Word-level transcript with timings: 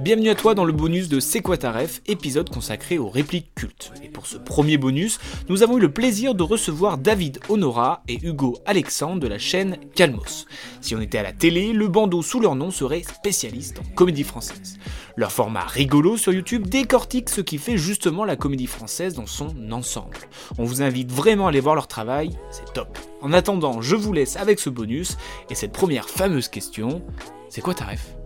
Bienvenue 0.00 0.30
à 0.30 0.34
toi 0.34 0.54
dans 0.54 0.64
le 0.64 0.72
bonus 0.72 1.10
de 1.10 1.20
C'est 1.20 1.42
quoi 1.42 1.58
ta 1.58 1.72
ref, 1.72 2.00
épisode 2.06 2.48
consacré 2.48 2.96
aux 2.96 3.10
répliques 3.10 3.54
cultes. 3.54 3.92
Et 4.02 4.08
pour 4.08 4.26
ce 4.26 4.38
premier 4.38 4.78
bonus, 4.78 5.20
nous 5.50 5.62
avons 5.62 5.76
eu 5.76 5.80
le 5.82 5.92
plaisir 5.92 6.34
de 6.34 6.42
recevoir 6.42 6.96
David 6.96 7.38
Honora 7.50 8.02
et 8.08 8.18
Hugo 8.26 8.56
Alexandre 8.64 9.20
de 9.20 9.28
la 9.28 9.38
chaîne 9.38 9.76
Calmos. 9.94 10.46
Si 10.80 10.94
on 10.94 11.02
était 11.02 11.18
à 11.18 11.22
la 11.22 11.34
télé, 11.34 11.74
le 11.74 11.86
bandeau 11.86 12.22
sous 12.22 12.40
leur 12.40 12.54
nom 12.54 12.70
serait 12.70 13.02
spécialiste 13.02 13.78
en 13.78 13.94
comédie 13.94 14.24
française. 14.24 14.78
Leur 15.16 15.32
format 15.32 15.66
rigolo 15.66 16.16
sur 16.16 16.32
YouTube 16.32 16.66
décortique 16.66 17.28
ce 17.28 17.42
qui 17.42 17.58
fait 17.58 17.76
justement 17.76 18.24
la 18.24 18.36
comédie 18.36 18.68
française 18.68 19.12
dans 19.12 19.26
son 19.26 19.54
ensemble. 19.70 20.16
On 20.56 20.64
vous 20.64 20.80
invite 20.80 21.12
vraiment 21.12 21.44
à 21.44 21.48
aller 21.50 21.60
voir 21.60 21.74
leur 21.74 21.88
travail, 21.88 22.38
c'est 22.50 22.72
top. 22.72 22.98
En 23.20 23.34
attendant, 23.34 23.82
je 23.82 23.96
vous 23.96 24.14
laisse 24.14 24.38
avec 24.38 24.60
ce 24.60 24.70
bonus 24.70 25.18
et 25.50 25.54
cette 25.54 25.72
première 25.72 26.08
fameuse 26.08 26.48
question, 26.48 27.02
c'est 27.50 27.60
quoi 27.60 27.74
ta 27.74 27.84
ref? 27.84 28.19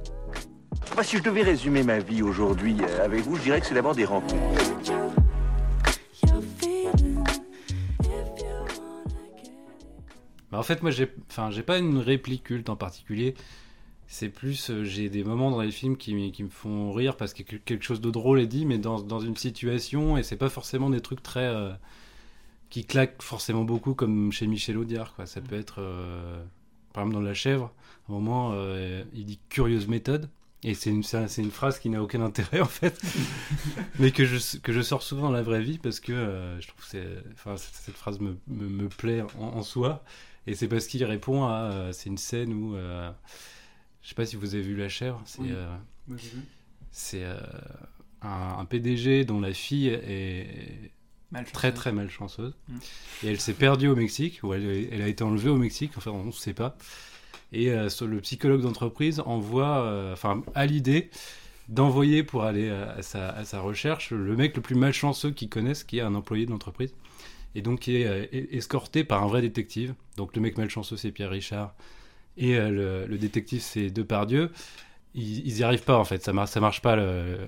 Enfin, 0.82 1.02
si 1.02 1.16
je 1.18 1.22
devais 1.22 1.42
résumer 1.42 1.82
ma 1.82 1.98
vie 1.98 2.22
aujourd'hui 2.22 2.76
euh, 2.82 3.04
avec 3.04 3.22
vous, 3.22 3.36
je 3.36 3.42
dirais 3.42 3.60
que 3.60 3.66
c'est 3.66 3.74
d'abord 3.74 3.94
des 3.94 4.04
rencontres. 4.04 4.34
Bah, 10.50 10.58
en 10.58 10.62
fait, 10.62 10.82
moi, 10.82 10.90
j'ai, 10.90 11.10
enfin, 11.30 11.50
pas 11.62 11.78
une 11.78 11.98
réplique 11.98 12.44
culte 12.44 12.68
en 12.68 12.76
particulier. 12.76 13.34
C'est 14.06 14.28
plus, 14.28 14.70
euh, 14.70 14.84
j'ai 14.84 15.08
des 15.08 15.24
moments 15.24 15.50
dans 15.50 15.60
les 15.62 15.70
films 15.72 15.96
qui, 15.96 16.14
me 16.14 16.48
font 16.48 16.92
rire 16.92 17.16
parce 17.16 17.32
que 17.34 17.42
quel- 17.42 17.60
quelque 17.60 17.84
chose 17.84 18.00
de 18.00 18.10
drôle 18.10 18.38
est 18.40 18.46
dit, 18.46 18.66
mais 18.66 18.78
dans, 18.78 18.98
une 19.20 19.36
situation, 19.36 20.16
et 20.18 20.22
c'est 20.22 20.36
pas 20.36 20.50
forcément 20.50 20.90
des 20.90 21.00
trucs 21.00 21.22
très. 21.22 21.44
euh, 21.46 21.72
qui 22.70 22.84
claquent 22.84 23.22
forcément 23.22 23.62
beaucoup, 23.64 23.94
comme 23.94 24.32
chez 24.32 24.46
Michel 24.48 24.78
Audiard. 24.78 25.14
Ça 25.26 25.40
peut 25.40 25.56
être. 25.56 25.76
euh, 25.80 26.42
par 26.92 27.04
exemple, 27.04 27.14
dans 27.22 27.22
La 27.28 27.34
Chèvre, 27.34 27.72
à 28.08 28.12
un 28.12 28.14
moment, 28.14 28.54
il 29.14 29.24
dit 29.26 29.38
curieuse 29.48 29.88
méthode. 29.88 30.28
Et 30.66 30.74
c'est 30.74 30.90
une, 30.90 31.02
c'est 31.02 31.42
une 31.42 31.50
phrase 31.50 31.78
qui 31.78 31.90
n'a 31.90 32.02
aucun 32.02 32.22
intérêt, 32.22 32.60
en 32.60 32.64
fait, 32.66 32.98
mais 33.98 34.10
que 34.12 34.24
je, 34.24 34.58
que 34.58 34.72
je 34.72 34.80
sors 34.80 35.02
souvent 35.02 35.22
dans 35.24 35.30
la 35.30 35.42
vraie 35.42 35.60
vie 35.62 35.76
parce 35.78 36.00
que 36.00 36.12
euh, 36.12 36.58
je 36.60 36.68
trouve 36.68 36.82
que 36.82 36.88
c'est, 36.90 37.06
enfin, 37.34 37.56
cette 37.56 37.94
phrase 37.96 38.18
me, 38.18 38.36
me, 38.48 38.66
me 38.68 38.88
plaît 38.88 39.22
en, 39.38 39.42
en 39.58 39.62
soi. 39.62 40.02
Et 40.46 40.54
c'est 40.54 40.68
parce 40.68 40.86
qu'il 40.86 41.04
répond 41.04 41.44
à. 41.44 41.52
euh, 41.70 41.92
c'est 41.92 42.08
une 42.08 42.18
scène 42.18 42.52
où. 42.52 42.76
euh, 42.76 43.10
je 44.02 44.08
sais 44.10 44.14
pas 44.14 44.26
si 44.26 44.36
vous 44.36 44.54
avez 44.54 44.62
vu 44.62 44.76
La 44.76 44.88
Chèvre. 44.88 45.20
C'est 45.26 45.40
Oui. 45.42 45.48
euh, 45.52 45.76
c'est, 46.90 47.24
un, 48.22 48.58
un 48.58 48.64
PDG 48.64 49.24
dont 49.24 49.40
la 49.40 49.52
fille 49.52 49.88
est 49.88 50.90
très 51.52 51.72
très 51.72 51.92
malchanceuse. 51.92 52.54
Mm. 52.68 52.76
Et 53.24 53.26
elle 53.28 53.40
s'est 53.40 53.54
perdue 53.54 53.88
au 53.88 53.96
Mexique, 53.96 54.40
ou 54.42 54.54
elle, 54.54 54.88
elle 54.92 55.02
a 55.02 55.08
été 55.08 55.24
enlevée 55.24 55.50
au 55.50 55.56
Mexique, 55.56 55.92
enfin 55.96 56.10
on 56.10 56.24
ne 56.24 56.30
sait 56.32 56.54
pas. 56.54 56.76
Et 57.52 57.70
euh, 57.70 57.88
le 58.06 58.20
psychologue 58.20 58.62
d'entreprise 58.62 59.20
envoie, 59.20 59.82
euh, 59.82 60.12
enfin 60.12 60.42
a 60.54 60.66
l'idée 60.66 61.10
d'envoyer 61.68 62.22
pour 62.22 62.44
aller 62.44 62.68
à, 62.70 62.92
à 62.92 63.02
sa, 63.02 63.28
à 63.30 63.60
recherche 63.60 64.10
le 64.10 64.36
mec 64.36 64.54
le 64.56 64.62
plus 64.62 64.74
malchanceux 64.74 65.30
qu'ils 65.30 65.48
connaissent, 65.48 65.84
qui 65.84 65.98
est 65.98 66.02
un 66.02 66.14
employé 66.14 66.46
de 66.46 66.50
l'entreprise. 66.50 66.94
Et 67.54 67.62
donc 67.62 67.80
qui 67.80 67.96
est 67.96 68.06
euh, 68.06 68.26
escorté 68.50 69.04
par 69.04 69.22
un 69.22 69.26
vrai 69.26 69.40
détective. 69.40 69.94
Donc 70.16 70.34
le 70.34 70.42
mec 70.42 70.58
malchanceux 70.58 70.96
c'est 70.96 71.12
Pierre 71.12 71.30
Richard. 71.30 71.74
Et 72.36 72.56
euh, 72.56 73.06
le, 73.06 73.18
détective 73.18 73.60
c'est 73.60 73.90
Depardieu. 73.90 74.50
Ils, 75.14 75.46
ils 75.46 75.58
y 75.58 75.62
arrivent 75.62 75.84
pas 75.84 75.96
en 75.96 76.04
fait, 76.04 76.22
ça, 76.22 76.32
mar 76.32 76.48
marche 76.60 76.82
pas 76.82 76.96
le, 76.96 77.38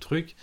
truc. 0.00 0.34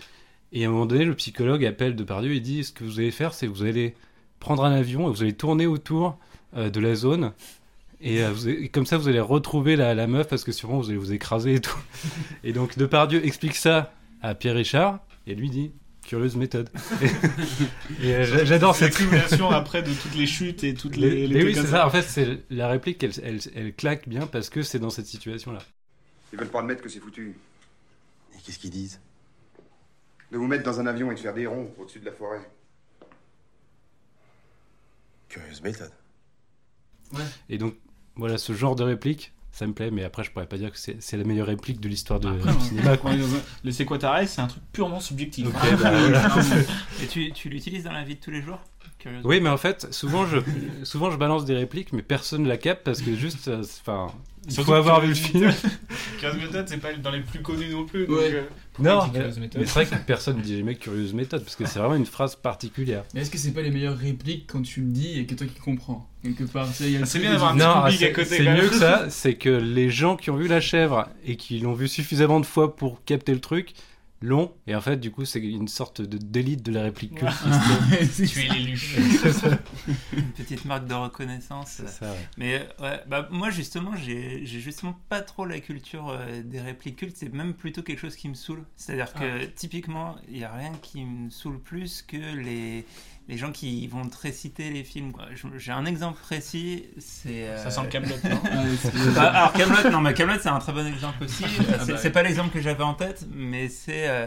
Et 0.52 0.64
à 0.64 0.68
un 0.68 0.70
moment 0.70 0.86
donné, 0.86 1.04
le 1.04 1.14
psychologue 1.14 1.64
appelle 1.64 1.96
Depardieu 1.96 2.34
et 2.34 2.40
dit 2.40 2.64
Ce 2.64 2.72
que 2.72 2.84
vous 2.84 3.00
allez 3.00 3.10
faire, 3.10 3.34
c'est 3.34 3.46
vous 3.46 3.64
allez 3.64 3.94
prendre 4.38 4.64
un 4.64 4.72
avion 4.72 5.08
et 5.08 5.12
vous 5.12 5.22
allez 5.22 5.34
tourner 5.34 5.66
autour 5.66 6.18
euh, 6.56 6.70
de 6.70 6.80
la 6.80 6.94
zone. 6.94 7.32
Et, 8.02 8.22
euh, 8.24 8.32
vous 8.32 8.48
allez- 8.48 8.62
et 8.64 8.68
comme 8.68 8.84
ça, 8.84 8.98
vous 8.98 9.08
allez 9.08 9.20
retrouver 9.20 9.76
la, 9.76 9.94
la 9.94 10.06
meuf 10.06 10.26
parce 10.28 10.42
que 10.44 10.50
sûrement 10.52 10.78
vous 10.80 10.88
allez 10.90 10.98
vous 10.98 11.12
écraser 11.12 11.54
et 11.54 11.60
tout. 11.60 11.78
Et 12.44 12.52
donc 12.52 12.76
Depardieu 12.76 13.24
explique 13.24 13.54
ça 13.54 13.94
à 14.20 14.34
Pierre 14.34 14.56
Richard 14.56 14.98
et 15.26 15.34
lui 15.36 15.50
dit 15.50 15.72
Curieuse 16.04 16.34
méthode. 16.34 16.68
Et, 17.00 17.06
et, 18.08 18.14
euh, 18.16 18.24
j'a- 18.24 18.44
j'adore 18.44 18.74
cette 18.74 18.92
accumulation 18.94 19.50
après 19.50 19.82
de 19.84 19.92
toutes 19.94 20.16
les 20.16 20.26
chutes 20.26 20.64
et 20.64 20.74
toutes 20.74 20.96
les. 20.96 21.28
Mais 21.28 21.44
oui, 21.44 21.54
c'est 21.54 21.66
ça. 21.68 21.86
En 21.86 21.90
fait, 21.90 22.02
c'est 22.02 22.40
la 22.50 22.66
réplique, 22.66 23.02
elle, 23.04 23.12
elle, 23.22 23.38
elle 23.54 23.72
claque 23.74 24.08
bien 24.08 24.26
parce 24.26 24.50
que 24.50 24.62
c'est 24.62 24.80
dans 24.80 24.90
cette 24.90 25.06
situation-là. 25.06 25.60
Ils 26.32 26.38
veulent 26.40 26.48
pas 26.48 26.58
admettre 26.60 26.82
que 26.82 26.88
c'est 26.88 26.98
foutu. 26.98 27.36
Et 28.34 28.38
qu'est-ce 28.44 28.58
qu'ils 28.58 28.70
disent? 28.70 29.00
De 30.32 30.38
vous 30.38 30.46
mettre 30.48 30.64
dans 30.64 30.80
un 30.80 30.86
avion 30.88 31.12
et 31.12 31.14
de 31.14 31.20
faire 31.20 31.34
des 31.34 31.46
ronds 31.46 31.70
au-dessus 31.78 32.00
de 32.00 32.06
la 32.06 32.12
forêt. 32.12 32.40
Curieuse 35.28 35.62
méthode. 35.62 35.92
Et 37.48 37.58
donc, 37.58 37.74
voilà, 38.16 38.38
ce 38.38 38.52
genre 38.52 38.76
de 38.76 38.82
réplique, 38.84 39.32
ça 39.52 39.66
me 39.66 39.72
plaît, 39.72 39.90
mais 39.90 40.02
après, 40.04 40.24
je 40.24 40.30
pourrais 40.30 40.46
pas 40.46 40.56
dire 40.58 40.70
que 40.72 40.78
c'est 40.78 41.16
la 41.16 41.24
meilleure 41.24 41.46
réplique 41.46 41.80
de 41.80 41.88
l'histoire 41.88 42.20
de- 42.20 42.28
Après, 42.30 42.52
du 42.54 42.60
cinéma. 42.60 42.96
quoi. 42.96 43.12
Le 43.64 43.70
c'est 43.70 43.84
quoi 43.84 43.98
ta 43.98 44.10
rêve, 44.12 44.28
c'est 44.28 44.40
un 44.40 44.46
truc 44.46 44.62
purement 44.72 45.00
subjectif. 45.00 45.46
Hein. 45.48 45.76
bah, 45.82 45.90
voilà. 45.98 46.28
Et 47.02 47.06
tu, 47.06 47.32
tu 47.32 47.48
l'utilises 47.48 47.84
dans 47.84 47.92
la 47.92 48.02
vie 48.04 48.14
de 48.14 48.20
tous 48.20 48.30
les 48.30 48.40
jours? 48.42 48.58
Oui, 49.24 49.40
mais 49.40 49.48
en 49.48 49.56
fait, 49.56 49.92
souvent 49.92 50.26
je, 50.26 50.38
souvent 50.84 51.10
je 51.10 51.16
balance 51.16 51.44
des 51.44 51.54
répliques, 51.54 51.92
mais 51.92 52.02
personne 52.02 52.42
ne 52.44 52.48
la 52.48 52.56
capte 52.56 52.84
parce 52.84 53.02
que 53.02 53.14
juste, 53.16 53.48
euh, 53.48 53.62
enfin, 53.80 54.08
il 54.46 54.52
Surtout 54.52 54.70
faut 54.70 54.76
avoir 54.76 55.00
vu 55.00 55.08
le 55.08 55.14
film. 55.14 55.52
15 56.20 56.36
méthodes, 56.40 56.68
c'est 56.68 56.78
pas 56.78 56.92
dans 56.94 57.10
les 57.10 57.20
plus 57.20 57.42
connus 57.42 57.68
non 57.70 57.84
plus. 57.84 58.06
donc, 58.06 58.16
Ouais. 58.18 58.30
euh, 58.32 58.42
Non, 58.78 59.08
mais, 59.12 59.20
mais 59.38 59.66
c'est 59.66 59.84
vrai 59.84 59.86
que 59.86 59.94
personne 60.06 60.36
ne 60.38 60.42
dit 60.42 60.56
jamais 60.58 60.74
curieuse 60.76 61.14
méthode 61.14 61.42
parce 61.44 61.56
que 61.56 61.64
c'est 61.66 61.78
vraiment 61.78 61.94
une 61.96 62.06
phrase 62.06 62.36
particulière. 62.36 63.04
Mais 63.14 63.20
est-ce 63.22 63.30
que 63.30 63.38
c'est 63.38 63.52
pas 63.52 63.62
les 63.62 63.70
meilleures 63.70 63.96
répliques 63.98 64.46
quand 64.48 64.62
tu 64.62 64.80
le 64.80 64.88
dis 64.88 65.18
et 65.18 65.26
que 65.26 65.34
toi 65.34 65.46
qui 65.46 65.58
comprends 65.60 66.08
Quelque 66.22 66.44
part, 66.44 66.68
C'est 66.72 66.88
bien 67.18 67.32
d'avoir 67.32 67.52
un 67.52 67.56
petit 67.56 67.64
Non, 67.64 67.82
public 67.82 68.02
à 68.02 68.06
c'est 68.06 68.12
côté, 68.12 68.36
c'est 68.36 68.42
mieux 68.54 68.68
que 68.68 68.74
ça, 68.76 69.06
c'est 69.10 69.34
que 69.34 69.48
les 69.50 69.90
gens 69.90 70.16
qui 70.16 70.30
ont 70.30 70.36
vu 70.36 70.46
la 70.48 70.60
chèvre 70.60 71.08
et 71.24 71.36
qui 71.36 71.58
l'ont 71.58 71.72
vu 71.74 71.88
suffisamment 71.88 72.38
de 72.40 72.46
fois 72.46 72.76
pour 72.76 73.04
capter 73.04 73.32
le 73.34 73.40
truc 73.40 73.72
l'ont, 74.22 74.52
et 74.66 74.74
en 74.74 74.80
fait, 74.80 74.96
du 74.96 75.10
coup, 75.10 75.24
c'est 75.24 75.40
une 75.40 75.68
sorte 75.68 76.00
de 76.00 76.18
d'élite 76.18 76.62
de 76.62 76.72
la 76.72 76.82
réplique 76.82 77.16
culte. 77.16 77.32
C'est 78.10 78.26
Tu 78.26 78.40
es 78.40 78.48
l'élu. 78.48 78.80
Une 80.12 80.32
petite 80.36 80.64
marque 80.64 80.86
de 80.86 80.94
reconnaissance. 80.94 81.68
C'est 81.68 81.88
ça, 81.88 82.06
ouais. 82.06 82.28
Mais 82.36 82.54
euh, 82.54 82.82
ouais, 82.82 83.00
bah, 83.06 83.28
moi 83.30 83.50
justement, 83.50 83.94
j'ai 83.96 84.44
justement 84.44 84.98
pas 85.08 85.20
trop 85.20 85.44
la 85.44 85.60
culture 85.60 86.10
euh, 86.10 86.42
des 86.42 86.60
répliques 86.60 86.96
cultes, 86.96 87.16
c'est 87.16 87.32
même 87.32 87.54
plutôt 87.54 87.82
quelque 87.82 87.98
chose 87.98 88.16
qui 88.16 88.28
me 88.28 88.34
saoule. 88.34 88.64
C'est-à-dire 88.76 89.12
que 89.12 89.44
typiquement, 89.46 90.16
il 90.28 90.38
y 90.38 90.44
a 90.44 90.52
rien 90.52 90.72
qui 90.80 91.04
me 91.04 91.30
saoule 91.30 91.58
plus 91.58 92.02
que 92.02 92.16
les, 92.16 92.84
les 93.28 93.36
gens 93.38 93.52
qui 93.52 93.86
vont 93.86 94.06
te 94.08 94.16
réciter 94.18 94.70
les 94.70 94.84
films. 94.84 95.12
J'ai 95.56 95.72
un 95.72 95.84
exemple 95.84 96.18
précis, 96.20 96.84
c'est... 96.98 97.48
euh, 97.48 97.62
Ça 97.62 97.70
sent 97.70 97.82
le 97.84 97.88
Camelot, 97.88 98.16
non 98.24 98.40
Ah, 98.52 98.64
c'est- 98.80 99.14
Bah, 99.14 99.22
alors 99.30 99.52
Camelot, 99.52 99.90
non 99.90 100.00
mais 100.00 100.12
Camelot 100.14 100.38
c'est 100.40 100.48
un 100.48 100.58
très 100.58 100.72
bon 100.72 100.86
exemple 100.86 101.24
aussi. 101.24 101.44
Ah 101.44 101.48
c'est 101.48 101.92
bah 101.92 101.98
c'est 101.98 102.04
ouais. 102.08 102.10
pas 102.10 102.22
l'exemple 102.22 102.50
que 102.52 102.60
j'avais 102.60 102.82
en 102.84 102.94
tête, 102.94 103.26
mais 103.32 103.68
c'est 103.68 104.08
euh, 104.08 104.26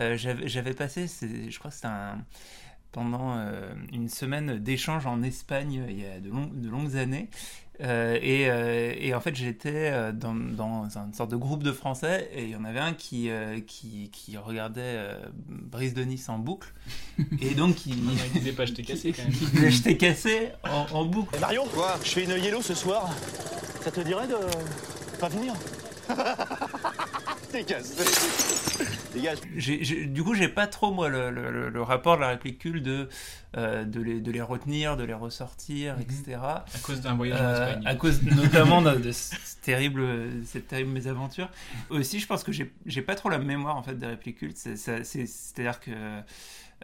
euh, 0.00 0.16
j'avais 0.44 0.74
passé, 0.74 1.06
je 1.08 1.58
crois 1.58 1.70
que 1.70 1.74
c'était 1.76 1.88
un 1.88 2.18
pendant 2.92 3.36
euh, 3.38 3.74
une 3.92 4.08
semaine 4.08 4.58
d'échange 4.58 5.04
en 5.06 5.22
Espagne 5.24 5.80
euh, 5.80 5.90
il 5.90 5.98
y 6.00 6.06
a 6.06 6.20
de, 6.20 6.28
long- 6.30 6.50
de 6.52 6.68
longues 6.68 6.96
années. 6.96 7.28
Euh, 7.80 8.18
et, 8.22 8.48
euh, 8.48 8.94
et 8.96 9.14
en 9.14 9.20
fait, 9.20 9.34
j'étais 9.34 9.90
euh, 9.92 10.12
dans, 10.12 10.34
dans 10.34 10.84
une 10.96 11.12
sorte 11.12 11.30
de 11.30 11.36
groupe 11.36 11.62
de 11.62 11.72
Français 11.72 12.30
et 12.32 12.44
il 12.44 12.50
y 12.50 12.56
en 12.56 12.64
avait 12.64 12.78
un 12.78 12.94
qui, 12.94 13.30
euh, 13.30 13.58
qui, 13.66 14.10
qui 14.12 14.36
regardait 14.36 14.80
euh, 14.84 15.18
Brise 15.48 15.92
de 15.94 16.04
Nice 16.04 16.28
en 16.28 16.38
boucle. 16.38 16.72
Et 17.40 17.54
donc, 17.54 17.86
il, 17.86 17.94
Il 18.34 18.40
disait 18.40 18.52
pas, 18.52 18.64
je 18.66 18.72
t'ai 18.74 18.82
cassé 18.82 19.12
quand 19.12 19.24
même. 19.24 19.32
il 19.40 19.50
disait, 19.50 19.70
je 19.70 19.82
t'ai 19.82 19.96
cassé 19.96 20.50
en, 20.62 20.86
en 20.96 21.04
boucle. 21.04 21.34
Eh, 21.36 21.40
Marion, 21.40 21.64
je 22.04 22.10
fais 22.10 22.24
une 22.24 22.42
yellow 22.42 22.62
ce 22.62 22.74
soir. 22.74 23.10
Ça 23.82 23.90
te 23.90 24.00
dirait 24.00 24.28
de 24.28 24.36
pas 25.18 25.28
venir? 25.28 25.54
T'es 27.52 27.62
cassé. 27.64 27.94
Dégage. 29.12 29.38
J'ai- 29.56 29.84
j'ai- 29.84 30.06
du 30.06 30.24
coup, 30.24 30.34
j'ai 30.34 30.48
pas 30.48 30.66
trop, 30.66 30.92
moi, 30.92 31.08
le, 31.08 31.30
le- 31.30 31.52
le- 31.52 31.68
le 31.70 31.82
rapport 31.82 32.16
de 32.16 32.22
la 32.22 32.28
réplique 32.28 32.58
culte 32.58 32.82
de, 32.82 33.08
euh, 33.56 33.84
de, 33.84 34.00
les, 34.00 34.20
de 34.20 34.30
les 34.32 34.40
retenir, 34.42 34.96
de 34.96 35.04
les 35.04 35.14
ressortir, 35.14 35.96
etc. 36.00 36.38
À 36.42 36.64
cause 36.82 37.00
d'un 37.00 37.14
voyage 37.14 37.40
en 37.40 37.44
Euh, 37.44 37.66
Espagne. 37.68 37.86
à 37.86 37.94
cause 37.94 38.22
notamment 38.24 38.82
de, 38.82 38.96
de 38.96 39.12
ce 39.12 39.36
terrible, 39.62 40.02
cette 40.44 40.66
terrible 40.66 40.90
mésaventure. 40.90 41.48
Aussi, 41.90 42.18
je 42.18 42.26
pense 42.26 42.42
que 42.42 42.50
j'ai 42.52 43.02
pas 43.02 43.14
trop 43.14 43.28
la 43.28 43.38
mémoire 43.38 43.76
en 43.76 43.84
fait 43.84 43.94
des 43.96 44.06
répliques 44.06 44.38
cultes. 44.38 44.56
C'est-à-dire 44.56 45.78
que 45.78 45.92
euh, 45.94 46.20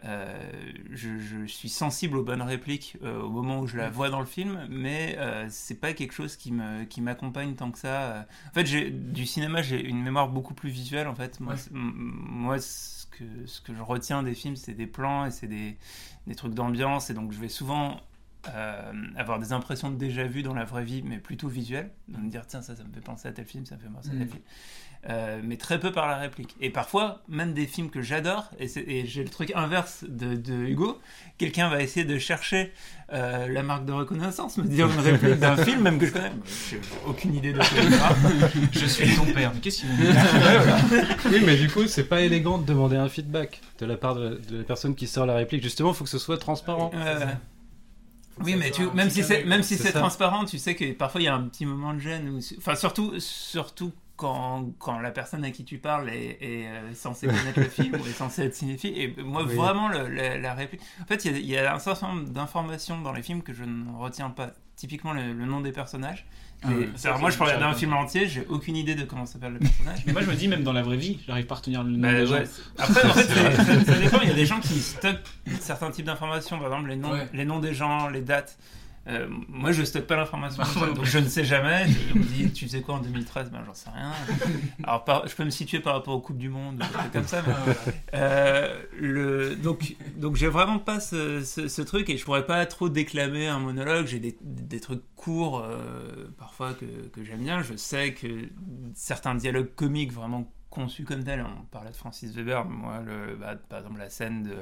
je, 0.03 1.19
je 1.19 1.45
suis 1.45 1.69
sensible 1.69 2.17
aux 2.17 2.23
bonnes 2.23 2.41
répliques 2.41 2.97
euh, 3.03 3.21
au 3.21 3.29
moment 3.29 3.59
où 3.59 3.67
je 3.67 3.77
la 3.77 3.89
vois 3.89 4.09
dans 4.09 4.19
le 4.19 4.25
film, 4.25 4.65
mais 4.69 5.15
euh, 5.19 5.45
c'est 5.49 5.79
pas 5.79 5.93
quelque 5.93 6.13
chose 6.13 6.35
qui 6.37 6.51
me 6.51 6.83
qui 6.85 7.01
m'accompagne 7.01 7.55
tant 7.55 7.71
que 7.71 7.79
ça. 7.79 8.25
En 8.49 8.53
fait, 8.53 8.65
j'ai 8.65 8.89
du 8.91 9.25
cinéma, 9.25 9.61
j'ai 9.61 9.83
une 9.83 10.01
mémoire 10.01 10.27
beaucoup 10.29 10.53
plus 10.53 10.69
visuelle. 10.69 11.07
En 11.07 11.15
fait, 11.15 11.39
moi, 11.39 11.53
Ouais. 11.53 11.59
moi, 11.71 12.59
ce 12.59 13.05
que 13.07 13.45
ce 13.45 13.61
que 13.61 13.73
je 13.75 13.81
retiens 13.81 14.23
des 14.23 14.33
films, 14.35 14.55
c'est 14.55 14.73
des 14.73 14.87
plans 14.87 15.25
et 15.25 15.31
c'est 15.31 15.47
des 15.47 15.77
des 16.27 16.35
trucs 16.35 16.53
d'ambiance, 16.53 17.09
et 17.09 17.13
donc 17.13 17.31
je 17.31 17.39
vais 17.39 17.49
souvent 17.49 17.99
euh, 18.49 18.93
avoir 19.15 19.37
des 19.39 19.53
impressions 19.53 19.91
de 19.91 19.95
déjà 19.97 20.23
vu 20.25 20.41
dans 20.43 20.53
la 20.55 20.65
vraie 20.65 20.83
vie, 20.83 21.03
mais 21.03 21.19
plutôt 21.19 21.47
visuelles, 21.47 21.91
de 22.07 22.17
me 22.17 22.29
dire 22.29 22.47
tiens 22.47 22.61
ça, 22.63 22.75
ça 22.75 22.83
me 22.83 22.91
fait 22.91 23.01
penser 23.01 23.27
à 23.27 23.31
tel 23.33 23.45
film, 23.45 23.65
ça 23.67 23.75
me 23.75 23.81
fait 23.81 23.87
penser 23.89 24.09
à 24.09 24.13
tel 24.13 24.21
Mhm. 24.21 24.29
film. 24.29 24.41
Euh, 25.09 25.41
mais 25.43 25.57
très 25.57 25.79
peu 25.79 25.91
par 25.91 26.07
la 26.07 26.17
réplique. 26.17 26.55
Et 26.61 26.69
parfois, 26.69 27.23
même 27.27 27.53
des 27.53 27.65
films 27.65 27.89
que 27.89 28.03
j'adore, 28.03 28.51
et, 28.59 29.05
j'ai 29.05 29.23
le 29.23 29.29
truc 29.29 29.51
inverse 29.55 30.05
de, 30.07 30.35
de 30.35 30.53
Hugo, 30.53 30.99
quelqu'un 31.39 31.69
va 31.69 31.81
essayer 31.81 32.05
de 32.05 32.19
chercher 32.19 32.71
euh, 33.11 33.47
la 33.47 33.63
marque 33.63 33.85
de 33.85 33.93
reconnaissance, 33.93 34.57
me 34.57 34.63
dire 34.65 34.85
une 34.85 34.99
réplique 34.99 35.39
d'un 35.39 35.57
film, 35.65 35.81
même 35.81 35.97
que 35.97 36.05
je 36.05 36.13
connais. 36.13 36.31
J'ai 36.69 36.79
aucune 37.07 37.33
idée 37.33 37.51
de 37.51 37.61
ce 37.63 37.69
que. 37.73 38.69
Je 38.79 38.85
suis 38.85 39.15
ton 39.15 39.25
père. 39.25 39.51
Mais 39.55 39.59
qu'est-ce 39.59 39.81
qu'il 39.81 39.89
Oui, 41.31 41.41
mais 41.43 41.57
du 41.57 41.67
coup, 41.67 41.87
c'est 41.87 42.03
pas 42.03 42.21
élégant 42.21 42.59
de 42.59 42.65
demander 42.65 42.97
un 42.97 43.09
feedback 43.09 43.59
de 43.79 43.87
la 43.87 43.97
part 43.97 44.13
de 44.13 44.21
la, 44.21 44.29
de 44.35 44.57
la 44.57 44.63
personne 44.63 44.93
qui 44.93 45.07
sort 45.07 45.25
la 45.25 45.33
réplique. 45.33 45.63
Justement, 45.63 45.93
il 45.93 45.95
faut 45.95 46.03
que 46.03 46.11
ce 46.11 46.19
soit 46.19 46.37
transparent. 46.37 46.91
Euh, 46.93 47.25
oui, 48.43 48.55
mais 48.55 48.69
tu, 48.71 48.83
même 48.93 49.09
si 49.09 49.23
c'est 49.23 49.45
même 49.45 49.63
si 49.63 49.77
transparent, 49.77 50.45
tu 50.45 50.57
sais 50.57 50.75
que 50.75 50.93
parfois 50.93 51.21
il 51.21 51.25
y 51.25 51.27
a 51.27 51.35
un 51.35 51.43
petit 51.43 51.65
moment 51.65 51.93
de 51.93 51.99
gêne. 51.99 52.29
Ou, 52.29 52.39
enfin, 52.57 52.75
surtout 52.75 53.19
surtout 53.19 53.91
quand, 54.21 54.69
quand 54.77 54.99
la 54.99 55.09
personne 55.11 55.43
à 55.43 55.49
qui 55.51 55.65
tu 55.65 55.79
parles 55.79 56.09
est, 56.09 56.37
est, 56.41 56.67
euh, 56.67 56.93
censée 56.93 57.25
connaître 57.25 57.59
le 57.59 57.65
film 57.69 57.95
ou 57.95 58.05
est 58.05 58.11
censée 58.11 58.43
être 58.43 58.53
cinéphile. 58.55 58.93
Et 58.97 59.15
moi, 59.23 59.43
Oui. 59.47 59.55
vraiment, 59.55 59.87
le- 59.89 60.07
la, 60.07 60.37
la 60.37 60.53
réplique. 60.53 60.81
En 61.01 61.05
fait, 61.05 61.25
il 61.25 61.31
y 61.31 61.35
a- 61.35 61.37
il 61.39 61.45
y, 61.45 61.57
a 61.57 61.73
un 61.73 61.79
certain 61.79 62.09
nombre 62.09 62.29
d'informations 62.29 63.01
dans 63.01 63.13
les 63.13 63.23
films 63.23 63.41
que 63.41 63.53
je 63.53 63.63
ne 63.63 63.91
retiens 63.97 64.29
pas. 64.29 64.51
Typiquement, 64.75 65.13
le, 65.13 65.33
le 65.33 65.45
nom 65.45 65.59
des 65.61 65.71
personnages. 65.71 66.25
Ah 66.63 66.69
moi, 67.19 67.31
je 67.31 67.37
peux 67.37 67.43
regarder 67.43 67.65
un 67.65 67.73
film 67.73 67.93
entier, 67.93 68.27
j'ai 68.27 68.45
aucune 68.47 68.75
idée 68.75 68.93
de 68.93 69.03
comment 69.03 69.25
s'appelle 69.25 69.53
le 69.53 69.59
personnage. 69.59 70.03
Mais 70.05 70.13
moi, 70.13 70.21
je 70.21 70.27
me 70.29 70.35
dis, 70.35 70.47
même 70.47 70.63
dans 70.63 70.73
la 70.73 70.83
vraie 70.83 70.97
vie, 70.97 71.19
j'arrive 71.25 71.47
pas 71.47 71.55
à 71.55 71.57
retenir 71.57 71.83
le 71.83 71.89
nom 71.91 71.99
Bah, 71.99 72.13
des 72.13 72.31
ouais, 72.31 72.43
Après, 72.77 73.03
en 73.07 73.13
fait, 73.13 73.23
ça, 73.23 73.83
ça 73.85 73.95
dépend. 73.99 74.19
Il 74.21 74.29
y 74.29 74.31
a 74.31 74.35
des 74.35 74.45
gens 74.45 74.59
qui 74.59 74.79
stockent 74.79 75.27
certains 75.59 75.89
types 75.89 76.05
d'informations, 76.05 76.59
par 76.59 76.67
exemple 76.67 76.89
les 76.89 76.95
noms, 76.97 77.11
Ouais. 77.13 77.27
les 77.33 77.45
noms 77.45 77.59
des 77.59 77.73
gens, 77.73 78.09
les 78.09 78.21
dates. 78.21 78.57
Euh, 79.07 79.27
moi, 79.47 79.71
je 79.71 79.83
stocke 79.83 80.05
pas 80.05 80.15
l'information, 80.15 80.61
donc 80.93 81.03
je 81.05 81.17
ne 81.17 81.27
sais 81.27 81.43
jamais. 81.43 81.87
Je 81.87 82.17
me 82.19 82.23
dis, 82.23 82.51
tu 82.53 82.67
sais 82.67 82.81
quoi 82.81 82.95
en 82.95 82.99
2013 82.99 83.49
Ben, 83.49 83.63
j'en 83.65 83.73
sais 83.73 83.89
rien. 83.89 84.11
Alors, 84.83 85.03
par- 85.03 85.27
je 85.27 85.35
peux 85.35 85.43
me 85.43 85.49
situer 85.49 85.79
par 85.79 85.93
rapport 85.95 86.13
aux 86.13 86.21
coupes 86.21 86.37
du 86.37 86.49
monde, 86.49 86.83
comme 87.11 87.25
ça. 87.25 87.41
mais, 87.47 87.53
euh, 88.13 88.79
le, 88.99 89.55
donc, 89.55 89.95
donc 90.17 90.35
j'ai 90.35 90.47
vraiment 90.47 90.77
pas 90.77 90.99
ce, 90.99 91.43
ce- 91.43 91.67
ce 91.67 91.81
truc 91.81 92.09
et 92.11 92.17
je 92.17 92.23
pourrais 92.25 92.45
pas 92.45 92.63
trop 92.67 92.89
déclamer 92.89 93.47
un 93.47 93.59
monologue. 93.59 94.05
J'ai 94.05 94.19
des, 94.19 94.37
des 94.41 94.79
trucs 94.79 95.01
courts 95.15 95.63
euh, 95.65 96.27
parfois 96.37 96.73
que, 96.73 96.85
que 97.07 97.23
j'aime 97.23 97.41
bien. 97.43 97.63
Je 97.63 97.75
sais 97.75 98.13
que 98.13 98.49
certains 98.93 99.33
dialogues 99.35 99.73
comiques 99.75 100.13
vraiment 100.13 100.51
conçus 100.69 101.03
comme 101.03 101.23
tels, 101.23 101.43
on 101.43 101.65
parlait 101.65 101.89
de 101.91 101.95
Francis 101.97 102.31
Weber, 102.33 102.63
moi, 102.65 103.01
le, 103.05 103.35
bah, 103.35 103.55
par 103.67 103.79
exemple 103.79 103.99
la 103.99 104.09
scène 104.09 104.43
de, 104.43 104.53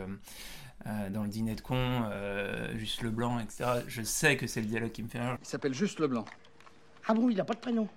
euh, 0.87 1.09
dans 1.09 1.23
le 1.23 1.29
dîner 1.29 1.55
de 1.55 1.61
con, 1.61 1.75
euh, 1.75 2.77
juste 2.77 3.01
le 3.01 3.09
blanc, 3.09 3.39
etc. 3.39 3.83
Je 3.87 4.01
sais 4.01 4.37
que 4.37 4.47
c'est 4.47 4.61
le 4.61 4.67
dialogue 4.67 4.91
qui 4.91 5.03
me 5.03 5.09
fait 5.09 5.19
rire. 5.19 5.37
Il 5.41 5.45
s'appelle 5.45 5.73
Juste 5.73 5.99
Leblanc. 5.99 6.25
Ah 7.07 7.13
bon, 7.13 7.29
il 7.29 7.37
n'a 7.37 7.43
pas 7.43 7.53
de 7.53 7.59
prénom 7.59 7.87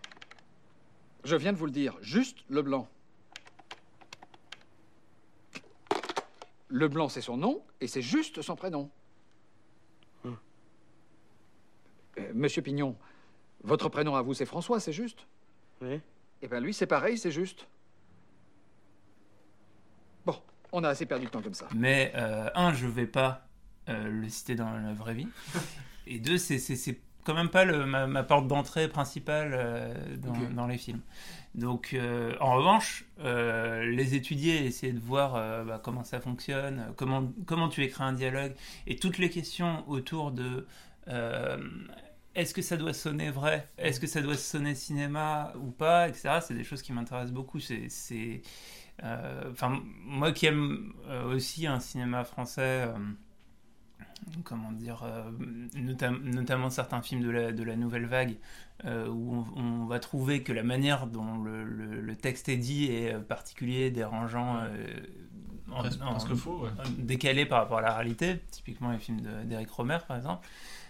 Je 1.24 1.36
viens 1.36 1.52
de 1.52 1.58
vous 1.58 1.66
le 1.66 1.72
dire, 1.72 1.96
Juste 2.02 2.38
Leblanc. 2.50 2.88
Leblanc, 6.70 7.08
c'est 7.08 7.20
son 7.20 7.36
nom, 7.36 7.62
et 7.80 7.86
c'est 7.86 8.02
juste 8.02 8.42
son 8.42 8.56
prénom. 8.56 8.90
Hum. 10.24 10.36
Euh, 12.18 12.32
Monsieur 12.34 12.62
Pignon, 12.62 12.96
votre 13.62 13.88
prénom 13.90 14.16
à 14.16 14.22
vous, 14.22 14.34
c'est 14.34 14.46
François, 14.46 14.80
c'est 14.80 14.92
juste? 14.92 15.26
Oui. 15.82 16.00
Eh 16.40 16.48
bien, 16.48 16.60
lui, 16.60 16.74
c'est 16.74 16.86
pareil, 16.86 17.18
c'est 17.18 17.30
juste. 17.30 17.66
On 20.72 20.84
a 20.84 20.88
assez 20.88 21.06
perdu 21.06 21.26
de 21.26 21.30
temps 21.30 21.42
comme 21.42 21.54
ça. 21.54 21.68
Mais 21.74 22.12
euh, 22.16 22.48
un, 22.54 22.72
je 22.72 22.86
vais 22.86 23.06
pas 23.06 23.46
euh, 23.88 24.08
le 24.08 24.28
citer 24.28 24.54
dans 24.54 24.70
la 24.72 24.92
vraie 24.94 25.14
vie. 25.14 25.28
Et 26.06 26.18
deux, 26.18 26.38
c'est- 26.38 26.58
quand 27.24 27.34
même 27.34 27.50
pas 27.50 27.64
le- 27.64 27.86
ma, 27.86 28.08
ma 28.08 28.24
porte 28.24 28.48
d'entrée 28.48 28.88
principale 28.88 29.52
euh, 29.54 29.94
dans, 30.50 30.66
les 30.66 30.78
films. 30.78 31.02
Donc, 31.54 31.90
euh, 31.94 32.34
en 32.40 32.54
revanche, 32.54 33.04
euh, 33.20 33.84
les 33.84 34.16
étudier, 34.16 34.64
essayer 34.64 34.92
de 34.92 34.98
voir 34.98 35.34
bah, 35.64 35.80
comment 35.82 36.02
ça 36.02 36.20
fonctionne, 36.20 36.92
comment, 36.96 37.30
comment 37.46 37.68
tu 37.68 37.84
écris 37.84 38.02
un 38.02 38.12
dialogue, 38.12 38.54
et 38.88 38.96
toutes 38.96 39.18
les 39.18 39.30
questions 39.30 39.88
autour 39.88 40.32
de 40.32 40.66
est-ce 42.34 42.54
que 42.54 42.62
ça 42.62 42.76
doit 42.76 42.94
sonner 42.94 43.30
vrai, 43.30 43.68
est-ce 43.78 44.00
que 44.00 44.06
ça 44.06 44.22
doit 44.22 44.36
sonner 44.36 44.74
cinéma 44.74 45.52
ou 45.60 45.70
pas, 45.70 46.08
etc. 46.08 46.38
C'est 46.40 46.54
des 46.54 46.64
choses 46.64 46.82
qui 46.82 46.92
m'intéressent 46.92 47.32
beaucoup. 47.34 47.60
C'est 47.60 48.42
Enfin, 49.50 49.80
moi 50.04 50.32
qui 50.32 50.46
aime 50.46 50.92
euh, 51.08 51.34
aussi 51.34 51.66
un 51.66 51.80
cinéma 51.80 52.24
français, 52.24 52.86
euh, 52.86 52.92
comment 54.44 54.72
dire, 54.72 55.02
euh, 55.04 55.30
notam- 55.74 56.22
notamment 56.22 56.70
certains 56.70 57.02
films 57.02 57.22
de 57.22 57.30
la, 57.30 57.52
de 57.52 57.62
la 57.64 57.76
nouvelle 57.76 58.06
vague, 58.06 58.36
euh, 58.84 59.08
où 59.08 59.44
on, 59.56 59.60
on 59.60 59.86
va 59.86 59.98
trouver 59.98 60.42
que 60.42 60.52
la 60.52 60.62
manière 60.62 61.06
dont 61.06 61.42
le, 61.42 61.64
le- 61.64 62.00
le 62.00 62.16
texte 62.16 62.48
est 62.48 62.56
dit 62.56 62.86
est 62.92 63.14
euh, 63.14 63.20
particulier, 63.20 63.90
dérangeant, 63.90 64.58
euh, 64.60 64.68
en- 65.72 65.82
en- 66.06 66.18
faux, 66.36 66.60
ouais. 66.64 66.70
décalé 66.98 67.46
par 67.46 67.58
rapport 67.60 67.78
à 67.78 67.82
la 67.82 67.94
réalité, 67.94 68.40
typiquement 68.50 68.90
les 68.92 68.98
films 68.98 69.20
de- 69.20 69.44
d'Éric 69.44 69.70
Romer 69.70 69.98
par 70.06 70.16
exemple. 70.16 70.46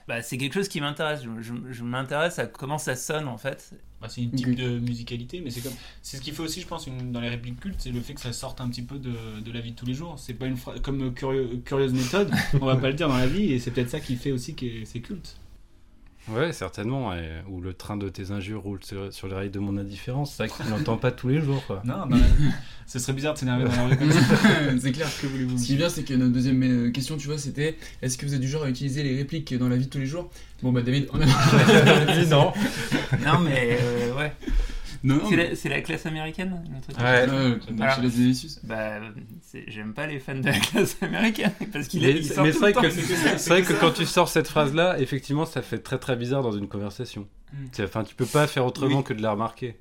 Bah, 0.08 0.20
c'est 0.20 0.36
quelque 0.36 0.54
chose 0.54 0.68
qui 0.68 0.80
m'intéresse. 0.80 1.22
Je, 1.22 1.40
je- 1.40 1.70
je 1.72 1.84
m'intéresse 1.84 2.38
à 2.40 2.46
comment 2.46 2.78
ça 2.78 2.96
sonne 2.96 3.28
en 3.28 3.38
fait. 3.38 3.72
Bah, 4.02 4.08
c'est 4.10 4.20
une 4.22 4.32
type 4.32 4.56
de 4.56 4.78
musicalité, 4.80 5.40
mais 5.40 5.50
c'est 5.50 5.60
comme 5.62 5.72
c'est 6.02 6.16
ce 6.16 6.22
qui 6.22 6.32
fait 6.32 6.42
aussi, 6.42 6.60
je 6.60 6.66
pense, 6.66 6.88
une- 6.88 7.12
dans 7.12 7.20
les 7.20 7.28
répliques 7.28 7.60
cultes, 7.60 7.76
c'est 7.78 7.92
le 7.92 8.00
fait 8.00 8.14
que 8.14 8.20
ça 8.20 8.32
sorte 8.32 8.60
un 8.60 8.68
petit 8.68 8.82
peu 8.82 8.98
de, 8.98 9.12
de 9.40 9.52
la 9.52 9.60
vie 9.60 9.70
de 9.70 9.76
tous 9.76 9.86
les 9.86 9.94
jours. 9.94 10.18
C'est 10.18 10.34
pas 10.34 10.46
une 10.46 10.56
phrase 10.56 10.80
comme 10.82 11.00
euh, 11.02 11.10
curieuse 11.64 11.92
méthode, 11.94 12.30
on 12.60 12.66
va 12.66 12.76
pas 12.76 12.88
le 12.88 12.94
dire 12.94 13.08
dans 13.08 13.16
la 13.16 13.28
vie, 13.28 13.52
et 13.52 13.58
c'est 13.60 13.70
peut-être 13.70 13.90
ça 13.90 14.00
qui 14.00 14.16
fait 14.16 14.32
aussi 14.32 14.54
que 14.56 14.66
c'est 14.84 15.00
culte. 15.00 15.36
Ouais, 16.28 16.52
certainement. 16.52 17.12
et- 17.14 17.42
ou 17.48 17.60
le 17.60 17.74
train 17.74 17.96
de 17.96 18.08
tes 18.08 18.30
injures 18.30 18.62
roule 18.62 18.78
sur, 18.82 19.12
sur 19.12 19.26
les 19.28 19.34
rails 19.34 19.50
de 19.50 19.58
mon 19.58 19.76
indifférence. 19.76 20.34
C'est 20.36 20.46
vrai 20.46 20.56
qu'on 20.56 20.70
l'entend 20.70 20.96
pas 20.96 21.10
tous 21.10 21.28
les 21.28 21.40
jours. 21.40 21.62
Quoi. 21.66 21.82
Non, 21.84 22.06
la- 22.08 22.16
ce 22.86 22.98
serait 23.00 23.12
bizarre 23.12 23.34
de 23.34 23.38
s'énerver 23.40 23.64
dans 23.64 23.70
la 23.76 23.84
rue 23.86 23.96
comme 23.96 24.12
ça. 24.12 24.20
c'est 24.80 24.92
clair. 24.92 25.08
Que 25.20 25.26
voulez-vous 25.26 25.58
Ce 25.58 25.66
qui 25.66 25.74
est 25.74 25.76
bien, 25.76 25.88
c'est 25.88 26.04
que 26.04 26.14
notre 26.14 26.32
deuxième 26.32 26.62
euh, 26.62 26.90
question, 26.90 27.16
tu 27.16 27.26
vois, 27.26 27.38
c'était 27.38 27.76
est-ce 28.02 28.16
que 28.16 28.24
vous 28.26 28.34
êtes 28.34 28.40
du 28.40 28.48
genre 28.48 28.62
à 28.62 28.68
utiliser 28.70 29.02
les 29.02 29.16
répliques 29.16 29.52
dans 29.58 29.68
la 29.68 29.76
vie 29.76 29.86
de 29.86 29.90
tous 29.90 29.98
les 29.98 30.06
jours? 30.06 30.30
Bon, 30.62 30.70
bah, 30.70 30.82
David, 30.82 31.08
on 31.12 31.20
a 31.20 31.24
dit 32.16 32.26
non. 32.30 32.52
Non 33.24 33.40
mais 33.40 33.78
euh, 33.80 34.14
ouais. 34.16 34.32
Non, 35.04 35.20
c'est 35.28 35.36
mais- 35.36 35.48
la, 35.50 35.56
c'est 35.56 35.68
la 35.68 35.80
classe 35.80 36.06
américaine 36.06 36.62
le 36.72 36.80
truc 36.80 36.96
Ouais. 36.98 37.28
Ouais, 37.28 37.58
Voilà. 37.72 37.94
chez 37.96 38.02
les 38.02 38.08
Vinicius. 38.08 38.60
Bah, 38.64 39.00
c'est- 39.40 39.64
j'aime 39.68 39.94
pas 39.94 40.06
les 40.06 40.20
fans 40.20 40.34
de 40.34 40.46
la 40.46 40.58
classe 40.58 40.96
américaine 41.02 41.52
parce 41.72 41.88
qu'il 41.88 42.02
Mais, 42.02 42.10
est. 42.10 42.16
il 42.18 42.24
sort 42.26 42.44
mais 42.44 42.52
tout 42.52 42.58
c'est 42.58 42.60
vrai 42.60 42.68
le 42.70 42.74
temps. 42.74 42.82
que, 42.82 42.90
c'est 43.38 43.48
vrai 43.50 43.62
que 43.62 43.72
quand 43.80 43.92
tu 43.92 44.06
sors 44.06 44.28
cette 44.28 44.48
phrase-là, 44.48 44.98
effectivement, 45.00 45.44
ça 45.44 45.60
fait 45.62 45.78
très 45.78 45.98
très 45.98 46.14
bizarre 46.16 46.42
dans 46.42 46.52
une 46.52 46.68
conversation. 46.68 47.26
Mm. 47.52 47.82
Enfin, 47.84 48.04
tu 48.04 48.14
peux 48.14 48.26
pas 48.26 48.46
faire 48.46 48.64
autrement 48.64 48.98
Oui. 48.98 49.04
que 49.04 49.12
de 49.12 49.22
la 49.22 49.32
remarquer. 49.32 49.76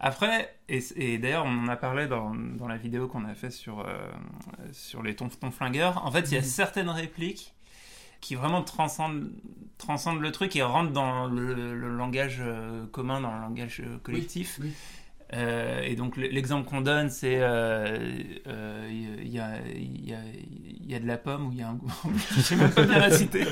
Après, 0.00 0.54
et, 0.68 0.80
et 0.96 1.18
d'ailleurs, 1.18 1.44
on 1.46 1.64
en 1.64 1.68
a 1.68 1.76
parlé 1.76 2.06
dans, 2.06 2.34
dans 2.34 2.66
la 2.68 2.76
vidéo 2.76 3.06
qu'on 3.08 3.24
a 3.24 3.34
fait 3.34 3.50
sur, 3.50 3.80
euh, 3.80 3.84
sur 4.72 5.02
les 5.02 5.14
tonfs 5.14 5.38
flingueurs. 5.52 6.04
En 6.04 6.10
fait, 6.10 6.30
il 6.30 6.34
y 6.34 6.36
a 6.36 6.42
certaines 6.42 6.88
répliques 6.88 7.54
qui 8.22 8.34
vraiment 8.36 8.62
transcendent, 8.62 9.28
transcendent 9.76 10.20
le 10.20 10.32
truc 10.32 10.56
et 10.56 10.62
rentrent 10.62 10.92
dans 10.92 11.26
le, 11.26 11.52
le 11.74 11.94
langage 11.94 12.38
euh, 12.40 12.86
commun, 12.86 13.20
dans 13.20 13.34
le 13.34 13.40
langage 13.42 13.82
euh, 13.84 13.98
collectif. 14.02 14.58
Oui, 14.62 14.68
oui. 14.68 14.74
Euh, 15.34 15.80
et 15.82 15.96
donc 15.96 16.18
l'exemple 16.18 16.68
qu'on 16.68 16.82
donne, 16.82 17.08
c'est 17.08 17.38
euh, 17.40 17.96
euh, 18.48 18.86
il 19.22 19.28
y, 19.28 19.38
a, 19.38 19.48
il 19.74 20.06
y, 20.06 20.12
a, 20.12 20.18
il 20.84 20.90
y 20.90 20.94
a 20.94 21.00
de 21.00 21.06
la 21.06 21.16
pomme 21.16 21.46
ou 21.46 21.52
il 21.52 21.58
y 21.58 21.62
a 21.62 21.68
un 21.70 21.72
goût. 21.74 21.90
Je 22.36 22.40
sais 22.42 22.54
même 22.54 22.70
pas 22.70 22.82
bien 22.84 22.98
la 22.98 23.10
citer. 23.10 23.44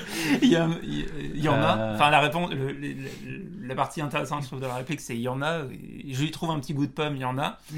Il 0.42 0.48
y, 0.50 0.56
a- 0.56 0.68
il 0.82 0.92
y- 0.98 1.06
il 1.36 1.40
y 1.42 1.48
en 1.48 1.54
a. 1.54 1.94
Enfin 1.94 2.10
la 2.10 2.20
réponse, 2.20 2.50
le- 2.50 2.72
le- 2.72 2.88
le- 2.92 3.66
la 3.66 3.74
partie 3.74 4.02
intéressante 4.02 4.42
je 4.42 4.48
trouve 4.48 4.60
de 4.60 4.66
la 4.66 4.74
réplique, 4.74 5.00
c'est 5.00 5.14
il 5.16 5.22
y 5.22 5.28
en 5.28 5.40
a. 5.40 5.62
Je 5.62 6.20
lui 6.22 6.30
trouve 6.30 6.50
un 6.50 6.60
petit 6.60 6.74
goût 6.74 6.84
de 6.86 6.92
pomme, 6.92 7.16
il 7.16 7.22
y 7.22 7.24
en 7.24 7.38
a. 7.38 7.58
Euh, 7.72 7.76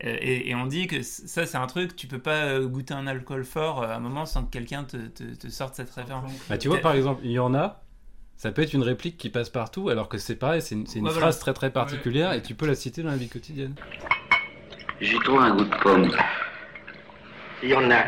Et, 0.00 0.50
et 0.50 0.54
on 0.54 0.66
dit 0.66 0.86
que 0.86 1.02
ça 1.02 1.44
c'est 1.44 1.56
un 1.56 1.66
truc, 1.66 1.96
tu 1.96 2.06
peux 2.06 2.20
pas 2.20 2.44
euh, 2.44 2.66
goûter 2.68 2.94
un 2.94 3.06
alcool 3.08 3.44
fort 3.44 3.82
euh, 3.82 3.88
à 3.88 3.96
un 3.96 3.98
moment 4.00 4.26
sans 4.26 4.44
que 4.44 4.50
quelqu'un 4.50 4.84
te, 4.84 4.96
te, 4.96 5.24
te 5.34 5.48
sorte 5.48 5.74
cette 5.74 5.90
référence. 5.90 6.30
Bah, 6.48 6.56
tu 6.56 6.68
vois, 6.68 6.78
par 6.78 6.92
exemple, 6.94 7.20
il 7.24 7.32
y 7.32 7.38
en 7.40 7.54
a. 7.54 7.82
Ça 8.36 8.52
peut 8.52 8.62
être 8.62 8.72
une 8.74 8.84
réplique 8.84 9.16
qui 9.16 9.30
passe 9.30 9.50
partout, 9.50 9.88
alors 9.88 10.08
que 10.08 10.16
c'est 10.16 10.36
pareil, 10.36 10.62
c'est 10.62 10.76
une, 10.76 10.86
c'est 10.86 11.00
une 11.00 11.06
Ouais, 11.06 11.10
voilà. 11.10 11.26
phrase 11.26 11.40
très 11.40 11.52
très 11.52 11.72
particulière 11.72 12.32
et 12.34 12.40
tu 12.42 12.54
peux 12.54 12.66
la 12.68 12.76
citer 12.76 13.02
dans 13.02 13.10
la 13.10 13.16
vie 13.16 13.28
quotidienne. 13.28 13.74
J'y 15.00 15.18
trouve 15.18 15.40
un 15.40 15.56
goût 15.56 15.64
de 15.64 15.82
pomme. 15.82 16.08
Il 17.64 17.70
y 17.70 17.74
en 17.74 17.90
a. 17.90 18.04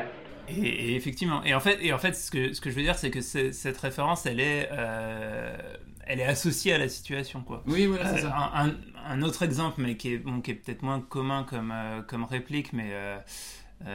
Et, 0.48 0.60
et 0.92 0.94
effectivement, 0.96 1.42
et 1.44 1.54
en 1.54 1.60
fait, 1.60 1.78
et 1.82 1.92
en 1.92 1.98
fait, 1.98 2.12
ce 2.14 2.30
que 2.30 2.52
ce 2.52 2.60
que 2.60 2.70
je 2.70 2.76
veux 2.76 2.82
dire, 2.82 2.96
c'est 2.96 3.10
que 3.10 3.20
c'est- 3.20 3.52
cette 3.52 3.78
référence, 3.78 4.26
elle 4.26 4.38
est, 4.40 4.68
euh, 4.72 5.56
elle 6.06 6.20
est 6.20 6.24
associée 6.24 6.72
à 6.72 6.78
la 6.78 6.88
situation, 6.88 7.42
quoi. 7.42 7.62
Oui, 7.66 7.86
voilà, 7.86 8.06
c'est 8.16 8.24
Euh, 8.24 8.28
ça. 8.28 8.36
Un, 8.54 8.68
un- 8.70 8.74
un 9.06 9.22
autre 9.22 9.42
exemple, 9.42 9.80
mais 9.80 9.96
qui 9.96 10.12
est 10.14 10.18
bon, 10.18 10.40
qui 10.40 10.50
est 10.50 10.54
peut-être 10.54 10.82
moins 10.82 11.00
commun 11.00 11.44
comme 11.44 11.72
euh, 11.72 12.02
comme 12.02 12.24
réplique, 12.24 12.72
mais 12.72 12.90
euh, 12.92 13.18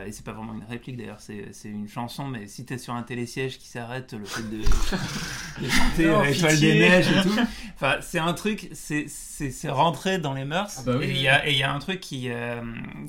et 0.08 0.12
c'est 0.12 0.26
pas 0.26 0.34
vraiment 0.34 0.56
une 0.56 0.64
réplique 0.64 0.98
d'ailleurs, 0.98 1.20
c'est 1.22 1.54
c'est 1.54 1.70
une 1.70 1.88
chanson, 1.88 2.28
mais 2.28 2.48
si 2.48 2.66
t'es 2.66 2.80
sur 2.80 2.96
un 2.96 3.04
télésiège 3.04 3.60
qui 3.60 3.68
s'arrête, 3.68 4.14
le 4.14 4.26
fait 4.26 4.42
de, 4.42 4.58
de 5.62 5.70
chanter 5.70 6.08
Non, 6.08 6.24
Étoile 6.24 6.60
des 6.60 6.74
neiges 6.80 7.08
et 7.08 7.22
tout. 7.22 7.36
Enfin, 7.76 7.98
c'est 8.02 8.18
un 8.20 8.34
truc, 8.34 8.70
c'est- 8.74 9.06
c'est 9.08 9.52
c'est 9.52 9.70
rentré 9.70 10.18
dans 10.18 10.34
les 10.34 10.46
mœurs. 10.46 10.74
Ah 10.80 10.84
bah 10.86 10.96
oui, 10.98 11.06
et 11.06 11.10
il 11.10 11.14
oui, 11.18 11.22
y 11.22 11.28
a, 11.28 11.48
et 11.48 11.54
y 11.54 11.64
a 11.64 11.72
un 11.72 11.80
truc 11.80 12.00
qui, 12.00 12.30
euh, 12.30 12.62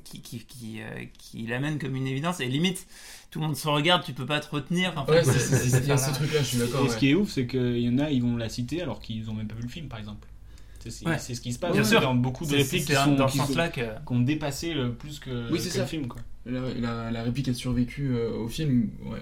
qui, 0.04 0.20
qui, 0.20 0.40
qui, 0.44 0.82
euh, 0.82 1.04
qui 1.18 1.46
l'amène 1.46 1.78
comme 1.78 1.96
une 1.96 2.06
évidence. 2.06 2.40
Et 2.40 2.46
limite, 2.46 2.86
tout 3.36 3.42
le 3.42 3.48
monde 3.48 3.56
se 3.56 3.68
regarde, 3.68 4.02
tu 4.02 4.14
peux 4.14 4.24
pas 4.24 4.40
te 4.40 4.48
retenir. 4.50 4.94
Enfin, 4.96 5.12
Ouais, 5.12 5.20
il 5.22 5.86
y 5.86 5.90
a 5.92 5.96
ce 5.98 6.10
truc-là, 6.14 6.38
je 6.40 6.44
suis 6.46 6.56
d'accord. 6.58 6.86
Et 6.86 6.88
ce 6.88 6.94
ouais. 6.94 6.98
qui 6.98 7.10
est 7.10 7.14
ouf, 7.14 7.30
c'est 7.30 7.46
qu'il 7.46 7.78
y 7.80 7.88
en 7.90 7.98
a, 7.98 8.10
ils 8.10 8.22
vont 8.22 8.34
la 8.34 8.48
citer 8.48 8.80
alors 8.80 8.98
qu'ils 9.00 9.28
ont 9.28 9.34
même 9.34 9.46
pas 9.46 9.54
vu 9.56 9.62
le 9.62 9.68
film, 9.68 9.88
par 9.88 9.98
exemple. 9.98 10.26
C'est 10.88 11.04
Ouais. 11.06 11.18
ce 11.18 11.32
qui 11.40 11.52
se 11.52 11.58
passe 11.58 11.72
Bien 11.72 11.84
sûr. 11.84 12.00
dans 12.00 12.14
beaucoup 12.14 12.46
de 12.46 12.54
répliques 12.56 12.86
qui 12.86 12.94
sont 12.94 13.14
dans 13.16 13.26
qui 13.26 13.36
sont- 13.38 13.46
que- 13.52 13.70
qui 13.80 13.80
ont 14.12 14.20
dépassé 14.20 14.72
le- 14.72 14.92
plus 14.94 15.18
que, 15.18 15.50
Oui, 15.52 15.58
c'est 15.60 15.68
que 15.68 15.74
ça. 15.74 15.80
le 15.82 15.86
film. 15.86 16.06
Quoi. 16.06 16.22
La, 16.46 16.60
la, 16.80 17.10
la 17.10 17.22
réplique 17.24 17.48
a 17.48 17.54
survécu 17.54 18.08
euh, 18.14 18.30
au 18.38 18.48
film. 18.48 18.88
Ouais. 19.04 19.18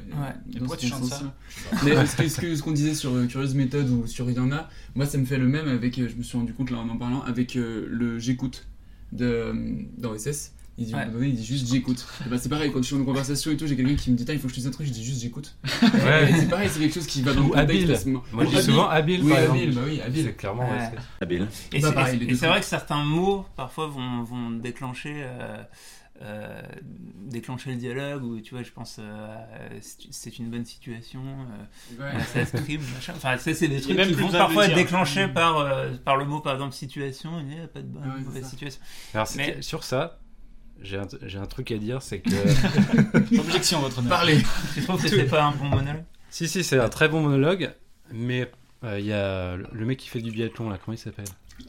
Et 0.51 0.53
dans 0.53 0.59
pourquoi 0.61 0.77
ce 0.77 0.83
tu 0.83 0.89
chantes 0.89 1.07
ça 1.07 1.35
Mais 1.83 2.07
ce 2.07 2.17
que- 2.17 2.29
ce 2.29 2.41
que- 2.41 2.55
ce 2.55 2.63
qu'on 2.63 2.73
disait 2.73 2.95
sur 2.95 3.15
euh, 3.15 3.27
Curious 3.27 3.55
Method 3.55 3.89
ou 3.89 4.07
sur 4.07 4.29
Il 4.31 4.37
y 4.37 4.39
en 4.41 4.53
a, 4.53 4.69
moi 4.95 5.07
ça 5.07 5.17
me 5.19 5.25
fait 5.25 5.39
le 5.39 5.47
même 5.49 5.67
avec, 5.67 5.99
euh, 5.99 6.07
je 6.09 6.15
me 6.17 6.23
suis 6.23 6.37
rendu 6.39 6.53
compte 6.53 6.71
là 6.71 6.77
en 6.79 6.89
en 6.91 6.97
parlant, 6.99 7.23
avec 7.23 7.57
euh, 7.57 7.87
le 7.91 8.19
j'écoute 8.21 8.67
de, 9.13 9.25
euh, 9.25 9.55
dans 9.97 10.15
SS. 10.15 10.53
Il 10.77 10.87
dit, 10.87 10.95
Ouais. 10.95 11.07
il 11.23 11.41
juste 11.45 11.71
j'écoute. 11.71 12.05
Bah, 12.29 12.37
c'est 12.37 12.49
pareil, 12.49 12.73
quand 12.73 12.83
je 12.83 12.87
suis 12.87 12.97
en 12.97 13.05
conversation 13.05 13.53
et 13.53 13.57
tout, 13.57 13.67
j'ai 13.67 13.77
quelqu'un 13.77 13.95
qui 13.95 14.11
me 14.11 14.17
dit, 14.17 14.25
il 14.29 14.39
faut 14.41 14.49
que 14.49 14.49
je 14.49 14.55
te 14.55 14.61
dise 14.61 14.67
un 14.67 14.71
truc, 14.73 14.87
je 14.89 14.93
dis 14.93 15.05
juste 15.05 15.21
j'écoute. 15.23 15.55
Ouais. 15.83 16.31
C'est 16.37 16.49
pareil, 16.49 16.69
c'est 16.69 16.81
quelque 16.81 16.95
chose 16.95 17.07
qui 17.07 17.23
va 17.23 17.33
dans 17.33 17.43
le 17.45 17.49
contexte. 17.51 18.07
Moi, 18.07 18.45
je 18.45 18.57
dis 18.57 18.63
souvent 18.63 18.89
habile, 18.89 19.23
Oui, 19.23 19.31
par 19.33 19.39
habile, 19.51 19.69
exemple. 19.69 19.87
bah 19.87 19.91
oui, 19.93 20.01
habile. 20.01 20.25
C'est 20.25 20.35
clairement, 20.37 20.69
ouais, 20.69 20.77
Ouais. 20.77 20.91
c'est- 20.91 21.23
Habile. 21.25 21.49
Et 21.73 21.81
Bah, 21.81 22.07
c'est 22.35 22.47
vrai 22.49 22.59
que 22.61 22.67
certains 22.67 23.05
mots 23.05 23.47
parfois 23.57 23.87
vont, 23.87 24.25
vont 24.25 24.51
déclencher, 24.51 25.13
euh, 25.19 25.63
euh, 26.23 26.63
déclencher 27.29 27.71
le 27.71 27.77
dialogue 27.77 28.23
ou 28.25 28.41
tu 28.41 28.55
vois 28.55 28.63
je 28.63 28.71
pense 28.71 28.99
euh, 29.01 29.37
c'est- 29.81 30.39
une 30.39 30.49
bonne 30.49 30.65
situation 30.65 31.21
Ouais. 31.99 32.07
ça 32.33 32.47
scribe 32.47 32.83
machin 32.95 33.15
enfin 33.17 33.37
ça, 33.37 33.53
c'est 33.53 33.67
des 33.67 33.81
trucs 33.81 33.97
qui 34.01 34.13
vont 34.13 34.29
parfois 34.31 34.67
être 34.69 34.77
déclenchés 34.77 35.27
Mm. 35.27 35.33
par 35.35 35.67
par 36.05 36.17
le 36.17 36.25
mot 36.25 36.39
par 36.41 36.53
exemple 36.55 36.73
situation 36.73 37.41
il 37.41 37.47
n'y 37.47 37.61
a 37.61 37.67
pas 37.67 37.81
de 37.81 37.87
bonne 37.89 38.23
mauvaise 38.25 38.47
situation 38.49 38.81
Alors, 39.13 39.27
sur 39.61 39.83
ça, 39.83 40.21
j'ai 40.83 40.99
un, 40.99 41.47
truc 41.47 41.71
à 41.73 41.79
dire, 41.79 42.03
c'est 42.03 42.21
que. 42.21 42.31
Objection, 43.39 43.81
votre 43.81 43.99
honneur. 43.99 44.11
Parlez 44.11 44.43
tu 44.75 44.83
trouves 44.83 45.03
que 45.03 45.09
c'est 45.09 45.25
pas 45.25 45.45
un 45.45 45.53
bon 45.53 45.67
monologue 45.67 46.05
si, 46.31 46.49
si, 46.49 46.65
c'est 46.65 46.81
un 46.81 46.89
très 46.89 47.09
bon 47.09 47.21
monologue, 47.21 47.71
mais 48.13 48.51
euh, 48.83 48.99
il 48.99 49.07
y 49.07 49.13
a 49.13 49.55
le- 49.57 49.87
mec 49.87 49.99
qui 49.99 50.09
fait 50.09 50.21
du 50.21 50.33
biathlon, 50.33 50.69
là, 50.69 50.79
comment 50.85 50.97
il 50.97 50.99
s'appelle? 50.99 51.27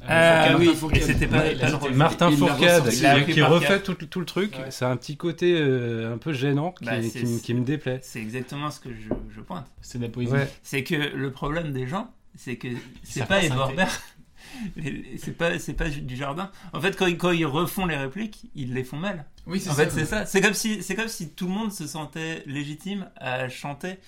Ah 0.08 0.50
Martin 0.50 0.58
oui 0.58 1.02
c'était 1.02 1.28
pas, 1.28 1.44
Ouais. 1.44 1.92
Martin 1.94 2.32
Fourcade, 2.32 2.90
qui, 2.90 3.42
refait 3.44 3.80
tout, 3.82 3.94
tout 3.94 4.20
le 4.20 4.26
truc. 4.26 4.54
Ouais. 4.56 4.72
C'est 4.72 4.86
un 4.86 4.98
petit 4.98 5.18
côté 5.18 5.56
euh, 5.56 6.16
un 6.16 6.18
peu 6.18 6.34
gênant 6.34 6.72
qui, 6.72 6.86
Bah, 6.86 7.00
qui 7.00 7.26
me- 7.26 7.40
qui 7.40 7.54
me 7.54 7.64
déplaît. 7.64 8.00
c'est 8.02 8.20
exactement 8.20 8.72
ce 8.72 8.80
que 8.80 8.90
je, 8.90 9.14
je 9.36 9.42
pointe 9.42 9.68
C'est 9.82 10.00
de 10.00 10.04
la 10.06 10.10
poésie. 10.10 10.32
Ouais. 10.34 10.50
c'est 10.64 10.84
que 10.84 10.96
le 10.96 11.32
problème 11.32 11.72
des 11.72 11.86
gens, 11.88 12.12
c'est 12.36 12.56
que 12.56 12.70
c'est 13.04 13.20
pas 13.20 13.28
pas 13.28 13.44
Edouard. 13.44 13.74
Baird. 13.74 13.92
C'est 15.18 15.38
pas, 15.38 15.58
c'est 15.60 15.74
pas 15.74 15.90
du 15.90 16.16
jardin. 16.16 16.50
En 16.74 16.82
fait, 16.82 16.96
quand 16.98 17.08
ils, 17.08 17.18
quand 17.18 17.32
ils 17.32 17.46
refont 17.46 17.86
les 17.86 17.98
répliques, 17.98 18.44
ils 18.56 18.74
les 18.74 18.84
font 18.84 18.98
mal. 18.98 19.26
Oui, 19.48 19.60
c'est 19.60 19.70
En 19.70 19.74
ça. 19.74 19.84
fait, 19.86 19.92
c'est 19.92 20.06
ça. 20.06 20.26
C'est 20.26 20.42
comme 20.42 20.54
si, 20.54 20.82
c'est 20.84 20.96
comme 20.96 21.08
si 21.08 21.30
tout 21.30 21.46
le 21.48 21.54
monde 21.54 21.72
se 21.72 21.88
sentait 21.88 22.44
légitime 22.46 23.08
à 23.18 23.48
chanter 23.50 24.00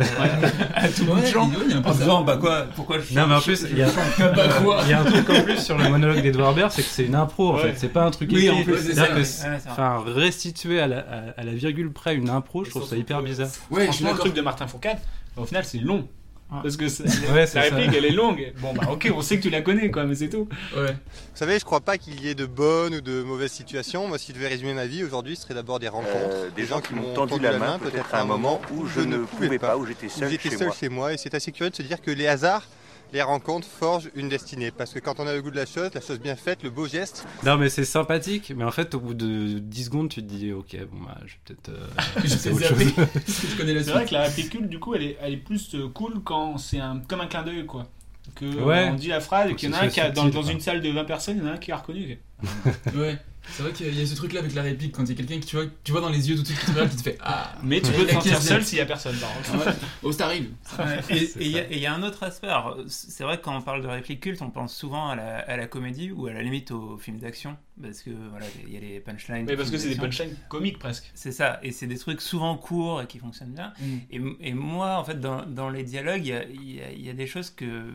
euh, 0.00 0.04
à 0.76 0.88
tout 0.88 1.04
bout 1.06 1.16
de 1.16 1.20
Ouais, 1.22 1.34
un 1.74 1.82
peu 1.82 1.88
en 1.88 1.92
disant 1.92 2.22
bah 2.22 2.36
quoi, 2.36 2.66
pourquoi 2.76 3.00
je 3.00 3.12
Non, 3.14 3.26
mais 3.26 3.34
en 3.34 3.40
chante- 3.40 3.44
plus, 3.46 3.66
il 3.70 3.78
y 3.78 3.82
a, 3.82 3.88
il 4.84 4.88
y 4.90 4.92
un 4.92 5.04
truc 5.04 5.28
en 5.30 5.42
plus 5.42 5.58
sur 5.58 5.76
le 5.76 5.88
monologue 5.88 6.22
d'Edouard 6.22 6.54
Baird, 6.54 6.70
c'est 6.70 6.82
que 6.82 6.88
c'est 6.88 7.04
une 7.06 7.16
impro 7.16 7.50
en 7.50 7.56
Ouais. 7.56 7.62
fait, 7.72 7.74
c'est 7.78 7.88
pas 7.88 8.04
un 8.04 8.10
truc 8.12 8.30
Oui, 8.32 8.46
écrit. 8.46 8.60
en 8.60 8.62
plus, 8.62 8.76
c'est 8.76 8.94
C'est-à-dire 8.94 9.02
ça, 9.06 9.08
que 9.08 9.18
ouais. 9.18 9.24
c'est- 9.24 9.48
Ouais, 9.48 9.56
c'est 9.58 9.68
vrai. 9.70 9.72
enfin, 9.72 10.04
restituer 10.06 10.78
à 10.80 10.86
la, 10.86 10.98
à, 11.00 11.40
à 11.40 11.42
la 11.42 11.52
virgule 11.52 11.90
près 11.92 12.14
une 12.14 12.30
impro, 12.30 12.64
je 12.64 12.70
trouve 12.70 12.86
ça 12.88 12.96
hyper 12.96 13.22
bizarre. 13.22 13.48
Ouais, 13.70 13.86
je 13.86 13.92
suis 13.92 14.04
Franchement, 14.04 14.06
le 14.08 14.12
d'accord. 14.12 14.24
truc 14.26 14.34
de 14.36 14.40
Martin 14.42 14.68
Fourcade, 14.68 14.98
au 15.36 15.44
final, 15.44 15.64
c'est 15.64 15.78
long. 15.78 16.06
Ouais. 16.50 16.60
Parce 16.62 16.76
que 16.78 16.88
c'est- 16.88 17.02
Ouais, 17.30 17.40
la 17.40 17.46
ça. 17.46 17.60
réplique, 17.60 17.90
elle 17.94 18.06
est 18.06 18.10
longue. 18.12 18.52
Bon, 18.60 18.72
bah 18.72 18.88
ok, 18.90 19.12
on 19.14 19.20
sait 19.20 19.36
que 19.36 19.42
tu 19.42 19.50
la 19.50 19.60
connais, 19.60 19.90
quoi, 19.90 20.04
mais 20.04 20.14
c'est 20.14 20.30
tout. 20.30 20.48
Ouais. 20.74 20.92
Vous 20.92 21.34
savez, 21.36 21.58
je 21.58 21.64
crois 21.66 21.80
pas 21.80 21.98
qu'il 21.98 22.22
y 22.24 22.28
ait 22.28 22.34
de 22.34 22.46
bonnes 22.46 22.94
ou 22.94 23.00
de 23.02 23.22
mauvaises 23.22 23.52
situations. 23.52 24.08
Moi, 24.08 24.16
si 24.16 24.32
je 24.32 24.36
devais 24.38 24.48
résumer 24.48 24.72
ma 24.72 24.86
vie 24.86 25.04
aujourd'hui, 25.04 25.36
ce 25.36 25.42
serait 25.42 25.52
d'abord 25.54 25.78
des 25.78 25.88
rencontres. 25.88 26.14
Euh, 26.16 26.48
des 26.56 26.64
gens 26.64 26.80
qui 26.80 26.94
m'ont 26.94 27.12
tendu 27.12 27.38
la 27.38 27.58
main, 27.58 27.78
peut-être 27.78 28.14
à 28.14 28.22
un 28.22 28.24
moment 28.24 28.60
où 28.72 28.86
je 28.86 29.00
ne 29.00 29.18
pouvais 29.18 29.58
pas, 29.58 29.76
où 29.76 29.84
j'étais 29.86 30.08
seul 30.08 30.30
j'étais 30.30 30.48
chez 30.48 30.56
seul 30.56 30.66
moi. 30.68 30.76
chez 30.80 30.88
moi. 30.88 31.12
Et 31.12 31.18
c'est 31.18 31.34
assez 31.34 31.52
curieux 31.52 31.70
de 31.70 31.76
se 31.76 31.82
dire 31.82 32.00
que 32.00 32.10
les 32.10 32.26
hasards, 32.26 32.64
les 33.12 33.22
rencontres 33.22 33.66
forgent 33.66 34.10
une 34.14 34.28
destinée. 34.28 34.70
Parce 34.70 34.92
que 34.92 34.98
quand 34.98 35.20
on 35.20 35.26
a 35.26 35.32
le 35.34 35.42
goût 35.42 35.50
de 35.50 35.56
la 35.56 35.66
chose, 35.66 35.90
la 35.94 36.00
chose 36.00 36.20
bien 36.20 36.36
faite, 36.36 36.62
le 36.62 36.70
beau 36.70 36.86
geste, 36.86 37.26
Non, 37.44 37.56
mais 37.56 37.68
c'est 37.68 37.84
sympathique, 37.84 38.52
mais 38.56 38.64
en 38.64 38.70
fait, 38.70 38.94
au 38.94 39.00
bout 39.00 39.14
de 39.14 39.58
10 39.58 39.84
secondes, 39.84 40.08
tu 40.10 40.22
te 40.22 40.26
dis, 40.26 40.52
ok, 40.52 40.76
bon, 40.90 41.04
bah, 41.04 41.18
je 41.26 41.32
vais 41.32 41.38
peut-être. 41.44 41.68
euh, 41.70 41.86
Je 42.24 42.28
sais 42.28 42.50
autre 42.50 42.64
chose. 42.66 42.92
Parce 42.96 43.40
que 43.40 43.46
je 43.48 43.56
connais 43.56 43.74
la 43.74 43.82
C'est 43.82 43.90
vrai 43.92 44.04
que 44.06 44.14
la 44.14 44.22
réplique 44.24 44.50
culte, 44.50 44.68
du 44.68 44.78
coup, 44.78 44.94
elle 44.94 45.02
est, 45.02 45.16
elle 45.20 45.32
est 45.34 45.36
plus 45.38 45.74
euh, 45.74 45.88
cool 45.88 46.20
quand 46.24 46.58
c'est 46.58 46.80
un, 46.80 47.00
comme 47.00 47.20
un 47.20 47.26
clin 47.26 47.42
d'œil, 47.42 47.66
quoi. 47.66 47.86
Que 48.34 48.44
euh, 48.44 48.62
Ouais. 48.64 48.88
on 48.92 48.94
dit 48.94 49.08
la 49.08 49.20
phrase 49.20 49.50
et 49.50 49.54
qu'il 49.54 49.70
y 49.70 49.72
en 49.72 49.76
a 49.78 49.82
un 49.84 49.88
qui 49.88 50.00
a, 50.00 50.10
dans, 50.10 50.26
dans 50.28 50.42
une 50.42 50.60
salle 50.60 50.82
de 50.82 50.90
20 50.90 51.04
personnes, 51.04 51.38
il 51.38 51.42
y 51.42 51.46
en 51.46 51.50
a 51.50 51.54
un 51.54 51.58
qui 51.58 51.72
a 51.72 51.76
reconnu. 51.78 52.18
Ouais. 52.94 53.18
C'est 53.52 53.62
vrai 53.62 53.72
qu'il 53.72 53.92
y 53.94 54.02
a 54.02 54.06
ce 54.06 54.14
truc 54.14 54.32
là 54.32 54.40
avec 54.40 54.54
la 54.54 54.62
réplique 54.62 54.92
quand 54.94 55.02
il 55.04 55.08
y 55.10 55.12
a 55.12 55.14
quelqu'un 55.16 55.40
que 55.40 55.44
tu 55.46 55.56
vois, 55.56 55.64
tu 55.82 55.92
vois 55.92 56.00
dans 56.00 56.08
les 56.08 56.28
yeux 56.28 56.36
tout 56.36 56.42
de 56.42 56.46
suite 56.46 56.58
qui 56.60 56.66
te 56.66 56.70
regarde 56.72 56.90
qui 56.90 56.96
te 56.96 57.02
fait 57.02 57.18
Ah 57.20 57.54
Mais 57.62 57.80
tu 57.80 57.90
peux 57.92 58.06
te 58.06 58.12
sentir 58.12 58.40
seul 58.40 58.64
s'il 58.64 58.78
y 58.78 58.80
a 58.80 58.86
personne, 58.86 59.16
par 59.16 59.30
ouais. 59.30 59.72
Oh, 60.02 60.12
ça 60.12 60.26
arrive. 60.26 60.50
Ouais, 60.78 61.00
et 61.16 61.30
il 61.40 61.78
y, 61.78 61.86
a- 61.86 61.92
un 61.92 62.02
autre 62.02 62.22
aspect. 62.22 62.48
C'est 62.86 63.24
vrai 63.24 63.38
que 63.38 63.44
quand 63.44 63.56
on 63.56 63.62
parle 63.62 63.82
de 63.82 63.88
réplique 63.88 64.20
culte, 64.20 64.42
on 64.42 64.50
pense 64.50 64.74
souvent 64.74 65.08
à 65.08 65.16
la, 65.16 65.38
à 65.38 65.56
la 65.56 65.66
comédie 65.66 66.10
ou 66.12 66.26
à 66.26 66.32
la 66.32 66.42
limite 66.42 66.70
au 66.70 66.98
film 66.98 67.18
d'action. 67.18 67.56
Parce 67.80 68.02
que 68.02 68.10
voilà, 68.30 68.46
il 68.66 68.72
y 68.72 68.76
a 68.76 68.80
les 68.80 69.00
punchlines. 69.00 69.46
Mais 69.46 69.56
parce 69.56 69.70
que 69.70 69.78
c'est 69.78 69.88
des 69.88 69.96
punchlines 69.96 70.36
comiques 70.48 70.78
presque. 70.78 71.10
C'est 71.14 71.32
ça, 71.32 71.60
et 71.62 71.70
c'est 71.72 71.86
des 71.86 71.98
trucs 71.98 72.20
souvent 72.20 72.56
courts 72.56 73.02
et 73.02 73.06
qui 73.06 73.18
fonctionnent 73.18 73.52
bien. 73.52 73.72
Mm. 73.80 73.96
Et, 74.10 74.48
et 74.48 74.54
moi, 74.54 74.98
en 74.98 75.04
fait, 75.04 75.20
dans, 75.20 75.46
dans 75.46 75.70
les 75.70 75.84
dialogues, 75.84 76.26
il 76.26 76.70
y 76.70 77.06
y 77.06 77.10
a 77.10 77.12
des 77.12 77.26
choses 77.26 77.50
que, 77.50 77.92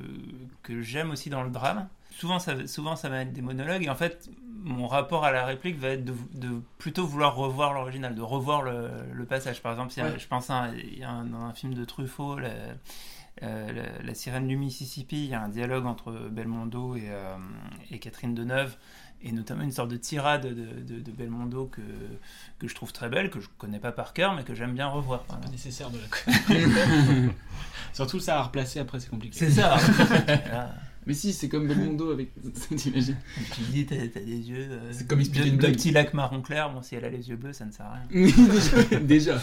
que 0.63 0.81
j'aime 0.81 1.11
aussi 1.11 1.29
dans 1.29 1.43
le 1.43 1.49
drame. 1.49 1.87
Souvent 2.19 2.39
ça, 2.39 2.67
souvent, 2.67 2.95
ça 2.95 3.09
va 3.09 3.21
être 3.21 3.33
des 3.33 3.41
monologues, 3.41 3.83
et 3.83 3.89
en 3.89 3.95
fait, 3.95 4.29
mon 4.63 4.87
rapport 4.87 5.25
à 5.25 5.31
la 5.31 5.45
réplique 5.45 5.77
va 5.79 5.89
être 5.89 6.05
de, 6.05 6.13
de 6.35 6.61
plutôt 6.77 7.05
vouloir 7.05 7.35
revoir 7.35 7.73
l'original, 7.73 8.15
de 8.15 8.21
revoir 8.21 8.61
le, 8.61 8.89
le 9.11 9.25
passage. 9.25 9.61
Par 9.61 9.71
exemple, 9.73 9.91
a- 9.99 10.03
Ouais. 10.03 10.19
je 10.19 10.27
pense 10.27 10.49
à 10.49 10.53
un, 10.55 10.73
il 10.75 10.99
y 10.99 11.03
a 11.03 11.09
un- 11.09 11.25
dans 11.25 11.41
un 11.41 11.53
film 11.53 11.73
de 11.73 11.83
Truffaut, 11.83 12.37
la, 12.39 12.49
euh, 13.41 13.71
la- 13.73 14.01
la 14.03 14.13
sirène 14.13 14.47
du 14.47 14.55
Mississippi, 14.55 15.23
il 15.25 15.29
y 15.31 15.33
a 15.33 15.41
un 15.41 15.49
dialogue 15.49 15.85
entre 15.85 16.11
Belmondo 16.31 16.95
et, 16.95 17.07
euh, 17.09 17.35
et 17.91 17.99
Catherine 17.99 18.33
Deneuve, 18.35 18.77
et 19.21 19.31
notamment 19.31 19.63
une 19.63 19.71
sorte 19.71 19.89
de 19.89 19.97
tirade 19.97 20.45
de, 20.45 20.81
de- 20.81 20.99
de 21.01 21.11
Belmondo 21.11 21.65
que, 21.65 21.81
que 22.59 22.67
je 22.67 22.75
trouve 22.75 22.93
très 22.93 23.09
belle, 23.09 23.29
que 23.31 23.39
je 23.41 23.47
connais 23.57 23.79
pas 23.79 23.91
par 23.91 24.13
cœur, 24.13 24.33
mais 24.33 24.43
que 24.43 24.53
j'aime 24.53 24.73
bien 24.75 24.87
revoir. 24.87 25.23
par 25.23 25.39
Pas 25.39 25.49
nécessaire 25.49 25.89
de 25.89 25.97
la 25.97 26.07
connaître. 26.07 27.33
Surtout 27.93 28.19
ça 28.19 28.39
à 28.39 28.43
replacer 28.43 28.79
après, 28.79 28.99
c'est 28.99 29.09
compliqué. 29.09 29.37
C'est 29.37 29.51
ça. 29.51 29.75
Mais 31.05 31.13
si, 31.13 31.33
c'est 31.33 31.49
comme 31.49 31.67
Belmondo 31.67 32.11
avec. 32.11 32.31
T'imagines 32.77 33.17
Tu 33.55 33.61
dis, 33.71 33.85
t'as 33.85 33.95
t'as 34.07 34.19
des 34.21 34.49
yeux. 34.49 34.67
euh, 34.69 34.91
C'est 34.91 35.07
comme 35.07 35.19
expliquer 35.19 35.45
de- 35.45 35.51
une 35.51 35.57
blague. 35.57 35.73
petit 35.75 35.91
lac 35.91 36.13
marron 36.13 36.41
clair. 36.41 36.71
Bon, 36.71 36.81
si 36.81 36.95
elle 36.95 37.05
a 37.05 37.09
les 37.09 37.29
yeux 37.29 37.35
bleus, 37.35 37.53
ça 37.53 37.65
ne 37.65 37.71
sert 37.71 37.85
à 37.85 37.95
rien. 37.95 38.27
déjà, 38.99 38.99
déjà. 38.99 39.41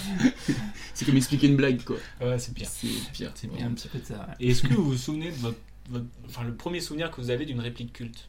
C'est 0.94 1.04
comme 1.04 1.16
expliquer 1.16 1.48
une 1.48 1.56
blague 1.56 1.82
quoi. 1.84 1.96
Ouais, 2.20 2.38
c'est 2.38 2.54
pire. 2.54 2.68
C'est 2.68 2.88
pire. 3.12 3.32
C'est 3.34 3.48
Il 3.54 3.60
y 3.60 3.62
a 3.62 3.66
un 3.66 3.72
petit 3.72 3.88
peu 3.88 3.98
de 3.98 4.04
ça. 4.04 4.14
ouais. 4.14 4.34
Et 4.40 4.50
est-ce 4.50 4.62
que 4.62 4.74
vous 4.74 4.84
vous 4.84 4.96
souvenez 4.96 5.30
de 5.30 5.36
votre, 5.36 5.58
votre- 5.90 6.06
enfin, 6.28 6.44
le 6.44 6.54
premier 6.54 6.80
souvenir 6.80 7.10
que 7.10 7.20
vous 7.20 7.30
avez 7.30 7.44
d'une 7.46 7.60
réplique 7.60 7.92
culte? 7.92 8.28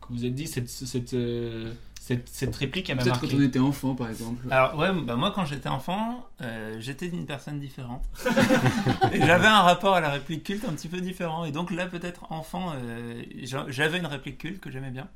Que 0.00 0.08
vous 0.08 0.16
vous 0.16 0.24
êtes 0.24 0.34
dit, 0.34 0.46
cette, 0.46 0.68
cette, 0.68 1.14
euh, 1.14 1.72
cette, 2.02 2.30
cette 2.30 2.56
réplique, 2.56 2.88
elle 2.88 2.96
m'a 2.96 3.02
Peut-être 3.02 3.20
marqué. 3.20 3.36
quand 3.36 3.42
on 3.42 3.46
était 3.46 3.58
enfant 3.58 3.94
par 3.94 4.08
exemple. 4.08 4.46
Alors, 4.50 4.74
ouais, 4.78 4.88
bah 5.02 5.16
moi, 5.16 5.32
quand 5.32 5.44
j'étais 5.44 5.68
enfant, 5.68 6.26
euh, 6.40 6.76
j'étais 6.80 7.08
une 7.08 7.26
personne 7.26 7.60
différente. 7.60 8.02
et 9.12 9.20
j'avais 9.20 9.46
un 9.46 9.60
rapport 9.60 9.94
à 9.96 10.00
la 10.00 10.08
réplique 10.08 10.44
culte 10.44 10.64
un 10.66 10.72
petit 10.72 10.88
peu 10.88 11.02
différent. 11.02 11.44
Et 11.44 11.52
donc 11.52 11.70
là, 11.70 11.86
peut-être 11.86 12.32
enfant, 12.32 12.72
euh, 12.74 13.22
j'a- 13.42 13.66
j'avais 13.68 13.98
une 13.98 14.06
réplique 14.06 14.38
culte 14.38 14.60
que 14.60 14.70
j'aimais 14.70 14.90
bien. 14.90 15.08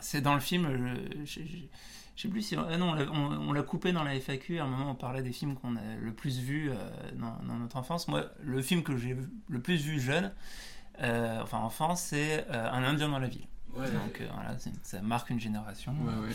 C'est 0.00 0.22
dans 0.22 0.32
le 0.34 0.40
film. 0.40 0.68
Je, 0.72 1.24
je, 1.26 1.40
je- 1.46 1.56
je 2.16 2.22
sais 2.22 2.28
plus 2.28 2.40
si. 2.42 2.56
Ah 2.56 2.78
non, 2.78 2.94
on 3.12 3.52
l'a- 3.52 3.62
coupé 3.62 3.92
dans 3.92 4.02
la 4.02 4.14
FAQ. 4.14 4.58
À 4.58 4.64
un 4.64 4.68
moment, 4.68 4.92
on 4.92 4.94
parlait 4.94 5.22
des 5.22 5.32
films 5.32 5.54
qu'on 5.54 5.76
a 5.76 5.96
le 6.00 6.12
plus 6.14 6.38
vus 6.38 6.70
euh, 6.70 6.74
dans, 7.14 7.36
dans 7.46 7.58
notre 7.58 7.76
enfance. 7.76 8.08
Moi, 8.08 8.24
le 8.42 8.62
film 8.62 8.82
que 8.82 8.96
j'ai 8.96 9.16
le 9.50 9.60
plus 9.60 9.82
vu 9.82 10.00
jeune, 10.00 10.32
euh, 11.02 11.40
enfin 11.42 11.58
enfant, 11.58 11.94
c'est 11.94 12.46
euh, 12.50 12.70
Un 12.72 12.84
Indien 12.84 13.10
dans 13.10 13.18
la 13.18 13.28
ville. 13.28 13.46
Ouais. 13.76 13.90
Donc 13.90 14.20
euh, 14.20 14.26
voilà, 14.34 14.56
ça 14.82 15.00
marque 15.02 15.30
une 15.30 15.40
génération. 15.40 15.92
Ouais, 16.02 16.28
ouais. 16.28 16.34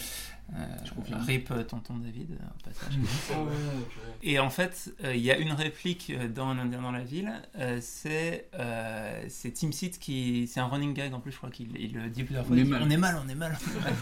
Euh, 0.56 0.65
Je 0.86 0.92
confirme. 0.94 1.22
rip 1.24 1.50
euh, 1.51 1.63
tonton 1.63 1.96
David 1.98 2.32
euh, 2.32 2.36
au 2.46 2.70
passage. 2.70 2.94
Et 4.24 4.39
en 4.39 4.50
fait, 4.50 4.94
euh, 5.04 5.15
il 5.15 5.22
y 5.22 5.32
a 5.32 5.38
une 5.38 5.51
réplique 5.51 6.13
dans 6.34 6.50
Un 6.50 6.60
Indien 6.60 6.82
dans 6.82 6.92
la 6.92 7.04
ville. 7.04 7.32
euh, 7.58 7.80
c'est 7.82 8.48
euh, 8.54 9.24
c'est 9.27 9.51
Tim 9.54 9.72
Seat 9.72 10.00
qui. 10.00 10.48
C'est 10.48 10.60
un 10.60 10.68
running 10.68 10.94
gag 10.94 11.13
en 11.13 11.20
plus, 11.20 11.32
je 11.32 11.38
crois 11.38 11.50
qu'il 11.50 11.75
il 11.80 11.94
le 11.94 12.10
dit 12.10 12.24
plusieurs 12.24 12.46
fois. 12.46 12.56
On 12.56 12.60
est 12.60 12.63
mal. 12.63 12.84
on 12.84 12.89
est 12.89 12.98
mal, 12.98 13.20
on 13.25 13.30
est 13.30 13.36
mal. 13.36 13.58
on 13.60 13.80
est 13.80 13.84
mal. 13.84 13.94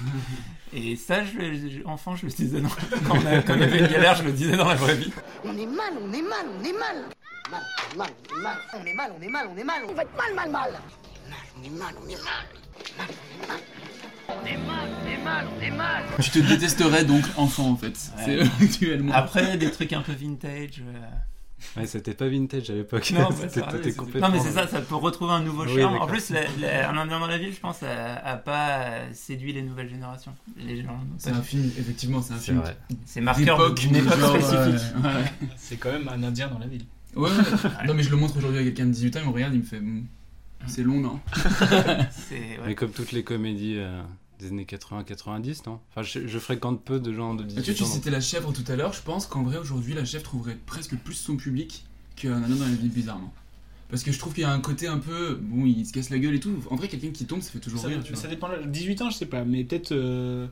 Et 0.73 0.95
ça, 0.95 1.23
je, 1.23 1.37
le- 1.37 1.69
je- 1.69 1.83
enfant, 1.85 2.15
je 2.15 2.25
le 2.25 2.31
disais 2.31 2.59
dans, 2.61 2.69
quand, 2.69 3.15
on 3.17 3.25
a- 3.25 3.41
quand 3.41 3.55
il 3.55 3.61
y 3.61 3.63
avait 3.63 3.79
une 3.79 3.87
galère, 3.87 4.15
je 4.15 4.23
le 4.23 4.31
disais 4.33 4.57
dans 4.57 4.67
la 4.67 4.75
vraie 4.75 4.95
vie. 4.95 5.11
On 5.43 5.57
est 5.57 5.65
mal, 5.65 5.93
on 6.01 6.11
est 6.13 6.21
mal, 6.21 6.45
on 6.59 6.63
est 6.63 6.73
mal. 6.73 7.03
Mal, 7.51 7.61
mal, 7.97 8.09
on 8.31 8.35
est 8.37 8.41
mal. 8.43 8.57
On 8.79 8.85
est 8.85 8.93
mal, 8.93 9.11
on 9.17 9.21
est 9.21 9.29
mal, 9.29 9.47
on 9.49 9.57
est 9.57 9.63
mal. 9.63 9.83
On 9.89 9.93
va 9.93 10.01
être 10.03 10.15
mal, 10.17 10.33
mal, 10.35 10.49
mal. 10.51 10.71
Mal, 10.71 10.81
on 11.57 11.63
est 11.63 11.69
mal, 11.69 11.93
on 12.03 12.09
est 12.09 12.15
mal. 12.15 12.23
Mal, 12.23 12.23
on 12.23 12.23
est 12.23 12.23
mal. 12.23 12.62
On 14.29 14.45
est 14.45 14.57
mal, 14.57 14.89
on 15.03 15.07
est 15.07 15.17
mal. 15.17 15.23
mal, 15.23 15.45
on 15.57 15.61
est 15.61 15.71
mal. 15.71 16.03
Tu 16.21 16.29
te 16.29 16.39
détesterais 16.39 17.05
donc 17.05 17.23
enfant 17.37 17.69
en 17.71 17.75
fait. 17.77 17.95
C'est 18.25 18.39
Ouais. 18.39 18.47
actuellement. 18.61 19.13
Après, 19.13 19.57
des 19.57 19.71
trucs 19.71 19.93
un 19.93 20.01
peu 20.01 20.13
vintage. 20.13 20.81
euh, 20.81 20.99
Ouais, 21.79 21.85
c'était 21.85 22.13
pas 22.13 22.27
vintage 22.27 22.69
à 22.71 22.73
l'époque. 22.73 23.09
Non, 23.11 23.19
bah, 23.29 23.35
C'était- 23.47 23.93
complètement- 23.93 24.27
non, 24.27 24.33
mais 24.33 24.39
c'est 24.41 24.51
ça, 24.51 24.67
ça 24.67 24.81
peut 24.81 24.95
retrouver 24.95 25.31
un 25.31 25.39
nouveau 25.41 25.63
Oui, 25.65 25.75
charme. 25.79 25.91
En 25.91 25.93
d'accord. 25.93 26.07
plus, 26.09 26.29
la- 26.31 26.41
la- 26.59 26.89
Un 26.89 26.97
Indien 26.97 27.19
dans 27.21 27.27
la 27.27 27.37
ville, 27.37 27.53
je 27.53 27.59
pense, 27.61 27.83
a, 27.83 28.15
a 28.15 28.35
pas 28.35 28.69
euh, 28.79 29.09
séduit 29.13 29.53
les 29.53 29.61
nouvelles 29.61 29.89
générations. 29.89 30.33
Les 30.57 30.81
gens 30.81 30.91
n'ont 30.91 30.99
C'est 31.17 31.31
pas- 31.31 31.37
un 31.37 31.41
film, 31.41 31.71
effectivement, 31.79 32.21
c'est 32.21 32.33
un 32.33 32.37
C'est 32.37 32.45
film. 32.45 32.57
vrai. 32.59 32.77
C'est 33.05 33.21
marqueur 33.21 33.57
d'époque, 33.59 33.79
d'une 33.79 33.95
époque 33.95 34.19
genre, 34.19 34.29
spécifique. 34.31 34.95
ouais, 35.03 35.09
ouais. 35.09 35.47
C'est 35.55 35.77
quand 35.77 35.91
même 35.91 36.09
un 36.09 36.21
Indien 36.23 36.49
dans 36.49 36.59
la 36.59 36.67
ville. 36.67 36.83
Ouais, 37.15 37.29
ouais. 37.29 37.69
non 37.87 37.93
mais 37.93 38.03
je 38.03 38.09
le 38.09 38.17
montre 38.17 38.35
aujourd'hui 38.37 38.59
à 38.59 38.63
quelqu'un 38.63 38.85
de 38.87 38.91
18 38.91 39.15
ans, 39.15 39.19
il 39.23 39.29
me 39.29 39.33
regarde, 39.33 39.53
il 39.53 39.59
me 39.61 39.65
fait 39.65 39.79
Hmm, 39.79 40.03
c'est 40.67 40.83
long 40.83 40.99
non 40.99 41.19
C'est- 42.11 42.35
ouais. 42.35 42.59
Mais 42.67 42.75
comme 42.75 42.91
toutes 42.91 43.11
les 43.11 43.23
comédies 43.23 43.75
euh, 43.77 44.01
des 44.39 44.47
années 44.47 44.65
80-90, 44.65 45.63
non? 45.67 45.79
Enfin, 45.91 46.01
je, 46.03 46.27
je 46.27 46.39
fréquente 46.39 46.83
peu 46.83 46.99
de 46.99 47.13
gens 47.13 47.33
de 47.35 47.43
Ah, 47.43 47.47
18 47.47 47.61
Tu 47.63 47.71
vois, 47.71 47.75
tu 47.77 47.83
ans. 47.83 47.85
donc- 47.87 47.95
citais 47.95 48.09
la 48.11 48.21
chèvre 48.21 48.51
tout 48.53 48.63
à 48.71 48.75
l'heure, 48.75 48.93
je 48.93 49.01
pense 49.01 49.25
qu'en 49.25 49.43
vrai 49.43 49.57
aujourd'hui 49.57 49.93
la 49.93 50.05
chèvre 50.05 50.23
trouverait 50.23 50.57
presque 50.65 50.95
plus 50.97 51.13
son 51.15 51.35
public 51.37 51.85
qu'un 52.15 52.43
indien 52.43 52.55
dans 52.57 52.65
la 52.65 52.71
ville 52.75 52.91
bizarrement. 52.91 53.33
Parce 53.89 54.03
que 54.03 54.11
je 54.11 54.17
trouve 54.17 54.33
qu'il 54.33 54.41
y 54.41 54.45
a 54.45 54.51
un 54.51 54.59
côté 54.59 54.87
un 54.87 54.97
peu. 54.97 55.35
Bon, 55.39 55.65
il 55.67 55.85
se 55.85 55.93
casse 55.93 56.09
la 56.09 56.17
gueule 56.17 56.33
et 56.33 56.39
tout. 56.39 56.55
En 56.71 56.75
vrai, 56.75 56.87
quelqu'un 56.87 57.11
qui 57.11 57.25
tombe, 57.25 57.41
ça 57.41 57.51
fait 57.51 57.59
toujours 57.59 57.79
Ça, 57.81 57.89
rire, 57.89 58.01
tu 58.03 58.15
ça 58.15 58.21
vois. 58.21 58.29
dépend. 58.31 58.49
18 58.65 59.01
ans, 59.03 59.09
je 59.11 59.17
sais 59.17 59.27
pas, 59.27 59.43
mais 59.45 59.63
peut-être 59.63 59.91
euh, 59.91 60.47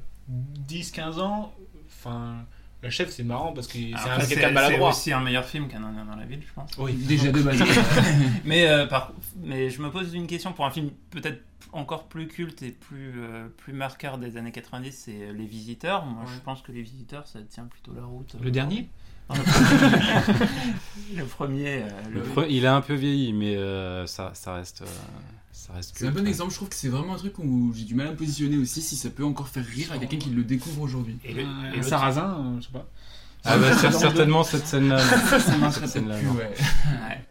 10-15 0.69 1.19
ans. 1.19 1.51
Enfin, 1.87 2.35
la 2.83 2.89
chef, 2.89 3.09
c'est 3.11 3.23
marrant 3.23 3.53
parce 3.53 3.67
que 3.67 3.73
c'est 3.73 3.79
quelqu'un 3.89 4.25
de 4.27 4.35
c'est 4.35 4.51
maladroit. 4.51 4.89
aussi 4.89 5.13
un 5.13 5.19
meilleur 5.21 5.45
film 5.45 5.67
qu'un 5.67 5.83
Indien 5.83 6.05
dans 6.05 6.15
la 6.15 6.25
ville, 6.25 6.41
je 6.47 6.53
pense. 6.53 6.71
Oui. 6.79 6.93
Déjà 6.93 7.31
de 7.31 7.41
base. 7.41 7.61
mais, 8.45 8.67
euh, 8.67 8.87
par- 8.87 9.11
mais 9.43 9.69
je 9.69 9.81
me 9.81 9.91
pose 9.91 10.13
une 10.13 10.27
question 10.27 10.51
pour 10.53 10.65
un 10.65 10.71
film 10.71 10.89
peut-être 11.11 11.41
encore 11.73 12.07
plus 12.07 12.27
culte 12.27 12.63
et 12.63 12.71
plus, 12.71 13.13
euh, 13.17 13.47
plus 13.57 13.71
marqueur 13.73 14.17
des 14.17 14.35
années 14.35 14.51
90, 14.51 14.91
c'est 14.91 15.11
euh, 15.29 15.31
Les 15.33 15.45
Visiteurs. 15.45 16.05
Moi, 16.05 16.23
je 16.33 16.39
pense 16.41 16.61
que 16.61 16.71
Les 16.71 16.81
Visiteurs, 16.81 17.27
ça 17.27 17.39
tient 17.49 17.65
plutôt 17.65 17.93
la 17.93 18.03
route. 18.03 18.35
Le 18.41 18.51
dernier? 18.51 18.89
Non, 19.29 19.35
le 19.37 19.43
premier. 19.43 20.47
le 21.15 21.25
premier. 21.25 21.67
euh, 21.83 21.89
Le 22.09 22.19
le- 22.19 22.25
pre- 22.25 22.47
Il 22.49 22.65
a 22.65 22.75
un 22.75 22.81
peu 22.81 22.95
vieilli, 22.95 23.31
mais 23.31 23.55
euh, 23.55 24.05
ça, 24.07 24.31
ça 24.33 24.55
reste. 24.55 24.83
C'est 25.51 26.07
un 26.07 26.11
bon 26.11 26.27
exemple, 26.27 26.51
je 26.51 26.55
trouve 26.55 26.69
que 26.69 26.75
c'est 26.75 26.87
vraiment 26.89 27.13
un 27.13 27.17
truc 27.17 27.37
où 27.39 27.73
j'ai 27.75 27.83
du 27.85 27.95
mal 27.95 28.07
à 28.07 28.11
me 28.11 28.15
positionner 28.15 28.57
aussi 28.57 28.81
si 28.81 28.95
ça 28.95 29.09
peut 29.09 29.23
encore 29.25 29.47
faire 29.49 29.65
rire 29.65 29.91
à 29.91 29.97
quelqu'un 29.97 30.17
qui 30.17 30.29
le 30.29 30.43
découvre 30.43 30.81
aujourd'hui. 30.81 31.17
Et 31.23 31.33
le, 31.33 31.41
et 31.41 31.45
un 31.45 31.71
le- 31.75 31.81
sarrasin, 31.83 32.37
euh, 32.55 32.59
je 32.61 32.65
sais 32.65 32.71
pas. 32.71 32.87
Ah 33.43 33.57
bah 33.57 33.71
cer- 33.73 33.91
certainement 33.91 34.43
cette 34.43 34.67
scène-là. 34.67 34.99
Cette 35.71 36.03
plus, 36.05 36.29
ouais. 36.29 36.51
Ouais. 36.53 37.25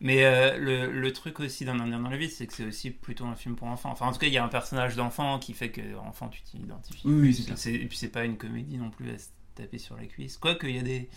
Mais 0.00 0.24
euh, 0.24 0.58
le, 0.58 0.92
le 0.92 1.12
truc 1.12 1.40
aussi 1.40 1.64
d'un 1.64 1.80
Indien 1.80 1.98
dans 2.00 2.10
la 2.10 2.16
ville, 2.18 2.30
c'est 2.30 2.46
que 2.46 2.52
c'est 2.54 2.64
aussi 2.66 2.90
plutôt 2.90 3.24
un 3.24 3.34
film 3.34 3.56
pour 3.56 3.66
enfants. 3.68 3.90
Enfin, 3.90 4.06
en 4.06 4.12
tout 4.12 4.18
cas, 4.18 4.26
il 4.26 4.32
y 4.32 4.38
a 4.38 4.44
un 4.44 4.48
personnage 4.48 4.94
d'enfant 4.94 5.38
qui 5.38 5.54
fait 5.54 5.70
que 5.70 5.80
enfant, 6.06 6.28
tu 6.28 6.42
t'identifies. 6.42 7.02
Oui, 7.06 7.14
oui, 7.34 7.44
c'est 7.56 7.72
Et 7.74 7.86
puis, 7.86 7.96
c'est 7.96 8.08
pas 8.08 8.24
une 8.24 8.36
comédie 8.36 8.76
non 8.76 8.90
plus 8.90 9.10
à 9.10 9.18
se 9.18 9.26
taper 9.54 9.78
sur 9.78 9.96
les 9.96 10.06
cuisses. 10.06 10.36
Quoique, 10.36 10.66
il 10.66 10.76
y 10.76 10.78
a 10.78 10.82
des. 10.82 11.08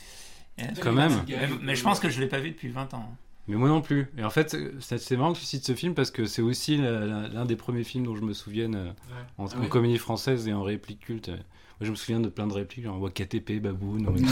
il 0.58 0.64
y 0.64 0.68
a- 0.68 0.72
Quand 0.82 0.94
même. 0.94 1.12
Mais, 1.28 1.48
mais 1.62 1.76
je 1.76 1.84
pense 1.84 2.00
que 2.00 2.10
je 2.10 2.20
l'ai 2.22 2.28
pas 2.28 2.40
vu 2.40 2.50
depuis 2.52 2.70
20 2.70 2.94
ans. 2.94 3.16
Mais 3.50 3.56
moi 3.58 3.68
non 3.68 3.82
plus. 3.82 4.08
Et 4.18 4.24
en 4.24 4.30
fait, 4.30 4.56
c'est 4.80 5.18
marrant 5.18 5.34
que 5.34 5.40
tu 5.40 5.46
cites 5.46 5.66
ce 5.66 5.74
film 5.74 5.96
parce 5.96 6.12
que 6.12 6.26
c'est 6.26 6.42
aussi 6.44 6.78
l'un 6.78 7.46
des 7.46 7.56
premiers 7.56 7.84
films 7.84 8.06
dont 8.06 8.16
je 8.16 8.22
me 8.22 8.34
souvienne 8.34 8.76
euh, 8.76 8.92
en, 9.40 9.48
Ah 9.48 9.56
en 9.62 9.66
comédie 9.66 9.98
française 9.98 10.48
et 10.48 10.54
en 10.54 10.62
réplique 10.64 11.00
culte. 11.02 11.30
Moi, 11.30 11.86
je 11.86 11.92
me 11.92 11.96
souviens 11.96 12.20
de 12.20 12.28
plein 12.28 12.46
de 12.46 12.52
répliques, 12.54 12.84
genre 12.84 13.00
Wakatepe, 13.02 13.62
Baboun. 13.62 14.06
ou- 14.08 14.12
oui, 14.12 14.26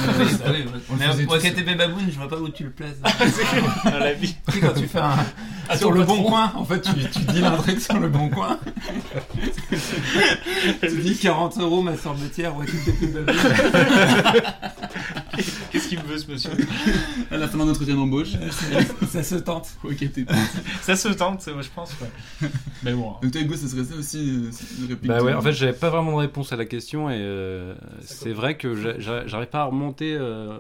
Mais 1.00 1.06
tous. 1.16 1.26
Wakatebe 1.32 1.78
Baboun, 1.78 2.04
je 2.12 2.18
vois 2.18 2.28
pas 2.28 2.40
où 2.42 2.50
tu 2.50 2.66
le 2.66 2.72
places. 2.72 3.00
Dans 3.86 3.98
la 4.00 4.12
vie. 4.14 4.36
Tu 4.48 4.52
sais, 4.52 4.60
quand 4.60 4.74
tu 4.74 4.86
fais 4.86 5.00
un. 5.00 5.16
Ah, 5.70 5.78
sur 5.78 5.92
le 5.94 6.04
bon 6.04 6.24
coin, 6.24 6.52
en 6.56 6.66
fait, 6.66 6.82
tu, 6.82 6.92
tu 7.10 7.20
dis 7.32 7.44
un 7.46 7.56
truc 7.58 7.80
sur 7.80 7.98
le 8.00 8.10
bon 8.10 8.28
coin. 8.30 8.60
tu 10.82 10.98
dis 11.02 11.18
40 11.18 11.58
euros 11.60 11.82
ma 11.82 11.96
sorbetière, 11.96 12.54
Baboun. 12.54 12.68
Qu'est-ce 15.72 15.88
qu'il 15.90 16.00
me 16.00 16.04
veut, 16.06 16.18
ce 16.18 16.30
monsieur 16.32 16.52
À 17.32 17.38
la 17.38 17.48
fin 17.48 17.58
d'un 17.58 17.70
entretien 17.70 17.96
d'embauche. 17.96 18.34
Ça 19.10 19.24
se 19.24 19.36
tente. 19.36 19.70
Ok, 19.84 19.98
t'es 20.14 20.26
Ça 20.82 20.96
se 20.96 21.10
tente, 21.10 21.48
moi, 21.48 21.62
je 21.62 21.70
pense. 21.76 21.94
Ouais. 22.00 22.48
Mais 22.84 22.94
bon. 22.94 23.12
hein. 23.12 23.16
Donc 23.22 23.32
toi, 23.32 23.42
Hugo, 23.42 23.56
ça 23.56 23.68
serait 23.68 23.84
ça 23.84 23.96
aussi 23.96 24.18
euh, 24.18 24.52
une 24.82 24.88
réplique 24.88 25.08
Bah 25.10 25.22
ouais, 25.22 25.32
de- 25.32 25.38
en 25.38 25.42
fait, 25.42 25.54
j'avais 25.54 25.74
pas 25.74 25.90
vraiment 25.90 26.12
de 26.14 26.18
réponse 26.18 26.54
à 26.54 26.56
la 26.56 26.66
question 26.66 27.10
et 27.10 27.18
euh, 27.20 27.76
c'est 28.02 28.34
vrai 28.34 28.58
que 28.58 28.76
j'a- 28.76 29.00
j'a- 29.00 29.28
j'arrive 29.28 29.50
pas 29.50 29.62
à 29.62 29.66
remonter 29.66 30.14
euh, 30.16 30.58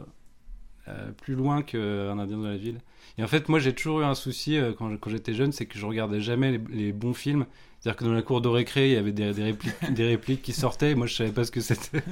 euh, 0.87 1.11
plus 1.21 1.35
loin 1.35 1.61
qu'un 1.61 2.17
Indien 2.19 2.37
dans 2.37 2.43
la 2.47 2.57
ville. 2.57 2.79
Et 3.17 3.23
en 3.23 3.27
fait, 3.27 3.49
moi, 3.49 3.59
j'ai 3.59 3.73
toujours 3.73 4.01
eu 4.01 4.03
un 4.03 4.15
souci 4.15 4.57
euh, 4.57 4.73
quand 4.77 4.91
j'étais 5.09 5.33
jeune, 5.33 5.51
c'est 5.51 5.65
que 5.65 5.77
je 5.79 5.85
regardais 5.85 6.21
jamais 6.21 6.51
les, 6.51 6.61
les 6.69 6.91
bons 6.93 7.13
films. 7.13 7.45
C'est-à-dire 7.79 7.97
que 7.97 8.05
dans 8.05 8.11
la 8.13 8.21
cour 8.23 8.41
de 8.41 8.47
récré, 8.47 8.89
il 8.89 8.93
y 8.93 8.97
avait 8.97 9.11
des, 9.11 9.33
des 9.33 9.43
répliques, 9.43 9.93
des 9.93 10.07
répliques 10.07 10.41
qui 10.41 10.53
sortaient, 10.53 10.91
et 10.91 10.95
moi 10.95 11.05
je 11.05 11.13
savais 11.13 11.31
pas 11.31 11.43
ce 11.43 11.51
que 11.51 11.61
c'était. 11.61 12.03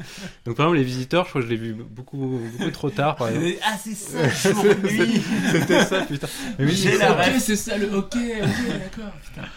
Donc 0.45 0.56
par 0.58 0.67
exemple, 0.67 0.78
Les 0.78 0.84
Visiteurs, 0.84 1.25
je 1.25 1.30
crois 1.30 1.41
que 1.41 1.47
je 1.47 1.51
l'ai 1.51 1.60
vu 1.60 1.73
beaucoup, 1.73 2.39
beaucoup 2.58 2.71
trop 2.71 2.89
tard, 2.89 3.15
par 3.15 3.30
exemple. 3.30 3.60
Ah, 3.63 3.75
c'est 3.82 3.95
ça, 3.95 4.30
jour 4.51 4.63
nuit. 4.84 5.21
C'était 5.51 5.84
ça, 5.84 6.01
putain. 6.01 6.28
Mais 6.60 6.65
oui, 6.65 6.71
J'ai 6.71 6.91
c'est 6.91 6.97
la 6.99 7.23
ça. 7.23 7.39
c'est 7.39 7.56
ça 7.56 7.78
le 7.78 7.95
ok, 7.95 8.15
ok, 8.15 8.15
d'accord. 8.15 9.12
Putain. 9.23 9.47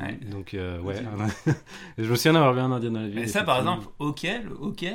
Ouais. 0.00 0.18
Donc, 0.30 0.54
euh, 0.54 0.80
ouais. 0.80 0.96
je 1.98 2.04
me 2.04 2.16
souviens 2.16 2.34
d'avoir 2.34 2.54
vu 2.54 2.60
un 2.60 2.72
Indien 2.72 2.90
dans 2.92 3.00
la 3.00 3.08
ville. 3.08 3.18
Et 3.18 3.26
ça, 3.26 3.42
par 3.42 3.58
exemple, 3.58 3.88
ok, 3.98 4.22
le 4.22 4.54
ok, 4.54 4.86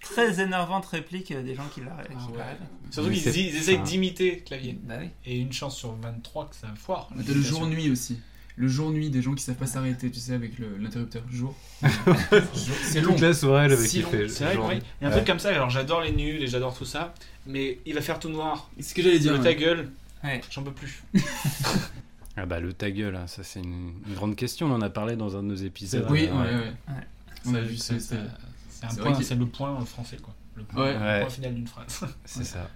très 0.00 0.40
énervante 0.40 0.86
réplique 0.86 1.30
euh, 1.30 1.42
des 1.42 1.54
gens 1.54 1.66
qui 1.72 1.80
ouais. 1.80 1.86
l'arrêtent. 1.86 2.58
Surtout 2.90 3.10
qu'ils 3.10 3.56
essayent 3.56 3.78
d'imiter 3.80 4.38
clavier. 4.38 4.78
Bah 4.82 4.96
oui. 5.00 5.08
Et 5.24 5.38
une 5.38 5.52
chance 5.52 5.76
sur 5.76 5.92
23 5.94 6.50
que 6.50 6.56
ça 6.56 6.68
foire. 6.76 7.08
Le 7.16 7.40
jour-nuit 7.40 7.90
aussi. 7.90 8.20
Le 8.56 8.68
jour-nuit 8.68 9.10
des 9.10 9.20
gens 9.20 9.34
qui 9.34 9.42
savent 9.42 9.56
pas 9.56 9.66
s'arrêter, 9.66 10.10
tu 10.10 10.20
sais, 10.20 10.32
avec 10.32 10.58
le- 10.60 10.76
l'interrupteur. 10.78 11.22
Jour. 11.28 11.56
Jour. 11.82 12.16
C'est 12.84 13.00
long. 13.00 13.12
Toute 13.12 13.20
la 13.22 13.34
soirée, 13.34 13.64
elle 13.66 13.72
avait 13.72 13.84
Si 13.86 14.02
long. 14.02 14.10
kiffé. 14.10 14.28
C'est 14.28 14.44
vrai, 14.44 14.54
genre. 14.54 14.68
oui. 14.68 14.74
Il 15.00 15.04
y 15.04 15.04
a 15.04 15.08
un 15.08 15.10
Ouais. 15.10 15.16
truc 15.16 15.26
comme 15.26 15.38
ça, 15.40 15.48
alors 15.48 15.70
j'adore 15.70 16.02
les 16.02 16.12
nuls 16.12 16.40
et 16.42 16.46
j'adore 16.46 16.76
tout 16.76 16.84
ça, 16.84 17.14
mais 17.46 17.80
il 17.84 17.94
va 17.94 18.00
faire 18.00 18.20
tout 18.20 18.28
noir. 18.28 18.70
C'est 18.76 18.82
ce 18.90 18.94
que 18.94 19.02
j'allais 19.02 19.18
dire. 19.18 19.32
Le 19.32 19.38
ouais. 19.38 19.44
ta 19.44 19.54
gueule, 19.54 19.90
Ouais. 20.22 20.40
j'en 20.50 20.62
peux 20.62 20.72
plus. 20.72 21.02
Ah 22.36 22.46
bah 22.46 22.58
le 22.58 22.72
ta 22.72 22.90
gueule, 22.90 23.14
hein, 23.14 23.28
ça 23.28 23.44
c'est 23.44 23.60
une, 23.60 23.92
une 24.08 24.14
grande 24.14 24.34
question, 24.34 24.66
on 24.66 24.72
en 24.74 24.80
a 24.82 24.90
parlé 24.90 25.14
dans 25.14 25.36
un 25.36 25.42
de 25.44 25.48
nos 25.48 25.54
épisodes. 25.54 26.04
Oui, 26.10 26.26
Euh, 26.28 26.32
ouais, 26.32 26.54
ouais. 26.56 26.72
Ouais. 26.88 27.02
On 27.46 27.54
a 27.54 27.60
vu 27.60 27.76
ça- 27.76 27.94
C'est 28.00 28.16
un 28.16 28.90
C'est 28.90 29.00
point, 29.00 29.14
c'est 29.22 29.36
le 29.36 29.46
point 29.46 29.84
français 29.84 30.16
quoi. 30.20 30.34
Le 30.56 30.64
point, 30.64 30.82
Ouais. 30.84 30.94
le 30.94 30.98
Ouais. 31.00 31.20
point 31.20 31.30
final 31.30 31.54
d'une 31.54 31.68
phrase. 31.68 32.00
C'est 32.24 32.42
ça. 32.44 32.68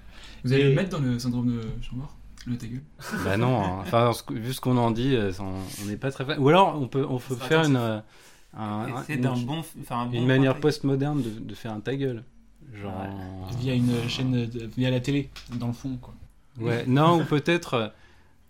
Vous 0.44 0.52
allez 0.52 0.62
Et- 0.62 0.68
le 0.68 0.74
mettre 0.76 0.90
dans 0.90 1.00
le 1.00 1.18
syndrome 1.18 1.48
de 1.56 1.60
Chambord? 1.82 2.14
Le 2.48 2.56
ta 2.56 2.66
gueule 2.66 2.82
Bah 3.24 3.37
non, 3.37 3.62
hein. 3.62 3.78
enfin 3.82 4.12
ce 4.12 4.22
que- 4.22 4.32
vu 4.34 4.52
ce 4.54 4.61
qu'on 4.61 4.76
en 4.78 4.90
dit, 4.90 5.14
euh, 5.14 5.30
on 5.40 5.84
n'est 5.87 5.96
pas 5.96 6.11
très 6.11 6.24
fan. 6.24 6.38
Ou 6.38 6.48
alors 6.48 6.80
on 6.80 6.88
peut, 6.88 7.04
on 7.08 7.18
peut 7.18 7.34
faire 7.37 7.61
attentif. 7.61 7.70
une, 7.70 7.76
euh, 7.76 8.00
un- 8.56 9.04
une, 9.08 9.20
d'un 9.20 9.37
bon, 9.37 9.62
enfin, 9.80 10.00
un 10.00 10.06
bon 10.06 10.12
une 10.18 10.26
manière 10.26 10.58
postmoderne 10.58 11.22
de, 11.22 11.30
de 11.30 11.54
faire 11.54 11.72
un 11.72 11.80
ta 11.80 11.94
gueule. 11.94 12.24
Genre. 12.74 12.92
Via 13.61 13.74
une 13.74 14.08
chaîne, 14.08 14.46
de- 14.46 14.66
via 14.76 14.90
la 14.90 15.00
télé, 15.00 15.30
dans 15.54 15.68
le 15.68 15.72
fond 15.72 15.96
quoi. 16.00 16.14
Ouais, 16.61 16.84
non, 16.87 17.20
ou 17.20 17.24
peut-être 17.24 17.74
euh, 17.74 17.88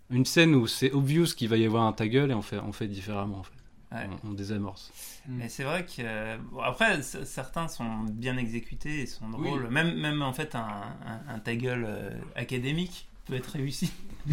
une 0.09 0.25
scène 0.25 0.55
où 0.55 0.65
c'est 0.67 0.91
obvious 0.91 1.25
qu'il 1.35 1.47
va 1.49 1.57
y 1.57 1.65
avoir 1.65 1.83
un 1.83 1.93
ta 1.93 2.07
gueule 2.07 2.31
et 2.31 2.33
on 2.33 2.41
fait, 2.41 2.59
on 2.59 2.71
fait 2.71 2.87
différemment 2.87 3.39
en 3.39 3.43
fait. 3.43 3.51
Ouais. 3.91 4.07
On, 4.23 4.29
on 4.29 4.33
désamorce. 4.33 4.91
Mais 5.27 5.49
c'est 5.49 5.63
vrai 5.63 5.83
que 5.85 5.91
euh, 5.99 6.37
bon, 6.51 6.59
après 6.61 7.01
certains 7.01 7.67
sont 7.67 8.03
bien 8.11 8.37
exécutés 8.37 9.01
et 9.01 9.05
sont 9.07 9.27
drôles. 9.29 9.67
Même 9.69 9.95
même 9.99 10.21
en 10.21 10.31
fait 10.33 10.53
un, 10.55 10.59
un, 10.59 11.35
un 11.35 11.39
ta 11.39 11.55
gueule 11.55 11.85
euh, 11.87 12.09
académique 12.35 13.07
peut 13.29 13.35
être 13.35 13.51
réussi. 13.51 13.91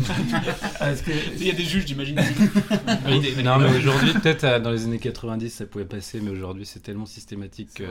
Parce 0.78 1.00
que 1.02 1.12
Il 1.37 1.46
y 1.46 1.50
a 1.50 1.54
des 1.54 1.62
juges, 1.64 1.87
j'imagine. 1.87 2.16
Non, 3.44 3.59
mais 3.59 3.76
aujourd'hui, 3.76 4.12
peut-être 4.14 4.44
euh, 4.44 4.59
dans 4.59 4.70
les 4.70 4.85
années 4.85 4.98
90, 4.98 5.48
ça 5.50 5.64
pouvait 5.66 5.85
passer, 5.85 6.20
mais 6.20 6.30
aujourd'hui, 6.30 6.66
c'est 6.66 6.80
tellement 6.80 7.06
systématique 7.06 7.70
que. 7.74 7.85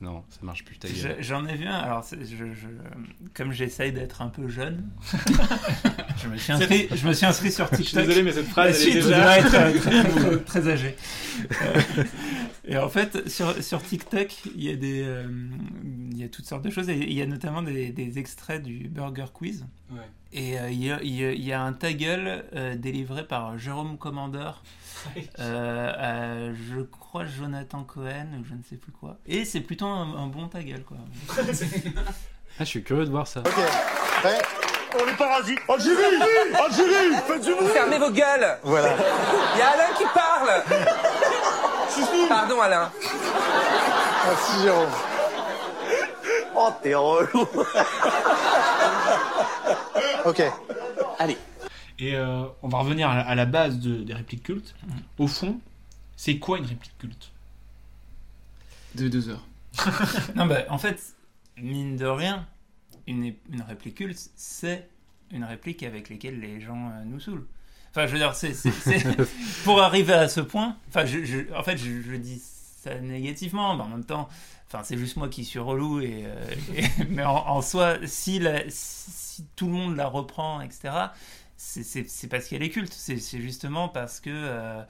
Non, 0.00 0.24
ça 0.30 0.38
marche 0.42 0.64
plus. 0.64 0.76
J'en 1.20 1.46
ai 1.46 1.54
vu 1.54 1.66
un. 1.66 1.74
Alors, 1.76 2.02
c'est- 2.02 2.24
je, 2.24 2.36
je- 2.52 2.66
comme 3.34 3.52
j'essaye 3.52 3.92
d'être 3.92 4.20
un 4.20 4.28
peu 4.30 4.48
jeune, 4.48 4.82
je 6.22 6.28
me 6.28 6.36
suis 6.38 6.52
inscrit, 6.52 6.88
je 6.92 7.06
me 7.06 7.12
suis 7.12 7.24
inscrit 7.26 7.52
sur 7.52 7.68
Je 7.70 7.76
suis 7.76 7.84
TikTok. 7.84 8.06
désolé, 8.06 8.22
mais 8.24 8.32
cette 8.32 8.48
phrase, 8.48 8.70
La 8.70 8.70
elle 8.70 8.88
est 8.88 8.90
suite 8.90 9.04
déjà- 9.04 9.38
être 9.38 9.54
euh, 9.54 10.38
très, 10.44 10.60
très 10.60 10.68
âgé. 10.72 10.96
Euh, 11.62 12.04
et 12.64 12.76
en 12.78 12.88
fait, 12.88 13.28
sur, 13.28 13.62
sur 13.62 13.82
TikTok, 13.82 14.34
il 14.54 14.62
y 14.64 14.70
a 14.70 14.76
des, 14.76 15.02
euh, 15.04 15.24
il 16.12 16.18
y 16.18 16.24
a 16.24 16.28
toutes 16.28 16.46
sortes 16.46 16.62
de 16.62 16.70
choses. 16.70 16.88
Et 16.88 16.96
il 16.96 17.12
y 17.12 17.22
a 17.22 17.26
notamment 17.26 17.62
des, 17.62 17.90
des 17.90 18.18
extraits 18.18 18.62
du 18.62 18.88
Burger 18.88 19.26
Quiz. 19.32 19.66
Ouais. 19.90 19.98
Et 20.32 20.58
euh, 20.58 20.70
il, 20.70 20.82
y 20.84 20.90
a, 20.92 21.02
il 21.02 21.44
y 21.44 21.52
un 21.52 21.72
ta 21.72 21.92
gueule 21.92 22.44
euh, 22.54 22.74
délivré 22.76 23.26
par 23.26 23.58
Jérôme 23.58 23.98
Commandeur. 23.98 24.62
euh, 25.40 26.50
à, 26.50 26.54
je 26.54 26.80
crois 26.82 27.26
Jonathan 27.26 27.82
Cohen 27.82 28.28
ou 28.40 28.44
je 28.44 28.54
ne 28.54 28.62
sais 28.62 28.76
plus 28.76 28.92
quoi. 28.92 29.18
Et 29.26 29.44
c'est 29.44 29.60
plutôt 29.60 29.86
un, 29.86 30.14
un 30.16 30.26
bon 30.28 30.48
ta 30.48 30.62
gueule 30.62 30.84
quoi. 30.84 30.98
Ah, 32.58 32.64
je 32.64 32.68
suis 32.68 32.82
curieux 32.82 33.06
de 33.06 33.10
voir 33.10 33.26
ça. 33.26 33.42
On 34.94 35.08
est 35.08 35.16
parasites 35.16 35.58
Algérie 35.70 36.20
Algérie 36.54 37.16
Faites 37.26 37.44
du 37.44 37.54
bruit 37.54 37.68
Fermez 37.72 37.98
vos 37.98 38.10
gueules 38.10 38.58
Voilà. 38.62 38.94
Il 39.54 39.58
y 39.58 39.62
a 39.62 39.68
Alain 39.70 39.94
qui 39.96 40.04
parle 40.12 40.62
Pardon 42.28 42.60
Alain. 42.60 42.90
Merci 44.26 44.62
Jérôme. 44.62 44.88
Oh, 46.54 46.68
t'es 46.82 46.94
relou. 46.94 47.46
ok. 50.24 50.42
Allez. 51.18 51.36
Et 51.98 52.14
euh, 52.16 52.44
on 52.62 52.68
va 52.68 52.78
revenir 52.78 53.08
à 53.10 53.16
la, 53.16 53.22
à 53.22 53.34
la 53.34 53.46
base 53.46 53.78
de- 53.78 54.02
des 54.02 54.14
répliques 54.14 54.42
cultes. 54.42 54.74
Au 55.18 55.26
fond, 55.26 55.60
c'est 56.16 56.38
quoi 56.38 56.58
une 56.58 56.66
réplique 56.66 56.96
culte? 56.98 57.30
De 58.94 59.08
deux 59.08 59.28
heures. 59.28 59.44
non, 60.36 60.46
bah, 60.46 60.60
en 60.68 60.78
fait, 60.78 61.00
mine 61.56 61.96
de 61.96 62.06
rien, 62.06 62.46
une 63.06 63.34
réplique 63.66 63.96
culte, 63.96 64.30
c'est 64.36 64.88
une 65.30 65.44
réplique 65.44 65.82
avec 65.82 66.10
laquelle 66.10 66.38
les 66.40 66.60
gens 66.60 66.90
euh, 66.90 67.04
nous 67.06 67.20
saoulent. 67.20 67.46
Enfin, 67.94 68.06
je 68.06 68.12
veux 68.12 68.18
dire, 68.18 68.34
c'est, 68.34 68.54
c'est- 68.54 68.70
c'est- 68.70 69.04
pour 69.64 69.82
arriver 69.82 70.14
à 70.14 70.28
ce 70.28 70.40
point, 70.40 70.76
enfin, 70.88 71.04
je, 71.06 71.24
je- 71.24 71.52
en 71.54 71.62
fait, 71.62 71.76
je, 71.76 72.00
je 72.00 72.16
dis 72.16 72.40
ça 72.82 72.98
négativement, 72.98 73.76
mais 73.76 73.82
en 73.82 73.88
même 73.88 74.04
temps, 74.04 74.28
enfin, 74.68 74.82
c'est 74.82 74.96
juste 74.96 75.16
moi 75.16 75.28
qui 75.28 75.44
suis 75.44 75.58
relou, 75.58 76.00
et, 76.00 76.24
euh, 76.24 76.44
et- 76.74 77.04
mais 77.10 77.24
en, 77.24 77.34
en 77.48 77.60
soi, 77.62 77.96
si, 78.06 78.38
la- 78.38 78.62
si, 78.70 79.10
si 79.10 79.44
tout 79.56 79.66
le 79.66 79.72
monde 79.72 79.96
la 79.96 80.06
reprend, 80.06 80.60
etc., 80.62 80.90
c'est, 81.56 81.84
c'est, 81.84 82.08
c'est 82.08 82.26
parce 82.28 82.46
qu'elle 82.48 82.62
est 82.62 82.70
culte, 82.70 82.92
c'est, 82.92 83.18
c'est 83.18 83.40
justement 83.40 83.88
parce 83.88 84.18
que 84.20 84.30
euh, 84.32 84.82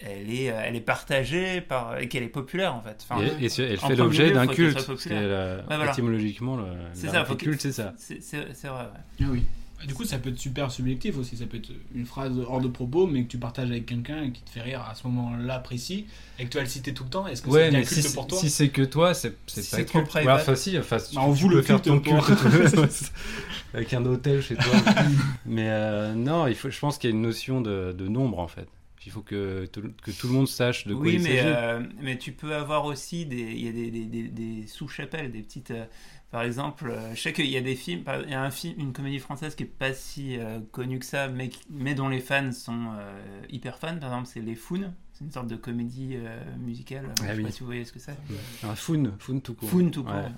elle, 0.00 0.28
est, 0.30 0.44
elle 0.44 0.76
est 0.76 0.80
partagée 0.80 1.60
par, 1.60 1.98
et 1.98 2.08
qu'elle 2.08 2.22
est 2.24 2.28
populaire, 2.28 2.74
en 2.74 2.82
fait. 2.82 3.06
Enfin, 3.08 3.22
Et, 3.22 3.44
elle 3.44 3.78
fait 3.78 3.96
l'objet 3.96 4.30
d'un 4.32 4.46
culte. 4.46 4.78
soit 4.80 4.96
C'est 4.98 5.08
populaire. 5.10 5.28
la- 5.28 5.56
Ouais, 5.68 5.76
voilà. 5.76 5.92
Étymologiquement, 5.92 6.56
le, 6.56 6.64
C'est 6.92 7.06
la 7.06 7.24
ça, 7.24 7.34
culte, 7.34 7.60
c'est 7.62 7.72
ça. 7.72 7.94
C'est 7.96 8.22
c'est- 8.22 8.52
c'est 8.52 8.68
vrai, 8.68 8.82
ouais. 8.82 9.22
Ah 9.22 9.26
oui. 9.30 9.44
Du 9.86 9.94
coup, 9.94 10.04
ça 10.04 10.18
peut 10.18 10.30
être 10.30 10.38
super 10.38 10.72
subjectif 10.72 11.16
aussi. 11.18 11.36
Ça 11.36 11.46
peut 11.46 11.58
être 11.58 11.70
une 11.94 12.04
phrase 12.04 12.32
hors 12.40 12.60
de 12.60 12.66
propos, 12.68 13.06
mais 13.06 13.22
que 13.22 13.28
tu 13.28 13.38
partages 13.38 13.70
avec 13.70 13.86
quelqu'un 13.86 14.24
et 14.24 14.32
qui 14.32 14.42
te 14.42 14.50
fait 14.50 14.60
rire 14.62 14.84
à 14.90 14.94
ce 14.96 15.06
moment-là 15.06 15.60
précis, 15.60 16.06
et 16.38 16.44
que 16.44 16.48
tu 16.48 16.56
vas 16.56 16.64
le 16.64 16.68
citer 16.68 16.92
tout 16.92 17.04
le 17.04 17.10
temps. 17.10 17.26
Est-ce 17.28 17.42
que 17.42 17.48
Ouais, 17.48 17.64
c'est 17.66 17.70
bien 17.70 17.82
culte 17.82 18.02
si, 18.08 18.12
pour 18.14 18.26
toi 18.26 18.38
si 18.38 18.50
c'est 18.50 18.68
que 18.70 18.82
toi, 18.82 19.14
c'est 19.14 19.36
Si 19.46 19.70
pas 19.70 19.84
trop 19.84 19.98
Ouais, 20.00 20.04
private. 20.04 20.40
Enfin, 20.42 20.54
si, 20.56 20.76
enfin, 20.78 20.96
tu, 20.98 21.14
Bah, 21.14 21.22
on 21.24 21.32
tu 21.32 21.42
vous 21.42 21.48
peux 21.48 21.54
le 21.56 21.62
faire 21.62 21.80
ton 21.80 22.00
culte 22.00 22.18
avec 23.74 23.92
un 23.92 24.04
hôtel 24.04 24.42
chez 24.42 24.56
toi. 24.56 24.72
mais 25.46 25.68
euh, 25.68 26.14
non, 26.14 26.46
il 26.48 26.54
faut, 26.56 26.70
je 26.70 26.78
pense 26.78 26.98
qu'il 26.98 27.10
y 27.10 27.12
a 27.12 27.16
une 27.16 27.22
notion 27.22 27.60
de, 27.60 27.92
de 27.96 28.08
nombre 28.08 28.38
en 28.40 28.48
fait. 28.48 28.66
Il 29.06 29.12
faut 29.12 29.22
que, 29.22 29.64
tout- 29.72 29.90
que 30.02 30.10
tout 30.10 30.26
le 30.26 30.34
monde 30.34 30.48
sache 30.48 30.86
de 30.86 30.92
quoi 30.92 31.04
oui, 31.04 31.14
il 31.14 31.22
mais, 31.22 31.36
s'agit. 31.36 31.48
euh, 31.48 31.80
mais 32.02 32.18
tu 32.18 32.32
peux 32.32 32.54
avoir 32.54 32.84
aussi 32.84 33.24
des, 33.24 33.38
il 33.40 33.64
y 33.64 33.68
a 33.68 33.72
des, 33.72 33.90
des, 33.90 34.04
des, 34.04 34.22
des 34.28 34.66
sous-chapelles, 34.66 35.32
des 35.32 35.40
petites. 35.40 35.70
euh, 35.70 35.84
par 36.30 36.42
exemple, 36.42 36.90
euh, 36.90 37.14
je 37.14 37.20
sais 37.20 37.32
qu'il 37.32 37.46
y 37.46 37.56
a 37.56 37.60
des 37.60 37.74
films, 37.74 38.04
il 38.24 38.30
y 38.30 38.34
a 38.34 38.42
un 38.42 38.50
film, 38.50 38.74
une 38.78 38.92
comédie 38.92 39.18
française 39.18 39.54
qui 39.54 39.62
est 39.62 39.66
pas 39.66 39.92
si 39.94 40.38
euh, 40.38 40.60
connue 40.72 40.98
que 40.98 41.06
ça, 41.06 41.28
mais, 41.28 41.94
dont 41.94 42.08
les 42.08 42.20
fans 42.20 42.52
sont 42.52 42.92
euh, 42.98 43.42
hyper 43.48 43.78
fans. 43.78 43.96
Par 43.98 44.10
exemple, 44.10 44.28
c'est 44.32 44.40
Les 44.40 44.54
Foun. 44.54 44.92
C'est 45.14 45.24
une 45.24 45.32
sorte 45.32 45.48
de 45.48 45.56
comédie 45.56 46.12
euh, 46.16 46.38
musicale. 46.58 47.06
Ah 47.08 47.22
je 47.22 47.26
sais 47.32 47.36
oui. 47.38 47.42
pas 47.44 47.50
si 47.50 47.60
vous 47.60 47.66
voyez 47.66 47.84
ce 47.84 47.92
que 47.92 47.98
c'est. 47.98 48.16
Un 48.62 48.74
Foun, 48.76 49.14
Foun 49.18 49.40
tout 49.42 49.54
court. 49.54 49.68
Foun 49.68 49.90
tout 49.90 50.04
court. 50.04 50.12
Ouais. 50.14 50.30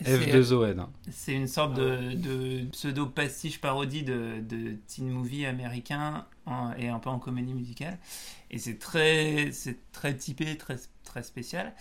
Et 0.00 0.04
c'est- 0.04 0.40
F2ON. 0.40 0.86
C'est 1.10 1.32
une 1.34 1.48
sorte 1.48 1.74
de, 1.74 2.12
de 2.14 2.64
pseudo-pastiche 2.70 3.60
parodie 3.60 4.04
de, 4.04 4.40
de 4.40 4.76
teen 4.86 5.10
movie 5.10 5.44
américain 5.44 6.24
en- 6.46 6.72
et 6.74 6.88
un 6.88 6.98
peu 7.00 7.10
en 7.10 7.18
comédie 7.18 7.52
musicale. 7.52 7.98
Et 8.50 8.58
c'est 8.58 8.78
très, 8.78 9.50
c'est 9.52 9.78
très 9.92 10.14
typé, 10.16 10.56
très, 10.56 10.76
très 11.04 11.22
spécial. 11.24 11.74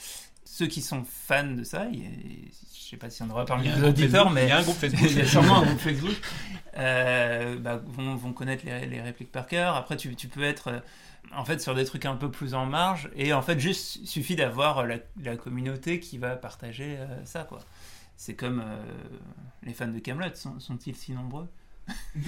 Ceux 0.49 0.67
qui 0.67 0.81
sont 0.81 1.03
fans 1.05 1.51
de 1.51 1.63
ça, 1.63 1.88
il 1.91 1.99
y 2.03 2.05
a- 2.05 2.10
je 2.10 2.89
sais 2.91 2.97
pas 2.97 3.10
si 3.10 3.21
on 3.21 3.27
devrait 3.27 3.45
parler 3.45 3.65
Il 3.65 3.69
y 3.69 3.71
a 3.71 3.73
un 3.73 3.77
des 3.77 3.81
groupe 3.83 3.97
auditeurs, 3.97 4.23
Facebook. 4.23 4.36
mais 4.36 4.43
Il 4.45 4.49
y 4.49 4.51
a 4.51 4.57
un 4.57 4.63
groupe 4.63 4.77
Facebook. 4.77 5.01
il 5.12 5.17
y 5.17 5.21
a 5.21 5.25
sûrement 5.25 5.57
un 5.62 5.65
groupe 5.65 5.79
Facebook, 5.79 6.15
euh, 6.77 7.60
bah, 7.60 7.81
vont, 7.86 8.15
vont 8.15 8.33
connaître 8.33 8.65
les, 8.65 8.86
les 8.86 9.01
répliques 9.01 9.31
par 9.31 9.45
cœur. 9.47 9.75
Après, 9.75 9.97
tu, 9.97 10.15
tu 10.15 10.27
peux 10.29 10.43
être 10.43 10.67
euh, 10.69 10.79
en 11.36 11.43
fait 11.43 11.60
sur 11.62 11.75
des 11.75 11.83
trucs 11.86 12.05
un 12.05 12.15
peu 12.15 12.31
plus 12.31 12.53
en 12.53 12.65
marge, 12.65 13.10
et 13.15 13.33
en 13.33 13.41
fait, 13.41 13.60
juste 13.60 14.05
suffit 14.05 14.36
d'avoir 14.38 14.86
la, 14.88 14.97
la 15.21 15.36
communauté 15.36 15.99
qui 15.99 16.17
va 16.17 16.36
partager 16.38 16.95
euh, 16.97 17.25
ça, 17.25 17.43
quoi. 17.43 17.60
C'est 18.15 18.33
comme 18.36 18.62
euh, 18.65 18.77
les 19.63 19.73
fans 19.73 19.88
de 19.89 19.99
Camelot, 19.99 20.33
sont, 20.33 20.60
sont-ils 20.60 20.95
si 20.95 21.12
nombreux? 21.12 21.47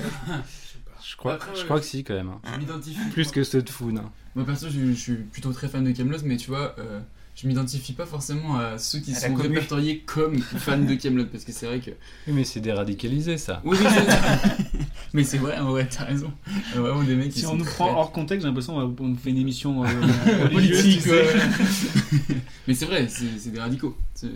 Je 1.01 1.15
crois, 1.15 1.36
Après, 1.36 1.51
je 1.55 1.60
ouais, 1.60 1.65
crois 1.65 1.79
que 1.79 1.86
si 1.86 2.03
quand 2.03 2.13
même. 2.13 2.29
hein. 2.29 2.41
Je 2.53 2.60
m'identifie. 2.60 3.10
Plus 3.12 3.32
que 3.32 3.43
ceux 3.43 3.62
de 3.62 3.69
Foun. 3.69 3.97
hein. 3.97 4.12
Moi 4.36 4.45
perso, 4.45 4.69
je, 4.69 4.79
je 4.88 4.91
suis 4.93 5.15
plutôt 5.15 5.51
très 5.53 5.67
fan 5.69 5.84
de 5.84 5.91
Camelot, 5.91 6.19
mais 6.23 6.38
tu 6.38 6.49
vois, 6.49 6.75
euh, 6.79 6.99
je 7.41 7.47
m'identifie 7.47 7.93
pas 7.93 8.06
forcément 8.06 8.58
à 8.58 8.78
ceux 8.78 8.99
qui 8.99 9.13
À 9.13 9.19
sont 9.19 9.36
répertoriés 9.36 9.99
comme 10.06 10.39
fans 10.39 10.78
de 10.78 10.93
Camelot, 10.95 11.25
parce 11.28 11.45
que 11.45 11.52
c'est 11.52 11.65
vrai 11.67 11.80
que. 11.80 11.91
Oui, 12.28 12.34
mais 12.34 12.43
c'est 12.43 12.60
déradicalisé 12.60 13.38
ça. 13.38 13.62
Oui, 13.63 13.78
oui, 13.80 13.88
mais 15.13 15.23
c'est 15.23 15.38
vrai, 15.38 15.60
vrai, 15.62 15.88
t'as 15.89 16.06
raison. 16.06 16.32
A 16.75 16.80
vraiment 16.80 17.04
des 17.04 17.15
mecs 17.15 17.30
qui 17.30 17.39
Si 17.39 17.45
sont 17.45 17.54
on 17.54 17.56
nous 17.58 17.63
très- 17.65 17.75
prend 17.75 17.93
hors 17.95 18.12
contexte, 18.12 18.41
j'ai 18.43 18.47
l'impression 18.47 18.93
qu'on 18.93 19.15
fait 19.15 19.30
une 19.30 19.38
émission 19.38 19.84
euh, 19.84 19.88
politique, 20.52 20.54
religieuse, 20.54 20.95
tu 21.04 21.10
sais. 21.10 22.30
ouais. 22.32 22.36
mais 22.67 22.73
c'est 22.73 22.86
vrai, 22.86 23.08
c'est 23.08 23.52
des 23.52 23.60
radicaux. 23.60 23.95
Faut- 24.19 24.28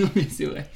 Non, 0.00 0.10
mais 0.16 0.26
c'est 0.30 0.46
vrai. 0.46 0.68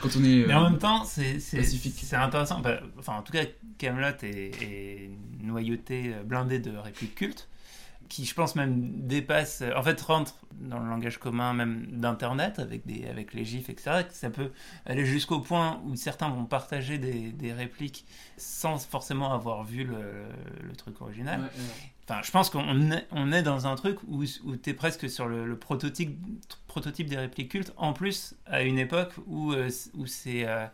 Quand 0.00 0.08
on 0.18 0.24
est. 0.24 0.46
Mais 0.46 0.54
en 0.54 0.64
euh, 0.66 0.70
même 0.70 0.78
temps, 0.78 1.04
c'est 1.04 1.40
c'est- 1.40 1.58
pacifique. 1.58 1.94
c'est 2.02 2.16
intéressant. 2.16 2.62
Enfin, 2.98 3.14
en 3.18 3.22
tout 3.22 3.32
cas, 3.32 3.42
Camelot 3.76 4.06
est, 4.22 4.50
est 4.62 5.10
noyauté, 5.42 6.12
euh, 6.14 6.22
blindé 6.22 6.58
de 6.58 6.70
répliques 6.76 7.14
cultes, 7.16 7.48
qui, 8.10 8.26
je 8.26 8.34
pense, 8.34 8.56
même 8.56 9.06
dépasse. 9.06 9.62
En 9.74 9.82
fait, 9.82 9.98
rentre 10.02 10.34
dans 10.60 10.78
le 10.78 10.90
langage 10.90 11.18
commun 11.18 11.54
même 11.54 11.86
d'Internet 11.90 12.58
avec 12.58 12.84
des 12.84 13.06
avec 13.06 13.32
les 13.32 13.46
gifs, 13.46 13.70
etc. 13.70 14.02
Ça 14.10 14.28
peut 14.28 14.50
aller 14.84 15.06
jusqu'au 15.06 15.40
point 15.40 15.80
où 15.86 15.96
certains 15.96 16.28
vont 16.28 16.44
partager 16.44 16.98
des, 16.98 17.30
des 17.32 17.54
répliques 17.54 18.04
sans 18.36 18.78
forcément 18.86 19.32
avoir 19.32 19.64
vu 19.64 19.84
le, 19.84 20.26
le 20.62 20.76
truc 20.76 21.00
original. 21.00 21.40
Ouais, 21.40 21.46
ouais. 21.46 21.92
Enfin, 22.06 22.20
je 22.22 22.30
pense 22.32 22.50
qu'on 22.50 22.90
est, 22.90 23.06
on 23.12 23.32
est 23.32 23.42
dans 23.42 23.68
un 23.68 23.76
truc 23.76 23.98
où, 24.08 24.24
où 24.44 24.56
tu 24.56 24.70
es 24.70 24.74
presque 24.74 25.08
sur 25.08 25.28
le, 25.28 25.46
le 25.46 25.56
prototype, 25.56 26.18
prototype 26.66 27.08
des 27.08 27.16
répliques 27.16 27.52
cultes, 27.52 27.72
en 27.76 27.92
plus 27.92 28.34
à 28.46 28.62
une 28.62 28.78
époque 28.78 29.12
où, 29.28 29.52
euh, 29.52 29.70
où 29.96 30.06
c'est 30.06 30.46
euh, 30.46 30.66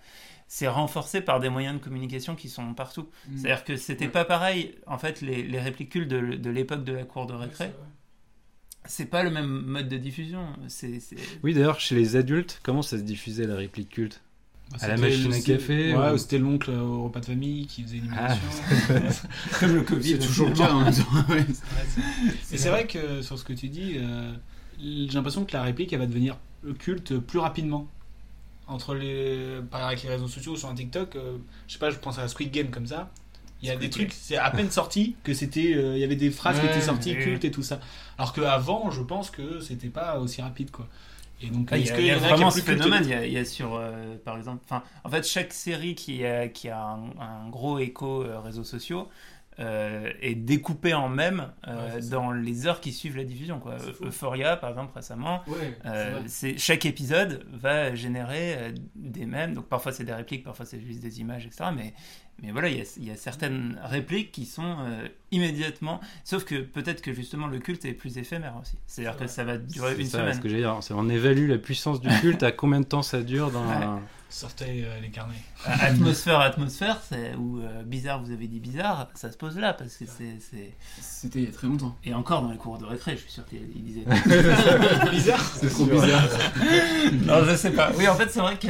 c'est 0.48 0.68
renforcé 0.68 1.20
par 1.20 1.40
des 1.40 1.48
moyens 1.48 1.78
de 1.78 1.82
communication 1.84 2.36
qui 2.36 2.48
sont 2.48 2.72
partout. 2.74 3.08
Mm. 3.28 3.36
C'est-à-dire 3.38 3.64
que 3.64 3.76
c'était 3.76 4.08
pas 4.08 4.24
pareil, 4.24 4.74
en 4.86 4.98
fait, 4.98 5.20
les, 5.20 5.42
les 5.42 5.60
répliques 5.60 5.90
cultes 5.90 6.08
de, 6.08 6.36
de 6.36 6.50
l'époque 6.50 6.84
de 6.84 6.92
la 6.92 7.04
cour 7.04 7.26
de 7.26 7.34
récré. 7.34 7.72
C'est 8.84 9.06
pas 9.06 9.24
le 9.24 9.30
même 9.30 9.46
mode 9.62 9.88
de 9.88 9.96
diffusion. 9.96 10.46
Oui, 11.42 11.54
d'ailleurs, 11.54 11.80
chez 11.80 11.96
les 11.96 12.14
adultes, 12.14 12.60
comment 12.62 12.82
ça 12.82 12.96
se 12.98 13.02
diffusait 13.02 13.46
la 13.46 13.56
réplique 13.56 13.88
culte? 13.88 14.20
Bah, 14.70 14.78
À 14.80 14.88
la 14.88 14.96
machine 14.96 15.32
à 15.32 15.40
café 15.40 15.94
Ouais, 15.96 16.10
ou- 16.10 16.14
ou 16.14 16.18
c'était 16.18 16.38
l'oncle 16.38 16.70
au 16.70 17.04
repas 17.04 17.20
de 17.20 17.26
famille 17.26 17.66
qui 17.66 17.82
faisait 17.82 17.98
une 17.98 18.12
Ah. 18.16 18.36
Comme 19.60 19.74
le 19.74 19.82
Covid. 19.82 20.08
C'est 20.12 20.18
toujours 20.26 20.48
le 20.48 20.54
cas, 20.54 20.72
ouais. 20.74 20.84
Ouais, 20.84 21.46
c'est- 21.48 22.54
Et 22.54 22.58
c'est 22.58 22.68
vrai 22.70 22.86
que 22.86 23.22
sur 23.22 23.38
ce 23.38 23.44
que 23.44 23.52
tu 23.52 23.68
dis, 23.68 23.94
euh, 23.98 24.32
j'ai 24.80 25.06
l'impression 25.14 25.44
que 25.44 25.52
la 25.52 25.62
réplique 25.62 25.92
elle 25.92 26.00
va 26.00 26.06
devenir 26.06 26.36
culte 26.78 27.18
plus 27.18 27.38
rapidement. 27.38 27.88
Entre 28.68 28.94
les, 28.94 29.60
par 29.70 29.84
avec 29.86 30.02
les 30.02 30.08
réseaux 30.08 30.26
sociaux 30.26 30.56
sur 30.56 30.68
un 30.68 30.74
TikTok, 30.74 31.14
euh, 31.14 31.36
je 31.68 31.74
sais 31.74 31.78
pas, 31.78 31.90
je 31.90 31.98
pense 31.98 32.18
à 32.18 32.26
Squid 32.26 32.50
Game 32.50 32.70
comme 32.70 32.86
ça. 32.86 33.10
Il 33.62 33.68
y 33.68 33.70
a 33.70 33.74
Squid 33.74 33.80
des 33.80 33.90
trucs, 33.90 34.12
c'est 34.12 34.36
à 34.36 34.50
peine 34.50 34.70
sorti 34.70 35.14
que 35.22 35.34
c'était, 35.34 35.72
euh, 35.74 35.94
il 35.94 36.00
y 36.00 36.04
avait 36.04 36.16
des 36.16 36.30
phrases 36.30 36.58
qui 36.60 36.66
étaient 36.66 36.80
sorties 36.80 37.16
cultes 37.16 37.44
et 37.44 37.50
tout 37.52 37.62
ça. 37.62 37.78
Alors 38.18 38.32
qu'avant, 38.32 38.90
je 38.90 39.02
pense 39.02 39.30
que 39.30 39.60
c'était 39.60 39.88
pas 39.88 40.18
aussi 40.18 40.42
rapide 40.42 40.70
quoi. 40.72 40.88
Et 41.42 41.48
donc, 41.50 41.68
Ah, 41.70 41.76
Il 41.78 41.86
y 41.86 41.90
a, 41.90 42.00
y 42.00 42.10
a 42.10 42.16
est 42.16 42.18
vraiment 42.18 42.50
ce 42.50 42.60
phénomène. 42.60 43.04
Il 43.04 43.10
y 43.10 43.14
a, 43.14 43.26
il 43.26 43.32
y 43.32 43.38
a 43.38 43.44
sur, 43.44 43.74
euh, 43.76 44.16
par 44.24 44.36
exemple, 44.38 44.62
enfin, 44.64 44.82
en 45.04 45.10
fait, 45.10 45.26
chaque 45.26 45.52
série 45.52 45.94
qui 45.94 46.24
a, 46.24 46.48
qui 46.48 46.68
a 46.70 46.80
un, 46.82 47.10
un 47.20 47.48
gros 47.50 47.78
écho 47.78 48.24
réseaux 48.42 48.64
sociaux 48.64 49.08
euh, 49.58 50.10
est 50.20 50.34
découpée 50.34 50.92
en 50.94 51.08
même 51.08 51.48
euh, 51.66 51.74
Ouais, 51.76 51.90
c'est 51.94 52.02
ça. 52.02 52.10
dans 52.10 52.30
les 52.32 52.66
heures 52.66 52.80
qui 52.80 52.92
suivent 52.92 53.16
la 53.16 53.24
diffusion. 53.24 53.58
Quoi. 53.58 53.76
Euphoria, 54.02 54.56
par 54.56 54.70
exemple, 54.70 54.92
récemment, 54.94 55.42
Ouais, 55.46 55.78
euh, 55.86 56.20
c'est 56.26 56.58
chaque 56.58 56.84
épisode 56.86 57.44
va 57.52 57.94
générer 57.94 58.54
euh, 58.58 58.72
des 58.94 59.24
mèmes. 59.26 59.54
Donc 59.54 59.66
parfois 59.66 59.92
c'est 59.92 60.04
des 60.04 60.12
répliques, 60.12 60.44
parfois 60.44 60.66
c'est 60.66 60.80
juste 60.80 61.00
des 61.00 61.20
images, 61.20 61.46
etc. 61.46 61.70
Mais 61.74 61.94
mais 62.42 62.52
voilà, 62.52 62.68
il 62.68 62.76
y 62.76 62.80
a, 62.82 62.84
il 62.98 63.04
y 63.04 63.10
a 63.10 63.16
certaines 63.16 63.80
répliques 63.82 64.30
qui 64.30 64.44
sont 64.44 64.76
euh, 64.80 65.08
immédiatement. 65.30 66.00
Sauf 66.22 66.44
que 66.44 66.56
peut-être 66.60 67.00
que 67.00 67.14
justement 67.14 67.46
le 67.46 67.58
culte 67.58 67.84
est 67.86 67.94
plus 67.94 68.18
éphémère 68.18 68.54
aussi. 68.60 68.76
C'est-à-dire 68.86 69.18
que 69.18 69.26
ça 69.26 69.42
va 69.44 69.56
durer 69.56 69.94
une 69.98 70.04
ça, 70.06 70.18
semaine. 70.18 70.34
ce 70.34 70.40
que 70.40 70.48
j'allais 70.50 70.60
dire. 70.62 70.76
C'est- 70.82 70.92
On 70.94 71.08
évalue 71.08 71.48
la 71.48 71.56
puissance 71.56 71.98
du 72.00 72.08
culte, 72.20 72.42
à 72.42 72.52
combien 72.52 72.80
de 72.80 72.84
temps 72.86 73.00
ça 73.02 73.22
dure 73.22 73.50
dans 73.50 73.62
un- 73.64 74.02
Sortez 74.28 74.84
euh, 74.84 75.00
les 75.00 75.10
carnets. 75.10 75.34
atmosphère, 75.64 76.40
atmosphère, 76.40 77.00
c'est 77.08 77.34
ou 77.36 77.60
euh, 77.60 77.82
bizarre, 77.84 78.20
vous 78.22 78.32
avez 78.32 78.48
dit 78.48 78.58
bizarre, 78.60 79.08
ça 79.14 79.30
se 79.30 79.36
pose 79.36 79.56
là 79.56 79.72
parce 79.72 79.96
que 79.96 80.04
c'est. 80.04 80.38
c'est- 80.40 80.74
C'était 81.00 81.38
il 81.42 81.44
y 81.46 81.48
a 81.48 81.52
très 81.52 81.68
longtemps. 81.68 81.96
Et 82.04 82.12
encore 82.12 82.42
dans 82.42 82.50
les 82.50 82.58
cours 82.58 82.76
de 82.78 82.84
récré, 82.84 83.12
je 83.16 83.22
suis 83.22 83.30
sûr 83.30 83.46
qu'il 83.46 83.84
disait. 83.84 84.04
Bizarre. 85.10 85.40
C'est 85.60 85.70
trop 85.70 85.86
bizarre. 85.86 86.22
non, 87.24 87.44
je 87.44 87.56
sais 87.56 87.70
pas. 87.70 87.92
Oui, 87.96 88.08
en 88.08 88.14
fait, 88.14 88.28
c'est 88.30 88.40
vrai 88.40 88.58
que 88.58 88.68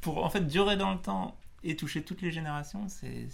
pour 0.00 0.24
en 0.24 0.30
fait 0.30 0.46
durer 0.46 0.76
dans 0.76 0.92
le 0.92 0.98
temps 0.98 1.36
et 1.64 1.76
toucher 1.76 2.02
toutes 2.02 2.20
les 2.22 2.30
générations, 2.30 2.86
c'est 2.88 3.26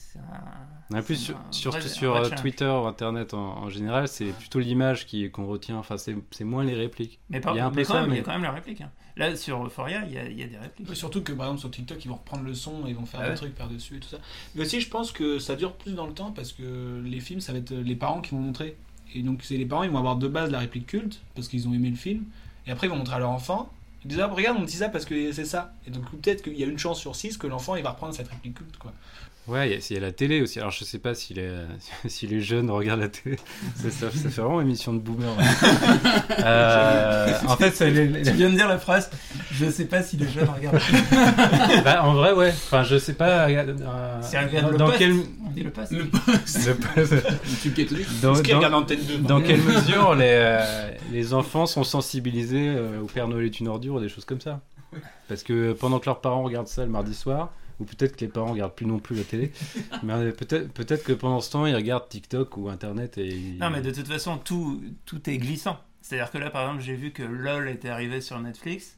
un. 0.93 0.97
En 0.99 1.03
plus, 1.03 1.16
sur, 1.16 1.37
un 1.37 1.53
surtout 1.53 1.79
vrai- 1.81 1.88
sur 1.88 2.16
euh. 2.16 2.29
Twitter 2.40 2.66
ou 2.66 2.87
Internet 2.87 3.35
en, 3.35 3.59
en 3.59 3.69
général, 3.69 4.09
c'est 4.09 4.27
plutôt 4.33 4.59
l'image 4.61 5.07
qui 5.07 5.31
qu'on 5.31 5.47
retient. 5.47 5.77
Enfin, 5.79 5.97
c'est 5.99 6.16
c'est 6.31 6.45
moins 6.45 6.64
les 6.64 6.75
répliques. 6.75 7.19
Mais, 7.29 7.40
par- 7.40 7.55
il 7.55 7.59
y 7.59 7.61
a 7.61 7.66
un 7.66 7.71
mais 7.71 7.83
peu 7.83 7.88
quand 7.88 7.95
ça, 7.95 8.01
même, 8.03 8.11
il 8.11 8.12
y 8.12 8.14
mais 8.16 8.21
a 8.21 8.25
quand 8.25 8.33
même 8.33 8.43
la 8.43 8.53
réplique. 8.53 8.81
hein. 8.81 8.90
Là, 9.16 9.35
sur 9.37 9.66
Euphoria, 9.66 10.05
il 10.07 10.12
y 10.12 10.19
a, 10.19 10.29
il 10.29 10.38
y 10.38 10.43
a 10.43 10.47
des 10.47 10.57
répliques. 10.57 10.95
Surtout 10.95 11.23
que 11.23 11.33
par 11.33 11.47
exemple 11.47 11.61
sur 11.61 11.71
TikTok 11.71 12.05
ils 12.05 12.09
vont 12.09 12.14
reprendre 12.14 12.45
le 12.45 12.55
son 12.55 12.87
et 12.87 12.90
ils 12.90 12.97
vont 12.97 13.05
faire 13.05 13.21
Ah 13.21 13.25
des 13.25 13.31
ouais. 13.31 13.37
trucs 13.37 13.55
par-dessus 13.55 13.97
et 13.97 14.01
tout 14.01 14.09
ça. 14.09 14.19
Mais 14.55 14.62
aussi 14.62 14.81
je 14.81 14.88
pense 14.88 15.12
que 15.12 15.38
ça 15.38 15.57
dure 15.57 15.73
plus 15.75 15.93
dans 15.95 16.07
le 16.07 16.14
temps 16.14 16.31
parce 16.31 16.53
que 16.53 17.03
les 17.05 17.21
films 17.21 17.40
ça 17.40 17.53
va 17.53 17.59
être 17.59 17.73
les 17.75 17.97
parents 17.97 18.21
qui 18.21 18.31
vont 18.31 18.40
montrer. 18.40 18.77
Et 19.14 19.23
donc 19.23 19.40
c'est 19.43 19.57
les 19.57 19.66
parents 19.66 19.83
ils 19.83 19.90
vont 19.90 19.99
avoir 19.99 20.16
de 20.16 20.29
base 20.29 20.51
la 20.53 20.61
réplique 20.61 20.87
culte 20.87 21.21
parce 21.35 21.49
qu'ils 21.49 21.66
ont 21.69 21.75
aimé 21.75 21.90
le 21.90 21.97
film. 21.97 22.25
Et 22.66 22.71
après 22.71 22.87
ils 22.87 22.90
vont 22.90 22.97
montrer 22.97 23.16
à 23.16 23.19
leur 23.19 23.31
enfant. 23.31 23.71
Disent 24.05 24.21
ah 24.21 24.27
regarde 24.29 24.57
on 24.59 24.65
dit 24.65 24.77
ça 24.77 24.89
parce 24.89 25.05
que 25.05 25.33
c'est 25.33 25.45
ça. 25.45 25.75
Et 25.87 25.91
donc 25.91 26.11
peut-être 26.11 26.43
qu'il 26.43 26.59
y 26.59 26.65
a 26.65 26.67
une 26.67 26.79
chance 26.79 26.99
sur 26.99 27.15
6 27.15 27.37
que 27.37 27.47
l'enfant 27.47 27.77
il 27.77 27.83
va 27.83 27.91
reprendre 27.91 28.15
cette 28.15 28.29
réplique 28.29 28.59
quoi. 28.79 28.93
Ouais, 29.51 29.69
il 29.69 29.73
y, 29.73 29.75
a- 29.75 29.87
il 29.91 29.95
y 29.95 29.97
a 29.97 30.01
la 30.01 30.13
télé 30.13 30.41
aussi. 30.43 30.59
Alors 30.61 30.71
je 30.71 30.85
sais 30.85 30.99
pas 30.99 31.15
si 31.15 31.35
les, 31.35 31.51
si 32.09 32.27
les 32.27 32.41
jeunes 32.41 32.71
regardent 32.71 33.01
la 33.01 33.09
télé. 33.09 33.37
ça, 33.75 33.91
ça- 33.91 34.11
ça 34.11 34.29
fait 34.31 34.41
vraiment 34.41 34.61
émission 34.61 34.93
de 34.93 34.99
boomer. 35.01 35.29
Euh, 36.41 37.33
en 37.47 37.57
fait, 37.57 37.79
les- 37.81 38.07
les- 38.07 38.23
Tu 38.23 38.31
viens 38.33 38.49
de 38.51 38.55
dire 38.55 38.69
la 38.69 38.79
phrase. 38.79 39.11
Je 39.53 39.69
sais 39.71 39.85
pas 39.85 40.03
si 40.03 40.17
les 40.17 40.29
jeunes 40.29 40.49
regardent. 40.49 40.81
Bah, 41.85 42.05
en 42.05 42.15
vrai, 42.15 42.33
ouais. 42.33 42.49
Enfin, 42.51 42.83
je 42.83 42.97
sais 42.99 43.13
pas. 43.15 43.49
euh, 43.49 44.23
Si 44.23 44.37
dans, 44.37 44.69
le 44.71 44.77
dans 44.79 44.87
poste, 44.87 44.99
quel 44.99 45.13
on 45.13 45.51
dit 45.51 45.63
le 45.63 45.71
poste. 45.71 45.93
Le 45.93 46.05
poste. 46.07 47.13
Le. 47.13 48.23
Dans, 48.23 48.33
dans- 48.33 48.39
regardent 48.39 48.75
Antenne 48.75 49.01
2, 49.07 49.19
dans 49.19 49.41
quelle 49.41 49.61
mesure 49.63 50.15
les, 50.15 50.25
euh, 50.29 50.91
les 51.13 51.35
enfants 51.35 51.67
sont 51.67 51.85
sensibilisés 51.85 52.69
euh, 52.77 53.01
au 53.03 53.07
Père 53.07 53.29
Noël 53.29 53.47
est 53.47 53.61
une 53.61 53.69
ordure 53.69 53.95
ou 53.95 54.01
des 54.01 54.09
choses 54.09 54.25
comme 54.25 54.41
ça? 54.41 54.61
Parce 55.29 55.43
que 55.43 55.73
pendant 55.73 55.99
que 55.99 56.07
leurs 56.07 56.21
parents 56.21 56.43
regardent 56.43 56.69
ça 56.69 56.85
le 56.85 56.91
mardi 56.91 57.15
soir, 57.15 57.51
ou 57.81 57.85
peut-être 57.85 58.14
que 58.16 58.25
les 58.25 58.31
parents 58.31 58.53
regardent 58.53 58.75
plus 58.75 58.87
non 58.87 58.99
plus 58.99 59.16
la 59.16 59.25
télé, 59.25 59.51
mais 60.05 60.12
euh, 60.12 60.33
peut-être 60.33 60.73
peut-être 60.73 61.03
que 61.05 61.12
pendant 61.12 61.40
ce 61.40 61.51
temps 61.51 61.66
ils 61.66 61.75
regardent 61.75 62.09
TikTok 62.09 62.57
ou 62.57 62.69
Internet 62.69 63.19
et 63.19 63.27
ils- 63.29 63.59
Non, 63.59 63.71
mais 63.71 63.81
de 63.81 63.90
toute 63.90 64.07
façon, 64.07 64.38
tout, 64.38 64.83
tout 65.07 65.29
est 65.29 65.38
glissant. 65.38 65.79
C'est-à-dire 66.03 66.31
que 66.31 66.38
là, 66.38 66.51
par 66.51 66.62
exemple, 66.62 66.83
j'ai 66.83 66.95
vu 66.95 67.11
que 67.11 67.23
LOL 67.23 67.69
était 67.69 67.88
arrivé 67.88 68.21
sur 68.21 68.38
Netflix. 68.40 68.97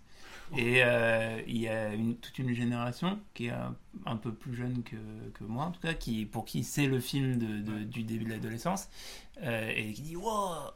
Et 0.56 0.82
euh, 0.84 1.40
il 1.46 1.56
y 1.58 1.68
a 1.68 1.94
une, 1.94 2.16
toute 2.16 2.38
une 2.38 2.52
génération 2.54 3.18
qui 3.32 3.46
est 3.46 3.52
un, 4.06 4.16
peu 4.16 4.32
plus 4.32 4.54
jeune 4.54 4.82
que, 4.82 4.96
que 5.38 5.44
moi, 5.44 5.64
en 5.66 5.70
tout 5.70 5.80
cas, 5.80 5.94
qui, 5.94 6.24
pour 6.26 6.44
qui 6.44 6.64
c'est 6.64 6.86
le 6.86 7.00
film 7.00 7.36
de, 7.38 7.60
de- 7.60 7.84
du 7.84 8.02
début 8.02 8.24
de 8.24 8.30
l'adolescence. 8.30 8.88
euh, 9.42 9.70
et 9.74 9.92
qui 9.92 10.02
dit 10.02 10.16
Wow, 10.16 10.24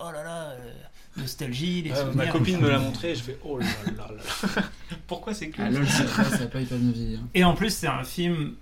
oh 0.01 0.11
là 0.13 0.23
là, 0.25 0.43
euh, 0.51 0.73
nostalgie, 1.17 1.83
les 1.83 1.91
Ouais, 1.91 1.97
souvenirs. 1.97 2.17
ma 2.17 2.27
copine 2.29 2.61
me 2.61 2.69
l'a 2.69 2.79
montré 2.79 3.11
et 3.13 3.15
je 3.15 3.23
fais 3.23 3.39
oh 3.45 3.59
là 3.59 3.67
là 3.97 4.09
là. 4.17 4.63
Pourquoi 5.07 5.35
c'est 5.35 5.51
que 5.51 5.61
Ah, 5.63 5.71
ça 6.37 6.47
pas 6.47 6.59
hein. 6.61 7.21
Et 7.35 7.45
en 7.45 7.55
plus, 7.55 7.71
c'est 7.71 7.87
un 7.89 8.05
film 8.05 8.55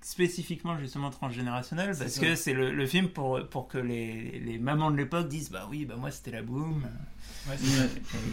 spécifiquement 0.00 0.78
justement 0.78 1.10
transgénérationnel 1.10 1.94
parce 1.98 2.10
ça. 2.12 2.20
que 2.20 2.34
c'est 2.34 2.52
le, 2.54 2.72
le 2.72 2.86
film 2.86 3.08
pour, 3.08 3.40
pour 3.50 3.68
que 3.68 3.78
les, 3.78 4.38
les 4.44 4.58
mamans 4.58 4.90
de 4.90 4.96
l'époque 4.96 5.28
disent 5.28 5.50
bah 5.50 5.66
oui 5.70 5.84
bah 5.84 5.96
moi 5.98 6.10
c'était 6.12 6.30
la 6.30 6.42
boom 6.42 6.82
Ouais, 7.48 7.56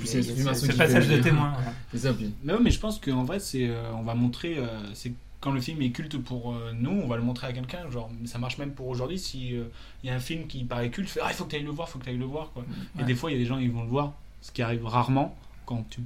c'est 0.03 0.17
l'exprimation 0.17 0.67
ce 0.71 0.75
passage 0.75 1.07
de 1.07 1.17
témoin. 1.21 1.53
C'est 1.91 1.99
ça, 1.99 2.13
puis. 2.13 2.33
Mais 2.43 2.51
ouais, 2.53 2.59
mais 2.61 2.71
je 2.71 2.79
pense 2.79 2.99
qu'en 2.99 3.23
vrai, 3.23 3.39
c'est, 3.39 3.69
euh, 3.69 3.93
on 3.93 4.03
va 4.03 4.13
montrer, 4.13 4.57
euh, 4.57 4.93
c'est 4.93 5.13
quand 5.45 5.51
le 5.51 5.61
film 5.61 5.79
est 5.83 5.91
culte 5.91 6.17
pour 6.17 6.53
euh, 6.53 6.71
nous, 6.73 6.89
on 6.89 7.07
va 7.07 7.17
le 7.17 7.21
montrer 7.21 7.45
à 7.45 7.53
quelqu'un. 7.53 7.87
Genre, 7.91 8.09
ça 8.25 8.39
marche 8.39 8.57
même 8.57 8.71
pour 8.71 8.87
aujourd'hui. 8.87 9.19
Si 9.19 9.55
euh, 9.55 9.65
il 10.03 10.07
y 10.07 10.09
a 10.09 10.15
un 10.15 10.19
film 10.19 10.47
qui 10.47 10.63
paraît 10.63 10.89
culte, 10.89 11.07
fais, 11.07 11.19
ah, 11.23 11.27
il 11.29 11.35
faut 11.35 11.45
que 11.45 11.51
tu 11.51 11.57
ailles 11.57 11.63
le 11.63 11.69
voir, 11.69 11.87
il 11.87 11.91
faut 11.91 11.99
que 11.99 12.05
tu 12.05 12.09
ailles 12.09 12.17
le 12.17 12.25
voir. 12.25 12.49
Quoi. 12.51 12.65
Et 12.99 13.03
des 13.03 13.13
fois, 13.13 13.29
il 13.29 13.35
y 13.35 13.37
a 13.37 13.39
des 13.39 13.45
gens 13.45 13.59
qui 13.59 13.67
vont 13.67 13.83
le 13.83 13.89
voir, 13.89 14.13
ce 14.41 14.51
qui 14.51 14.63
arrive 14.63 14.83
rarement 14.87 15.37
quand 15.67 15.85
tu 15.87 16.01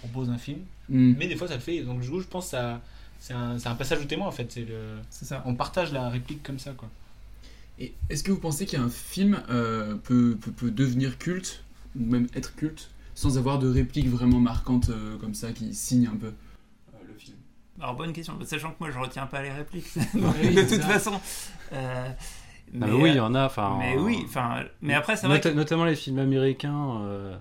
proposes 0.00 0.28
un 0.28 0.36
film. 0.36 0.58
Mm. 0.90 1.14
Mais 1.16 1.28
des 1.28 1.36
fois, 1.36 1.48
ça 1.48 1.54
le 1.54 1.62
fait. 1.62 1.80
Donc, 1.80 2.02
du 2.02 2.10
coup, 2.10 2.20
je 2.20 2.26
pense 2.26 2.44
que 2.44 2.50
ça, 2.50 2.82
c'est 3.20 3.32
un, 3.32 3.74
passage 3.74 4.00
de 4.00 4.04
témoin 4.04 4.26
en 4.26 4.32
fait. 4.32 4.52
C'est 4.52 4.66
le, 4.66 4.98
ça. 5.08 5.42
On 5.46 5.54
partage 5.54 5.90
la 5.90 6.10
réplique 6.10 6.42
comme 6.42 6.58
ça, 6.58 6.72
quoi. 6.72 6.90
Et 7.78 7.94
est-ce 8.10 8.22
que 8.22 8.32
vous 8.32 8.40
pensez 8.40 8.66
qu'un 8.66 8.90
film 8.90 9.40
euh, 9.48 9.94
peut, 9.94 10.36
peut, 10.38 10.50
peut 10.50 10.70
devenir 10.70 11.16
culte, 11.16 11.64
ou 11.98 12.04
même 12.04 12.26
être 12.34 12.54
culte, 12.54 12.90
sans 13.14 13.38
avoir 13.38 13.58
de 13.58 13.66
réplique 13.66 14.08
vraiment 14.08 14.40
marquante 14.40 14.90
euh, 14.90 15.16
comme 15.16 15.32
ça 15.32 15.52
qui 15.52 15.72
signe 15.74 16.06
un 16.08 16.16
peu? 16.16 16.26
euh, 16.26 16.47
alors 17.80 17.94
bonne 17.94 18.12
question 18.12 18.38
sachant 18.44 18.70
que 18.70 18.76
moi 18.80 18.90
je 18.90 18.98
retiens 18.98 19.26
pas 19.26 19.42
les 19.42 19.50
répliques 19.52 19.86
Oui, 20.14 20.54
de 20.54 20.62
toute 20.62 20.82
ça. 20.82 20.88
façon 20.88 21.20
euh, 21.72 22.08
Ah, 22.10 22.14
mais 22.72 22.92
oui, 22.92 23.10
il 23.10 23.16
y 23.16 23.20
en 23.20 23.34
a. 23.34 23.46
Enfin, 23.46 23.76
mais 23.78 23.96
oui 23.96 24.22
enfin 24.26 24.64
mais 24.82 24.94
après 24.94 25.16
c'est 25.16 25.26
vrai 25.26 25.40
que- 25.40 25.48
notamment 25.48 25.84
les 25.84 25.96
films 25.96 26.18
américains. 26.18 27.00
euh, 27.02 27.36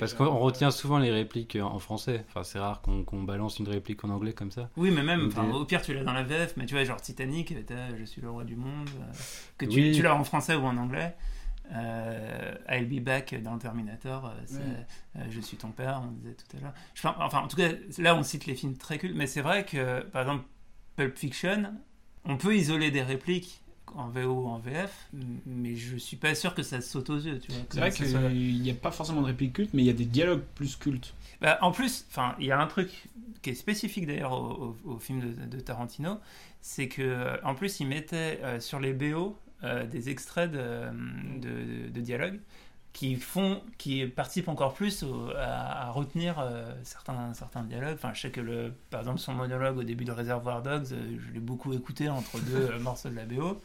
parce 0.00 0.14
qu'on 0.14 0.38
retient 0.38 0.70
souvent 0.70 0.98
les 0.98 1.10
répliques 1.10 1.58
en 1.60 1.78
français. 1.78 2.24
Enfin, 2.28 2.44
c'est 2.44 2.58
rare 2.58 2.80
qu'on 2.80 3.22
balance 3.24 3.58
une 3.58 3.68
réplique 3.68 4.02
en 4.04 4.08
anglais 4.10 4.32
comme 4.32 4.50
ça. 4.50 4.70
Oui, 4.78 4.90
mais 4.90 5.02
même, 5.02 5.28
des- 5.28 5.38
au 5.52 5.66
pire, 5.66 5.82
tu 5.82 5.92
l'as 5.92 6.02
dans 6.02 6.14
la 6.14 6.22
VF, 6.22 6.54
mais 6.56 6.64
tu 6.64 6.74
vois, 6.74 6.84
genre 6.84 7.00
Titanic, 7.02 7.52
Je 7.98 8.04
suis 8.06 8.22
le 8.22 8.30
roi 8.30 8.44
du 8.44 8.56
monde, 8.56 8.88
euh, 9.00 9.12
que 9.58 9.66
tu, 9.66 9.80
Oui. 9.80 9.92
tu 9.92 10.00
l'as 10.00 10.14
en 10.14 10.24
français 10.24 10.54
ou 10.54 10.64
en 10.64 10.76
anglais. 10.78 11.14
Euh, 11.72 12.54
I'll 12.68 12.86
be 12.86 13.02
back 13.02 13.34
dans 13.42 13.56
Terminator, 13.58 14.26
euh, 14.26 14.54
Ouais. 14.56 14.60
euh, 15.16 15.24
Je 15.30 15.40
suis 15.40 15.56
ton 15.56 15.70
père, 15.70 16.02
on 16.04 16.10
disait 16.12 16.34
tout 16.34 16.56
à 16.56 16.60
l'heure. 16.60 16.74
Enfin, 17.18 17.38
en 17.40 17.48
tout 17.48 17.56
cas, 17.56 17.70
là, 17.98 18.14
on 18.14 18.22
cite 18.22 18.46
les 18.46 18.54
films 18.54 18.76
très 18.76 18.98
cultes, 18.98 19.16
mais 19.16 19.26
c'est 19.26 19.40
vrai 19.40 19.64
que, 19.64 20.00
par 20.02 20.22
exemple, 20.22 20.44
Pulp 20.96 21.16
Fiction, 21.16 21.72
on 22.24 22.36
peut 22.36 22.54
isoler 22.56 22.90
des 22.90 23.02
répliques 23.02 23.60
en 23.94 24.08
VO 24.08 24.42
ou 24.42 24.46
en 24.48 24.58
VF, 24.58 25.08
mais 25.46 25.74
je 25.76 25.96
suis 25.96 26.16
pas 26.16 26.34
sûr 26.34 26.54
que 26.54 26.62
ça 26.62 26.80
saute 26.80 27.10
aux 27.10 27.18
yeux. 27.18 27.40
C'est 27.70 27.78
vrai 27.78 27.90
soit- 27.90 28.06
qu'il 28.30 28.60
n'y 28.62 28.70
a 28.70 28.74
pas 28.74 28.90
forcément 28.90 29.20
de 29.20 29.26
réplique 29.26 29.54
culte, 29.54 29.70
mais 29.74 29.82
il 29.82 29.86
y 29.86 29.90
a 29.90 29.94
des 29.94 30.06
dialogues 30.06 30.44
plus 30.54 30.76
cultes. 30.76 31.14
bah, 31.40 31.58
en 31.60 31.72
plus, 31.72 32.06
il 32.38 32.46
y 32.46 32.52
a 32.52 32.60
un 32.60 32.66
truc 32.66 33.08
qui 33.42 33.50
est 33.50 33.54
spécifique 33.54 34.06
d'ailleurs 34.06 34.32
au, 34.32 34.76
au- 34.84 34.92
au 34.92 34.98
film 34.98 35.20
de, 35.20 35.44
de 35.56 35.60
Tarantino, 35.60 36.18
c'est 36.60 36.86
que 36.88 37.38
en 37.44 37.54
plus 37.56 37.80
il 37.80 37.88
mettait 37.88 38.38
euh, 38.44 38.60
sur 38.60 38.78
les 38.78 38.92
BO 38.92 39.36
euh, 39.64 39.86
des 39.86 40.10
extraits 40.10 40.50
de, 40.50 40.90
de, 41.40 41.88
de 41.88 42.00
dialogues 42.00 42.40
qui 42.92 43.16
font, 43.16 43.62
qui 43.78 44.06
participent 44.06 44.48
encore 44.48 44.74
plus 44.74 45.04
à, 45.38 45.90
retenir 45.90 46.38
euh, 46.38 46.72
certains 46.84 47.32
certains 47.34 47.62
dialogues. 47.62 47.94
Enfin, 47.94 48.12
je 48.14 48.20
sais 48.20 48.30
que 48.30 48.40
le, 48.40 48.74
par 48.90 49.00
exemple 49.00 49.18
son 49.18 49.32
monologue 49.32 49.78
au 49.78 49.82
début 49.82 50.04
de 50.04 50.12
Reservoir 50.12 50.62
Dogs, 50.62 50.92
euh, 50.92 51.18
je 51.18 51.32
l'ai 51.32 51.40
beaucoup 51.40 51.72
écouté 51.72 52.08
entre 52.08 52.38
deux 52.40 52.78
morceaux 52.80 53.08
de 53.08 53.16
la 53.16 53.24
BO. 53.24 53.60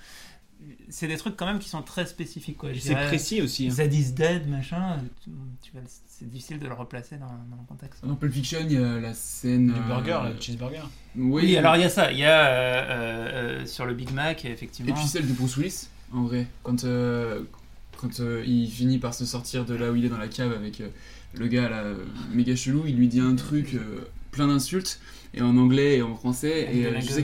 C'est 0.90 1.08
des 1.08 1.18
trucs 1.18 1.36
quand 1.36 1.46
même 1.46 1.60
qui 1.60 1.70
sont 1.70 1.82
très 1.82 2.06
spécifiques. 2.06 2.58
quoi. 2.58 2.70
C'est 2.80 2.96
précis 2.96 3.42
aussi, 3.42 3.68
hein. 3.68 3.72
Z 3.72 3.94
is 3.94 4.12
dead, 4.14 4.48
machin. 4.48 4.98
c'est 6.08 6.30
difficile 6.30 6.60
de 6.60 6.68
le 6.68 6.74
replacer 6.74 7.18
dans, 7.18 7.26
dans 7.28 7.62
le 7.62 7.68
contexte. 7.68 8.06
Dans 8.06 8.16
Pulp 8.16 8.34
Fiction, 8.34 8.60
il 8.64 8.74
y 8.74 8.78
a 8.78 9.00
la 9.00 9.14
scène. 9.14 9.68
Du 9.68 9.80
burger, 9.82 10.20
euh, 10.24 10.34
le 10.34 10.42
cheeseburger. 10.42 10.90
Oui, 11.16 11.44
Oui, 11.44 11.58
alors 11.58 11.76
il 11.76 11.82
y 11.82 11.86
a 11.86 11.90
ça. 11.90 12.12
Il 12.12 12.18
y 12.20 12.26
a 12.26 12.46
euh, 12.48 12.52
euh, 12.52 13.62
euh, 13.62 13.66
sur 13.66 13.86
le 13.86 13.94
Big 13.94 14.12
Mac, 14.12 14.46
effectivement. 14.46 14.92
Et 14.92 14.94
puis 14.94 15.08
celle 15.08 15.28
de 15.28 15.34
Bruce 15.34 15.58
Willis, 15.58 15.88
en 16.14 16.24
vrai. 16.24 16.48
Quand, 16.64 16.84
euh, 16.86 17.44
quand 17.98 18.20
euh, 18.20 18.44
il 18.46 18.70
finit 18.70 18.98
par 18.98 19.14
se 19.14 19.26
sortir 19.26 19.66
de 19.66 19.76
là 19.76 19.92
où 19.92 19.96
il 19.96 20.06
est 20.06 20.10
dans 20.10 20.18
la 20.18 20.28
cave 20.28 20.54
avec 20.54 20.82
euh, 20.82 20.88
le 21.34 21.48
gars 21.48 21.70
là, 21.70 21.82
euh, 21.82 22.06
méga 22.34 22.56
chelou, 22.56 22.84
il 22.88 22.96
lui 22.96 23.08
dit 23.08 23.20
un 23.20 23.36
truc 23.36 23.74
euh, 23.74 24.08
plein 24.32 24.48
d'insultes, 24.48 25.00
et 25.34 25.42
en 25.42 25.58
anglais 25.58 25.98
et 25.98 26.02
en 26.02 26.16
français. 26.16 26.68
Et 26.74 26.84
je 27.02 27.08
sais. 27.08 27.24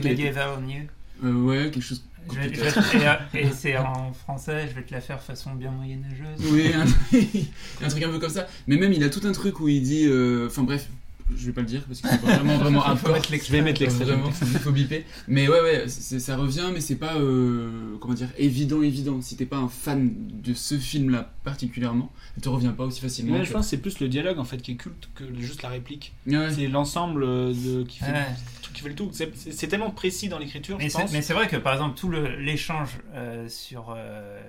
Euh, 1.24 1.32
ouais, 1.32 1.70
quelque 1.70 1.80
chose. 1.80 2.04
Je 2.32 2.38
vais- 2.40 2.54
je 2.54 2.60
vais- 2.98 3.40
et, 3.42 3.46
et 3.46 3.50
c'est 3.52 3.76
en 3.76 4.12
français, 4.12 4.66
je 4.68 4.74
vais 4.74 4.82
te 4.82 4.92
la 4.92 5.00
faire 5.00 5.20
façon 5.22 5.54
bien 5.54 5.70
moyenâgeuse. 5.70 6.38
Oui, 6.52 6.72
un, 6.74 6.84
un 7.84 7.88
truc 7.88 8.02
un 8.02 8.10
peu 8.10 8.18
comme 8.18 8.30
ça. 8.30 8.46
Mais 8.66 8.76
même, 8.76 8.92
il 8.92 9.02
a 9.04 9.10
tout 9.10 9.20
un 9.24 9.32
truc 9.32 9.60
où 9.60 9.68
il 9.68 9.82
dit. 9.82 10.06
euh, 10.06 10.46
Enfin 10.48 10.62
bref, 10.62 10.88
je 11.36 11.46
vais 11.46 11.52
pas 11.52 11.60
le 11.62 11.66
dire 11.66 11.82
parce 11.86 12.00
que 12.00 12.08
c'est 12.08 12.16
vraiment 12.18 12.58
vraiment 12.58 12.84
l'extrait. 13.30 13.40
Je 13.46 13.52
vais 13.52 13.62
mettre 13.62 13.80
l'extrait, 13.80 14.04
Vraiment, 14.04 14.30
il 14.42 14.58
faut 14.58 14.72
biper. 14.72 15.04
Mais 15.28 15.48
ouais, 15.48 15.60
ouais, 15.60 15.88
ça 15.88 16.36
revient, 16.36 16.68
mais 16.72 16.80
c'est 16.80 16.96
pas 16.96 17.16
euh, 17.16 17.96
comment 18.00 18.14
dire 18.14 18.28
évident, 18.36 18.82
évident. 18.82 19.20
Si 19.22 19.36
t'es 19.36 19.46
pas 19.46 19.56
un 19.56 19.68
fan 19.68 20.10
de 20.42 20.52
ce 20.54 20.78
film-là 20.78 21.32
particulièrement, 21.44 22.12
elle 22.36 22.42
te 22.42 22.48
revient 22.48 22.72
pas 22.76 22.84
aussi 22.84 23.00
facilement. 23.00 23.32
Mais 23.34 23.40
que- 23.40 23.44
je 23.46 23.52
pense 23.52 23.66
que 23.66 23.70
c'est 23.70 23.78
plus 23.82 24.00
le 24.00 24.08
dialogue 24.08 24.38
en 24.38 24.44
fait 24.44 24.58
qui 24.58 24.72
est 24.72 24.76
culte 24.76 25.08
que 25.14 25.24
juste 25.40 25.62
la 25.62 25.68
réplique. 25.70 26.14
Ouais. 26.26 26.48
C'est 26.50 26.66
l'ensemble 26.68 27.22
euh, 27.24 27.52
de 27.54 27.82
qui 27.84 27.98
fait, 28.00 28.06
Ouais. 28.12 28.26
le, 28.68 28.72
qui 28.74 28.82
fait 28.82 28.88
le 28.90 28.94
tout. 28.94 29.10
C'est- 29.12 29.66
tellement 29.68 29.90
précis 29.90 30.28
dans 30.28 30.38
l'écriture, 30.38 30.76
Mais 30.78 30.88
je 30.88 30.92
c'est, 30.92 31.02
pense. 31.02 31.12
mais 31.12 31.22
c'est 31.22 31.32
vrai 31.34 31.48
que 31.48 31.56
par 31.56 31.72
exemple 31.72 31.98
tout 31.98 32.10
l'échange 32.10 32.90
euh, 33.14 33.48
sur 33.48 33.90
euh, 33.90 33.94
euh, 33.96 34.40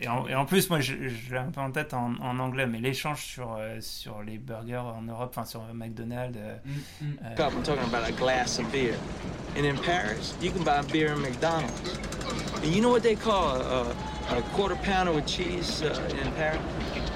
et, 0.00 0.08
en, 0.08 0.26
et 0.26 0.34
en 0.34 0.46
plus 0.46 0.70
moi 0.70 0.80
je, 0.80 0.94
je 1.08 1.30
l'ai 1.32 1.38
un 1.38 1.50
peu 1.50 1.60
en 1.60 1.70
tête 1.70 1.92
en, 1.94 2.14
en 2.20 2.38
anglais 2.38 2.66
mais 2.66 2.78
l'échange 2.78 3.22
sur 3.22 3.56
euh, 3.58 3.76
sur 3.80 4.22
les 4.22 4.38
burgers 4.38 4.78
en 4.78 5.02
Europe 5.02 5.34
enfin 5.36 5.44
sur 5.44 5.62
McDonald's 5.74 6.38
euh, 6.40 6.56
euh, 7.02 7.34
Cup, 7.36 7.52
I'm 7.54 7.62
talking 7.62 7.84
about 7.84 8.08
a 8.08 8.12
glass 8.12 8.58
of 8.58 8.70
beer. 8.72 8.96
And 9.56 9.66
in 9.66 9.76
Paris, 9.76 10.34
you 10.40 10.50
can 10.50 10.64
buy 10.64 10.80
beer 10.90 11.12
in 11.12 11.20
McDonald's. 11.20 11.98
And 12.62 12.66
you 12.74 12.80
know 12.80 12.90
what 12.90 13.02
they 13.02 13.14
call 13.14 13.56
a, 13.56 13.94
a, 14.30 14.38
a 14.38 14.42
quarter 14.54 14.76
pounder 14.76 15.12
with 15.12 15.26
cheese 15.26 15.82
uh, 15.82 15.94
in 16.24 16.32
Paris? 16.32 16.58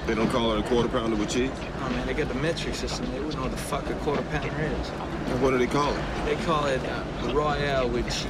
They 0.05 0.13
don't 0.13 0.29
call 0.29 0.53
it 0.53 0.59
a 0.59 0.69
quarter 0.69 0.87
pounder 0.89 1.15
with 1.17 1.29
cheese? 1.29 1.51
Oh 1.83 1.89
man, 1.89 2.05
they 2.05 2.13
got 2.13 2.27
the 2.27 2.35
metric 2.35 2.75
system. 2.75 3.09
They 3.11 3.19
wouldn't 3.19 3.35
know 3.37 3.41
what 3.43 3.51
the 3.51 3.57
fuck 3.57 3.89
a 3.89 3.93
quarter 4.05 4.21
pounder 4.31 4.53
is. 4.61 4.89
And 5.31 5.41
what 5.41 5.49
do 5.49 5.57
they 5.57 5.67
call 5.67 5.91
it? 5.91 6.01
They 6.25 6.35
call 6.45 6.65
it 6.67 6.79
uh, 6.85 7.33
Royale 7.33 7.89
with 7.89 8.05
cheese. 8.05 8.29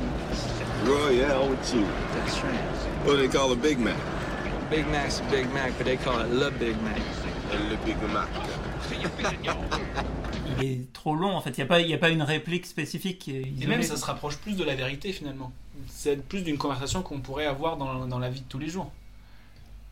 Royale 0.85 1.49
with 1.49 1.59
cheese. 1.69 1.85
That's 2.13 2.39
right. 2.43 2.76
What 3.07 3.15
do 3.15 3.17
they 3.21 3.29
call 3.29 3.51
a 3.53 3.55
Big 3.55 3.79
Mac? 3.79 3.95
Big 4.69 4.85
Mac's 4.91 5.21
a 5.21 5.31
Big 5.31 5.47
Mac, 5.53 5.71
but 5.77 5.85
they 5.85 5.95
call 5.97 6.19
it 6.19 6.27
Le 6.29 6.49
Big 6.51 6.75
Mac. 6.83 6.99
Le 7.53 7.75
Big 7.85 7.95
Mac. 8.13 8.27
il 10.59 10.65
est 10.71 10.93
trop 10.93 11.15
long 11.15 11.35
en 11.35 11.41
fait 11.41 11.51
il 11.51 11.57
n'y 11.57 11.63
a 11.63 11.65
pas 11.67 11.81
y 11.81 11.93
a 11.93 11.97
pas 11.97 12.09
une 12.09 12.21
réplique 12.23 12.65
spécifique 12.65 13.27
est 13.27 13.31
Et 13.33 13.47
isolée. 13.47 13.67
même 13.67 13.83
ça 13.83 13.95
se 13.97 14.05
rapproche 14.05 14.37
plus 14.37 14.55
de 14.55 14.63
la 14.63 14.75
vérité 14.75 15.11
finalement. 15.13 15.51
C'est 15.87 16.21
plus 16.21 16.41
d'une 16.41 16.57
conversation 16.57 17.01
qu'on 17.01 17.19
pourrait 17.19 17.45
avoir 17.45 17.77
dans, 17.77 18.05
dans 18.07 18.19
la 18.19 18.29
vie 18.29 18.41
de 18.41 18.45
tous 18.49 18.59
les 18.59 18.67
jours. 18.69 18.91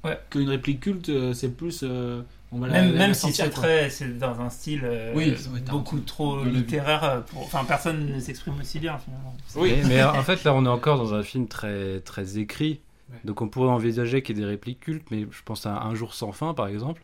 Ouais. 0.04 0.19
Qu'une 0.30 0.49
réplique 0.49 0.82
culte, 0.82 1.10
euh, 1.10 1.34
c'est 1.34 1.49
plus. 1.49 1.82
euh, 1.84 2.21
on 2.51 2.60
va 2.60 2.67
la- 2.67 2.73
même, 2.82 2.91
la- 2.93 2.99
même 2.99 3.08
la 3.10 3.13
si 3.13 3.32
c'est 3.34 3.49
très 3.49 3.89
c'est 3.89 4.17
dans 4.19 4.39
un 4.39 4.49
style 4.49 4.82
euh, 4.84 5.13
Oui, 5.15 5.34
beaucoup 5.69 5.99
trop 5.99 6.43
littéraire 6.43 7.23
pour 7.28 7.41
enfin 7.43 7.63
personne 7.65 8.13
ne 8.13 8.19
s'exprime 8.19 8.60
aussi 8.60 8.80
bien 8.80 8.97
finalement 8.99 9.36
Mais, 9.56 9.82
mais 9.88 10.04
en 10.04 10.21
fait, 10.23 10.43
là, 10.43 10.54
on 10.54 10.65
est 10.65 10.69
encore 10.69 10.97
dans 10.97 11.13
un 11.13 11.23
film 11.23 11.47
très, 11.47 11.99
très 12.01 12.38
écrit. 12.38 12.80
Donc, 13.24 13.41
on 13.41 13.48
pourrait 13.50 13.70
envisager 13.70 14.22
qu'il 14.24 14.36
y 14.38 14.39
ait 14.39 14.44
des 14.44 14.50
répliques 14.50 14.80
cultes, 14.80 15.08
mais 15.12 15.28
je 15.30 15.44
pense 15.44 15.65
à 15.65 15.82
Un 15.84 15.96
jour 15.96 16.13
sans 16.13 16.32
fin, 16.32 16.54
par 16.54 16.68
exemple, 16.68 17.04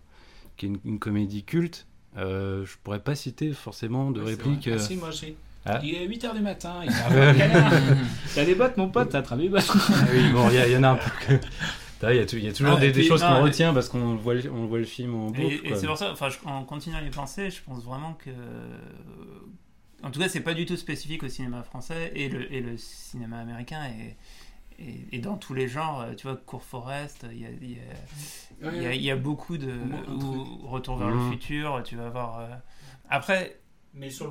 qui 0.57 0.65
est 0.65 0.69
une, 0.69 0.79
une 0.85 0.99
comédie 0.99 1.43
culte. 1.43 1.87
Euh, 2.17 2.65
je 2.65 2.73
pourrais 2.83 2.99
pas 2.99 3.15
citer 3.15 3.53
forcément 3.53 4.11
de 4.11 4.21
Ouais. 4.21 4.35
Ah, 4.43 4.69
euh, 4.69 4.79
si, 4.79 4.97
moi 4.97 5.09
aussi. 5.09 5.35
Ah. 5.65 5.79
Il 5.83 5.93
est 5.95 6.07
8h 6.07 6.33
du 6.35 6.41
matin, 6.41 6.81
il. 6.83 6.91
T'as 8.35 8.45
des 8.45 8.55
bottes, 8.55 8.77
mon 8.77 8.89
pote, 8.89 9.09
t'as 9.09 9.19
attrapé 9.19 9.43
des 9.43 9.49
bottes. 9.49 9.69
Ah 9.71 10.05
oui, 10.11 10.29
bon, 10.31 10.49
il 10.49 10.71
y, 10.71 10.75
en 10.77 10.83
a 10.83 10.89
un 10.89 10.95
peu 10.95 11.09
que. 11.27 11.33
Il 12.03 12.15
y, 12.15 12.19
a 12.19 12.23
y 12.23 12.53
toujours 12.53 12.77
Ah, 12.77 12.79
des, 12.79 12.87
des 12.87 13.01
puis, 13.01 13.07
choses 13.07 13.21
qu'on 13.21 13.35
et- 13.37 13.41
retient 13.41 13.75
parce 13.75 13.87
qu'on 13.87 14.15
voit, 14.15 14.33
on 14.51 14.65
voit 14.65 14.79
le 14.79 14.85
film 14.85 15.13
en 15.13 15.27
boucle. 15.27 15.59
Et, 15.63 15.75
c'est 15.75 15.85
pour 15.85 15.97
ça, 15.99 16.11
enfin, 16.11 16.29
je- 16.29 16.39
en 16.49 16.63
continuant 16.63 16.97
à 16.97 17.03
y 17.03 17.09
penser, 17.11 17.51
je 17.51 17.61
pense 17.61 17.83
vraiment 17.83 18.13
que. 18.15 18.31
En 20.03 20.09
tout 20.09 20.19
cas, 20.19 20.27
c'est 20.27 20.39
pas 20.41 20.55
du 20.55 20.65
tout 20.65 20.77
spécifique 20.77 21.21
au 21.21 21.27
cinéma 21.27 21.61
français 21.61 22.11
et 22.15 22.27
le, 22.27 22.51
et 22.51 22.61
le 22.61 22.75
cinéma 22.77 23.37
américain 23.37 23.83
est. 23.85 24.17
Et, 24.81 25.17
et 25.17 25.19
dans 25.19 25.37
tous 25.37 25.53
les 25.53 25.67
genres, 25.67 26.01
euh, 26.01 26.13
tu 26.15 26.25
vois, 26.27 26.35
Court 26.35 26.63
Forest, 26.63 27.25
il 27.31 27.39
y 27.39 27.45
a, 27.45 27.49
il 27.61 27.71
y 27.71 27.75
a- 27.75 28.67
Ouais, 28.67 28.71
il 28.75 28.81
y 28.81 28.85
a- 28.85 28.89
ouais. 28.89 28.97
il 28.97 29.03
y 29.03 29.11
a 29.11 29.15
beaucoup 29.15 29.57
de. 29.57 29.71
Ou 30.09 30.67
Retour 30.67 30.97
vers 30.97 31.09
le 31.09 31.31
futur, 31.31 31.81
tu 31.85 31.95
vas 31.95 32.09
voir. 32.09 32.39
euh, 32.39 32.47
Après, 33.09 33.57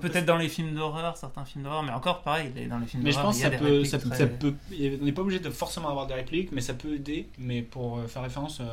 peut-être 0.01 0.25
dans 0.27 0.37
les 0.37 0.49
films 0.49 0.75
d'horreur, 0.75 1.17
certains 1.17 1.45
films 1.45 1.65
d'horreur, 1.65 1.83
mais 1.83 1.93
encore 1.93 2.23
pareil, 2.23 2.51
dans 2.69 2.79
les 2.79 2.87
films 2.87 3.03
Mais 3.03 3.11
je 3.11 3.17
d'horreur, 3.17 3.31
pense 3.33 3.37
que 3.37 3.43
ça 3.43 3.51
peut, 3.51 3.65
répliques 3.65 3.87
ça, 3.87 3.99
peut- 3.99 4.09
très- 4.09 4.19
ça 4.19 4.27
peut- 4.27 4.55
on 5.01 5.05
n'est 5.05 5.13
pas 5.13 5.23
obligé 5.23 5.41
de 5.41 5.51
forcément 5.51 5.89
avoir 5.91 6.07
des 6.07 6.15
répliques, 6.15 6.51
mais 6.53 6.61
ça 6.61 6.75
peut 6.75 6.95
aider. 6.95 7.29
Mais 7.39 7.63
pour 7.63 7.99
euh, 7.99 8.07
faire 8.07 8.23
référence 8.23 8.61
euh, 8.61 8.65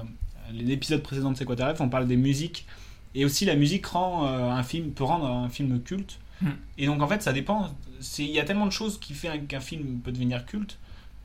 à 0.48 0.52
l'épisode 0.52 1.04
précédent 1.04 1.32
de 1.32 1.38
C'est 1.38 1.46
quoi 1.46 1.56
ta 1.56 1.68
ref, 1.70 1.82
on 1.82 1.90
parle 1.90 2.08
des 2.08 2.18
musiques. 2.18 2.66
Et 3.16 3.26
aussi, 3.26 3.46
la 3.46 3.56
musique 3.56 3.86
rend 3.88 4.28
euh, 4.28 4.50
un 4.50 4.64
film, 4.64 4.92
peut 4.92 5.04
rendre 5.04 5.26
un 5.26 5.50
film 5.50 5.82
culte. 5.82 6.20
Hmm. 6.42 6.50
Et 6.78 6.86
donc, 6.86 7.02
en 7.02 7.08
fait, 7.08 7.22
ça 7.24 7.34
dépend. 7.34 7.70
Il 8.20 8.26
y 8.26 8.40
a 8.40 8.44
tellement 8.46 8.68
de 8.68 8.72
choses 8.72 9.00
qui 9.00 9.14
fait 9.16 9.40
qu'un 9.48 9.60
film 9.60 10.00
peut 10.02 10.12
devenir 10.12 10.46
culte 10.46 10.78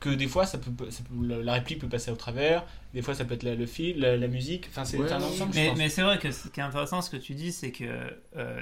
que 0.03 0.09
des 0.09 0.27
fois, 0.27 0.45
ça 0.45 0.57
peut, 0.57 0.71
ça 0.91 1.01
peut- 1.03 1.43
la- 1.43 1.53
réplique 1.53 1.79
peut 1.79 1.87
passer 1.87 2.11
au 2.11 2.15
travers. 2.15 2.65
Des 2.93 3.01
fois, 3.01 3.15
ça 3.15 3.23
peut 3.25 3.33
être 3.35 3.43
la- 3.43 3.55
le 3.55 3.65
film, 3.65 3.99
la, 3.99 4.17
la 4.17 4.27
musique. 4.27 4.67
Enfin, 4.69 4.83
c'est 4.85 4.97
Ouais, 4.97 5.11
un 5.11 5.21
ensemble, 5.21 5.53
Mais, 5.55 5.73
mais 5.77 5.87
c'est 5.89 6.01
vrai 6.01 6.19
que 6.19 6.31
ce 6.31 6.49
qui 6.49 6.59
est 6.59 6.63
intéressant, 6.63 7.01
ce 7.01 7.09
que 7.09 7.17
tu 7.17 7.33
dis, 7.35 7.51
c'est 7.51 7.71
que 7.71 7.85
euh, 8.35 8.61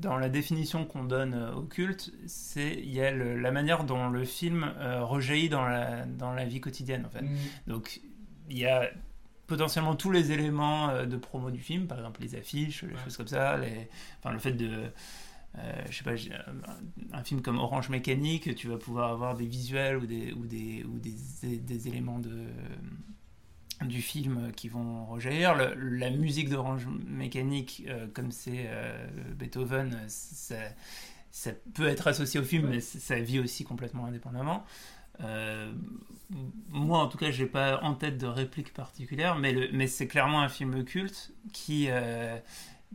dans 0.00 0.16
la 0.16 0.28
définition 0.28 0.84
qu'on 0.84 1.04
donne 1.04 1.34
euh, 1.34 1.52
au 1.54 1.62
culte, 1.62 2.12
c'est 2.26 2.72
il 2.74 2.94
y 2.94 3.00
a 3.02 3.10
le- 3.10 3.38
la 3.40 3.50
manière 3.50 3.84
dont 3.84 4.08
le 4.08 4.24
film 4.24 4.72
euh, 4.78 5.02
rejaillit 5.04 5.48
dans 5.48 5.66
la, 5.66 6.06
dans 6.06 6.32
la 6.32 6.44
vie 6.44 6.60
quotidienne. 6.60 7.04
En 7.06 7.10
fait. 7.10 7.22
Mm. 7.22 7.36
Donc 7.66 8.00
il 8.48 8.58
y 8.58 8.66
a 8.66 8.88
potentiellement 9.48 9.94
tous 9.96 10.10
les 10.10 10.32
éléments 10.32 10.90
euh, 10.90 11.04
de 11.06 11.16
promo 11.16 11.50
du 11.50 11.60
film, 11.60 11.86
par 11.86 11.98
exemple 11.98 12.20
les 12.22 12.34
affiches, 12.36 12.82
les 12.84 12.96
choses 13.04 13.16
comme 13.16 13.28
ça, 13.28 13.56
les, 13.56 13.88
enfin, 14.20 14.32
le 14.32 14.38
fait 14.38 14.52
de... 14.52 14.70
euh, 15.58 15.82
je 15.90 15.96
sais 15.96 16.04
pas, 16.04 16.16
j'ai- 16.16 16.32
un, 17.12 17.24
film 17.24 17.40
comme 17.40 17.58
Orange 17.58 17.88
Mécanique, 17.88 18.54
tu 18.54 18.68
vas 18.68 18.76
pouvoir 18.76 19.10
avoir 19.10 19.34
des 19.36 19.46
visuels 19.46 19.96
ou 19.96 20.06
des, 20.06 20.32
ou 20.32 20.46
des, 20.46 20.84
ou 20.84 20.98
des, 20.98 21.56
des 21.58 21.88
éléments 21.88 22.18
de, 22.18 22.46
du 23.84 24.02
film 24.02 24.52
qui 24.56 24.68
vont 24.68 25.06
rejaillir. 25.06 25.54
La 25.54 26.10
musique 26.10 26.48
d'Orange 26.48 26.86
Mécanique, 27.06 27.84
euh, 27.88 28.06
comme 28.12 28.30
c'est 28.32 28.66
euh, 28.66 29.06
Beethoven, 29.34 29.94
euh, 29.94 30.58
ça, 31.30 31.50
peut 31.74 31.86
être 31.86 32.06
associé 32.06 32.40
au 32.40 32.44
film, 32.44 32.68
mais 32.68 32.80
ça 32.80 33.18
vit 33.20 33.40
aussi 33.40 33.64
complètement 33.64 34.06
indépendamment. 34.06 34.64
Euh, 35.22 35.72
moi, 36.70 36.98
en 36.98 37.08
tout 37.08 37.18
cas, 37.18 37.30
j'ai 37.30 37.46
pas 37.46 37.80
en 37.82 37.94
tête 37.94 38.18
de 38.18 38.26
réplique 38.26 38.72
particulière, 38.72 39.36
mais, 39.36 39.68
mais 39.72 39.86
c'est 39.86 40.06
clairement 40.06 40.40
un 40.40 40.48
film 40.48 40.84
culte 40.84 41.32
qui, 41.52 41.86
euh, 41.88 42.38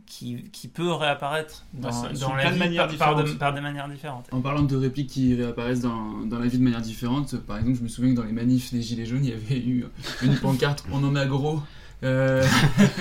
qui, 0.06 0.44
qui 0.52 0.68
peut 0.68 0.92
réapparaître 0.92 1.64
dans, 1.74 1.90
la 2.36 2.50
vie 2.50 2.58
manières 2.58 2.88
par, 2.88 2.98
par 2.98 3.16
de- 3.16 3.22
différentes. 3.22 3.38
par 3.38 3.54
des 3.54 3.60
manières 3.60 3.88
différentes. 3.88 4.28
En 4.32 4.40
parlant 4.40 4.62
de 4.62 4.76
répliques 4.76 5.10
qui 5.10 5.34
réapparaissent 5.34 5.80
dans, 5.80 6.24
dans 6.24 6.38
la 6.38 6.46
vie 6.46 6.58
de 6.58 6.62
manière 6.62 6.80
différente, 6.80 7.36
par 7.36 7.58
exemple, 7.58 7.78
je 7.78 7.82
me 7.82 7.88
souviens 7.88 8.12
que 8.12 8.16
dans 8.16 8.26
les 8.26 8.32
manifs 8.32 8.72
des 8.72 8.82
Gilets 8.82 9.06
jaunes, 9.06 9.24
il 9.24 9.30
y 9.30 9.32
avait 9.32 9.60
eu 9.60 9.86
une 10.22 10.36
pancarte 10.36 10.84
On 10.92 11.02
en 11.04 11.14
a 11.16 11.26
gros. 11.26 11.60
Euh, 12.04 12.44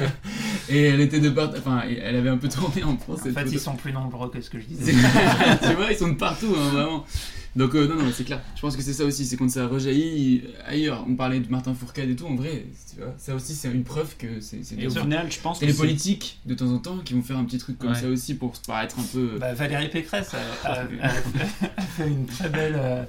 et 0.70 0.84
elle 0.84 1.02
était 1.02 1.20
de 1.20 1.30
part... 1.30 1.52
Enfin, 1.58 1.82
elle 1.88 2.16
avait 2.16 2.30
un 2.30 2.38
peu 2.38 2.48
tourné 2.50 2.84
en 2.84 2.98
France. 2.98 3.22
En 3.22 3.24
fait, 3.24 3.32
photo. 3.34 3.50
ils 3.52 3.60
sont 3.60 3.76
plus 3.76 3.92
nombreux 3.94 4.30
que 4.30 4.42
ce 4.42 4.50
que 4.50 4.60
je 4.60 4.66
disais. 4.66 4.94
Tu 5.68 5.74
vois, 5.74 5.92
ils 5.92 5.98
sont 5.98 6.10
de 6.10 6.16
partout, 6.16 6.56
hein, 6.58 6.70
vraiment. 6.72 7.06
Donc, 7.54 7.76
euh, 7.76 7.86
non, 7.86 7.96
non, 8.02 8.10
c'est 8.16 8.24
clair. 8.24 8.40
Je 8.56 8.62
pense 8.62 8.78
que 8.78 8.82
c'est 8.82 8.94
ça 8.94 9.04
aussi, 9.04 9.26
c'est 9.26 9.36
quand 9.36 9.50
ça 9.52 9.68
rejaillit 9.68 10.44
ailleurs. 10.66 11.04
On 11.10 11.16
parlait 11.16 11.40
de 11.42 11.50
Martin 11.52 11.74
Fourcade 11.74 12.10
et 12.10 12.16
tout, 12.16 12.26
en 12.26 12.36
vrai, 12.36 12.64
tu 12.96 13.02
vois, 13.02 13.14
ça 13.18 13.36
aussi, 13.36 13.54
c'est 13.56 13.70
une 13.70 13.84
preuve 13.84 14.16
que 14.18 14.40
c'est 14.40 14.64
c'est 14.64 14.76
Et 14.80 14.88
au 14.88 14.92
bien. 14.92 15.02
final, 15.02 15.28
je 15.30 15.38
pense 15.42 15.58
Et 15.62 15.66
que 15.66 15.72
les 15.72 15.78
politiques, 15.78 16.40
de 16.46 16.54
temps 16.54 16.70
en 16.72 16.78
temps, 16.78 16.98
qui 17.04 17.14
vont 17.14 17.22
faire 17.22 17.38
un 17.38 17.44
petit 17.44 17.58
truc 17.58 17.78
comme 17.78 17.90
Ouais. 17.92 18.00
ça 18.00 18.08
aussi 18.08 18.36
pour 18.36 18.56
se 18.56 18.62
paraître 18.62 18.98
un 19.00 19.04
peu. 19.04 19.38
Bah, 19.38 19.54
Valérie 19.54 19.90
Pécresse 19.90 20.30
a, 20.34 20.68
a- 20.70 20.82
a- 20.84 21.08
a 21.08 21.82
fait 21.82 22.08
une 22.08 22.26
très 22.26 22.48
belle 22.48 22.76
euh, 22.78 23.04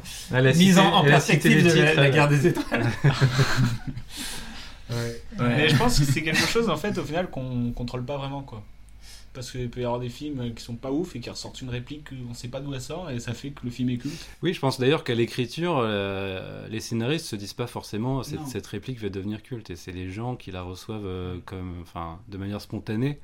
mise 0.54 0.74
cité- 0.74 0.80
en, 0.80 1.04
perspective 1.04 1.58
les 1.58 1.62
de 1.62 1.96
la, 1.96 2.10
guerre 2.10 2.28
des 2.28 2.48
étoiles. 2.48 2.90
Mais 5.38 5.68
je 5.68 5.76
pense 5.76 5.98
que 5.98 6.04
c'est 6.04 6.22
quelque 6.22 6.46
chose 6.46 6.68
en 6.68 6.76
fait 6.76 6.96
au 6.98 7.04
final 7.04 7.30
qu'on 7.30 7.72
contrôle 7.72 8.04
pas 8.04 8.16
vraiment 8.18 8.42
quoi. 8.42 8.62
Parce 9.34 9.50
qu'il 9.50 9.70
peut 9.70 9.80
y 9.80 9.84
avoir 9.84 9.98
des 9.98 10.10
films 10.10 10.52
qui 10.54 10.62
sont 10.62 10.74
pas 10.76 10.92
ouf 10.92 11.16
et 11.16 11.20
qui 11.20 11.30
ressortent 11.30 11.62
une 11.62 11.70
réplique 11.70 12.08
on 12.30 12.34
sait 12.34 12.48
pas 12.48 12.60
d'où 12.60 12.74
elle 12.74 12.82
sort 12.82 13.08
et 13.10 13.18
ça 13.18 13.32
fait 13.32 13.48
que 13.50 13.64
le 13.64 13.70
film 13.70 13.88
est 13.88 13.96
culte. 13.96 14.26
Oui, 14.42 14.52
je 14.52 14.60
pense 14.60 14.78
d'ailleurs 14.78 15.04
qu'à 15.04 15.14
l'écriture, 15.14 15.78
euh, 15.78 16.68
les 16.68 16.80
scénaristes 16.80 17.24
se 17.26 17.36
disent 17.36 17.54
pas 17.54 17.66
forcément 17.66 18.22
cette, 18.22 18.46
cette 18.46 18.66
réplique 18.66 19.00
va 19.00 19.08
devenir 19.08 19.42
culte, 19.42 19.70
et 19.70 19.76
c'est 19.76 19.92
les 19.92 20.10
gens 20.10 20.36
qui 20.36 20.50
la 20.50 20.60
reçoivent 20.60 21.06
euh, 21.06 21.38
comme, 21.46 21.76
enfin, 21.80 22.20
de 22.28 22.36
manière 22.36 22.60
spontanée. 22.60 23.20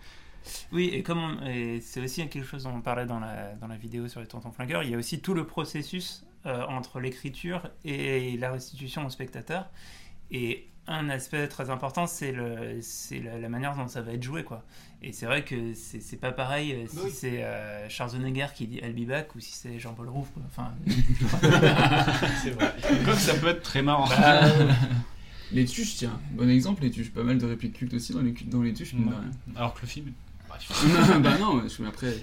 Oui, 0.72 0.88
et 0.94 1.02
comme 1.02 1.18
on- 1.18 1.46
et 1.46 1.82
c'est 1.82 2.00
aussi 2.00 2.26
quelque 2.28 2.46
chose 2.46 2.62
dont 2.62 2.70
on 2.74 2.80
parlait 2.80 3.04
dans 3.04 3.20
la, 3.20 3.52
dans 3.60 3.66
la 3.66 3.76
vidéo 3.76 4.08
sur 4.08 4.20
les 4.20 4.26
tontons 4.26 4.50
flingueurs, 4.50 4.82
il 4.84 4.90
y 4.90 4.94
a 4.94 4.98
aussi 4.98 5.20
tout 5.20 5.34
le 5.34 5.46
processus 5.46 6.24
euh, 6.46 6.64
entre 6.68 7.00
l'écriture 7.00 7.68
et 7.84 8.38
la 8.38 8.52
restitution 8.52 9.04
au 9.04 9.10
spectateur. 9.10 9.66
Et 10.30 10.66
un 10.88 11.08
aspect 11.10 11.46
très 11.48 11.70
important, 11.70 12.06
c'est 12.06 12.32
le, 12.32 12.78
c'est 12.80 13.20
la, 13.20 13.38
la 13.38 13.48
manière 13.48 13.76
dont 13.76 13.88
ça 13.88 14.00
va 14.02 14.12
être 14.12 14.22
joué, 14.22 14.42
quoi. 14.42 14.64
Et 15.02 15.12
c'est 15.12 15.26
vrai 15.26 15.44
que 15.44 15.74
c'est, 15.74 16.00
c'est 16.00 16.16
pas 16.16 16.32
pareil 16.32 16.72
euh, 16.72 16.86
si 16.88 17.10
c'est 17.12 17.44
euh, 17.44 17.88
Schwarzenegger 17.88 18.46
qui 18.54 18.66
dit 18.66 18.78
I'll 18.82 18.92
be 18.94 19.06
back 19.06 19.34
ou 19.36 19.40
si 19.40 19.52
c'est 19.52 19.78
Jean-Paul 19.78 20.08
Rouve, 20.08 20.28
quoi. 20.32 20.42
Enfin, 20.46 20.72
c'est 22.42 22.50
vrai. 22.50 22.74
Quoique 23.04 23.18
ça 23.20 23.34
peut 23.34 23.48
être 23.48 23.62
très 23.62 23.82
marrant. 23.82 24.08
Bah, 24.08 24.42
Les 25.52 25.64
tuches, 25.64 25.94
tiens, 25.96 26.20
bon 26.32 26.50
exemple, 26.50 26.82
les 26.82 26.90
tuches, 26.90 27.10
pas 27.10 27.22
mal 27.22 27.38
de 27.38 27.46
répliques 27.46 27.72
cultes 27.74 27.94
aussi 27.94 28.12
dans 28.12 28.20
les, 28.20 28.32
dans 28.32 28.60
les 28.60 28.74
tuches, 28.74 28.92
Ouais. 28.92 29.00
Alors 29.56 29.72
que 29.74 29.80
le 29.82 29.86
film. 29.86 30.12
bref. 30.48 30.68
Bah 31.22 31.38
non, 31.38 31.62
je 31.66 31.82
mais 31.82 31.88
après. 31.88 32.14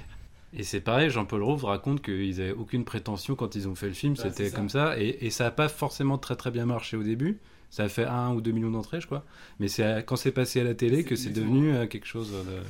Et 0.54 0.62
c'est 0.64 0.80
pareil, 0.80 1.10
Jean-Paul 1.10 1.42
Rouve 1.42 1.66
raconte 1.66 2.04
qu'ils 2.04 2.40
avaient 2.40 2.52
aucune 2.52 2.86
prétention 2.86 3.36
quand 3.36 3.56
ils 3.56 3.68
ont 3.68 3.74
fait 3.76 3.88
le 3.88 3.94
film, 3.94 4.14
Bah, 4.16 4.24
c'était 4.30 4.52
comme 4.52 4.70
ça, 4.70 5.00
et, 5.00 5.26
et 5.26 5.30
ça 5.32 5.48
a 5.48 5.52
pas 5.52 5.70
forcément 5.70 6.18
très 6.20 6.36
très 6.36 6.52
bien 6.52 6.66
marché 6.68 6.98
au 6.98 7.04
début. 7.04 7.40
Ça 7.76 7.84
a 7.84 7.90
fait 7.90 8.06
1 8.06 8.30
ou 8.32 8.40
2 8.40 8.52
millions 8.52 8.72
d'entrées, 8.72 9.02
je 9.02 9.06
crois. 9.06 9.26
Mais 9.60 9.68
c'est 9.68 10.06
quand 10.06 10.16
c'est 10.16 10.32
passé 10.32 10.62
à 10.62 10.64
la 10.64 10.74
télé 10.76 11.04
que 11.04 11.18
c'est 11.18 11.32
devenu 11.32 11.74
euh, 11.74 11.88
quelque 11.88 12.06
chose 12.08 12.32
de- 12.32 12.62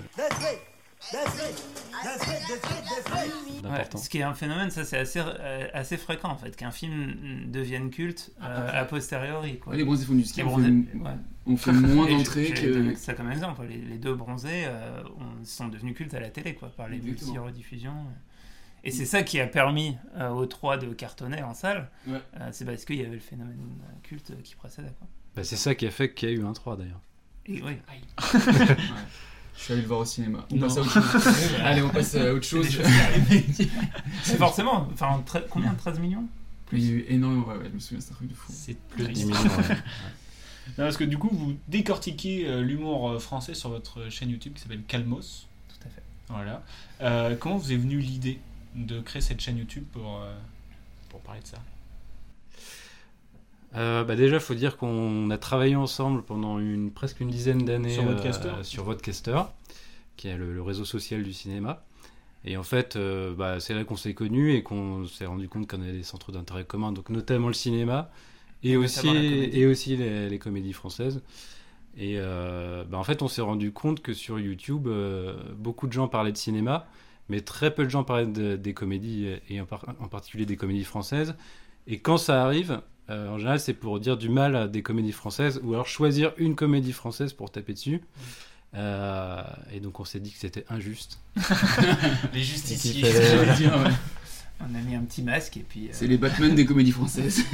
Ouais, 3.70 3.86
ce 3.98 4.10
qui 4.10 4.18
est 4.18 4.24
un 4.24 4.34
phénomène, 4.34 4.72
ça 4.72 4.84
c'est 4.84 4.98
assez, 4.98 5.20
euh, 5.24 5.68
assez 5.74 5.98
fréquent 5.98 6.30
en 6.30 6.38
fait, 6.38 6.56
qu'un 6.56 6.72
film 6.72 7.16
devienne 7.52 7.92
culte 7.92 8.32
euh, 8.42 8.82
a 8.82 8.86
posteriori. 8.86 9.60
Quoi. 9.60 9.74
Ouais, 9.74 9.78
les 9.78 9.84
bronzés 9.84 10.06
font 10.06 10.16
du 10.16 10.24
ski, 10.24 10.42
on 10.42 10.46
fait- 10.58 10.62
bronzés, 10.62 10.84
on 11.46 11.58
fait 11.58 11.72
moins 11.72 12.08
d'entrées 12.10 12.52
que- 12.54 12.96
ça 12.96 13.14
comme 13.14 13.32
exemple. 13.32 13.62
Les, 13.70 13.78
les 13.78 13.98
deux 14.00 14.16
bronzés 14.16 14.64
euh, 14.66 15.04
ont- 15.20 15.44
sont 15.44 15.68
devenus 15.68 15.96
cultes 15.96 16.16
à 16.16 16.20
la 16.20 16.30
télé 16.32 16.56
quoi, 16.56 16.70
par 16.70 16.88
les 16.90 16.98
multi-rediffusions. 16.98 17.94
Et 18.86 18.92
c'est 18.92 19.06
ça 19.06 19.24
qui 19.24 19.40
a 19.40 19.48
permis 19.48 19.98
euh, 20.18 20.30
aux 20.30 20.46
trois 20.46 20.78
de 20.78 20.88
cartonner 20.94 21.42
en 21.44 21.54
salle. 21.54 21.90
Ouais. 22.08 22.22
Euh, 22.40 22.50
c'est 22.52 22.66
parce 22.66 22.86
qu'il 22.86 22.98
y 22.98 23.02
avait 23.02 23.16
le 23.16 23.20
phénomène 23.20 23.58
euh, 23.82 23.94
culte 24.04 24.32
qui 24.44 24.56
précédait. 24.56 24.94
Quoi. 25.00 25.08
Bah, 25.36 25.44
c'est 25.44 25.56
ça 25.58 25.74
qui 25.76 25.88
a 25.88 25.92
fait 25.92 26.14
qu'il 26.14 26.30
y 26.30 26.32
a 26.32 26.36
eu 26.36 26.46
un 26.46 26.54
3 26.54 26.78
d'ailleurs. 26.78 27.02
Et 27.48 27.62
oui. 27.64 27.78
Je 29.58 29.64
suis 29.64 29.74
allé 29.74 29.82
le 29.84 29.88
voir 29.88 30.02
au 30.02 30.06
cinéma. 30.06 30.46
On 30.52 30.56
Non. 30.56 30.62
passe 30.68 30.78
à 30.78 30.82
autre 30.82 30.92
chose. 30.92 31.56
Allez, 31.64 31.82
on 31.82 31.90
passe 31.90 32.16
à 32.16 32.34
autre 32.34 32.46
chose. 32.46 32.68
C'est 34.24 34.38
forcément. 34.38 34.88
Enfin, 34.94 35.24
tre- 35.26 35.46
combien 35.50 35.74
13 35.74 36.00
millions? 36.00 36.26
Il 36.74 36.84
y 36.86 36.90
a 36.90 36.92
eu 36.94 37.06
énormément, 37.10 37.48
ouais, 37.48 37.58
ouais, 37.58 37.66
je 37.70 37.76
me 37.76 37.80
souviens, 37.80 38.02
c'est 38.02 38.12
un 38.12 38.16
truc 38.16 38.30
de 38.30 38.34
fou. 38.34 38.52
C'est 38.54 38.76
Plus 38.90 39.04
de 39.04 39.14
triste. 39.14 39.22
10 39.22 39.26
millions. 39.28 39.40
ouais. 39.58 39.76
Non, 40.78 40.84
parce 40.86 40.98
que 40.98 41.04
du 41.04 41.18
coup, 41.18 41.30
vous 41.32 41.56
décortiquez 41.68 42.48
euh, 42.48 42.62
l'humour 42.62 43.10
euh, 43.12 43.20
français 43.20 43.54
sur 43.54 43.70
votre 43.70 44.10
chaîne 44.10 44.30
YouTube 44.30 44.54
qui 44.56 44.62
s'appelle 44.64 44.82
Calmos. 44.88 45.48
Tout 45.70 45.88
à 45.88 45.90
fait. 45.90 46.02
Voilà. 46.28 46.64
Euh, 47.02 47.36
comment 47.40 47.58
vous 47.58 47.72
est 47.72 47.78
venue 47.78 48.00
l'idée? 48.00 48.40
De 48.76 49.02
créer 49.02 49.22
cette 49.22 49.42
chaîne 49.42 49.58
YouTube 49.58 49.86
pour, 49.92 50.22
euh, 50.22 50.34
pour 51.10 51.22
parler 51.22 51.42
de 51.42 51.48
ça 51.48 51.58
Euh, 53.76 54.04
bah 54.06 54.16
déjà, 54.16 54.36
il 54.36 54.42
faut 54.42 54.56
dire 54.56 54.78
qu'on 54.78 55.30
a 55.30 55.38
travaillé 55.38 55.76
ensemble 55.76 56.24
pendant 56.24 56.60
une, 56.60 56.92
presque 56.92 57.20
une 57.20 57.30
dizaine 57.30 57.66
d'années 57.66 57.94
Sur 57.94 58.04
Vodcaster 58.04 58.48
euh, 58.50 58.64
sur 58.64 58.84
Vodcaster, 58.86 59.42
qui 60.16 60.30
est 60.30 60.38
le, 60.38 60.54
le 60.54 60.62
réseau 60.62 60.86
social 60.86 61.24
du 61.24 61.34
cinéma. 61.34 61.84
Et 62.46 62.58
en 62.58 62.64
fait, 62.64 62.96
euh, 62.96 63.34
bah, 63.34 63.60
c'est 63.60 63.74
là 63.74 63.84
qu'on 63.84 63.98
s'est 63.98 64.14
connus 64.14 64.54
et 64.54 64.64
qu'on 64.64 65.06
s'est 65.08 65.26
rendu 65.26 65.50
compte 65.50 65.68
qu'on 65.68 65.82
avait 65.82 65.92
des 65.92 66.04
centres 66.04 66.32
d'intérêt 66.32 66.64
communs, 66.64 66.92
donc 66.94 67.10
notamment 67.10 67.48
le 67.48 67.54
cinéma 67.54 68.12
et, 68.64 68.72
Et 68.72 68.78
aussi, 68.78 69.10
et 69.10 69.66
aussi 69.66 69.98
les, 69.98 70.30
les 70.30 70.40
comédies 70.40 70.74
françaises. 70.74 71.22
Et 71.98 72.18
bah, 72.18 72.98
en 72.98 73.04
fait, 73.04 73.22
on 73.22 73.28
s'est 73.28 73.42
rendu 73.42 73.72
compte 73.72 74.02
que 74.02 74.14
sur 74.14 74.40
YouTube, 74.40 74.88
beaucoup 75.58 75.88
de 75.88 75.94
gens 75.94 76.08
parlaient 76.08 76.32
de 76.32 76.38
cinéma, 76.38 76.88
mais 77.30 77.42
très 77.42 77.74
peu 77.74 77.84
de 77.86 77.90
gens 77.90 78.04
parlaient 78.04 78.26
de- 78.26 78.56
des 78.56 78.74
comédies, 78.74 79.28
et 79.50 79.60
en, 79.62 79.66
par- 79.66 79.86
en 80.00 80.08
particulier 80.08 80.46
des 80.46 80.58
comédies 80.58 80.84
françaises. 80.84 81.36
Et 81.88 82.00
quand 82.00 82.18
ça 82.18 82.44
arrive, 82.44 82.82
euh, 83.10 83.30
en 83.30 83.38
général, 83.38 83.60
c'est 83.60 83.74
pour 83.74 84.00
dire 84.00 84.18
du 84.18 84.30
mal 84.30 84.56
à 84.56 84.68
des 84.68 84.82
comédies 84.82 85.12
françaises, 85.12 85.60
ou 85.64 85.74
alors 85.74 85.88
choisir 85.88 86.34
une 86.38 86.56
comédie 86.56 86.94
française 86.94 87.34
pour 87.34 87.52
taper 87.52 87.74
dessus. 87.74 88.02
Euh, 88.74 89.42
et 89.72 89.80
donc 89.80 90.00
on 90.00 90.06
s'est 90.06 90.20
dit 90.20 90.32
que 90.32 90.38
c'était 90.40 90.66
injuste. 90.70 91.20
Les 92.34 92.42
justiciers. 92.44 93.04
fallait- 93.10 93.38
J'allais 93.46 93.56
dire, 93.56 93.74
ouais. 93.78 93.92
On 94.62 94.74
a 94.76 94.80
mis 94.82 94.96
un 94.96 95.02
petit 95.02 95.22
masque 95.22 95.58
et 95.58 95.66
puis. 95.68 95.86
euh, 95.88 95.92
C'est 95.92 96.08
les 96.08 96.18
Batman 96.18 96.56
des 96.56 96.66
comédies 96.66 96.92
françaises. 96.92 97.44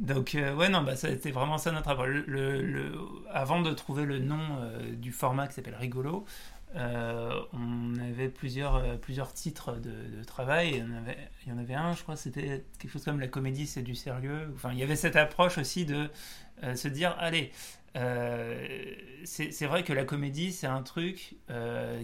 Donc 0.00 0.34
euh, 0.34 0.54
ouais 0.54 0.70
non 0.70 0.82
bah 0.82 0.94
été 0.94 1.30
vraiment 1.30 1.58
ça 1.58 1.72
notre 1.72 1.88
rapport. 1.88 2.06
Le, 2.06 2.22
le- 2.26 2.62
le- 2.62 2.92
avant 3.30 3.60
de 3.60 3.70
trouver 3.72 4.06
le 4.06 4.18
nom 4.18 4.38
euh, 4.60 4.94
du 4.94 5.12
format 5.12 5.46
qui 5.46 5.54
s'appelle 5.54 5.74
Rigolo, 5.78 6.24
euh, 6.76 7.40
on 7.52 7.98
avait 7.98 8.28
plusieurs 8.28 8.76
euh, 8.76 8.96
plusieurs 8.96 9.32
titres 9.32 9.72
de, 9.72 9.90
de 10.18 10.24
travail. 10.24 10.70
Il 10.74 10.78
y 10.78 10.82
en 10.82 10.96
avait 10.96 11.18
il 11.44 11.48
y 11.48 11.52
en 11.52 11.58
avait 11.58 11.74
un 11.74 11.94
je 11.94 12.02
crois 12.02 12.16
c'était 12.16 12.64
quelque 12.78 12.90
chose 12.90 13.04
comme 13.04 13.18
la 13.18 13.28
comédie 13.28 13.66
c'est 13.66 13.82
du 13.82 13.94
sérieux. 13.94 14.52
Enfin 14.54 14.70
il 14.72 14.78
y 14.78 14.82
avait 14.82 14.96
cette 14.96 15.16
approche 15.16 15.58
aussi 15.58 15.84
de 15.84 16.08
euh, 16.62 16.76
se 16.76 16.88
dire 16.88 17.16
allez 17.18 17.52
c'est 19.24 19.66
vrai 19.66 19.82
que 19.82 19.92
la 19.92 20.04
comédie 20.04 20.52
c'est 20.52 20.68
un 20.68 20.82
truc 20.82 21.34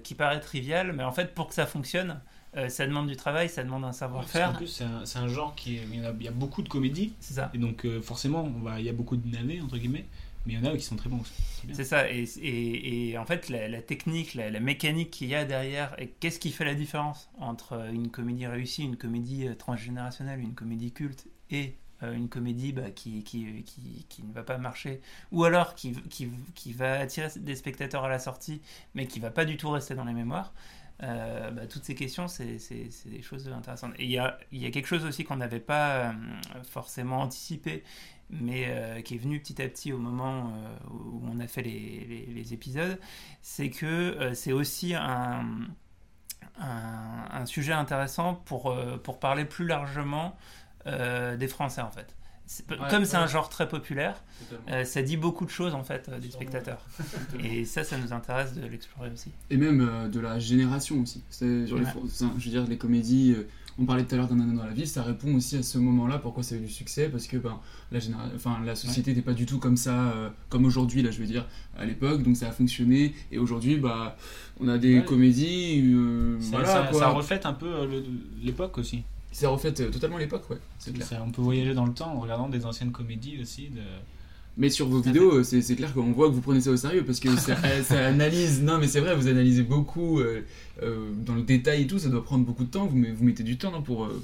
qui 0.03 0.15
paraît 0.17 0.41
trivial 0.41 0.93
mais 0.93 1.05
en 1.05 1.13
fait 1.13 1.33
pour 1.33 1.47
que 1.47 1.55
ça 1.55 1.65
fonctionne 1.65 2.21
ça 2.69 2.87
demande 2.87 3.07
du 3.07 3.17
travail, 3.17 3.51
ça 3.51 3.63
demande 3.63 3.85
un 3.85 3.89
En 3.89 3.93
savoir-faire. 3.93 4.57
plus, 4.57 4.83
c'est 5.05 5.19
un, 5.19 5.29
genre 5.29 5.55
qui 5.55 5.77
est, 5.77 5.83
il 5.93 6.01
y, 6.01 6.07
a, 6.07 6.15
il 6.19 6.25
y 6.25 6.29
a 6.29 6.33
beaucoup 6.33 6.63
de 6.63 6.71
comédies. 6.71 7.13
C'est 7.21 7.35
ça. 7.35 7.51
Et 7.53 7.59
donc, 7.59 7.87
forcément, 8.01 8.45
on 8.45 8.63
va, 8.63 8.81
il 8.81 8.87
y 8.87 8.89
a 8.89 8.95
beaucoup 8.95 9.19
de 9.19 9.29
navets, 9.29 9.61
entre 9.61 9.77
guillemets. 9.77 10.07
Mais 10.47 10.53
il 10.53 10.65
y 10.65 10.67
en 10.67 10.73
a 10.73 10.77
qui 10.77 10.85
sont 10.85 10.97
très 10.97 11.11
bons 11.11 11.21
aussi. 11.21 11.33
C'est 11.73 11.85
ça, 11.85 12.05
et, 12.09 13.17
en 13.19 13.25
fait, 13.25 13.49
la, 13.49 13.83
technique, 13.83 14.35
la, 14.35 14.61
mécanique 14.61 15.11
qu'il 15.11 15.29
y 15.29 15.35
a 15.35 15.45
derrière, 15.45 15.95
et 15.99 16.09
qu'est-ce 16.09 16.39
qui 16.39 16.53
fait 16.53 16.65
la 16.65 16.75
différence 16.75 17.29
entre 17.39 17.73
euh, 17.73 17.91
une 17.91 18.11
comédie 18.11 18.47
réussie, 18.47 18.85
une 18.85 18.97
comédie 18.97 19.49
euh, 19.49 19.55
transgénérationnelle, 19.55 20.41
une 20.41 20.55
comédie 20.55 20.93
culte, 20.93 21.27
et 21.51 21.75
euh, 22.03 22.13
une 22.13 22.29
comédie 22.29 22.73
bah, 22.73 22.91
qui, 22.93 23.25
ne 24.23 24.33
va 24.33 24.45
pas 24.45 24.59
marcher, 24.59 25.01
ou 25.33 25.45
alors 25.45 25.75
qui, 25.75 25.93
va 26.73 27.01
attirer 27.01 27.29
des 27.37 27.57
spectateurs 27.57 28.05
à 28.05 28.09
la 28.09 28.21
sortie, 28.21 28.61
mais 28.95 29.07
qui 29.07 29.19
va 29.19 29.31
pas 29.31 29.45
du 29.45 29.57
tout 29.57 29.71
rester 29.71 29.95
dans 29.95 30.05
les 30.05 30.15
mémoires 30.15 30.55
bah, 30.99 31.67
toutes 31.69 31.85
ces 31.85 31.95
questions, 31.95 32.27
c'est 32.27 32.57
des 33.05 33.21
choses 33.21 33.49
intéressantes. 33.49 33.93
Et 33.99 34.05
il 34.05 34.11
y 34.11 34.19
a, 34.19 34.39
quelque 34.51 34.87
chose 34.87 35.05
aussi 35.05 35.25
qu'on 35.25 35.37
n'avait 35.37 35.61
pas 35.61 36.15
forcément 36.63 37.21
anticipé, 37.21 37.85
mais 38.31 38.65
euh, 38.69 39.01
qui 39.03 39.15
est 39.15 39.19
venu 39.19 39.39
petit 39.41 39.61
à 39.63 39.69
petit 39.69 39.93
au 39.93 39.99
moment 39.99 40.53
euh, 40.55 40.77
où 40.91 41.23
on 41.33 41.39
a 41.41 41.47
fait 41.47 41.63
les, 41.63 42.05
les- 42.09 42.27
les 42.35 42.53
épisodes, 42.55 42.99
c'est 43.43 43.71
que 43.71 43.87
euh, 43.87 44.35
c'est 44.35 44.53
aussi 44.53 44.95
un, 44.95 45.45
un, 46.61 47.25
un 47.31 47.47
sujet 47.47 47.73
intéressant 47.73 48.35
pour, 48.35 48.71
euh, 48.71 48.97
pour 48.99 49.19
parler 49.19 49.45
plus 49.45 49.67
largement 49.67 50.37
euh, 50.87 51.37
des 51.37 51.49
Français 51.49 51.81
en 51.83 51.91
fait. 51.91 52.15
C'est- 52.49 52.69
Ouais, 52.71 52.77
Comme 52.91 53.05
c'est 53.05 53.17
un 53.17 53.27
genre 53.27 53.49
très 53.49 53.69
populaire, 53.69 54.23
euh, 54.71 54.85
ça 54.85 55.03
dit 55.03 55.17
beaucoup 55.17 55.45
de 55.45 55.51
choses 55.51 55.75
en 55.75 55.83
fait 55.83 56.09
euh, 56.09 56.21
spectateurs. 56.31 56.81
Totalement. 57.33 57.45
Et 57.45 57.65
ça, 57.65 57.83
ça 57.83 57.99
nous 57.99 58.13
intéresse 58.13 58.55
de 58.55 58.65
l'explorer 58.67 59.11
aussi. 59.11 59.33
Et 59.51 59.57
même 59.57 59.81
euh, 59.81 60.09
de 60.09 60.21
la 60.21 60.39
génération 60.39 61.01
aussi. 61.01 61.25
Les 61.41 61.73
Ouais. 61.73 61.81
enfin, 61.85 62.33
je 62.39 62.45
veux 62.45 62.51
dire, 62.51 62.65
les 62.67 62.79
comédies, 62.79 63.35
euh, 63.37 63.49
on 63.79 63.85
parlait 63.85 64.05
tout 64.05 64.15
à 64.15 64.19
l'heure 64.19 64.29
d'un 64.29 64.37
nanan 64.37 64.57
dans 64.57 64.65
la 64.65 64.73
ville, 64.73 64.89
ça 64.89 65.03
répond 65.03 65.35
aussi 65.35 65.57
à 65.57 65.63
ce 65.63 65.77
moment-là 65.79 66.19
pourquoi 66.19 66.43
ça 66.43 66.55
a 66.55 66.59
eu 66.59 66.63
du 66.63 66.69
succès, 66.73 67.09
parce 67.09 67.27
que 67.27 67.37
ben, 67.37 67.59
la, 67.93 68.01
enfin, 68.35 68.59
la 68.65 68.75
société 68.75 69.11
n'était 69.11 69.23
pas 69.23 69.35
du 69.35 69.45
tout 69.47 69.59
comme 69.59 69.77
ça, 69.77 70.09
euh, 70.13 70.29
comme 70.49 70.65
aujourd'hui, 70.65 71.03
là 71.03 71.11
je 71.11 71.19
veux 71.21 71.27
dire, 71.27 71.47
à 71.77 71.85
l'époque, 71.85 72.23
donc 72.23 72.37
ça 72.37 72.49
a 72.49 72.53
fonctionné, 72.53 73.15
et 73.31 73.39
aujourd'hui, 73.39 73.77
bah, 73.77 74.17
on 74.61 74.69
a 74.69 74.79
des 74.79 74.99
Ouais. 75.01 75.05
comédies, 75.05 75.83
euh, 75.95 76.41
Ça, 76.41 76.51
voilà 76.53 76.67
ça- 76.69 76.87
quoi. 76.91 77.01
ça 77.01 77.09
reflète 77.11 77.45
un 77.47 77.53
peu 77.53 77.67
euh, 77.67 78.03
l'époque 78.43 78.79
aussi. 78.79 79.03
Ça 79.33 79.51
reflète 79.51 79.81
euh, 79.81 79.91
totalement 79.91 80.17
l'époque, 80.17 80.49
ouais, 80.49 80.57
c'est 80.79 80.95
clair. 80.95 81.07
Ça, 81.07 81.23
on 81.27 81.31
peut 81.31 81.43
voyager 81.43 81.75
dans 81.75 81.85
le 81.85 81.93
temps 81.93 82.15
en 82.17 82.21
regardant 82.21 82.49
des 82.49 82.65
anciennes 82.65 82.93
comédies 82.93 83.39
aussi. 83.43 83.69
De... 83.69 83.81
Mais 84.59 84.71
sur 84.71 84.89
vos 84.89 85.01
vidéos, 85.01 85.37
euh, 85.39 85.43
c'est 85.45 85.61
c'est 85.61 85.77
clair 85.77 85.93
qu'on 85.93 86.13
voit 86.13 86.29
que 86.29 86.35
vous 86.35 86.41
prenez 86.41 86.61
ça 86.63 86.71
au 86.71 86.77
sérieux 86.77 87.05
parce 87.05 87.21
que 87.21 87.35
ça, 87.37 87.57
euh, 87.65 87.83
ça 87.83 88.07
analyse. 88.07 88.63
Non, 88.63 88.79
mais 88.79 88.89
c'est 88.89 89.01
vrai, 89.01 89.15
vous 89.15 89.29
analysez 89.29 89.63
beaucoup 89.63 90.19
euh, 90.21 90.43
euh, 90.83 91.11
dans 91.15 91.35
le 91.35 91.43
détail 91.43 91.83
et 91.83 91.87
tout. 91.87 91.99
Ça 91.99 92.09
doit 92.09 92.25
prendre 92.25 92.45
beaucoup 92.45 92.65
de 92.65 92.71
temps. 92.71 92.87
Vous, 92.87 92.97
met- 92.97 93.13
vous 93.13 93.25
mettez 93.25 93.43
du 93.43 93.59
temps 93.59 93.71
non, 93.71 93.83
pour 93.83 94.05
euh, 94.07 94.23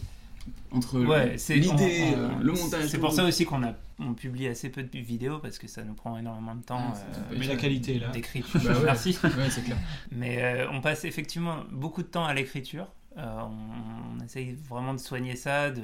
entre 0.70 1.00
Ouais, 1.00 1.34
c'est 1.36 1.56
l'idée, 1.56 2.14
on- 2.16 2.18
on- 2.18 2.18
euh, 2.18 2.28
le 2.42 2.52
montage. 2.52 2.86
C'est 2.88 2.98
pour 2.98 3.12
ça 3.12 3.24
aussi 3.24 3.44
qu'on 3.44 3.62
a 3.62 3.74
on 3.98 4.14
publie 4.14 4.48
assez 4.48 4.68
peu 4.70 4.82
de 4.82 4.98
vidéos 4.98 5.38
parce 5.38 5.58
que 5.58 5.68
ça 5.68 5.84
nous 5.84 5.94
prend 5.94 6.18
énormément 6.18 6.54
de 6.56 6.62
temps. 6.62 6.80
Ah, 6.92 6.96
euh, 7.32 7.36
Mais 7.38 7.46
la 7.46 7.54
qualité, 7.56 7.98
là. 8.00 8.08
d'écriture. 8.08 8.58
Bah 8.64 8.72
ouais. 8.72 8.78
Merci. 8.84 9.16
Ouais, 9.22 9.50
c'est 9.50 9.62
clair. 9.64 9.76
Mais 10.10 10.42
euh, 10.42 10.66
on 10.72 10.80
passe 10.80 11.04
effectivement 11.04 11.58
beaucoup 11.70 12.02
de 12.02 12.08
temps 12.08 12.24
à 12.24 12.32
l'écriture. 12.34 12.86
Euh, 13.18 13.22
on, 13.42 14.18
on 14.18 14.24
essaye 14.24 14.56
vraiment 14.68 14.94
de 14.94 14.98
soigner 14.98 15.36
ça, 15.36 15.70
de 15.70 15.82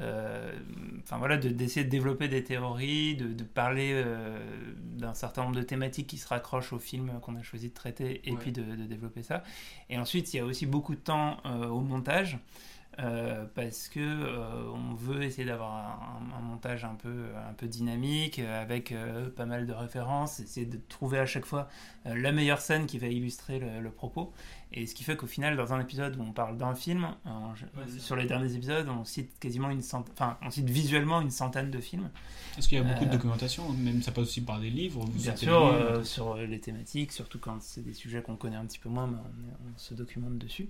enfin 0.00 1.18
voilà, 1.18 1.36
de- 1.36 1.48
d'essayer 1.50 1.84
de, 1.84 1.90
développer 1.90 2.28
des 2.28 2.42
théories, 2.44 3.16
de, 3.16 3.28
de 3.32 3.44
parler 3.44 3.92
euh, 3.94 4.38
d'un 4.96 5.14
certain 5.14 5.42
nombre 5.44 5.56
de 5.56 5.62
thématiques 5.62 6.06
qui 6.06 6.18
se 6.18 6.28
raccrochent 6.28 6.72
au 6.72 6.78
film 6.78 7.12
qu'on 7.22 7.36
a 7.36 7.42
choisi 7.42 7.68
de 7.68 7.74
traiter, 7.74 8.20
et 8.28 8.32
Ouais. 8.32 8.38
puis 8.38 8.52
de, 8.52 8.62
de 8.62 8.84
développer 8.84 9.22
ça. 9.22 9.42
Et 9.88 9.98
ensuite, 9.98 10.32
il 10.34 10.38
y 10.38 10.40
a 10.40 10.44
aussi 10.44 10.66
beaucoup 10.66 10.94
de 10.94 11.00
temps 11.00 11.38
euh, 11.46 11.66
au 11.66 11.80
montage. 11.80 12.38
euh, 12.98 13.46
parce 13.54 13.88
que 13.88 14.00
euh, 14.00 14.68
on 14.74 14.94
veut 14.94 15.22
essayer 15.22 15.46
d'avoir 15.46 15.72
un, 15.74 16.36
un 16.36 16.40
montage 16.42 16.84
un 16.84 16.94
peu, 16.96 17.26
un 17.48 17.54
peu 17.54 17.66
dynamique, 17.68 18.40
euh, 18.40 18.62
avec 18.62 18.92
euh, 18.92 19.30
pas 19.30 19.46
mal 19.46 19.66
de 19.66 19.72
références, 19.72 20.40
essayer 20.40 20.66
de 20.66 20.78
trouver 20.88 21.18
à 21.18 21.24
chaque 21.26 21.46
fois 21.46 21.68
euh, 22.06 22.14
la 22.16 22.32
meilleure 22.32 22.60
scène 22.60 22.86
qui 22.86 22.98
va 22.98 23.06
illustrer 23.06 23.58
le, 23.60 23.80
le 23.80 23.90
propos. 23.90 24.32
Et 24.72 24.86
ce 24.86 24.94
qui 24.94 25.02
fait 25.02 25.16
qu'au 25.16 25.26
final, 25.26 25.56
dans 25.56 25.72
un 25.72 25.80
épisode 25.80 26.16
où 26.16 26.22
on 26.22 26.30
parle 26.30 26.56
d'un 26.56 26.76
film, 26.76 27.08
en- 27.24 27.52
sur 27.98 28.14
les 28.14 28.24
derniers 28.26 28.54
épisodes, 28.54 28.86
on 28.88 29.04
cite 29.04 29.36
quasiment 29.40 29.68
une 29.68 29.82
centaine, 29.82 30.12
enfin, 30.16 30.36
on 30.42 30.50
cite 30.50 30.70
visuellement 30.70 31.20
une 31.20 31.30
centaine 31.32 31.72
de 31.72 31.80
films. 31.80 32.08
Est-ce 32.56 32.68
qu'il 32.68 32.78
y 32.78 32.80
a 32.80 32.84
beaucoup 32.84 33.04
de 33.04 33.08
Euh, 33.08 33.12
documentation 33.12 33.68
Même 33.72 34.00
ça 34.00 34.12
passe 34.12 34.24
aussi 34.28 34.42
par 34.42 34.60
des 34.60 34.70
livres 34.70 35.00
vous 35.00 35.10
Bien 35.22 35.34
sûr, 35.34 35.66
euh, 35.66 36.04
sur 36.04 36.36
les 36.36 36.60
thématiques, 36.60 37.10
surtout 37.10 37.40
quand 37.40 37.60
c'est 37.60 37.82
des 37.84 37.94
sujets 37.94 38.22
qu'on 38.22 38.36
connaît 38.36 38.56
un 38.56 38.64
petit 38.64 38.78
peu 38.78 38.88
moins, 38.88 39.08
mais 39.08 39.16
on, 39.16 39.70
on 39.74 39.78
se 39.78 39.92
documente 39.94 40.38
dessus. 40.38 40.68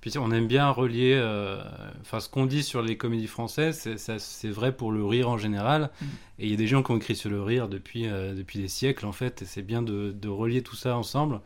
Puis 0.00 0.16
on 0.16 0.30
aime 0.30 0.46
bien 0.46 0.70
relier, 0.70 1.12
euh, 1.14 1.62
enfin 2.00 2.20
ce 2.20 2.30
qu'on 2.30 2.46
dit 2.46 2.62
sur 2.62 2.80
les 2.80 2.96
comédies 2.96 3.26
françaises, 3.26 3.86
c'est- 3.98 4.48
vrai 4.48 4.74
pour 4.74 4.92
le 4.92 5.04
rire 5.04 5.28
en 5.28 5.36
général. 5.36 5.90
Mm. 6.00 6.04
Et 6.38 6.44
il 6.46 6.50
y 6.50 6.54
a 6.54 6.56
des 6.56 6.66
gens 6.68 6.82
qui 6.82 6.90
ont 6.92 6.96
écrit 6.96 7.16
sur 7.16 7.28
le 7.28 7.42
rire 7.42 7.68
depuis, 7.68 8.06
euh, 8.06 8.34
depuis 8.34 8.60
des 8.60 8.68
siècles 8.68 9.04
en 9.04 9.12
fait. 9.12 9.42
Et 9.42 9.44
c'est 9.44 9.62
bien 9.62 9.82
de, 9.82 10.12
de 10.12 10.28
relier 10.28 10.62
tout 10.62 10.76
ça 10.76 10.96
ensemble 10.96 11.40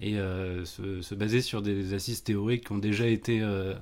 et 0.00 0.18
euh, 0.18 0.64
se, 0.64 1.00
se 1.02 1.14
baser 1.14 1.40
sur 1.42 1.62
des 1.62 1.94
assises 1.94 2.22
théoriques 2.24 2.66
qui 2.66 2.72
ont 2.72 2.78
déjà 2.78 3.06
été, 3.06 3.40
euh, 3.40 3.74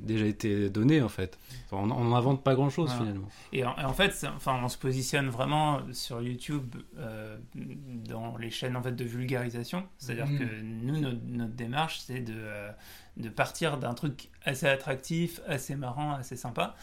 déjà 0.00 0.26
été 0.26 0.68
données 0.68 1.00
en 1.00 1.08
fait. 1.08 1.38
Enfin, 1.70 1.76
on 1.94 2.04
n'invente 2.04 2.42
pas 2.42 2.54
grand 2.54 2.68
chose 2.70 2.88
Voilà. 2.90 3.02
finalement. 3.04 3.28
Et 3.52 3.64
en, 3.64 3.92
fait, 3.94 4.26
enfin, 4.36 4.60
on 4.62 4.68
se 4.68 4.76
positionne 4.76 5.28
vraiment 5.28 5.80
sur 5.92 6.20
YouTube 6.20 6.74
euh, 6.98 7.38
dans 7.54 8.36
les 8.36 8.50
chaînes 8.50 8.76
en 8.76 8.82
fait 8.82 8.92
de 8.96 9.04
vulgarisation. 9.04 9.84
C'est-à-dire 9.98 10.26
Mhm. 10.26 10.38
que 10.38 10.60
nous, 10.62 11.00
notre, 11.00 11.20
notre 11.26 11.54
démarche, 11.54 12.00
c'est 12.00 12.20
de, 12.20 12.34
euh, 12.36 12.70
de 13.16 13.28
partir 13.28 13.78
d'un 13.78 13.94
truc 13.94 14.28
assez 14.44 14.66
attractif, 14.66 15.40
assez 15.46 15.76
marrant, 15.76 16.12
assez 16.12 16.36
sympa. 16.36 16.74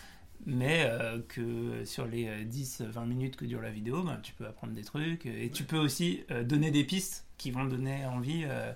Mais 0.46 0.86
euh, 0.90 1.20
que 1.28 1.84
sur 1.84 2.06
les 2.08 2.28
euh, 2.28 2.44
10-20 2.46 3.06
minutes 3.06 3.36
que 3.36 3.44
dure 3.44 3.62
la 3.62 3.72
vidéo, 3.72 4.04
ben, 4.04 4.18
tu 4.24 4.32
peux 4.34 4.48
apprendre 4.48 4.72
des 4.74 4.86
trucs 4.86 5.26
et 5.26 5.52
tu 5.52 5.66
peux 5.66 5.78
aussi 5.78 6.24
euh, 6.32 6.44
donner 6.46 6.72
des 6.72 6.86
pistes 6.86 7.26
qui 7.40 7.50
vont 7.50 7.64
donner 7.66 8.06
envie 8.06 8.44
euh, 8.48 8.72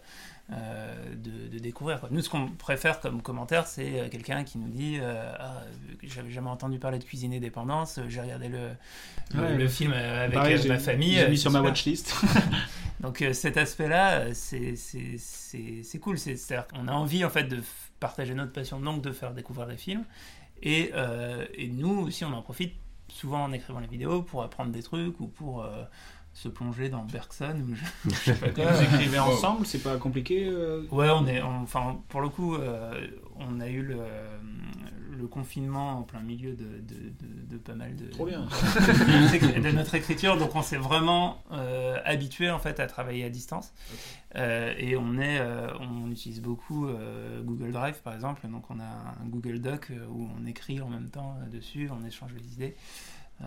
euh, 0.52 1.16
de, 1.16 1.48
de 1.56 1.60
découvrir. 1.60 2.00
quoi. 2.00 2.10
Nous, 2.12 2.22
ce 2.22 2.30
qu'on 2.30 2.48
préfère 2.48 3.00
comme 3.00 3.22
commentaire, 3.22 3.68
c'est 3.68 4.00
euh, 4.00 4.10
quelqu'un 4.10 4.44
qui 4.44 4.58
nous 4.58 4.70
dit 4.70 4.98
euh, 5.00 5.32
ah, 5.40 5.62
J'avais 6.02 6.32
jamais 6.32 6.50
entendu 6.50 6.80
parler 6.80 6.98
de 6.98 7.04
cuisine 7.04 7.32
et 7.34 7.40
dépendance, 7.40 8.00
j'ai 8.08 8.22
regardé 8.22 8.48
le, 8.50 8.70
le, 9.36 9.40
Ouais, 9.42 9.54
le 9.56 9.64
ouais. 9.64 9.70
film 9.70 9.94
avec 9.94 10.34
Pareil, 10.34 10.68
ma 10.68 10.80
famille. 10.80 11.14
j'ai 11.16 11.28
mis 11.30 11.38
sur 11.38 11.52
ma 11.52 11.62
watchlist. 11.62 12.16
Donc 13.02 13.24
cet 13.34 13.58
aspect-là, 13.58 14.34
c'est 14.34 16.00
cool. 16.02 16.18
C'est- 16.18 16.36
C'est-à-dire 16.38 16.68
qu'on 16.68 16.88
a 16.88 16.94
envie 16.94 17.24
en 17.26 17.30
fait 17.30 17.44
de 17.44 17.62
partager 18.00 18.34
notre 18.34 18.52
passion, 18.54 18.80
donc 18.80 19.02
de 19.02 19.12
faire 19.12 19.34
découvrir 19.34 19.68
des 19.68 19.78
films. 19.78 20.04
Et, 20.62 20.92
euh, 20.94 21.46
et 21.56 21.68
nous 21.68 22.00
aussi, 22.02 22.24
on 22.26 22.34
en 22.34 22.42
profite 22.42 22.74
souvent 23.10 23.44
en 23.44 23.52
écrivant 23.52 23.80
les 23.80 23.88
vidéos 23.88 24.22
pour 24.24 24.44
apprendre 24.44 24.72
des 24.72 24.82
trucs 24.84 25.20
ou 25.20 25.28
pour 25.28 25.66
se 26.34 26.50
plonger 26.50 26.90
dans 26.90 27.04
Bergson 27.06 27.56
ou 27.70 27.76
je, 27.76 27.84
je 28.10 28.16
sais 28.16 28.34
pas 28.36 28.50
quoi. 28.50 28.72
Vous 28.72 28.84
écrivez 28.96 29.20
ensemble, 29.20 29.66
c'est 29.66 29.84
pas 29.84 29.98
compliqué 29.98 30.48
euh 30.48 30.84
Ouais, 30.92 31.10
on 31.10 31.26
est, 31.28 31.42
on- 31.42 31.62
enfin, 31.62 32.00
pour 32.10 32.22
le 32.22 32.30
coup, 32.30 32.56
euh, 32.56 33.08
on 33.36 33.60
a 33.60 33.68
eu 33.70 33.82
le, 33.84 33.98
le 35.16 35.28
confinement 35.28 36.00
en 36.00 36.02
plein 36.02 36.22
milieu 36.22 36.54
de, 36.54 36.64
de, 36.64 37.10
de- 37.20 37.52
de 37.52 37.58
pas 37.58 37.76
mal 37.76 37.96
de, 37.96 38.06
Trop 38.08 38.26
bien. 38.26 38.42
de, 39.62 39.72
notre 39.72 39.94
écriture, 39.96 40.38
donc 40.38 40.56
on 40.56 40.62
s'est 40.64 40.78
vraiment 40.78 41.44
euh, 41.52 41.98
habitué 42.04 42.50
en 42.50 42.60
fait 42.60 42.80
à 42.80 42.88
travailler 42.88 43.24
à 43.26 43.30
distance. 43.30 43.72
Euh, 44.36 44.74
et 44.78 44.98
on 44.98 45.20
est, 45.20 45.40
euh, 45.40 45.68
on 45.80 46.10
utilise 46.10 46.42
beaucoup 46.42 46.88
euh, 46.88 47.44
Google 47.44 47.72
Drive 47.72 48.02
par 48.04 48.16
exemple, 48.16 48.48
donc 48.48 48.70
on 48.72 48.80
a 48.80 48.84
un 48.84 49.26
Google 49.28 49.60
Doc 49.60 49.88
euh, 49.92 50.06
où 50.10 50.28
on 50.42 50.46
écrit 50.48 50.82
en 50.82 50.90
même 50.90 51.10
temps 51.10 51.38
euh, 51.44 51.50
dessus, 51.56 51.90
on 51.92 52.04
échange 52.06 52.32
les 52.36 52.54
idées. 52.54 52.76
Euh, 53.42 53.46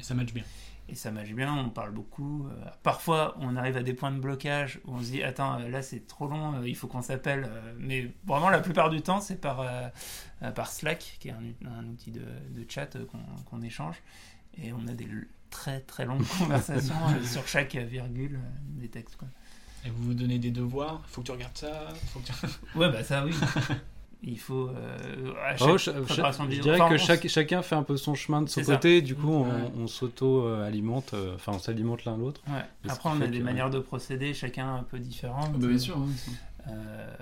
Et 0.00 0.02
ça 0.02 0.14
match 0.14 0.32
bien. 0.32 0.44
Et 0.88 0.94
ça 0.94 1.10
marche 1.10 1.32
bien, 1.32 1.52
on 1.52 1.68
parle 1.70 1.90
beaucoup. 1.92 2.46
euh, 2.48 2.64
parfois, 2.82 3.34
on 3.40 3.56
arrive 3.56 3.76
à 3.76 3.82
des 3.82 3.92
points 3.94 4.12
de 4.12 4.20
blocage 4.20 4.80
où 4.84 4.94
on 4.94 5.00
se 5.00 5.10
dit 5.10 5.22
Attends, 5.22 5.58
euh, 5.60 5.68
là 5.68 5.82
c'est 5.82 6.06
trop 6.06 6.28
long, 6.28 6.54
euh, 6.54 6.68
il 6.68 6.76
faut 6.76 6.86
qu'on 6.86 7.02
s'appelle. 7.02 7.48
euh, 7.50 7.74
mais 7.78 8.12
vraiment, 8.24 8.50
la 8.50 8.60
plupart 8.60 8.90
du 8.90 9.02
temps, 9.02 9.20
c'est 9.20 9.40
par, 9.40 9.64
par 10.54 10.70
Slack, 10.70 11.16
qui 11.20 11.28
est 11.28 11.32
un, 11.32 11.42
ut- 11.42 11.56
un 11.66 11.86
outil 11.86 12.10
de, 12.12 12.20
de 12.20 12.64
chat 12.68 12.94
euh, 12.96 13.04
qu'on 13.06 13.18
qu'on 13.50 13.62
échange. 13.62 13.96
Et 14.58 14.72
on 14.72 14.86
a 14.88 14.92
des 14.94 15.08
très 15.50 15.80
très 15.80 16.04
longues 16.04 16.24
conversations 16.38 16.94
euh, 17.08 17.22
sur 17.24 17.46
chaque 17.48 17.74
virgule 17.76 18.36
euh, 18.36 18.48
des 18.80 18.88
textes. 18.88 19.16
Quoi. 19.16 19.28
Et 19.84 19.90
vous 19.90 20.04
vous 20.04 20.14
donnez 20.14 20.38
des 20.38 20.50
devoirs, 20.50 21.02
faut 21.08 21.20
que 21.20 21.26
tu 21.26 21.32
regardes 21.32 21.56
ça, 21.56 21.88
faut 22.12 22.20
que 22.20 22.26
tu... 22.26 22.78
Ouais, 22.78 22.90
bah 22.90 23.04
ça, 23.04 23.24
oui. 23.24 23.32
Il 24.28 24.38
faut. 24.40 24.68
euh, 24.70 25.32
à 25.46 25.54
Oh, 25.60 25.78
chaque 25.78 25.94
je, 25.96 26.60
dirais 26.60 26.74
enfin, 26.80 26.88
que 26.88 26.94
on 26.94 26.98
chaque, 26.98 27.28
chacun 27.28 27.62
fait 27.62 27.76
un 27.76 27.84
peu 27.84 27.96
son 27.96 28.14
chemin 28.16 28.42
de 28.42 28.48
son 28.48 28.62
ça. 28.64 28.74
côté, 28.74 29.00
du 29.00 29.14
coup 29.14 29.28
on, 29.30 29.44
Ouais. 29.44 29.70
on 29.78 29.86
s'auto-alimente, 29.86 31.14
euh, 31.14 31.36
enfin 31.36 31.52
on 31.54 31.58
s'alimente 31.60 32.04
l'un 32.04 32.16
l'autre. 32.16 32.40
Ouais. 32.48 32.64
Après, 32.90 33.08
on 33.08 33.20
a 33.20 33.28
des 33.28 33.38
que- 33.38 33.44
manières 33.44 33.70
de 33.70 33.78
procéder, 33.78 34.34
chacun 34.34 34.74
un 34.74 34.82
peu 34.82 34.98
différentes. 34.98 35.50
Ah 35.54 35.58
bah, 35.58 35.68
bien 35.68 35.78
sûr, 35.78 35.96
ouais. 35.96 36.06
Euh, 36.68 37.16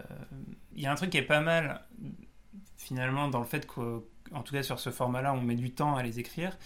Il 0.75 0.83
y 0.83 0.87
a 0.87 0.93
un 0.93 0.95
truc 0.95 1.11
qui 1.11 1.19
est 1.19 1.23
pas 1.23 1.41
mal, 1.41 1.83
finalement, 2.77 3.29
dans 3.29 3.39
le 3.41 3.45
fait 3.45 3.67
qu'en 3.67 4.43
tout 4.45 4.55
cas 4.55 4.63
sur 4.63 4.81
ce 4.81 4.91
format-là, 4.91 5.33
on 5.35 5.41
met 5.41 5.55
du 5.57 5.71
temps 5.73 5.97
à 5.97 6.03
les 6.03 6.19
écrire, 6.19 6.57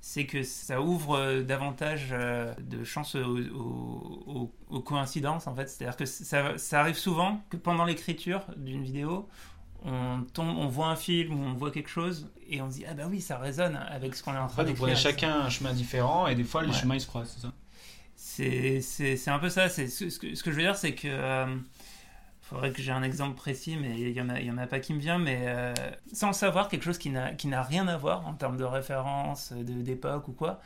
c'est 0.00 0.26
que 0.26 0.44
ça 0.44 0.80
ouvre 0.80 1.16
euh, 1.16 1.42
davantage 1.42 2.10
euh, 2.12 2.54
de 2.60 2.84
chances 2.84 3.16
aux, 3.16 3.38
aux- 3.52 4.22
aux- 4.26 4.52
aux 4.70 4.80
coïncidences, 4.80 5.48
en 5.48 5.54
fait. 5.56 5.68
C'est-à-dire 5.68 5.96
que 5.96 6.04
ça, 6.06 6.56
ça 6.56 6.80
arrive 6.80 6.94
souvent 6.96 7.40
que 7.50 7.56
pendant 7.56 7.84
l'écriture 7.84 8.42
d'une 8.56 8.82
vidéo, 8.84 9.28
on, 9.84 10.22
tombe, 10.34 10.56
on 10.58 10.68
voit 10.68 10.88
un 10.88 10.96
film 10.96 11.34
ou 11.40 11.44
on 11.44 11.54
voit 11.54 11.70
quelque 11.70 11.90
chose 11.90 12.30
et 12.48 12.60
on 12.62 12.70
se 12.70 12.76
dit 12.76 12.84
ah 12.88 12.94
bah 12.94 13.04
oui 13.08 13.20
ça 13.20 13.38
résonne 13.38 13.76
avec 13.76 14.14
ce 14.14 14.22
qu'on 14.22 14.34
est 14.34 14.38
en 14.38 14.48
train 14.48 14.64
fait, 14.64 14.64
vous 14.64 14.72
d'écrire. 14.72 14.76
prenez 14.76 14.96
chacun 14.96 15.40
un 15.42 15.50
chemin 15.50 15.72
différent 15.72 16.26
et 16.26 16.34
des 16.34 16.44
fois 16.44 16.62
les 16.62 16.72
Ouais. 16.72 16.72
chemins 16.72 16.94
ils 16.96 17.00
se 17.00 17.06
croisent, 17.06 17.30
c'est 17.34 17.40
ça 17.42 17.52
C'est, 18.16 19.30
un 19.30 19.38
peu 19.38 19.48
ça. 19.50 19.68
C'est, 19.68 19.88
ce, 19.88 20.10
ce 20.10 20.18
que, 20.18 20.34
ce 20.34 20.42
que 20.42 20.50
je 20.50 20.56
veux 20.56 20.62
dire, 20.62 20.76
c'est 20.76 20.94
que. 20.94 21.08
euh, 21.08 21.56
faudrait 22.42 22.72
que 22.72 22.82
j'ai 22.82 22.92
un 22.92 23.02
exemple 23.02 23.36
précis, 23.36 23.76
mais 23.76 24.00
il 24.00 24.10
y 24.12 24.20
en 24.20 24.28
a, 24.30 24.40
il 24.40 24.46
y 24.46 24.50
en 24.50 24.58
a 24.58 24.66
pas 24.66 24.80
qui 24.80 24.94
me 24.94 25.00
vient. 25.00 25.18
Mais 25.18 25.44
euh, 25.46 25.74
sans 26.12 26.28
le 26.28 26.32
savoir, 26.34 26.68
quelque 26.68 26.84
chose 26.84 26.98
qui 26.98 27.10
n'a, 27.10 27.62
rien 27.62 27.88
à 27.88 27.96
voir 27.96 28.26
en 28.26 28.34
termes 28.34 28.56
de 28.56 28.64
référence, 28.64 29.52
de, 29.52 29.82
d'époque 29.82 30.28
ou 30.28 30.32
quoi, 30.32 30.60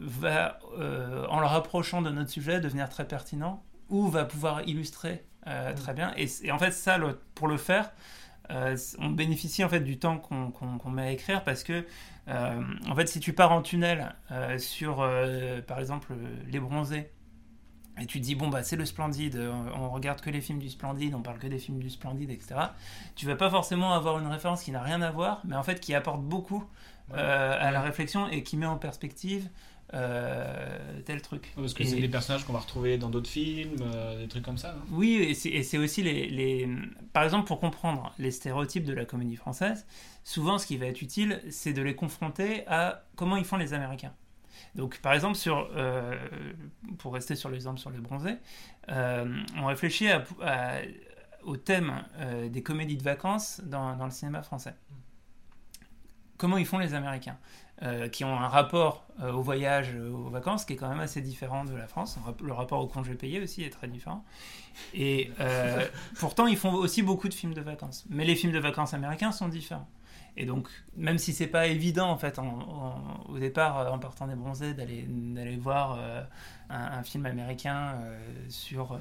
va, 0.00 0.58
euh, 0.78 1.26
en 1.28 1.40
le 1.40 1.46
rapprochant 1.46 2.02
de 2.02 2.10
notre 2.10 2.30
sujet, 2.30 2.60
devenir 2.60 2.88
très 2.88 3.06
pertinent 3.08 3.62
ou 3.90 4.08
va 4.08 4.24
pouvoir 4.24 4.62
illustrer 4.68 5.24
euh, 5.46 5.74
très 5.74 5.94
bien. 5.94 6.12
Et, 6.16 6.26
et 6.42 6.52
en 6.52 6.58
fait, 6.58 6.72
ça, 6.72 6.98
le- 6.98 7.18
pour 7.34 7.48
le 7.48 7.56
faire, 7.56 7.92
euh, 8.50 8.76
on 8.98 9.10
bénéficie 9.10 9.62
en 9.64 9.68
fait 9.68 9.80
du 9.80 9.98
temps 9.98 10.18
qu'on 10.18 10.90
met 10.90 11.02
à 11.02 11.10
écrire 11.12 11.44
parce 11.44 11.62
que 11.62 11.84
euh, 12.28 12.62
en 12.88 12.94
fait 12.94 13.06
si 13.06 13.20
tu 13.20 13.32
pars 13.32 13.52
en 13.52 13.62
tunnel 13.62 14.14
euh, 14.30 14.58
sur 14.58 15.08
par 15.66 15.78
exemple 15.78 16.14
les 16.50 16.58
bronzés 16.58 17.10
et 18.00 18.06
tu 18.06 18.20
te 18.20 18.24
dis 18.24 18.34
bon 18.34 18.48
bah 18.48 18.62
c'est 18.62 18.76
le 18.76 18.84
splendide 18.84 19.40
on 19.76 19.90
regarde 19.90 20.20
que 20.20 20.30
les 20.30 20.40
films 20.40 20.58
du 20.58 20.70
splendide 20.70 21.14
on 21.14 21.22
parle 21.22 21.38
que 21.38 21.46
des 21.46 21.58
films 21.58 21.78
du 21.78 21.90
splendide 21.90 22.30
etc 22.30 22.54
tu 23.14 23.26
vas 23.26 23.36
pas 23.36 23.50
forcément 23.50 23.92
avoir 23.92 24.18
une 24.18 24.26
référence 24.26 24.62
qui 24.64 24.72
n'a 24.72 24.82
rien 24.82 25.02
à 25.02 25.10
voir 25.10 25.42
mais 25.44 25.56
en 25.56 25.62
fait 25.62 25.78
qui 25.78 25.94
apporte 25.94 26.22
beaucoup 26.22 26.64
à 27.12 27.70
la 27.70 27.82
réflexion 27.82 28.28
et 28.28 28.42
qui 28.42 28.56
met 28.56 28.66
en 28.66 28.78
perspective 28.78 29.48
euh, 29.94 31.00
tel 31.04 31.20
truc 31.22 31.52
Parce 31.54 31.74
que 31.74 31.84
c'est 31.84 32.00
des 32.00 32.08
personnages 32.08 32.44
qu'on 32.44 32.52
va 32.52 32.60
retrouver 32.60 32.96
dans 32.98 33.10
d'autres 33.10 33.28
films, 33.30 33.76
euh, 33.82 34.20
des 34.20 34.28
trucs 34.28 34.44
comme 34.44 34.58
ça. 34.58 34.74
oui, 34.90 35.14
et 35.16 35.34
c'est- 35.34 35.78
aussi 35.78 36.02
les, 36.02 36.28
les- 36.28 36.68
Par 37.12 37.24
exemple, 37.24 37.46
pour 37.46 37.60
comprendre 37.60 38.12
les 38.18 38.30
stéréotypes 38.30 38.84
de 38.84 38.92
la 38.94 39.04
comédie 39.04 39.36
française, 39.36 39.86
souvent 40.24 40.58
ce 40.58 40.66
qui 40.66 40.76
va 40.76 40.86
être 40.86 41.02
utile, 41.02 41.42
c'est 41.50 41.72
de 41.72 41.82
les 41.82 41.94
confronter 41.94 42.66
à 42.68 43.04
comment 43.16 43.36
ils 43.36 43.44
font 43.44 43.56
les 43.58 43.74
Américains. 43.74 44.12
Donc, 44.74 44.98
par 45.00 45.12
exemple, 45.12 45.36
sur, 45.36 45.68
euh, 45.76 46.16
pour 46.98 47.12
rester 47.12 47.34
sur 47.34 47.50
l'exemple 47.50 47.78
sur 47.78 47.90
les 47.90 47.98
bronzés, 47.98 48.36
euh, 48.88 49.26
on 49.58 49.66
réfléchit 49.66 50.08
à- 50.08 50.24
à- 50.42 50.80
au 51.44 51.56
thème 51.56 52.04
des 52.50 52.62
comédies 52.62 52.96
de 52.96 53.02
vacances 53.02 53.60
dans, 53.64 53.96
dans 53.96 54.04
le 54.06 54.10
cinéma 54.12 54.42
français. 54.42 54.74
Comment 56.38 56.56
ils 56.56 56.66
font 56.66 56.78
les 56.78 56.94
Américains? 56.94 57.36
Euh, 57.82 58.08
qui 58.08 58.24
ont 58.24 58.34
un 58.38 58.48
rapport 58.48 59.04
euh, 59.20 59.32
au 59.32 59.42
voyage, 59.42 59.90
euh, 59.94 60.10
aux 60.12 60.30
vacances, 60.30 60.64
qui 60.64 60.74
est 60.74 60.76
quand 60.76 60.88
même 60.88 61.00
assez 61.00 61.20
différent 61.20 61.64
de 61.64 61.74
la 61.74 61.86
France. 61.88 62.18
Le 62.42 62.52
rapport 62.52 62.80
au 62.80 62.86
congé 62.86 63.14
payé 63.14 63.40
aussi 63.40 63.62
est 63.64 63.70
très 63.70 63.88
différent. 63.88 64.24
Et 64.94 65.30
pourtant, 66.18 66.46
ils 66.46 66.56
font 66.56 66.74
aussi 66.74 67.02
beaucoup 67.02 67.28
de 67.28 67.34
films 67.34 67.54
de 67.54 67.60
vacances. 67.60 68.04
Mais 68.08 68.24
les 68.24 68.36
films 68.36 68.52
de 68.52 68.58
vacances 68.58 68.94
américains 68.94 69.32
sont 69.32 69.48
différents. 69.48 69.88
Et 70.36 70.46
donc, 70.46 70.68
même 70.96 71.18
si 71.18 71.34
c'est 71.34 71.46
pas 71.46 71.66
évident 71.66 72.08
en 72.08 72.16
fait, 72.16 72.38
en- 72.38 72.44
en- 72.46 73.24
au 73.28 73.38
départ, 73.38 73.92
en 73.92 73.98
partant 73.98 74.26
des 74.26 74.34
bronzés, 74.34 74.72
d'aller 74.72 75.56
voir 75.60 75.98
un, 76.70 76.76
un 76.98 77.02
film 77.02 77.26
américain 77.26 77.98
sur, 78.48 78.98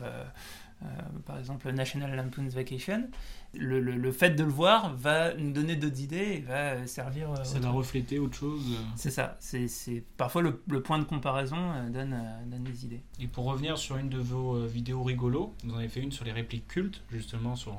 euh, 0.84 0.86
euh, 0.88 1.20
par 1.26 1.38
exemple, 1.38 1.72
National 1.72 2.16
Lampoon's 2.16 2.54
Vacation, 2.54 3.08
le, 3.54 3.80
le- 3.80 3.96
le 3.98 4.12
fait 4.12 4.32
de 4.32 4.44
le 4.44 4.50
voir 4.50 4.96
va 4.96 5.34
nous 5.36 5.52
donner 5.52 5.76
d'autres 5.76 6.02
idées 6.02 6.18
et 6.38 6.40
va 6.40 6.88
servir. 6.88 7.32
euh, 7.32 7.44
Ça 7.44 7.60
va 7.60 7.70
refléter 7.70 8.18
autre 8.20 8.36
chose. 8.36 8.62
euh. 8.72 8.84
c'est 8.96 9.12
ça. 9.12 9.38
C'est 9.40 10.04
parfois 10.18 10.42
le, 10.42 10.62
le 10.70 10.82
point 10.82 11.00
de 11.00 11.04
comparaison 11.04 11.58
euh, 11.58 11.90
donne, 11.90 12.14
euh, 12.14 12.46
donne 12.50 12.64
des 12.64 12.86
idées. 12.86 13.02
Et 13.20 13.28
pour 13.28 13.46
revenir 13.46 13.78
sur 13.78 13.98
une 13.98 14.10
de 14.10 14.18
vos 14.20 14.56
euh, 14.56 14.68
vidéos 14.68 15.04
rigolos, 15.04 15.54
vous 15.64 15.74
en 15.74 15.78
avez 15.78 15.90
fait 15.90 16.02
une 16.02 16.12
sur 16.12 16.26
les 16.26 16.32
répliques 16.32 16.68
cultes, 16.68 17.02
justement 17.12 17.56
sur 17.56 17.78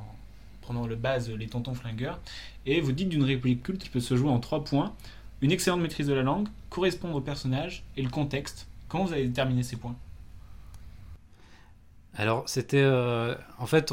prenant 0.61 0.86
le 0.86 0.94
base 0.94 1.28
les 1.30 1.48
tontons 1.48 1.74
flingueurs, 1.74 2.20
et 2.66 2.80
vous 2.80 2.92
dites 2.92 3.09
d'une 3.09 3.24
réplique 3.24 3.64
culte 3.64 3.82
qui 3.82 3.88
peut 3.88 3.98
se 4.00 4.14
jouer 4.16 4.30
en 4.30 4.38
trois 4.38 4.62
points 4.62 4.94
une 5.40 5.50
excellente 5.50 5.80
maîtrise 5.80 6.07
de 6.07 6.12
la 6.14 6.22
langue, 6.22 6.46
correspondre 6.70 7.16
au 7.16 7.20
personnage 7.20 7.82
et 7.96 8.03
le 8.03 8.09
contexte. 8.11 8.68
Comment 8.88 9.07
vous 9.07 9.12
avez 9.12 9.26
déterminé 9.26 9.64
ces 9.64 9.74
points? 9.74 9.96
Alors, 12.14 12.48
c'était. 12.48 12.82
euh, 12.82 13.34
en 13.58 13.66
fait, 13.66 13.92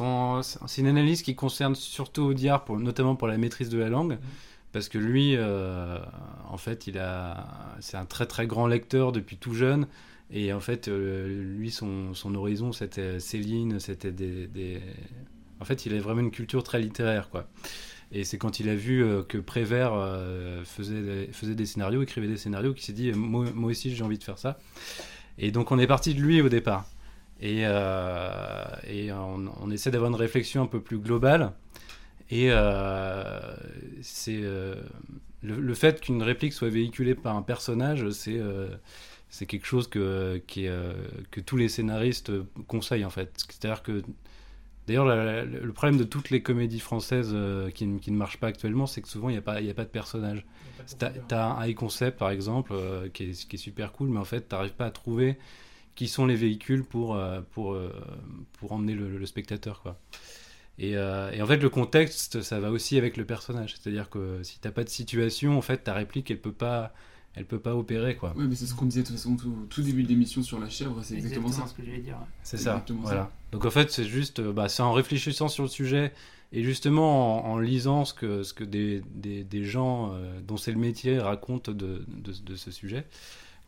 c'est 0.67 0.81
une 0.81 0.87
analyse 0.87 1.21
qui 1.21 1.35
concerne 1.35 1.75
surtout 1.75 2.23
Audiard, 2.23 2.65
pour, 2.65 2.77
notamment 2.79 3.15
pour 3.15 3.27
la 3.27 3.37
maîtrise 3.37 3.69
de 3.69 3.77
la 3.77 3.89
langue. 3.89 4.17
Parce 4.71 4.87
que 4.89 4.97
lui, 4.97 5.35
euh, 5.35 5.97
en 6.47 6.57
fait, 6.57 6.85
il 6.85 6.99
a, 6.99 7.75
c'est 7.79 7.97
un 7.97 8.05
très 8.05 8.27
très 8.27 8.45
grand 8.45 8.67
lecteur 8.67 9.11
depuis 9.11 9.37
tout 9.37 9.53
jeune. 9.53 9.87
Et 10.31 10.53
en 10.53 10.59
fait, 10.59 10.87
euh, 10.89 11.27
lui, 11.57 11.71
son, 11.71 12.13
son 12.13 12.35
horizon, 12.35 12.71
c'était 12.71 13.19
Céline, 13.19 13.79
c'était 13.79 14.11
des, 14.11 14.47
des- 14.47 14.81
En 15.59 15.65
fait, 15.65 15.85
il 15.87 15.91
avait 15.93 16.01
vraiment 16.01 16.21
une 16.21 16.29
culture 16.31 16.61
très 16.63 16.79
littéraire, 16.79 17.29
quoi. 17.29 17.47
Et 18.11 18.23
c'est 18.23 18.37
quand 18.37 18.59
il 18.59 18.69
a 18.69 18.75
vu 18.75 19.03
que 19.27 19.37
Prévert 19.39 19.93
faisait, 20.65 21.01
des- 21.01 21.29
faisait 21.33 21.55
des 21.55 21.65
scénarios, 21.65 22.01
écrivait 22.03 22.27
des 22.27 22.37
scénarios, 22.37 22.73
qu'il 22.73 22.83
s'est 22.83 22.93
dit, 22.93 23.11
moi, 23.13 23.45
moi 23.55 23.71
aussi, 23.71 23.95
j'ai 23.95 24.03
envie 24.03 24.17
de 24.19 24.23
faire 24.23 24.37
ça. 24.37 24.59
Et 25.39 25.51
donc, 25.51 25.71
on 25.71 25.79
est 25.79 25.87
parti 25.87 26.13
de 26.13 26.21
lui 26.21 26.41
au 26.41 26.49
départ. 26.49 26.85
Et, 27.41 27.61
euh, 27.65 28.65
et 28.87 29.11
on, 29.13 29.45
on 29.61 29.71
essaie 29.71 29.91
d'avoir 29.91 30.09
une 30.11 30.17
réflexion 30.17 30.63
un 30.63 30.67
peu 30.67 30.81
plus 30.81 30.99
globale. 30.99 31.53
Et 32.31 32.47
euh, 32.51 33.39
c'est 34.01 34.39
euh, 34.43 34.75
le, 35.43 35.59
le 35.59 35.73
fait 35.73 36.01
qu'une 36.01 36.23
réplique 36.23 36.53
soit 36.53 36.69
véhiculée 36.69 37.15
par 37.15 37.35
un 37.35 37.41
personnage, 37.41 38.09
c'est 38.11 38.39
c'est 39.31 39.45
quelque 39.45 39.65
chose 39.67 39.87
que, 39.87 40.41
qui 40.47 40.67
que 41.31 41.39
tous 41.41 41.57
les 41.57 41.69
scénaristes 41.69 42.31
conseillent 42.67 43.05
en 43.05 43.09
fait. 43.11 43.31
C'est-à-dire 43.37 43.83
que 43.83 44.03
D'ailleurs, 44.87 45.05
le 45.05 45.71
problème 45.71 45.97
de 45.99 46.03
toutes 46.03 46.31
les 46.31 46.41
comédies 46.41 46.79
françaises 46.79 47.35
qui, 47.75 47.85
ne- 47.85 47.99
qui 47.99 48.11
ne 48.11 48.17
marchent 48.17 48.39
pas 48.39 48.47
actuellement, 48.47 48.87
c'est 48.87 49.01
que 49.01 49.07
souvent, 49.07 49.29
il 49.29 49.33
n'y 49.33 49.37
a, 49.37 49.41
pas- 49.43 49.61
il 49.61 49.67
y 49.67 49.69
a 49.69 49.73
pas 49.75 49.83
de 49.85 49.89
personnage. 49.89 50.45
Tu 50.99 51.05
as, 51.35 51.45
un 51.45 51.65
high 51.67 51.75
concept, 51.75 52.17
par 52.17 52.31
exemple, 52.31 52.73
qui, 53.13 53.25
est, 53.25 53.47
qui 53.47 53.55
est 53.55 53.59
super 53.59 53.91
cool, 53.91 54.09
mais 54.09 54.17
en 54.19 54.25
fait, 54.25 54.49
tu 54.49 54.55
n'arrives 54.55 54.73
pas 54.73 54.87
à 54.87 54.91
trouver 54.91 55.37
qui 55.95 56.07
sont 56.07 56.25
les 56.25 56.35
véhicules 56.35 56.83
pour, 56.83 57.15
euh, 57.15 57.41
pour, 57.51 57.73
euh, 57.73 57.91
pour 58.53 58.71
emmener 58.71 58.93
le, 58.93 59.17
le 59.17 59.25
spectateur. 59.25 59.81
Quoi. 59.81 59.99
Et, 60.77 60.95
euh, 60.95 61.31
et 61.31 61.41
en 61.41 61.45
fait, 61.47 61.57
le 61.57 61.69
contexte, 61.69 62.41
ça 62.41 62.59
va 62.59 62.71
aussi 62.71 62.97
avec 62.97 63.17
le 63.17 63.25
personnage. 63.25 63.75
C'est-à-dire 63.75 64.09
que 64.09 64.41
si 64.43 64.59
t'as 64.59 64.71
pas 64.71 64.83
de 64.85 64.89
situation, 64.89 65.57
en 65.57 65.61
fait, 65.61 65.83
ta 65.83 65.93
réplique, 65.93 66.31
elle 66.31 66.39
peut 66.39 66.53
pas, 66.53 66.93
elle 67.35 67.45
peut 67.45 67.59
pas 67.59 67.75
opérer. 67.75 68.15
quoi. 68.15 68.33
Ouais, 68.37 68.45
mais 68.47 68.55
c'est 68.55 68.65
ce 68.65 68.73
qu'on 68.75 68.85
disait 68.85 69.01
de 69.01 69.07
toute 69.07 69.17
façon 69.17 69.35
au 69.35 69.65
tout 69.65 69.81
début 69.81 70.03
de 70.03 70.07
l'émission 70.09 70.41
sur 70.41 70.57
la 70.59 70.69
chèvre, 70.69 71.01
c'est 71.03 71.15
exactement, 71.15 71.47
Exactement 71.47 71.67
ça. 71.67 71.73
ce 71.73 71.77
que 71.81 71.85
j'allais 71.85 72.01
dire, 72.01 72.15
ouais. 72.15 72.27
C'est 72.43 72.57
ça. 72.57 72.71
exactement 72.71 73.01
Voilà. 73.01 73.29
Donc 73.51 73.65
en 73.65 73.71
fait, 73.71 73.91
c'est 73.91 74.05
juste, 74.05 74.39
bah, 74.41 74.69
c'est 74.69 74.83
en 74.83 74.93
réfléchissant 74.93 75.49
sur 75.49 75.63
le 75.63 75.69
sujet 75.69 76.13
et 76.51 76.63
justement 76.63 77.45
en, 77.45 77.51
en 77.53 77.59
lisant 77.59 78.05
ce 78.05 78.13
que, 78.13 78.43
ce 78.43 78.53
que 78.53 78.63
des, 78.63 79.01
des, 79.13 79.43
des 79.43 79.63
gens 79.65 80.13
euh, 80.13 80.39
dont 80.47 80.57
c'est 80.57 80.71
le 80.71 80.79
métier 80.79 81.19
racontent 81.19 81.71
de, 81.73 82.05
de, 82.07 82.31
de 82.31 82.55
ce 82.55 82.71
sujet 82.71 83.05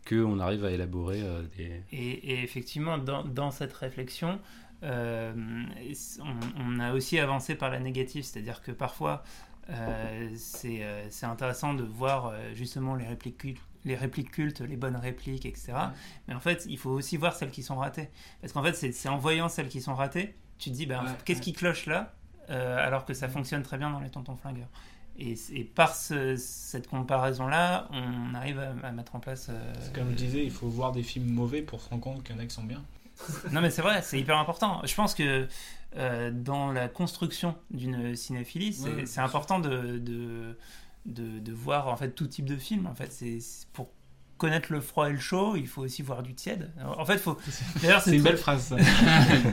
qu'on 0.07 0.39
arrive 0.39 0.65
à 0.65 0.71
élaborer 0.71 1.21
euh, 1.21 1.43
des. 1.57 1.83
Et, 1.91 2.31
et 2.33 2.43
effectivement, 2.43 2.97
dans, 2.97 3.23
dans 3.23 3.51
cette 3.51 3.73
réflexion, 3.73 4.39
euh, 4.83 5.33
on, 6.19 6.35
on 6.75 6.79
a 6.79 6.93
aussi 6.93 7.19
avancé 7.19 7.55
par 7.55 7.69
la 7.69 7.79
négative, 7.79 8.23
c'est-à-dire 8.23 8.61
que 8.61 8.71
parfois, 8.71 9.23
euh, 9.69 10.29
c'est 10.35 10.79
euh, 10.81 11.07
intéressant 11.23 11.73
de 11.73 11.83
voir 11.83 12.33
justement 12.55 12.95
les 12.95 13.05
répliques, 13.05 13.37
cul- 13.37 13.57
les 13.85 13.95
répliques 13.95 14.31
cultes, 14.31 14.61
les 14.61 14.75
bonnes 14.77 14.95
répliques, 14.95 15.45
etc. 15.45 15.73
Mais 16.27 16.33
en 16.33 16.39
fait, 16.39 16.65
il 16.67 16.77
faut 16.77 16.89
aussi 16.91 17.17
voir 17.17 17.35
celles 17.35 17.51
qui 17.51 17.63
sont 17.63 17.75
ratées. 17.77 18.09
Parce 18.41 18.53
qu'en 18.53 18.63
fait, 18.63 18.73
c'est 18.73 19.09
en 19.09 19.17
voyant 19.17 19.49
celles 19.49 19.69
qui 19.69 19.81
sont 19.81 19.95
ratées, 19.95 20.35
tu 20.57 20.69
te 20.71 20.75
dis, 20.75 20.85
Ouais, 20.87 20.95
qu'est-ce 21.25 21.41
qui 21.41 21.53
cloche 21.53 21.85
là 21.85 22.13
alors 22.49 23.05
que 23.05 23.13
ça 23.13 23.29
fonctionne 23.29 23.63
très 23.63 23.77
bien 23.77 23.91
dans 23.91 24.01
les 24.01 24.09
tontons 24.09 24.35
flingueurs 24.35 24.67
et, 25.19 25.35
et 25.53 25.63
par 25.63 25.95
ce- 25.95 26.35
cette 26.35 26.87
comparaison-là, 26.87 27.87
on 27.91 28.33
arrive 28.35 28.59
à, 28.59 28.87
à 28.87 28.91
mettre 28.91 29.15
en 29.15 29.19
place. 29.19 29.47
euh, 29.49 29.73
Comme 29.93 30.11
je 30.11 30.15
disais, 30.15 30.43
il 30.43 30.51
faut 30.51 30.67
voir 30.67 30.91
des 30.91 31.03
films 31.03 31.29
mauvais 31.31 31.61
pour 31.61 31.81
se 31.81 31.89
rendre 31.89 32.01
compte 32.01 32.23
qu'il 32.23 32.35
y 32.35 32.37
en 32.39 32.41
a 32.41 32.45
qui 32.45 32.53
sont 32.55 32.63
bien. 32.63 32.81
non 33.51 33.61
mais 33.61 33.69
c'est 33.69 33.81
vrai, 33.83 34.01
c'est 34.01 34.19
hyper 34.19 34.37
important. 34.37 34.81
Je 34.85 34.95
pense 34.95 35.13
que 35.13 35.47
euh, 35.97 36.31
dans 36.33 36.71
la 36.71 36.87
construction 36.87 37.55
d'une 37.69 38.15
cinéphilie, 38.15 38.73
c'est 38.73 38.89
Ouais, 38.89 39.19
important 39.19 39.59
de, 39.59 39.99
de, 39.99 40.57
de, 41.05 41.39
de 41.39 41.51
voir 41.53 41.87
en 41.89 41.97
fait 41.97 42.11
tout 42.11 42.25
type 42.27 42.45
de 42.45 42.55
film. 42.57 42.87
En 42.87 42.95
fait, 42.95 43.11
c'est 43.11 43.37
pour 43.73 43.89
connaître 44.37 44.71
le 44.73 44.81
froid 44.81 45.07
et 45.07 45.11
le 45.13 45.19
chaud, 45.19 45.55
il 45.55 45.67
faut 45.67 45.83
aussi 45.83 46.01
voir 46.01 46.23
du 46.23 46.33
tiède. 46.33 46.71
En 46.97 47.05
fait, 47.05 47.19
faut. 47.19 47.37
D'ailleurs, 47.83 48.01
C'est 48.01 48.15
une 48.15 48.21
très- 48.23 48.31
belle 48.31 48.39
phrase, 48.39 48.75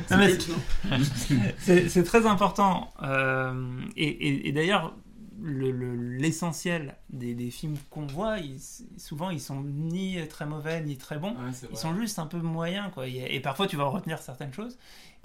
C'est 1.59 2.05
très 2.05 2.27
important. 2.27 2.91
Euh, 3.03 3.81
et 3.97 4.09
et- 4.09 4.49
et 4.49 4.53
d'ailleurs, 4.53 4.95
le- 5.41 5.71
le- 5.71 6.17
l'essentiel 6.17 6.97
des, 7.11 7.35
des 7.35 7.51
films 7.51 7.77
qu'on 7.91 8.07
voit, 8.07 8.39
ils- 8.39 8.61
souvent, 8.99 9.31
ils 9.31 9.41
sont 9.41 9.63
ni 9.63 10.19
très 10.29 10.47
mauvais 10.47 10.81
ni 10.83 10.97
très 10.97 11.19
bons. 11.19 11.35
ils 11.71 11.77
sont 11.79 11.95
juste 11.97 12.19
un 12.19 12.27
peu 12.27 12.39
moyens, 12.39 12.91
quoi. 12.93 13.07
Et, 13.07 13.35
et 13.35 13.41
parfois, 13.41 13.67
tu 13.67 13.77
vas 13.77 13.85
retenir 13.85 14.19
certaines 14.21 14.53
choses. 14.53 14.79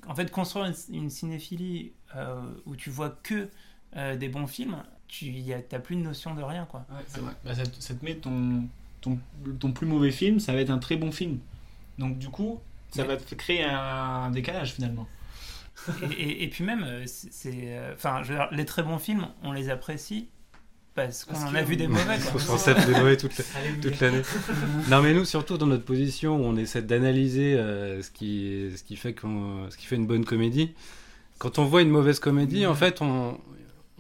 En 0.08 0.16
fait, 0.16 0.30
construire 0.32 0.66
une, 0.66 0.96
une 0.96 1.10
cinéphilie 1.10 1.94
euh, 2.16 2.42
où 2.66 2.76
tu 2.76 2.90
vois 2.90 3.10
que 3.24 3.50
euh, 3.96 4.16
des 4.16 4.28
bons 4.30 4.48
films, 4.48 4.78
tu 5.08 5.26
y 5.26 5.54
as- 5.54 5.62
t'as 5.62 5.80
plus 5.80 5.96
de 5.96 6.02
notion 6.02 6.34
de 6.36 6.42
rien, 6.44 6.66
quoi. 6.66 6.86
Bah, 7.46 7.56
ça, 7.56 7.66
te- 7.66 7.82
ça 7.82 7.94
te 7.94 8.04
met 8.04 8.16
ton, 8.16 8.64
ton, 9.02 9.18
ton 9.60 9.72
plus 9.72 9.88
mauvais 9.88 10.12
film, 10.12 10.40
ça 10.40 10.54
va 10.54 10.60
être 10.62 10.70
un 10.72 10.80
très 10.80 10.96
bon 10.98 11.12
film. 11.12 11.40
Donc 12.00 12.18
du 12.18 12.30
coup, 12.30 12.60
ça 12.92 13.04
va 13.08 13.18
te 13.18 13.36
créer 13.36 13.64
un 13.64 14.30
décalage 14.32 14.74
finalement. 14.74 15.08
Et, 16.04 16.14
et- 16.22 16.44
et 16.44 16.48
puis 16.50 16.64
même, 16.64 16.84
euh, 16.84 17.04
c'est- 17.06 17.52
euh, 17.56 17.94
enfin, 17.94 18.22
je 18.24 18.30
veux 18.34 18.40
dire, 18.40 18.48
les 18.52 18.66
très 18.66 18.84
bons 18.84 18.98
films, 19.00 19.28
on 19.44 19.52
les 19.52 19.70
apprécie 19.70 20.30
parce 20.96 21.26
qu'on 21.26 21.34
Parce 21.34 21.46
en 21.52 21.56
a 21.56 21.62
vu 21.64 21.76
des 21.76 21.88
mauvais. 21.88 22.18
Il 22.18 22.22
quoi. 22.22 22.32
faut 22.34 22.40
s'en 22.40 22.58
servir 22.58 22.88
de 22.88 22.94
Noé 23.02 23.18
toute, 23.18 23.34
l'année. 24.00 24.22
non, 24.90 25.02
mais 25.02 25.14
nous, 25.14 25.26
surtout 25.26 25.58
dans 25.58 25.66
notre 25.66 25.86
position 25.86 26.36
où 26.38 26.44
on 26.44 26.56
essaie 26.56 26.84
d'analyser 26.84 27.56
euh, 27.56 28.02
ce, 28.04 28.12
qui, 28.12 28.70
ce, 28.78 28.84
qui 28.84 28.96
fait 28.96 29.14
qu'on- 29.14 29.70
ce 29.72 29.78
qui 29.78 29.88
fait 29.88 29.96
une 29.96 30.06
bonne 30.08 30.24
comédie, 30.26 30.74
quand 31.40 31.58
on 31.58 31.66
voit 31.66 31.82
une 31.82 31.90
mauvaise 31.90 32.20
comédie, 32.20 32.66
en 32.68 32.76
fait, 32.76 33.02
on, 33.02 33.40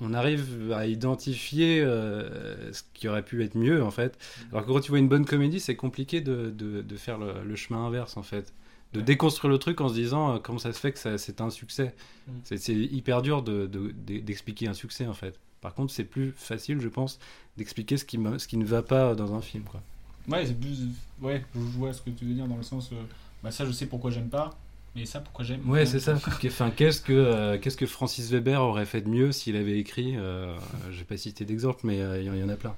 on 0.01 0.13
arrive 0.13 0.71
à 0.71 0.85
identifier 0.85 1.81
euh, 1.81 2.71
ce 2.71 2.83
qui 2.93 3.07
aurait 3.07 3.23
pu 3.23 3.43
être 3.43 3.55
mieux, 3.55 3.83
en 3.83 3.91
fait. 3.91 4.17
Alors 4.51 4.63
que 4.65 4.71
quand 4.71 4.79
tu 4.79 4.89
vois 4.91 4.99
une 4.99 5.09
bonne 5.09 5.25
comédie, 5.25 5.59
c'est 5.59 5.75
compliqué 5.75 6.21
de, 6.21 6.51
de, 6.55 6.83
de 6.83 6.95
faire 6.95 7.17
le, 7.17 7.33
le 7.43 7.55
chemin 7.55 7.87
inverse, 7.87 8.17
en 8.17 8.23
fait. 8.23 8.53
De 8.93 9.01
déconstruire 9.01 9.51
le 9.51 9.57
truc 9.57 9.81
en 9.81 9.89
se 9.89 9.93
disant 9.93 10.35
euh, 10.35 10.39
comment 10.39 10.59
ça 10.59 10.71
se 10.73 10.79
fait 10.79 10.91
que 10.91 11.17
c'est 11.17 11.41
un 11.41 11.49
succès. 11.49 11.93
Mm. 12.27 12.31
C'est 12.55 12.73
hyper 12.75 13.21
dur 13.21 13.41
de- 13.41 13.65
de- 13.67 13.93
de- 14.05 14.19
d'expliquer 14.19 14.67
un 14.67 14.73
succès, 14.73 15.05
en 15.07 15.13
fait. 15.13 15.39
Par 15.61 15.73
contre, 15.73 15.93
c'est 15.93 16.03
plus 16.03 16.33
facile, 16.35 16.79
je 16.81 16.89
pense, 16.89 17.19
d'expliquer 17.57 17.97
ce 17.97 18.05
qui, 18.05 18.19
ce 18.37 18.47
qui 18.47 18.57
ne 18.57 18.65
va 18.65 18.81
pas 18.83 19.15
dans 19.15 19.33
un 19.33 19.41
film, 19.41 19.63
quoi. 19.63 19.81
Ouais, 20.27 20.45
c'est 20.45 20.59
plus. 20.59 20.87
Ouais, 21.21 21.43
je 21.55 21.59
vois 21.59 21.91
ce 21.93 22.01
que 22.01 22.09
tu 22.09 22.25
veux 22.25 22.33
dire 22.33 22.47
dans 22.47 22.57
le 22.57 22.63
sens. 22.63 22.89
euh, 22.93 22.95
bah 23.43 23.51
ça, 23.51 23.65
je 23.65 23.71
sais 23.71 23.85
pourquoi 23.87 24.09
j'aime 24.11 24.29
pas, 24.29 24.57
mais 24.95 25.05
ça, 25.05 25.19
pourquoi 25.19 25.43
j'aime. 25.43 25.69
Ouais, 25.69 25.85
c'est 25.85 25.99
ça. 25.99 26.15
Enfin, 26.45 26.69
qu'est-ce 26.71 27.01
que 27.01 27.11
euh, 27.13 27.57
qu'est-ce 27.57 27.75
que 27.77 27.85
Francis 27.85 28.29
Weber 28.29 28.61
aurait 28.61 28.85
fait 28.85 29.01
de 29.01 29.09
mieux 29.09 29.31
s'il 29.33 29.55
avait 29.57 29.77
écrit 29.79 30.13
euh, 30.17 30.55
J'ai 30.91 31.03
pas 31.03 31.17
cité 31.17 31.43
d'exemple, 31.45 31.79
mais 31.83 31.97
il 31.97 32.23
y, 32.25 32.29
en- 32.29 32.33
il 32.35 32.39
y 32.39 32.43
en 32.43 32.49
a 32.49 32.55
plein. 32.55 32.73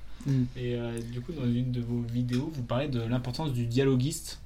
Et 0.58 0.76
du 1.12 1.22
coup, 1.22 1.34
dans 1.34 1.46
une 1.46 1.72
de 1.72 1.82
vos 1.82 2.02
vidéos, 2.02 2.52
vous 2.54 2.64
parlez 2.64 2.88
de 2.88 3.00
l'importance 3.02 3.54
du 3.54 3.68
dialoguiste, 3.68 4.42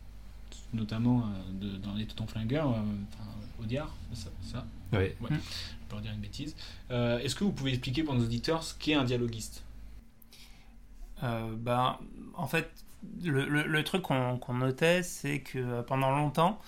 notamment 0.74 1.22
euh, 1.24 1.52
de- 1.74 1.78
dans 1.78 1.94
Les 1.96 2.06
Tontons 2.06 2.28
Flingueurs, 2.28 2.70
euh, 2.70 2.82
enfin, 3.14 3.30
Audiard, 3.62 3.94
ça, 4.14 4.30
ça 4.42 4.66
Ouais. 4.98 5.16
Je 5.32 5.36
peux 5.90 5.96
en 5.98 6.02
dire 6.02 6.12
une 6.14 6.22
bêtise. 6.22 6.56
Euh, 6.92 7.20
Est-ce 7.20 7.36
que 7.36 7.44
vous 7.44 7.52
pouvez 7.52 7.72
expliquer 7.72 8.04
pour 8.04 8.14
nos 8.16 8.24
auditeurs 8.24 8.64
ce 8.64 8.74
qu'est 8.76 8.94
un 8.96 9.04
dialoguiste? 9.04 9.64
Euh, 11.24 11.54
ben, 11.58 11.98
en 12.36 12.48
fait, 12.48 12.70
le, 13.24 13.46
le- 13.48 13.68
le 13.68 13.84
truc 13.84 14.02
qu'on 14.04 14.54
notait, 14.54 15.04
c'est 15.04 15.42
que 15.42 15.82
pendant 15.82 16.12
longtemps, 16.12 16.60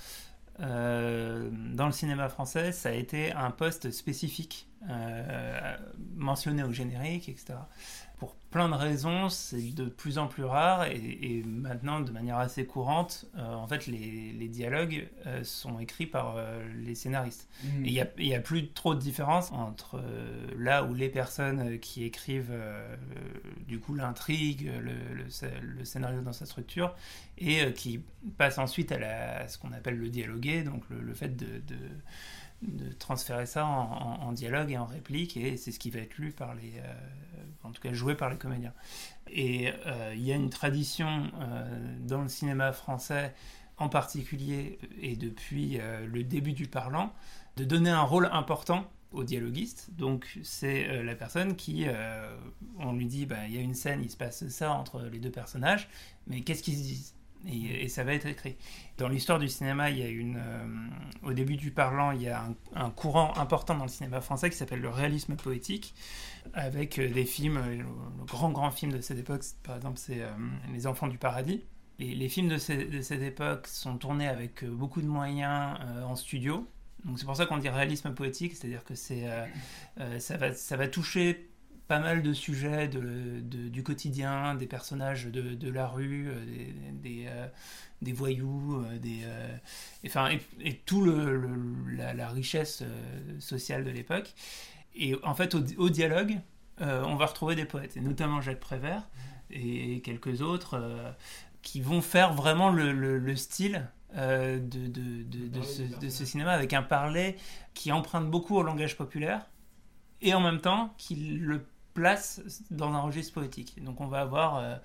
euh, 0.60 1.50
dans 1.74 1.86
le 1.86 1.92
cinéma 1.94 2.30
français, 2.30 2.72
ça 2.72 2.90
a 2.90 2.92
été 2.92 3.32
un 3.32 3.52
poste 3.52 3.92
spécifique 3.92 4.68
euh, 4.90 5.78
mentionné 6.16 6.64
au 6.64 6.72
générique, 6.72 7.30
etc. 7.30 7.54
Plein 8.52 8.68
de 8.68 8.74
raisons, 8.76 9.30
c'est 9.30 9.74
de 9.74 9.86
plus 9.86 10.18
en 10.18 10.28
plus 10.28 10.44
rare 10.44 10.86
et, 10.86 10.98
et 11.22 11.44
maintenant, 11.44 12.02
de 12.02 12.12
manière 12.12 12.38
assez 12.38 12.66
courante, 12.66 13.26
euh, 13.38 13.54
en 13.54 13.66
fait, 13.66 13.88
les, 13.88 14.34
les 14.34 14.48
dialogues 14.50 15.08
euh, 15.26 15.42
sont 15.46 15.80
écrits 15.80 16.06
par 16.06 16.36
euh, 16.38 16.62
les 16.76 16.94
scénaristes. 16.94 17.48
Mhm. 17.64 17.86
Et 17.86 17.90
il 18.18 18.26
n'y 18.28 18.36
a, 18.36 18.40
plus 18.42 18.68
trop 18.72 18.94
de 18.94 19.00
différence 19.00 19.52
entre 19.54 20.02
là 20.58 20.84
où 20.84 20.94
les 20.94 21.08
personnes 21.08 21.80
qui 21.80 22.04
écrivent 22.04 22.54
du 23.68 23.80
coup 23.80 23.94
l'intrigue, 23.96 24.70
le, 24.82 25.16
le 25.16 25.30
sc- 25.30 25.60
le 25.62 25.86
scénario 25.86 26.22
dans 26.22 26.34
sa 26.34 26.46
structure, 26.46 26.94
et 27.38 27.72
qui 27.74 28.02
passent 28.38 28.58
ensuite 28.58 28.92
à, 28.92 29.00
la- 29.00 29.38
à 29.44 29.48
ce 29.48 29.58
qu'on 29.58 29.72
appelle 29.72 29.98
le 29.98 30.10
dialoguer, 30.10 30.64
donc 30.64 30.84
le, 30.90 31.00
le 31.00 31.14
fait 31.14 31.36
de, 31.38 31.46
de, 31.68 31.78
de 32.86 32.92
transférer 32.94 33.46
ça 33.46 33.66
en, 33.66 33.92
en- 33.92 34.22
en 34.28 34.32
dialogue 34.34 34.72
et 34.72 34.78
en 34.78 34.86
réplique, 34.86 35.38
et 35.38 35.58
c'est 35.58 35.72
ce 35.72 35.80
qui 35.80 35.90
va 35.90 36.00
être 36.00 36.18
lu 36.18 36.32
par 36.32 36.54
les, 36.54 36.74
euh, 36.78 36.94
en 37.64 37.72
tout 37.72 37.82
cas 37.82 37.94
joué 37.94 38.16
par 38.16 38.30
les 38.30 38.38
comédiens. 38.38 38.74
Et 39.28 39.72
euh, 39.86 40.14
il 40.16 40.24
y 40.24 40.32
a 40.32 40.36
une 40.36 40.50
tradition 40.50 41.32
euh, 41.40 41.98
dans 42.02 42.22
le 42.22 42.30
cinéma 42.30 42.72
français 42.72 43.34
en 43.78 43.90
particulier 43.90 44.78
et 45.02 45.16
depuis 45.16 45.80
euh, 45.80 46.06
le 46.06 46.24
début 46.24 46.54
du 46.54 46.68
parlant, 46.68 47.12
de 47.58 47.64
donner 47.64 47.90
un 47.90 48.04
rôle 48.04 48.30
important 48.32 48.86
au 49.12 49.24
dialoguiste. 49.24 49.90
Donc 49.98 50.40
c'est 50.44 50.88
euh, 50.88 51.04
la 51.04 51.16
personne 51.16 51.56
qui, 51.56 51.86
euh, 51.88 52.36
on 52.80 52.94
lui 52.94 53.06
dit, 53.06 53.26
bah, 53.26 53.48
il 53.48 53.56
y 53.56 53.58
a 53.58 53.62
une 53.62 53.74
scène, 53.74 54.02
il 54.04 54.10
se 54.10 54.18
passe 54.18 54.48
ça 54.48 54.72
entre 54.72 55.02
les 55.12 55.20
deux 55.20 55.32
personnages, 55.32 55.90
mais 56.28 56.42
qu'est-ce 56.42 56.64
qu'ils 56.64 56.78
se 56.78 56.84
disent? 56.84 57.16
Et, 57.48 57.88
ça 57.88 58.04
va 58.04 58.14
être 58.14 58.28
écrit. 58.28 58.56
Dans 59.00 59.08
l'histoire 59.08 59.40
du 59.40 59.50
cinéma, 59.50 59.90
il 59.90 59.98
y 59.98 60.04
a 60.04 60.08
une, 60.08 60.38
euh, 60.38 60.64
au 61.24 61.34
début 61.34 61.58
du 61.58 61.72
parlant, 61.72 62.12
il 62.12 62.22
y 62.22 62.30
a 62.30 62.46
un 62.76 62.90
courant 62.92 63.36
important 63.36 63.74
dans 63.76 63.86
le 63.86 63.90
cinéma 63.90 64.22
français 64.22 64.52
qui 64.52 64.56
s'appelle 64.56 64.80
le 64.80 64.90
réalisme 64.90 65.36
poétique, 65.36 65.96
avec 66.54 67.00
euh, 67.00 67.10
des 67.10 67.26
films, 67.26 67.58
euh, 67.58 67.76
le, 67.78 68.26
grand 68.26 68.52
grand 68.52 68.72
film 68.72 68.92
de 68.92 69.02
cette 69.02 69.20
époque, 69.20 69.44
par 69.64 69.76
exemple, 69.76 69.98
c'est 69.98 70.22
euh, 70.22 70.30
Les 70.74 70.88
Enfants 70.88 71.08
du 71.08 71.18
Paradis. 71.18 71.64
Les, 72.00 72.30
films 72.30 72.48
de, 72.48 72.58
cette 72.58 73.22
époque 73.22 73.68
sont 73.68 73.98
tournés 73.98 74.28
avec 74.28 74.66
beaucoup 74.66 75.04
de 75.04 75.08
moyens 75.08 75.78
en 76.04 76.16
studio. 76.16 76.68
Donc 77.06 77.20
c'est 77.20 77.26
pour 77.26 77.36
ça 77.36 77.46
qu'on 77.46 77.60
dit 77.60 77.70
réalisme 77.70 78.12
poétique, 78.16 78.56
c'est-à-dire 78.56 78.84
que 78.84 78.96
ça, 78.96 80.38
va, 80.38 80.54
ça 80.56 80.78
va 80.78 80.88
toucher 80.88 81.48
pas 81.88 82.00
mal 82.00 82.24
de 82.24 82.34
sujets 82.34 82.88
du 82.88 83.84
quotidien, 83.84 84.56
des 84.56 84.66
personnages 84.66 85.28
de, 85.28 85.70
la 85.70 85.88
rue, 85.88 86.32
des, 87.04 87.28
des, 88.02 88.14
voyous, 88.14 88.84
des, 89.00 89.20
et, 90.04 90.08
enfin, 90.08 90.32
et, 90.60 90.78
tout 90.78 91.04
le, 91.04 91.48
la, 91.96 92.30
richesse 92.30 92.82
sociale 93.38 93.84
de 93.84 93.92
l'époque. 93.92 94.34
Et 94.96 95.16
en 95.24 95.34
fait, 95.34 95.56
au, 95.56 95.62
au 95.78 95.90
dialogue, 95.90 96.40
euh, 96.82 97.04
on 97.06 97.16
va 97.16 97.26
retrouver 97.28 97.56
des 97.56 97.66
poètes, 97.66 97.96
et 97.98 98.02
notamment 98.02 98.42
Jacques 98.42 98.60
Prévert 98.60 99.04
et 99.50 100.02
quelques 100.02 100.42
autres 100.42 100.76
euh, 100.80 101.12
qui 101.62 101.82
vont 101.82 102.02
faire 102.02 102.34
vraiment 102.34 102.70
le, 102.70 102.92
le- 102.92 103.18
le 103.20 103.36
style 103.36 103.88
euh, 104.16 104.58
de, 104.60 104.88
de- 104.88 105.24
de- 105.24 105.48
de 105.48 105.62
ce, 105.62 105.82
de 106.00 106.10
ce 106.10 106.26
cinéma 106.26 106.52
avec 106.52 106.74
un 106.74 106.82
parler 106.84 107.36
qui 107.74 107.92
emprunte 107.92 108.30
beaucoup 108.30 108.56
au 108.58 108.64
langage 108.64 108.98
populaire 108.98 109.46
et 110.22 110.34
en 110.34 110.40
même 110.42 110.60
temps 110.60 110.94
qui 110.98 111.16
le 111.16 111.66
place 111.94 112.42
dans 112.72 112.94
un 112.94 113.00
registre 113.02 113.34
poétique. 113.34 113.84
Donc 113.84 114.02
on 114.02 114.08
va 114.08 114.22
avoir, 114.22 114.58
euh, 114.58 114.76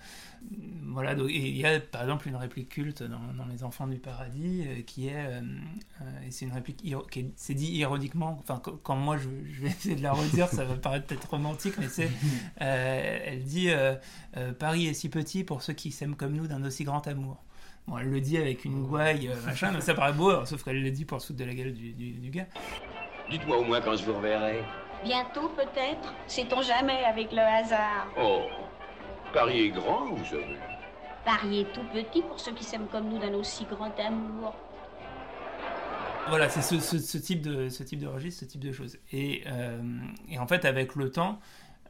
voilà, 0.85 1.15
donc- 1.15 1.31
et 1.31 1.49
il 1.49 1.57
y 1.57 1.67
a 1.67 1.81
par 1.81 2.03
exemple 2.03 2.29
une 2.29 2.37
réplique 2.37 2.69
culte 2.69 3.03
dans, 3.03 3.19
dans 3.37 3.47
Les 3.51 3.65
Enfants 3.65 3.87
du 3.87 3.97
Paradis 3.99 4.65
euh, 4.67 4.83
qui 4.83 5.09
est, 5.09 5.15
euh, 5.17 5.41
euh, 6.03 6.05
et 6.27 6.31
c'est 6.31 6.45
une 6.47 6.53
réplique 6.53 6.77
qui 6.79 7.21
est- 7.21 7.31
c'est 7.37 7.55
dit 7.55 7.73
ironiquement, 7.73 8.37
enfin 8.41 8.61
qu- 8.65 8.77
quand 8.83 8.97
moi 8.97 9.17
je, 9.17 9.29
je 9.53 9.61
vais 9.63 9.69
essayer 9.69 9.97
de 9.97 10.03
la 10.03 10.13
redire, 10.13 10.49
ça 10.49 10.65
va 10.65 10.75
paraître 10.77 11.07
peut-être 11.07 11.31
romantique, 11.31 11.75
mais 11.79 11.89
c'est, 11.89 12.11
euh, 12.61 13.19
elle 13.25 13.43
dit 13.45 13.71
euh, 13.71 13.95
euh, 14.37 14.53
Paris 14.53 14.87
est 14.87 14.95
si 14.95 15.09
petit 15.09 15.45
pour 15.45 15.63
ceux 15.63 15.73
qui 15.73 15.91
s'aiment 15.93 16.17
comme 16.17 16.33
nous 16.33 16.47
d'un 16.47 16.65
aussi 16.65 16.85
grand 16.85 17.07
amour. 17.07 17.43
Bon, 17.89 17.99
elle 17.99 18.11
le 18.11 18.21
dit 18.21 18.37
avec 18.37 18.65
une 18.65 18.83
gouaille, 18.83 19.29
euh, 19.29 19.41
machin, 19.47 19.71
mais 19.73 19.81
ça 19.81 19.95
paraît 19.95 20.13
beau, 20.13 20.31
alors, 20.31 20.49
sauf 20.49 20.65
qu'elle 20.65 20.83
le 20.83 20.91
dit 20.91 21.05
pour 21.05 21.21
se 21.21 21.29
foutre 21.29 21.39
de 21.39 21.45
la 21.45 21.55
gueule 21.55 21.73
du, 21.73 21.93
du- 21.93 22.15
du 22.15 22.31
gars. 22.31 22.47
Dites-moi 23.31 23.59
au 23.59 23.65
moins 23.65 23.81
quand 23.81 23.95
je 23.97 24.05
vous 24.05 24.15
reverrai. 24.15 24.63
Bientôt 25.05 25.49
peut-être, 25.51 26.13
sait-on 26.27 26.63
jamais 26.63 27.05
avec 27.05 27.31
le 27.33 27.39
hasard. 27.41 28.09
Oh, 28.21 28.43
Paris 29.33 29.61
est 29.67 29.71
grand, 29.71 30.07
vous 30.07 30.25
savez. 30.25 30.57
Paris 31.25 31.61
est 31.61 31.73
tout 31.73 31.85
petit 31.93 32.23
pour 32.23 32.39
ceux 32.41 32.53
qui 32.53 32.65
s'aiment 32.65 32.89
comme 32.91 33.09
nous 33.09 33.19
d'un 33.19 33.35
aussi 33.35 33.65
grand 33.65 33.93
amour. 33.99 34.55
Voilà, 36.29 36.49
c'est 36.49 36.63
ce, 36.63 36.81
ce- 36.81 36.99
ce 36.99 37.19
type 37.19 37.41
de, 37.43 37.69
ce 37.69 37.83
type 37.85 38.01
de 38.01 38.07
registre, 38.09 38.41
ce 38.41 38.45
type 38.47 38.61
de 38.61 38.73
choses. 38.73 38.97
Et, 39.13 39.45
euh, 39.47 39.79
et 40.29 40.39
en 40.41 40.47
fait, 40.49 40.65
avec 40.65 40.97
le 40.97 41.11
temps, 41.11 41.39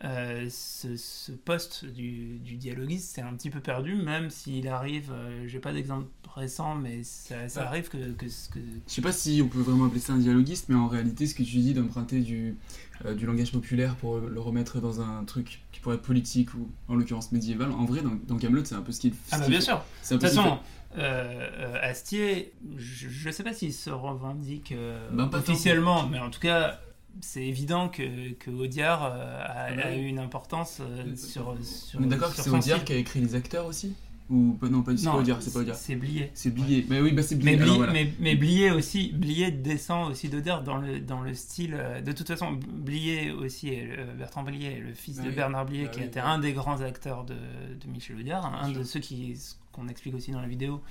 euh, 0.04 0.46
ce, 0.50 0.94
ce 0.98 1.32
poste 1.32 1.86
du, 1.86 2.36
du 2.40 2.57
dialoguiste 2.57 3.14
c'est 3.14 3.22
un 3.22 3.32
petit 3.32 3.48
peu 3.48 3.61
perdu, 3.61 3.94
même 3.94 4.28
s'il 4.28 4.68
arrive, 4.68 5.11
euh, 5.11 5.44
j'ai 5.46 5.59
pas 5.59 5.72
d'exemple 5.72 6.07
récent, 6.34 6.74
mais 6.74 7.02
ça, 7.02 7.48
ça 7.48 7.66
arrive 7.66 7.88
que, 7.88 7.96
que, 8.12 8.26
que- 8.26 8.59
Je 8.86 8.92
sais 8.92 9.00
pas 9.00 9.12
si 9.12 9.40
on 9.42 9.48
peut 9.48 9.61
vraiment 9.61 9.86
appeler 9.86 10.00
ça 10.00 10.12
un 10.12 10.18
dialoguiste, 10.18 10.68
mais 10.68 10.74
en 10.74 10.86
réalité, 10.88 11.26
ce 11.26 11.34
que 11.34 11.42
tu 11.42 11.57
dis 11.57 11.72
d'emprunter 11.72 12.20
du, 12.20 12.57
euh, 13.05 13.14
du 13.14 13.26
langage 13.26 13.53
populaire 13.53 13.94
pour 13.97 14.18
le 14.18 14.40
remettre 14.40 14.80
dans 14.80 15.01
un 15.01 15.24
truc 15.24 15.61
qui 15.72 15.80
pourrait 15.80 15.97
être 15.97 16.03
politique 16.03 16.55
ou 16.55 16.68
en 16.88 16.94
l'occurrence 16.94 17.32
médiéval, 17.32 17.70
en 17.72 17.84
vrai, 17.84 18.03
dans, 18.03 18.16
dans 18.26 18.36
Camelot, 18.38 18.64
c'est 18.64 18.74
un 18.74 18.80
peu 18.82 18.92
ce 18.92 19.01
qu'il 19.01 19.12
Ah 19.30 19.38
bah 19.38 19.49
bien 19.49 19.59
fait. 19.61 19.66
sûr. 19.66 19.84
C'est 20.03 20.14
un 20.14 20.18
De 20.18 20.22
peu 20.22 20.28
toute 20.28 20.36
façon, 20.36 20.59
euh, 20.99 21.49
euh, 21.59 21.78
Astier, 21.82 22.53
je, 22.76 23.09
je 23.09 23.30
sais 23.30 23.42
pas 23.42 23.53
s'il 23.53 23.74
se 23.74 23.90
revendique 23.90 24.72
euh, 24.72 25.09
Ben, 25.12 25.28
officiellement, 25.32 26.07
mais 26.09 26.18
en 26.18 26.30
tout 26.30 26.40
cas, 26.40 26.80
c'est 27.20 27.44
évident 27.47 27.88
que, 27.88 28.32
que 28.32 28.51
Audiard 28.51 29.03
a, 29.03 29.12
Ah 29.12 29.72
bah 29.74 29.82
a 29.86 29.94
eu 29.94 30.05
une 30.07 30.18
importance 30.18 30.80
sur, 31.16 31.57
sur. 31.62 32.01
On 32.01 32.05
est 32.05 32.07
d'accord 32.07 32.34
que 32.34 32.40
c'est 32.40 32.51
Audiard 32.51 32.84
qui 32.84 32.92
a 32.92 32.97
écrit 32.97 33.20
les 33.20 33.34
acteurs 33.34 33.66
aussi? 33.66 33.94
Ou 34.29 34.55
pas, 34.61 34.68
non, 34.68 34.83
pas 34.83 34.91
c'est 34.97 35.05
pas 35.05 35.22
c'est 35.41 35.53
pas 35.53 35.61
Audiard. 35.61 35.77
c'est 35.77 35.95
Blier. 35.95 36.31
C'est 36.35 36.51
Blier. 36.51 36.85
Mais 36.91 37.01
oui, 37.01 37.12
bah 37.12 37.22
c'est 37.22 37.37
Blier. 37.37 37.57
Mais, 37.57 37.62
alors 37.62 37.66
Blier, 37.66 37.77
voilà. 37.77 37.93
mais, 37.93 38.12
mais 38.18 38.35
Blier 38.35 38.72
aussi, 38.72 39.12
Blier 39.12 39.53
descend 39.53 40.11
aussi 40.11 40.29
d'Audiard 40.29 40.64
dans 40.64 40.79
le, 40.79 40.99
dans 40.99 41.20
le 41.20 41.33
style. 41.35 41.74
euh, 41.79 42.01
De 42.01 42.11
toute 42.11 42.27
façon, 42.27 42.53
Blier 42.68 43.31
aussi, 43.31 43.68
est 43.68 43.85
le- 43.85 44.14
Bertrand 44.18 44.43
Blier, 44.43 44.72
est 44.79 44.81
le 44.81 44.95
fils 44.95 45.18
Bah 45.18 45.22
de 45.22 45.29
oui. 45.29 45.35
Bernard 45.37 45.66
Blier, 45.66 45.85
Bah 45.85 45.91
qui 45.91 46.01
oui, 46.01 46.07
était 46.07 46.18
un 46.20 46.41
des 46.41 46.53
grands 46.55 46.81
acteurs 46.81 47.24
de, 47.24 47.35
de 47.35 47.89
Michel 47.89 48.16
Audiard, 48.16 48.45
hein, 48.47 48.59
un 48.62 48.70
sûr. 48.70 48.79
de 48.81 48.85
ceux 48.85 48.99
qui, 48.99 49.39
qu'on 49.70 49.87
explique 49.87 50.14
aussi 50.16 50.33
dans 50.33 50.41
la 50.41 50.49
vidéo, 50.49 50.83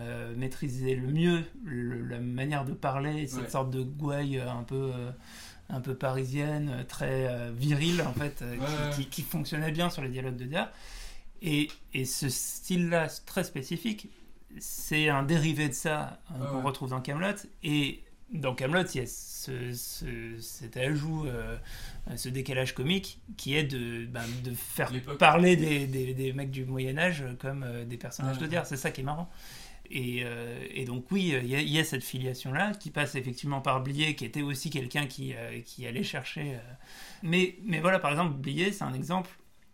euh, 0.00 0.34
maîtrisait 0.36 0.94
le 0.94 1.08
mieux 1.08 1.42
le- 1.64 2.02
la 2.06 2.20
manière 2.20 2.64
de 2.64 2.72
parler, 2.72 3.26
cette 3.26 3.40
Ouais. 3.42 3.48
sorte 3.50 3.70
de 3.70 3.82
gouaille 3.82 4.38
euh, 4.38 4.50
un 4.50 4.62
peu. 4.62 4.92
euh, 4.94 5.10
un 5.70 5.82
peu 5.82 5.94
parisienne, 5.94 6.70
euh, 6.72 6.82
très 6.82 7.26
euh, 7.28 7.52
virile 7.54 8.00
en 8.00 8.14
fait, 8.14 8.40
euh, 8.40 8.54
qui- 8.54 8.60
Ouais. 8.62 8.90
qui, 8.96 9.04
qui 9.10 9.20
fonctionnait 9.20 9.70
bien 9.70 9.90
sur 9.90 10.00
les 10.00 10.08
dialogues 10.08 10.38
de 10.38 10.46
Diard. 10.46 10.70
Et, 11.42 11.68
et 11.94 12.04
ce 12.04 12.28
style-là, 12.28 13.08
très 13.26 13.44
spécifique, 13.44 14.08
c'est 14.58 15.08
un 15.08 15.22
dérivé 15.22 15.68
de 15.68 15.74
ça 15.74 16.20
Ah 16.28 16.34
qu'on 16.50 16.56
ouais. 16.58 16.62
retrouve 16.62 16.90
dans 16.90 17.00
Camelot. 17.00 17.36
Et 17.62 18.02
dans 18.32 18.54
Camelot, 18.54 18.82
il 18.94 19.00
y 19.00 19.04
a 19.04 19.06
ce, 19.06 19.72
ce- 19.72 20.38
cet 20.40 20.76
ajout, 20.76 21.26
euh, 21.26 21.56
ce 22.16 22.28
décalage 22.28 22.74
comique 22.74 23.20
qui 23.36 23.54
est 23.56 23.64
de, 23.64 24.06
ben, 24.06 24.24
de 24.44 24.52
faire 24.52 24.90
parler 25.18 25.56
des, 25.56 25.86
des- 25.86 26.12
des 26.14 26.32
mecs 26.32 26.50
du 26.50 26.64
Moyen 26.64 26.98
Âge 26.98 27.24
comme 27.38 27.62
euh, 27.62 27.84
des 27.84 27.96
personnages 27.96 28.38
de 28.38 28.46
Diard. 28.46 28.66
C'est 28.66 28.76
ça 28.76 28.90
qui 28.90 29.02
est 29.02 29.04
marrant. 29.04 29.30
Et, 29.90 30.20
euh, 30.24 30.66
et 30.74 30.84
donc 30.84 31.10
oui, 31.10 31.32
il 31.42 31.48
y, 31.48 31.54
a- 31.54 31.60
il 31.60 31.68
y 31.70 31.78
a 31.78 31.84
cette 31.84 32.04
filiation-là 32.04 32.72
qui 32.74 32.90
passe 32.90 33.14
effectivement 33.14 33.60
par 33.62 33.82
Blier, 33.82 34.14
qui 34.16 34.24
était 34.26 34.42
aussi 34.42 34.70
quelqu'un 34.70 35.06
qui, 35.06 35.34
qui 35.64 35.86
allait 35.86 36.02
chercher... 36.02 36.58
Mais, 37.22 37.56
mais 37.64 37.80
voilà, 37.80 37.98
par 37.98 38.10
exemple, 38.10 38.34
Blier, 38.36 38.72
c'est 38.72 38.84
un 38.84 38.92
exemple 38.94 39.30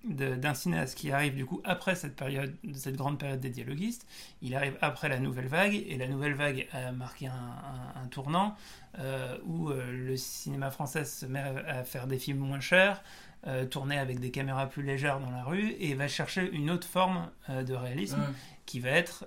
d'un 0.06 0.54
cinéaste 0.54 0.96
qui 0.98 1.10
arrive 1.12 1.34
du 1.34 1.46
coup 1.46 1.60
après 1.64 1.94
cette 1.94 2.14
période, 2.16 2.54
cette 2.74 2.96
grande 2.96 3.18
période 3.18 3.40
des 3.40 3.50
dialoguistes. 3.50 4.06
Il 4.42 4.54
arrive 4.54 4.76
après 4.80 5.08
la 5.08 5.18
nouvelle 5.18 5.46
vague, 5.48 5.74
et 5.74 5.96
la 5.96 6.08
nouvelle 6.08 6.34
vague 6.34 6.66
a 6.72 6.92
marqué 6.92 7.26
un, 7.26 7.32
un- 7.32 8.02
un 8.02 8.06
tournant 8.08 8.54
euh, 8.98 9.36
où 9.46 9.70
euh, 9.70 9.90
le 9.90 10.16
cinéma 10.16 10.70
français 10.70 11.04
se 11.04 11.26
met 11.26 11.40
à 11.40 11.84
faire 11.84 12.06
des 12.06 12.18
films 12.18 12.38
moins 12.38 12.60
chers, 12.60 13.02
euh, 13.46 13.64
tournés 13.66 13.98
avec 13.98 14.20
des 14.20 14.30
caméras 14.30 14.66
plus 14.66 14.82
légères 14.82 15.20
dans 15.20 15.30
la 15.30 15.42
rue, 15.44 15.74
et 15.78 15.94
va 15.94 16.06
chercher 16.08 16.50
une 16.52 16.70
autre 16.70 16.86
forme 16.86 17.30
euh, 17.50 17.62
de 17.62 17.74
réalisme 17.74 18.20
Ouais. 18.20 18.26
qui 18.66 18.80
va 18.80 18.90
être 18.90 19.26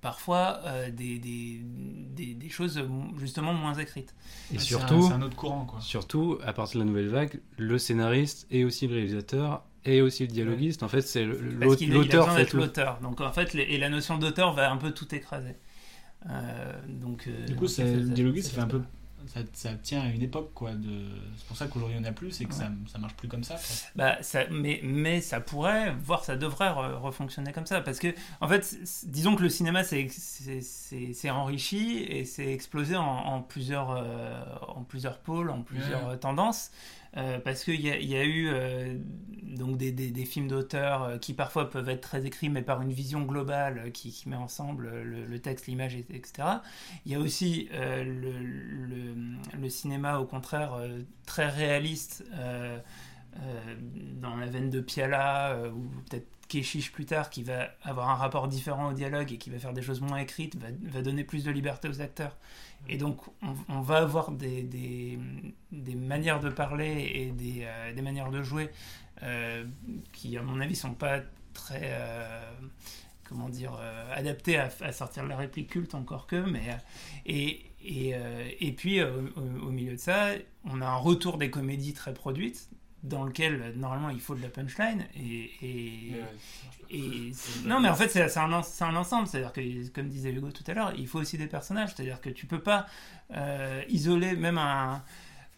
parfois 0.00 0.60
euh, 0.64 0.90
des, 0.90 1.18
des, 1.18 1.60
des, 1.62 2.34
des 2.34 2.48
choses 2.48 2.82
justement 3.16 3.54
moins 3.54 3.74
écrites. 3.74 4.14
Et 4.52 4.58
C'est 4.58 4.64
surtout, 4.64 4.94
un- 4.94 5.08
c'est 5.08 5.14
un 5.14 5.22
autre 5.22 5.36
courant, 5.36 5.64
quoi. 5.64 5.80
surtout, 5.80 6.38
à 6.44 6.52
partir 6.52 6.80
de 6.80 6.84
la 6.84 6.90
nouvelle 6.90 7.08
vague, 7.08 7.40
le 7.56 7.78
scénariste 7.78 8.46
et 8.50 8.64
aussi 8.64 8.86
le 8.88 8.94
réalisateur 8.94 9.64
et 9.86 10.02
aussi 10.02 10.22
le 10.26 10.32
dialoguiste, 10.32 10.82
en 10.82 10.88
fait, 10.88 11.02
c'est 11.02 11.24
l'auteur 11.24 12.32
fait 12.34 12.46
tout. 12.46 12.56
l'auteur. 12.56 12.98
Donc 13.00 13.20
en 13.20 13.32
fait, 13.32 13.54
les- 13.54 13.62
et 13.64 13.78
la 13.78 13.88
notion 13.88 14.18
d'auteur 14.18 14.52
va 14.52 14.70
un 14.70 14.76
peu 14.76 14.90
tout 14.92 15.14
écraser. 15.14 15.56
Euh, 16.28 16.72
donc, 16.88 17.26
euh, 17.28 17.46
Du 17.46 17.54
coup, 17.54 17.60
donc, 17.62 17.70
ça, 17.70 17.82
ça- 17.84 17.90
le 17.90 18.00
dialogue, 18.10 18.36
ça 18.40 18.48
ça 18.48 18.54
fait 18.56 18.60
un 18.60 18.66
peu. 18.66 18.80
pas. 18.80 18.86
Ça, 19.28 19.40
ça 19.54 19.74
tient 19.74 20.02
à 20.02 20.08
une 20.08 20.22
époque, 20.22 20.52
quoi. 20.54 20.70
De... 20.72 20.88
C'est 21.36 21.46
pour 21.48 21.56
ça 21.56 21.66
qu'aujourd'hui, 21.66 21.96
il 21.96 22.00
n'y 22.00 22.06
en 22.06 22.10
a 22.10 22.12
plus, 22.12 22.30
c'est 22.30 22.44
que 22.44 22.54
ça, 22.54 22.70
ça 22.86 22.98
marche 22.98 23.14
plus 23.14 23.26
comme 23.26 23.42
ça. 23.42 23.56
Bah, 23.96 24.18
ça, 24.22 24.42
mais, 24.52 24.80
mais 24.84 25.20
ça 25.20 25.40
pourrait, 25.40 25.92
voire 26.00 26.22
ça 26.24 26.36
devrait 26.36 26.68
re- 26.68 26.94
refonctionner 26.94 27.52
comme 27.52 27.66
ça. 27.66 27.80
Parce 27.80 27.98
que, 27.98 28.14
en 28.40 28.46
fait, 28.46 28.76
disons 29.04 29.34
que 29.34 29.42
le 29.42 29.48
cinéma 29.48 29.82
s'est 29.82 31.30
enrichi 31.30 31.98
et 32.08 32.24
s'est 32.24 32.52
explosé 32.52 32.94
en, 32.96 33.02
en 33.04 33.40
plusieurs, 33.42 33.90
euh, 33.90 34.44
en 34.68 34.82
plusieurs 34.84 35.18
pôles, 35.18 35.50
en 35.50 35.62
plusieurs 35.62 36.08
Ouais. 36.08 36.16
tendances. 36.18 36.70
Euh, 37.16 37.38
parce 37.38 37.64
qu'il 37.64 37.80
y, 37.80 38.06
y 38.06 38.16
a 38.16 38.24
eu 38.24 38.48
euh, 38.50 38.98
donc 39.42 39.78
des, 39.78 40.24
films 40.26 40.48
d'auteurs 40.48 41.02
euh, 41.02 41.18
qui 41.18 41.32
parfois 41.32 41.70
peuvent 41.70 41.88
être 41.88 42.02
très 42.02 42.26
écrits, 42.26 42.50
mais 42.50 42.62
par 42.62 42.82
une 42.82 42.92
vision 42.92 43.22
globale 43.22 43.90
qui, 43.92 44.22
met 44.26 44.36
ensemble 44.36 44.90
le, 45.02 45.38
texte, 45.38 45.66
l'image, 45.66 45.94
et- 45.94 46.06
etc. 46.10 46.48
Il 47.06 47.12
y 47.12 47.14
a 47.14 47.20
aussi 47.20 47.68
le, 47.72 49.68
cinéma, 49.68 50.18
au 50.18 50.26
contraire, 50.26 50.78
très 51.24 51.48
réaliste. 51.48 52.24
dans 54.20 54.36
la 54.36 54.46
veine 54.46 54.70
de 54.70 54.80
Piala 54.80 55.58
ou 55.74 55.82
peut-être 56.08 56.26
Keshish 56.48 56.92
plus 56.92 57.06
tard 57.06 57.28
qui 57.28 57.42
va 57.42 57.70
avoir 57.82 58.08
un 58.08 58.14
rapport 58.14 58.48
différent 58.48 58.90
au 58.90 58.92
dialogue 58.92 59.32
et 59.32 59.38
qui 59.38 59.50
va 59.50 59.58
faire 59.58 59.72
des 59.72 59.82
choses 59.82 60.00
moins 60.00 60.18
écrites, 60.18 60.56
va 60.56 61.02
donner 61.02 61.24
plus 61.24 61.44
de 61.44 61.50
liberté 61.50 61.88
aux 61.88 62.00
acteurs. 62.00 62.36
Et 62.88 62.98
donc 62.98 63.20
on, 63.68 63.80
va 63.80 63.98
avoir 63.98 64.30
des, 64.30 64.62
des, 64.62 65.94
manières 65.94 66.40
de 66.40 66.50
parler 66.50 67.10
et 67.14 67.30
des, 67.30 67.62
euh, 67.64 67.92
des 67.92 68.02
manières 68.02 68.30
de 68.30 68.42
jouer 68.42 68.70
euh, 69.22 69.64
qui 70.12 70.36
à 70.36 70.42
mon 70.42 70.60
avis 70.60 70.76
sont 70.76 70.94
pas 70.94 71.20
très 71.52 71.80
euh, 71.84 72.50
comment 73.24 73.48
dire 73.48 73.78
adaptées 74.14 74.58
à, 74.58 74.92
sortir 74.92 75.24
de 75.24 75.28
la 75.28 75.36
réplique 75.36 75.70
culte 75.70 75.94
encore 75.94 76.26
que 76.26 76.36
mais 76.36 76.76
et 77.24 77.64
et, 77.82 78.14
et 78.60 78.72
puis 78.72 79.02
au 79.02 79.70
milieu 79.70 79.92
de 79.92 80.00
ça 80.00 80.30
on 80.64 80.80
a 80.80 80.86
un 80.86 80.96
retour 80.96 81.38
des 81.38 81.50
comédies 81.50 81.92
très 81.92 82.14
produites 82.14 82.68
dans 83.08 83.24
lequel 83.24 83.60
euh, 83.62 83.72
normalement 83.76 84.10
il 84.10 84.20
faut 84.20 84.34
de 84.34 84.42
la 84.42 84.48
punchline 84.48 85.06
et, 85.16 85.50
et, 85.62 86.12
et 86.90 87.32
c'est- 87.32 87.66
non 87.66 87.80
mais 87.80 87.88
en 87.88 87.94
fait 87.94 88.08
c'est 88.08 88.36
un, 88.38 88.52
un 88.52 88.96
ensemble 88.96 89.26
c'est 89.28 89.38
à 89.38 89.40
dire 89.40 89.52
que 89.52 89.88
comme 89.88 90.08
disait 90.08 90.30
Hugo 90.32 90.50
tout 90.50 90.64
à 90.68 90.74
l'heure 90.74 90.92
il 90.96 91.06
faut 91.08 91.18
aussi 91.20 91.38
des 91.38 91.46
personnages. 91.46 91.90
C'est 91.96 92.02
à 92.02 92.06
dire 92.06 92.20
que 92.20 92.30
tu 92.30 92.46
peux 92.46 92.60
pas 92.62 92.86
euh, 93.34 93.82
isoler 93.88 94.36
même 94.36 94.58
un 94.58 95.02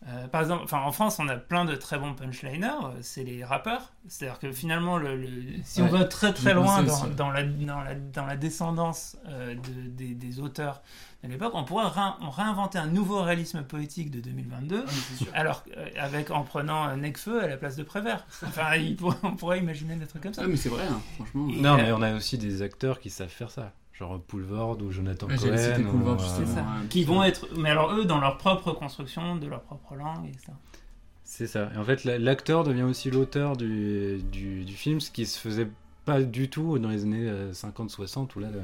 euh, 0.06 0.28
par 0.28 0.42
exemple, 0.42 0.72
en 0.74 0.92
France, 0.92 1.18
on 1.18 1.28
a 1.28 1.36
plein 1.36 1.64
de 1.64 1.74
très 1.74 1.98
bons 1.98 2.14
punchliners, 2.14 2.66
euh, 2.84 2.98
c'est 3.02 3.24
les 3.24 3.44
rappeurs. 3.44 3.92
C'est-à-dire 4.06 4.38
que 4.38 4.52
finalement, 4.52 4.96
le, 4.96 5.16
le- 5.16 5.28
si 5.64 5.82
on 5.82 5.88
va 5.88 6.04
très 6.04 6.32
très 6.32 6.54
loin 6.54 6.82
dans, 6.82 7.30
la, 7.30 7.42
dans, 7.42 7.80
la, 7.80 7.94
dans 7.96 8.24
la 8.24 8.36
descendance 8.36 9.16
euh, 9.26 9.54
de- 9.54 9.88
des, 9.90 10.14
des 10.14 10.40
auteurs 10.40 10.82
de 11.24 11.28
l'époque, 11.28 11.52
on 11.54 11.64
pourrait 11.64 11.86
on 12.20 12.30
réinventer 12.30 12.78
un 12.78 12.86
nouveau 12.86 13.22
réalisme 13.22 13.64
poétique 13.64 14.12
de 14.12 14.20
2022, 14.20 14.84
alors 15.34 15.64
euh, 15.76 15.88
avec 15.98 16.30
en 16.30 16.42
prenant 16.44 16.88
euh, 16.88 16.94
Necfeu 16.96 17.42
à 17.42 17.48
la 17.48 17.56
place 17.56 17.74
de 17.74 17.82
Prévert. 17.82 18.24
Enfin, 18.46 18.76
il 18.76 18.96
on 19.24 19.32
pourrait 19.34 19.58
imaginer 19.58 19.96
des 19.96 20.06
trucs 20.06 20.22
comme 20.22 20.32
ça. 20.34 20.42
Ah, 20.44 20.48
mais 20.48 20.56
c'est 20.56 20.68
vrai, 20.68 20.84
hein, 20.88 21.00
franchement. 21.16 21.48
Et, 21.50 21.60
Non, 21.60 21.74
euh, 21.74 21.76
mais 21.78 21.92
on 21.92 22.02
a 22.02 22.14
aussi 22.14 22.38
des 22.38 22.62
acteurs 22.62 23.00
qui 23.00 23.10
savent 23.10 23.28
faire 23.28 23.50
ça. 23.50 23.72
Genre 23.98 24.20
Poulvord 24.20 24.78
ou 24.82 24.92
Jonathan 24.92 25.26
Ouais, 25.26 25.36
Cohen. 25.36 25.84
Poulvord, 25.90 26.16
ou. 26.16 26.18
C'est 26.36 26.46
ça. 26.46 26.64
Qui 26.88 27.02
vont 27.04 27.20
euh, 27.22 27.24
être, 27.24 27.48
mais 27.56 27.70
alors 27.70 27.92
eux, 27.94 28.04
dans 28.04 28.20
leur 28.20 28.38
propre 28.38 28.72
construction, 28.72 29.36
de 29.36 29.46
leur 29.48 29.62
propre 29.62 29.96
langue, 29.96 30.26
et 30.28 30.38
ça. 30.44 30.52
C'est 31.24 31.46
ça. 31.48 31.68
Et 31.74 31.78
en 31.78 31.84
fait, 31.84 32.04
la- 32.04 32.18
l'acteur 32.18 32.62
devient 32.64 32.82
aussi 32.84 33.10
l'auteur 33.10 33.56
du, 33.56 34.18
du, 34.30 34.64
du 34.64 34.72
film, 34.74 35.00
ce 35.00 35.10
qui 35.10 35.26
se 35.26 35.38
faisait 35.38 35.68
pas 36.04 36.22
du 36.22 36.48
tout 36.48 36.78
dans 36.78 36.88
les 36.88 37.02
années 37.02 37.28
50-60, 37.52 38.28
ou 38.36 38.40
là, 38.40 38.48
le- 38.50 38.60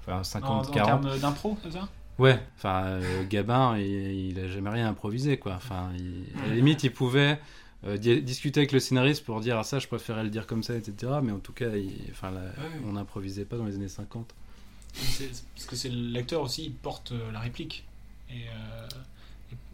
enfin 0.00 0.22
En, 0.42 0.54
en 0.58 0.62
50-40. 0.62 0.72
termes 0.84 1.18
d'impro, 1.18 1.56
c'est 1.62 1.70
ça? 1.72 1.88
Ouais, 2.18 2.40
enfin, 2.56 2.82
euh, 2.86 3.22
Gabin, 3.28 3.76
il, 3.78 4.30
il 4.30 4.40
a 4.40 4.48
jamais 4.48 4.70
rien 4.70 4.88
improvisé, 4.88 5.38
quoi. 5.38 5.52
Enfin, 5.56 5.90
il- 5.96 6.24
à 6.44 6.48
la 6.48 6.54
limite, 6.54 6.82
il 6.82 6.92
pouvait 6.92 7.38
euh, 7.86 7.96
di- 7.96 8.22
discuter 8.22 8.58
avec 8.60 8.72
le 8.72 8.80
scénariste 8.80 9.24
pour 9.24 9.38
dire 9.40 9.56
ah 9.58 9.62
ça, 9.62 9.78
je 9.78 9.86
préférais 9.86 10.24
le 10.24 10.30
dire 10.30 10.48
comme 10.48 10.64
ça, 10.64 10.74
etc. 10.74 11.12
Mais 11.22 11.30
en 11.30 11.38
tout 11.38 11.52
cas, 11.52 11.68
il- 11.76 12.08
enfin, 12.10 12.32
on 12.84 12.92
n'improvisait 12.94 13.44
pas 13.44 13.56
dans 13.56 13.66
les 13.66 13.76
années 13.76 13.86
50. 13.86 14.34
Parce 14.94 15.66
que 15.66 15.76
c'est 15.76 15.90
l'acteur 15.90 16.42
aussi, 16.42 16.66
il 16.66 16.72
porte 16.72 17.12
euh, 17.12 17.30
la 17.32 17.40
réplique. 17.40 17.84
Et, 18.30 18.32
euh, 18.34 18.88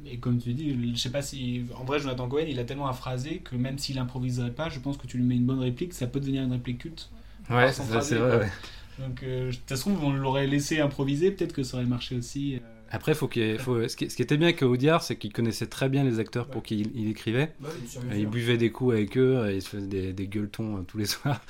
et, 0.07 0.13
et 0.15 0.17
comme 0.19 0.39
tu 0.39 0.53
dis, 0.53 0.95
je 0.95 1.01
sais 1.01 1.11
pas 1.11 1.23
si. 1.23 1.65
En 1.77 1.85
vrai, 1.85 1.99
Jonathan 1.99 2.29
Cohen, 2.29 2.45
il 2.49 2.59
a 2.59 2.65
tellement 2.65 2.89
à 2.89 2.93
phraser 2.93 3.39
que 3.39 3.57
même 3.57 3.79
s'il 3.79 3.99
improviserait 3.99 4.53
pas, 4.53 4.69
je 4.69 4.79
pense 4.79 4.97
que 4.97 5.07
tu 5.07 5.17
lui 5.17 5.25
mets 5.25 5.37
une 5.37 5.47
bonne 5.47 5.61
réplique, 5.61 5.95
ça 5.95 6.07
peut 6.07 6.21
devenir 6.21 6.43
une 6.43 6.53
réplique 6.53 6.79
culte. 6.79 7.11
Ouais, 7.51 7.73
c'est 7.73 7.83
vrai, 8.17 8.39
ouais. 8.39 8.51
Donc, 8.99 9.23
euh, 9.23 9.51
de 9.51 9.57
toute 9.57 9.69
façon, 9.69 9.97
on 10.03 10.13
l'aurait 10.13 10.47
laissé 10.47 10.81
improviser, 10.81 11.31
peut-être 11.31 11.53
que 11.53 11.63
ça 11.63 11.79
aurait 11.79 11.87
marché 11.87 12.17
aussi. 12.17 12.57
euh. 12.57 12.59
Après, 12.91 13.15
faut 13.15 13.27
qu'il 13.27 13.59
faut... 13.59 13.89
Ce, 13.89 13.97
qui, 13.97 14.05
était 14.05 14.37
bien 14.37 14.49
avec 14.49 14.63
Audiard, 14.63 15.03
c'est 15.03 15.17
qu'il 15.17 15.33
connaissait 15.33 15.67
très 15.67 15.89
bien 15.89 16.05
les 16.05 16.21
acteurs 16.21 16.47
pour 16.47 16.63
qui 16.63 16.81
il, 16.81 16.91
il 16.95 17.09
écrivait. 17.09 17.53
Bah 17.59 17.71
il 18.15 18.29
buvait 18.29 18.57
des 18.57 18.71
coups 18.71 18.93
avec 18.95 19.19
eux, 19.19 19.51
il 19.53 19.63
se 19.63 19.69
faisait 19.71 19.87
des, 19.87 20.13
des 20.13 20.29
gueuletons 20.29 20.85
tous 20.85 20.99
les 20.99 21.07
soirs. 21.07 21.41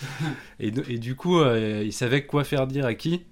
et, 0.58 0.70
du 0.70 1.14
coup, 1.16 1.44
il 1.44 1.92
savait 1.92 2.24
quoi 2.24 2.44
faire 2.44 2.66
dire 2.66 2.86
à 2.86 2.94
qui. 2.94 3.24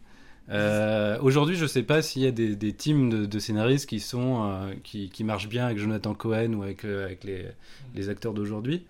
Euh, 0.52 1.18
Aujourd'hui, 1.22 1.56
je 1.56 1.66
sais 1.66 1.82
pas 1.82 2.02
s'il 2.02 2.22
y 2.22 2.26
a 2.26 2.30
des, 2.30 2.54
des 2.56 2.72
teams 2.72 3.08
de, 3.10 3.26
de 3.26 3.38
scénaristes 3.38 3.88
qui 3.88 4.00
sont 4.00 4.44
euh, 4.44 4.74
qui, 4.84 5.08
qui 5.10 5.24
marchent 5.24 5.48
bien 5.48 5.66
avec 5.66 5.78
Jonathan 5.78 6.14
Cohen 6.14 6.52
ou 6.54 6.62
avec, 6.62 6.84
euh, 6.84 7.04
avec 7.06 7.24
les, 7.24 7.46
les 7.94 8.08
acteurs 8.08 8.34
d'aujourd'hui. 8.34 8.84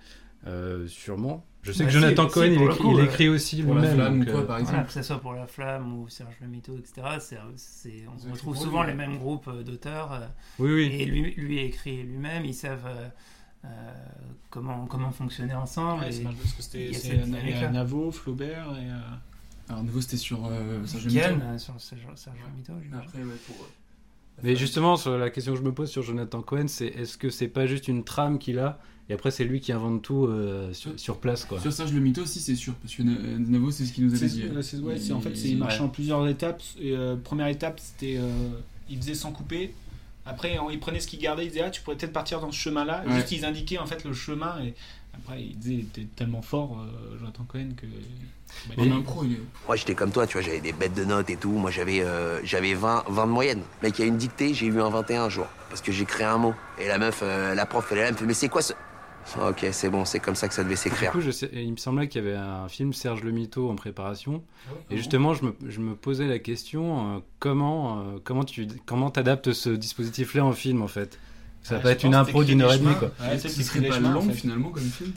Euh, 0.47 0.89
sûrement. 0.89 1.45
Je 1.63 1.71
sais 1.71 1.85
Bah, 1.85 1.91
que 1.91 1.95
si, 1.95 2.01
Jonathan 2.01 2.29
si, 2.29 2.35
Cohen, 2.35 2.45
il, 2.47 2.63
écrit, 2.63 2.79
coup, 2.79 2.91
il 2.91 2.97
ouais. 2.97 3.05
écrit 3.05 3.29
aussi 3.29 3.63
Pour 3.63 3.77
la 3.77 3.81
lui-même. 3.83 3.97
flamme 3.97 4.27
quoi, 4.27 4.41
euh, 4.57 4.63
Voilà, 4.65 4.83
que 4.83 4.93
ce 4.93 5.03
soit 5.03 5.21
pour 5.21 5.33
La 5.35 5.47
Flamme 5.47 6.01
ou 6.01 6.09
Serge 6.09 6.35
Le 6.41 6.49
Mito, 6.49 6.77
etc. 6.77 6.95
on 8.29 8.33
retrouve 8.33 8.57
souvent 8.57 8.83
les 8.83 8.95
mêmes 8.95 9.19
groupes 9.19 9.49
d'auteurs. 9.63 10.13
euh, 10.13 10.27
Oui, 10.59 10.73
oui. 10.73 10.97
Et 11.01 11.05
lui, 11.05 11.35
lui 11.37 11.59
écrit 11.61 12.03
lui-même, 12.03 12.45
ils 12.45 12.55
savent 12.55 12.87
euh, 12.89 13.07
euh, 13.67 13.69
comment, 14.51 14.87
comment 14.87 15.13
fonctionner 15.13 15.55
ensemble. 15.55 16.03
Ouais, 16.03 16.13
et 16.17 16.25
parce 16.25 16.53
que 16.55 16.63
c'était. 16.63 17.71
Navo, 17.71 18.11
Flaubert 18.11 18.67
et. 18.77 18.91
euh, 18.91 18.99
Alors, 19.73 19.85
nouveau, 19.85 20.01
c'était 20.01 20.16
sur 20.18 20.47
euh, 20.47 20.85
Serge 20.87 21.09
Ken, 21.09 21.35
Mito. 21.37 21.45
euh, 21.45 21.59
sur 21.59 21.73
Mito. 21.73 22.73
Après, 22.95 23.18
ouais, 23.18 23.25
pour. 23.47 23.57
Mais 24.43 24.57
justement, 24.57 24.97
sur 24.97 25.16
la 25.18 25.31
question 25.31 25.53
que 25.53 25.59
je 25.59 25.64
me 25.64 25.73
pose 25.73 25.91
sur 25.91 26.03
Jonathan 26.03 26.43
Cohen, 26.43 26.66
c'est 26.68 26.87
est-ce 26.87 27.16
que 27.18 27.31
c'est 27.31 27.49
pas 27.49 27.66
juste 27.66 27.87
une 27.89 28.03
trame 28.05 28.39
qu'il 28.39 28.59
a 28.59 28.79
et 29.09 29.14
après 29.14 29.31
c'est 29.31 29.45
lui 29.45 29.61
qui 29.61 29.73
invente 29.73 30.01
tout 30.03 30.27
euh, 30.27 30.73
sur, 30.73 30.99
sur 30.99 31.18
place 31.18 31.45
quoi. 31.45 31.61
Sur 31.61 31.73
Serge 31.73 31.93
le 31.93 32.01
Mytho 32.01 32.23
aussi, 32.23 32.41
c'est 32.41 32.55
sûr, 32.55 32.75
parce 32.75 32.95
que 32.95 33.03
Na- 33.03 33.39
Navo, 33.39 33.70
c'est 33.70 33.85
ce 33.85 33.93
qu'il 33.93 34.07
nous 34.07 34.14
avait 34.14 34.27
dit. 34.27 34.45
euh, 34.45 34.62
c'est- 34.62 34.79
ouais, 34.79 34.99
c'est- 34.99 35.12
en 35.12 35.20
fait, 35.20 35.31
Il- 35.31 35.37
c'est 35.37 35.49
il 35.51 35.59
marche 35.59 35.79
ouais. 35.81 35.85
en 35.85 35.89
plusieurs 35.89 36.27
étapes. 36.29 36.62
Et, 36.81 36.93
euh, 36.97 37.16
première 37.16 37.49
étape, 37.49 37.79
c'était 37.81 38.16
euh, 38.18 38.31
il 38.89 38.97
faisait 38.99 39.14
sans 39.14 39.33
couper. 39.33 39.75
Après, 40.25 40.59
on- 40.61 40.70
il 40.70 40.79
prenait 40.81 41.01
ce 41.01 41.09
qu'il 41.09 41.18
gardait, 41.18 41.45
il 41.45 41.49
disait 41.49 41.62
ah 41.62 41.70
tu 41.70 41.83
pourrais 41.83 41.97
peut-être 41.97 42.12
partir 42.12 42.41
dans 42.41 42.51
ce 42.53 42.57
chemin-là. 42.59 43.05
Ouais. 43.07 43.14
Juste 43.16 43.33
ils 43.33 43.45
indiquaient 43.45 43.79
en 43.79 43.87
fait 43.87 44.05
le 44.05 44.12
chemin 44.12 44.55
et 44.64 44.75
après 45.15 45.43
il 45.43 45.59
disait 45.59 45.75
il 45.75 45.81
était 45.81 46.07
tellement 46.17 46.43
fort 46.43 46.79
euh, 46.81 47.19
Jonathan 47.19 47.45
Cohen 47.45 47.71
que. 47.77 47.87
bah, 48.69 48.75
il- 48.79 48.93
impro, 48.93 49.25
il 49.25 49.33
est. 49.35 49.41
Moi, 49.67 49.77
j'étais 49.77 49.95
comme 49.95 50.11
toi, 50.11 50.27
tu 50.27 50.35
vois, 50.35 50.43
j'avais 50.43 50.61
des 50.61 50.73
bêtes 50.73 50.95
de 50.95 51.05
notes 51.05 51.31
et 51.31 51.37
tout. 51.37 51.51
Moi, 51.51 51.71
j'avais 51.71 52.01
euh, 52.03 52.41
j'avais 52.45 52.75
20, 52.75 53.05
20 53.09 53.27
de 53.27 53.33
moyenne. 53.33 53.63
Le 53.83 53.89
mec, 53.89 53.99
il 53.99 54.03
y 54.03 54.05
a 54.05 54.09
une 54.09 54.17
dictée, 54.17 54.55
j'ai 54.55 54.67
eu 54.67 54.81
un 54.81 54.89
21 54.91 55.25
un 55.25 55.29
jour. 55.29 55.47
Parce 55.69 55.81
que 55.81 55.93
j'ai 55.93 56.05
créé 56.05 56.27
un 56.27 56.39
mot. 56.39 56.55
Et 56.79 56.89
la 56.89 56.99
meuf, 56.99 57.21
euh, 57.23 57.55
la 57.55 57.67
prof, 57.67 57.87
elle 57.93 57.99
est 57.99 58.01
là, 58.03 58.07
elle 58.09 58.15
me 58.15 58.19
fait, 58.19 58.27
mais 58.27 58.35
c'est 58.35 58.49
quoi 58.49 58.63
ce. 58.63 58.73
Ok, 59.41 59.65
c'est 59.71 59.89
bon, 59.89 60.05
c'est 60.05 60.19
comme 60.19 60.35
ça 60.35 60.49
que 60.49 60.55
ça 60.55 60.65
devait 60.65 60.75
Du 60.75 60.81
s'écrire. 60.81 61.13
coup, 61.13 61.21
je 61.21 61.31
sais- 61.31 61.49
il 61.53 61.71
me 61.71 61.77
semblait 61.77 62.09
qu'il 62.09 62.25
y 62.25 62.27
avait 62.27 62.37
un 62.37 62.69
film 62.69 62.93
Serge 62.93 63.23
Le 63.23 63.31
Mito 63.31 63.71
en 63.71 63.77
préparation. 63.77 64.43
Ah 64.69 64.73
et 64.91 64.97
justement, 64.97 65.33
je 65.33 65.45
me, 65.45 65.55
je 65.69 65.79
me 65.79 65.95
posais 65.95 66.27
la 66.27 66.41
question 66.41 67.17
euh, 67.17 67.19
comment, 67.39 68.01
euh, 68.01 68.19
comment 68.25 68.43
tu 68.45 68.67
comment 68.85 69.11
t'adaptes 69.11 69.53
ce 69.53 69.71
dispositif-là 69.71 70.45
en 70.45 70.53
film 70.53 70.83
en 70.83 70.89
fait? 70.89 71.21
Ça 71.63 71.75
va 71.75 71.77
Ouais, 71.79 71.83
pas 71.83 71.89
je 71.91 71.95
être 71.95 72.05
une 72.05 72.15
impro 72.15 72.45
d'une 72.45 72.61
heure 72.63 72.73
et 72.73 72.79
demie 72.79 72.95
quoi. 72.97 73.11
Ouais, 73.21 73.39
ce 73.39 73.49
serait 73.49 73.81
pas 73.89 73.99
long 74.01 74.29
finalement 74.31 74.71
comme 74.71 74.83
film. 74.83 75.13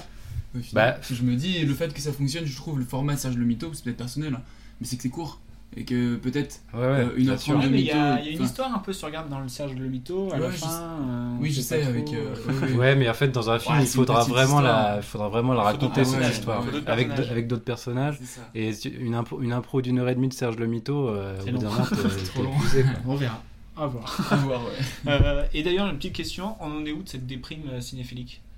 Bah, 0.74 0.96
je 1.12 1.22
me 1.24 1.36
dis, 1.36 1.66
le 1.66 1.74
fait 1.74 1.94
que 1.94 2.00
ça 2.00 2.14
fonctionne, 2.14 2.46
je 2.46 2.56
trouve 2.56 2.80
le 2.80 2.86
format 2.86 3.18
Serge 3.18 3.36
le 3.36 3.44
Mytho, 3.46 3.72
c'est 3.74 3.84
peut-être 3.84 3.98
personnel, 3.98 4.34
hein, 4.36 4.42
mais 4.80 4.88
c'est 4.88 4.96
que 4.96 5.04
c'est 5.04 5.10
court. 5.10 5.40
Et 5.78 5.84
que 5.84 6.16
peut-être 6.16 6.62
Ouais, 6.74 6.80
ouais, 6.80 6.86
euh, 6.86 7.10
une 7.18 7.30
Ouais, 7.32 7.36
mais 7.70 7.80
il 7.80 7.80
y, 7.80 7.84
mytho. 7.84 7.98
a 7.98 8.20
il 8.22 8.26
y 8.26 8.30
a 8.30 8.32
une 8.32 8.36
enfin, 8.38 8.46
histoire 8.46 8.74
un 8.74 8.80
peu, 8.80 8.94
si 8.94 9.00
tu 9.00 9.06
regardes 9.06 9.28
dans 9.30 9.42
le 9.42 9.50
Serge 9.50 9.74
le 9.74 9.88
Mytho, 9.90 10.32
à 10.32 10.36
Ouais, 10.36 10.40
la 10.40 10.52
je 10.52 10.56
fin. 10.56 10.70
sais. 10.70 10.74
euh, 10.82 11.36
Oui, 11.42 11.52
je 11.52 11.60
sais, 11.60 11.82
pas 11.82 11.88
avec, 11.88 12.06
trop, 12.06 12.16
euh, 12.16 12.76
ouais, 12.78 12.96
mais 12.96 13.10
en 13.10 13.14
fait, 13.14 13.28
dans 13.28 13.50
un 13.50 13.60
film, 13.60 13.76
Ouais, 13.76 13.84
il 13.84 13.88
faudra 13.90 14.24
vraiment, 14.24 14.62
la, 14.62 14.98
il 14.98 15.04
faudra 15.04 15.28
vraiment 15.28 15.54
la 15.54 15.64
raconter 15.64 16.06
cette 16.06 16.32
histoire 16.32 16.64
avec, 16.88 17.48
d'autres 17.48 17.66
personnages. 17.66 18.20
Et 18.54 18.72
une 18.88 19.16
impro, 19.16 19.42
une 19.42 19.52
impro 19.52 19.82
d'une 19.82 20.00
heure 20.00 20.08
et 20.08 20.16
demie 20.16 20.30
de 20.30 20.34
Serge 20.34 20.56
Le 20.56 20.68
Mito, 20.68 21.10
euh, 21.10 21.38
au 21.42 21.44
C'est 21.44 21.52
bout 21.52 21.58
d'un 21.58 21.66
long. 21.68 21.74
moment, 21.74 21.86
t'es- 21.90 21.96
C'est 22.20 22.32
trop 22.32 22.44
long. 22.44 22.54
On 23.08 23.16
verra. 23.16 23.44
À 23.78 23.86
voir. 23.88 24.32
À 24.32 24.36
voir, 24.38 24.64
ouais. 24.64 24.72
Euh, 25.08 25.46
et 25.54 25.64
d'ailleurs, 25.64 25.88
une 25.88 25.98
petite 25.98 26.14
question 26.16 26.56
on 26.60 26.72
en 26.82 26.86
est 26.86 26.92
où 26.92 27.04
de 27.04 27.10
cette 27.10 27.28
déprime 27.28 27.64
euh, 27.70 27.82
cinéphilique? 27.82 28.42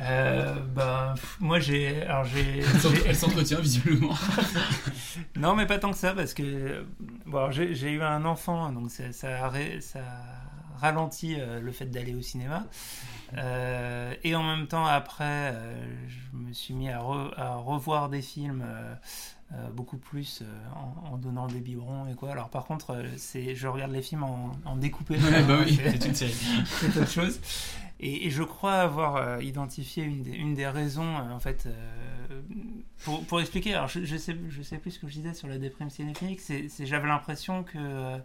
Euh, 0.00 0.56
ben, 0.74 1.12
pff, 1.14 1.36
moi 1.38 1.60
j'ai. 1.60 2.02
Alors 2.02 2.24
j'ai. 2.24 2.64
Elle 3.06 3.14
s'entretient 3.14 3.60
visiblement. 3.60 4.12
non, 5.36 5.54
mais 5.54 5.66
pas 5.66 5.78
tant 5.78 5.92
que 5.92 5.96
ça, 5.96 6.12
parce 6.14 6.34
que. 6.34 6.84
Bon, 7.26 7.52
j'ai 7.52 7.92
eu 7.92 8.02
un 8.02 8.24
enfant, 8.24 8.72
donc 8.72 8.90
ça, 8.90 9.12
ça, 9.12 9.44
a 9.44 9.48
ré- 9.48 9.80
ça 9.80 10.00
ralentit 10.80 11.36
euh, 11.38 11.60
le 11.60 11.70
fait 11.70 11.86
d'aller 11.86 12.12
au 12.14 12.22
cinéma. 12.22 12.64
Euh, 13.38 14.12
et 14.24 14.34
en 14.34 14.42
même 14.42 14.66
temps, 14.66 14.84
après, 14.84 15.52
euh, 15.54 15.84
je 16.08 16.36
me 16.36 16.52
suis 16.52 16.74
mis 16.74 16.88
à, 16.90 16.98
re- 16.98 17.32
à 17.36 17.54
revoir 17.54 18.08
des 18.08 18.20
films. 18.22 18.64
Euh, 19.54 19.70
beaucoup 19.70 19.96
plus 19.98 20.42
euh, 20.42 20.44
en, 20.74 21.12
en 21.12 21.16
donnant 21.16 21.46
des 21.46 21.60
biberons 21.60 22.06
et 22.10 22.14
quoi. 22.14 22.32
Alors 22.32 22.48
par 22.50 22.64
contre, 22.64 22.90
euh, 22.90 23.06
c'est 23.16 23.54
je 23.54 23.68
regarde 23.68 23.92
les 23.92 24.02
films 24.02 24.24
en, 24.24 24.52
en 24.64 24.76
découpé. 24.76 25.16
Ouais, 25.24 25.42
bah 25.44 25.58
oui. 25.64 25.78
C'est 25.82 26.04
une 26.06 26.14
série. 26.14 26.32
c'est 26.66 26.96
autre 26.96 27.08
chose. 27.10 27.40
Et, 28.00 28.26
et 28.26 28.30
je 28.30 28.42
crois 28.42 28.74
avoir 28.74 29.16
euh, 29.16 29.42
identifié 29.42 30.02
une 30.02 30.22
des, 30.22 30.32
une 30.32 30.54
des 30.54 30.66
raisons, 30.66 31.16
euh, 31.16 31.30
en 31.30 31.38
fait, 31.40 31.66
euh, 31.66 32.40
pour, 33.04 33.24
pour 33.24 33.40
expliquer. 33.40 33.74
Alors, 33.74 33.88
je, 33.88 34.04
je 34.04 34.16
sais, 34.16 34.36
je 34.48 34.62
sais 34.62 34.78
plus 34.78 34.90
ce 34.90 34.98
que 34.98 35.08
je 35.08 35.14
disais 35.14 35.32
sur 35.32 35.46
la 35.48 35.58
déprime 35.58 35.90
cinéphilique. 35.90 36.40
C'est, 36.40 36.68
j'avais 36.80 37.06
l'impression 37.06 37.62
que 37.62 37.78
euh, 37.78 38.18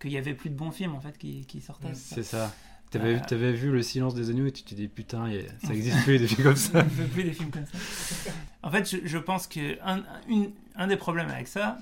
qu'il 0.00 0.12
y 0.12 0.18
avait 0.18 0.34
plus 0.34 0.50
de 0.50 0.54
bons 0.56 0.70
films 0.70 0.94
en 0.94 1.00
fait 1.00 1.16
qui, 1.16 1.46
qui 1.46 1.60
sortaient. 1.60 1.94
C'est 1.94 2.22
ça. 2.22 2.52
T'avais 2.98 3.14
Euh, 3.16 3.20
t'avais 3.26 3.52
vu 3.52 3.70
Le 3.70 3.82
Silence 3.82 4.14
des 4.14 4.30
agneaux 4.30 4.46
et 4.46 4.52
tu 4.52 4.62
t'es 4.62 4.74
dit 4.74 4.88
putain, 4.88 5.30
ça 5.64 5.74
existe 5.74 6.02
plus 6.04 6.18
des 6.18 6.26
films 6.28 6.42
comme 6.44 6.56
ça. 6.56 6.78
On 6.86 6.88
fait 6.88 7.04
plus 7.08 7.24
des 7.24 7.32
films 7.32 7.50
comme 7.50 7.66
ça. 7.66 8.30
En 8.62 8.70
fait, 8.70 8.90
je, 8.90 8.98
je 9.06 9.18
pense 9.18 9.46
que 9.46 9.78
un, 9.82 10.02
une- 10.28 10.52
un 10.76 10.86
des 10.86 10.96
problèmes 10.96 11.28
avec 11.28 11.48
ça, 11.48 11.78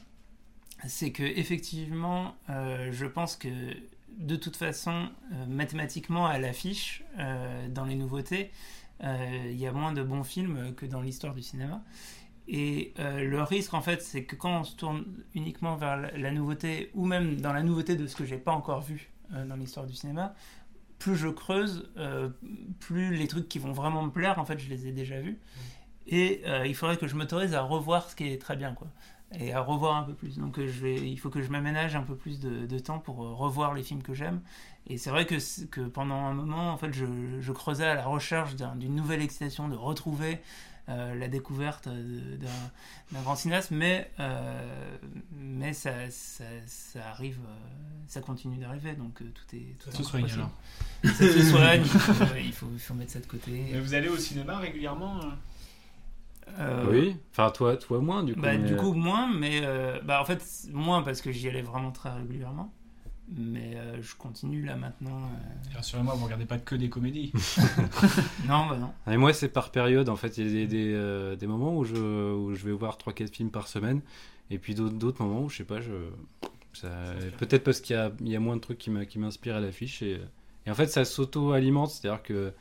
c'est 0.87 1.13
que 1.13 1.23
effectivement, 1.23 2.35
euh, 2.51 2.91
je 2.93 3.07
pense 3.07 3.37
que 3.37 3.49
de 4.19 4.37
toute 4.37 4.57
façon, 4.57 5.09
euh, 5.33 5.47
mathématiquement, 5.47 6.27
à 6.27 6.39
l'affiche, 6.39 7.03
euh, 7.19 7.69
dans 7.69 7.85
les 7.85 7.95
nouveautés, 7.95 8.51
il 9.05 9.57
y 9.57 9.67
a 9.67 9.73
moins 9.73 9.93
de 9.93 10.03
bons 10.03 10.23
films 10.23 10.75
que 10.77 10.87
dans 10.87 11.01
l'histoire 11.01 11.35
du 11.35 11.43
cinéma. 11.43 11.83
Et 12.47 12.93
euh, 13.01 13.25
le 13.25 13.43
risque, 13.43 13.75
en 13.75 13.81
fait, 13.83 14.01
c'est 14.01 14.23
que 14.25 14.37
quand 14.37 14.61
on 14.61 14.65
se 14.65 14.77
tourne 14.77 15.05
uniquement 15.35 15.75
vers 15.77 15.97
la, 15.97 16.17
la 16.17 16.31
nouveauté, 16.31 16.91
ou 16.95 17.05
même 17.05 17.41
dans 17.41 17.53
la 17.53 17.63
nouveauté 17.65 17.97
de 17.97 18.07
ce 18.07 18.15
que 18.15 18.25
j'ai 18.25 18.37
pas 18.39 18.53
encore 18.53 18.81
vu 18.83 19.11
euh, 19.35 19.45
dans 19.47 19.57
l'histoire 19.57 19.87
du 19.87 19.95
cinéma, 19.95 20.35
plus 21.03 21.17
je 21.17 21.29
creuse, 21.29 21.91
euh, 21.97 22.29
plus 22.79 23.15
les 23.15 23.27
trucs 23.27 23.49
qui 23.49 23.59
vont 23.59 23.73
vraiment 23.73 24.03
me 24.03 24.11
plaire, 24.11 24.39
en 24.39 24.45
fait, 24.45 24.59
je 24.59 24.69
les 24.69 24.87
ai 24.87 24.93
déjà 24.93 25.21
vus. 25.21 25.39
Et 26.07 26.43
euh, 26.47 26.67
il 26.67 26.75
faudrait 26.75 26.97
que 26.97 27.07
je 27.07 27.15
m'autorise 27.17 27.55
à 27.55 27.63
revoir 27.63 28.09
ce 28.11 28.17
qui 28.17 28.29
est 28.29 28.41
très 28.41 28.57
bien, 28.57 28.73
quoi. 28.75 28.89
Et 29.39 29.53
à 29.53 29.61
revoir 29.61 29.97
un 29.97 30.03
peu 30.03 30.15
plus. 30.15 30.39
Donc 30.39 30.59
euh, 30.59 30.67
je 30.69 30.81
vais, 30.81 30.95
il 30.97 31.17
faut 31.17 31.31
que 31.31 31.41
je 31.43 31.51
m'aménage 31.51 31.97
un 31.97 32.03
peu 32.03 32.15
plus 32.15 32.39
de, 32.39 32.67
de 32.67 32.79
temps 32.79 32.99
pour 32.99 33.17
revoir 33.17 33.73
les 33.75 33.83
films 33.83 34.03
que 34.03 34.15
j'aime. 34.15 34.41
Et 34.89 34.99
c'est 34.99 35.11
vrai 35.11 35.27
que, 35.27 35.81
pendant 35.89 36.17
un 36.17 36.35
moment, 36.35 36.71
en 36.73 36.77
fait, 36.77 36.93
je, 36.93 37.07
je 37.41 37.53
creusais 37.53 37.87
à 37.87 37.95
la 37.95 38.05
recherche 38.05 38.57
d'un- 38.57 38.77
d'une 38.77 38.95
nouvelle 38.95 39.23
excitation, 39.23 39.69
de 39.69 39.77
retrouver 39.77 40.41
euh, 40.89 41.15
la 41.15 41.29
découverte 41.29 41.89
d'un 41.89 42.49
d'un 43.13 43.21
grand 43.23 43.37
cinéaste, 43.37 43.71
mais, 43.71 44.11
euh, 44.21 44.97
mais 45.33 45.73
ça, 45.75 45.93
ça, 46.11 46.45
ça 46.67 47.09
arrive, 47.11 47.39
euh, 47.47 47.55
ça 48.09 48.21
continue 48.21 48.57
d'arriver, 48.57 48.95
donc 48.95 49.15
tout 49.19 49.57
est 49.57 49.77
tout 49.79 49.91
Ça 49.91 49.99
est 49.99 50.03
se 50.03 50.03
soigne, 50.03 50.23
possible. 50.23 50.41
alors. 50.41 51.15
Ça 51.15 51.27
se 51.33 51.43
soigne, 51.51 51.83
il 51.83 51.89
faut, 51.89 52.25
il 52.39 52.53
faut, 52.53 52.67
il 52.73 52.79
faut 52.81 52.95
mettre 52.95 53.13
ça 53.13 53.21
de 53.21 53.27
côté. 53.27 53.65
Mais 53.73 53.81
vous 53.81 53.95
allez 53.95 54.09
au 54.09 54.17
cinéma 54.17 54.59
régulièrement 54.59 55.21
euh 56.59 56.87
Oui, 56.91 57.17
enfin 57.31 57.51
toi, 57.51 57.77
toi 57.77 58.01
moins 58.01 58.23
du 58.25 58.35
coup. 58.35 58.41
Bah, 58.41 58.57
mais- 58.57 58.69
du 58.69 58.77
coup, 58.77 58.93
moins, 58.93 59.33
mais 59.33 59.61
euh, 59.63 60.01
bah, 60.03 60.21
en 60.21 60.25
fait, 60.25 60.43
moins 60.73 61.03
parce 61.03 61.21
que 61.23 61.31
j'y 61.33 61.49
allais 61.49 61.63
vraiment 61.63 61.93
très 61.93 62.11
régulièrement. 62.13 62.73
Mais 63.37 63.77
euh, 63.77 64.01
je 64.03 64.15
continue 64.17 64.63
là 64.65 64.77
maintenant. 64.77 65.17
euh. 65.25 65.75
Rassurez-moi, 65.77 66.15
vous 66.15 66.25
regardez 66.25 66.45
pas 66.47 66.59
que 66.59 66.75
des 66.75 66.89
comédies. 66.89 67.33
non, 68.49 68.67
bah 68.67 68.77
non. 68.79 68.93
Et 69.13 69.17
moi, 69.17 69.33
c'est 69.33 69.49
par 69.49 69.71
période. 69.71 70.09
En 70.09 70.17
fait, 70.17 70.39
il 70.39 70.47
y 70.47 70.49
a 70.49 70.53
des, 70.53 70.67
des, 70.67 70.93
euh, 70.95 71.37
des 71.37 71.47
moments 71.47 71.77
où 71.77 71.85
je, 71.85 71.95
où 72.35 72.55
je 72.55 72.65
vais 72.67 72.73
voir 72.73 72.99
3-4 72.99 73.33
films 73.33 73.51
par 73.51 73.69
semaine. 73.69 74.01
Et 74.51 74.59
puis 74.59 74.75
d'autres 74.75 74.95
d'autres 74.97 75.23
moments 75.25 75.43
où, 75.45 75.49
je 75.49 75.57
sais 75.59 75.65
pas, 75.65 75.81
je. 75.81 75.93
ça- 76.73 76.89
Peut-être 77.39 77.65
parce 77.65 77.81
qu'il 77.81 77.97
y 77.97 77.99
a, 77.99 78.13
il 78.21 78.29
y 78.29 78.37
a 78.37 78.41
moins 78.41 78.57
de 78.57 78.61
trucs 78.61 78.79
qui 78.79 78.91
m'inspirent 79.19 79.57
à 79.57 79.61
l'affiche. 79.61 80.03
Et, 80.03 80.21
et 80.67 80.71
en 80.71 80.75
fait, 80.75 80.87
ça 80.89 81.05
s'auto-alimente. 81.05 81.91
C'est-à-dire 81.91 82.23
que 82.23 82.53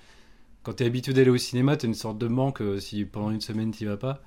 quand 0.63 0.73
tu 0.75 0.83
es 0.83 0.85
habitué 0.85 1.13
d'aller 1.13 1.29
au 1.31 1.37
cinéma, 1.37 1.75
tu 1.75 1.85
as 1.85 1.89
une 1.89 1.95
sorte 1.95 2.17
de 2.17 2.27
manque 2.27 2.61
euh, 2.61 2.79
si 2.79 3.03
pendant 3.05 3.31
une 3.31 3.41
semaine 3.41 3.71
tu 3.71 3.85
vas 3.85 3.97
pas. 3.97 4.21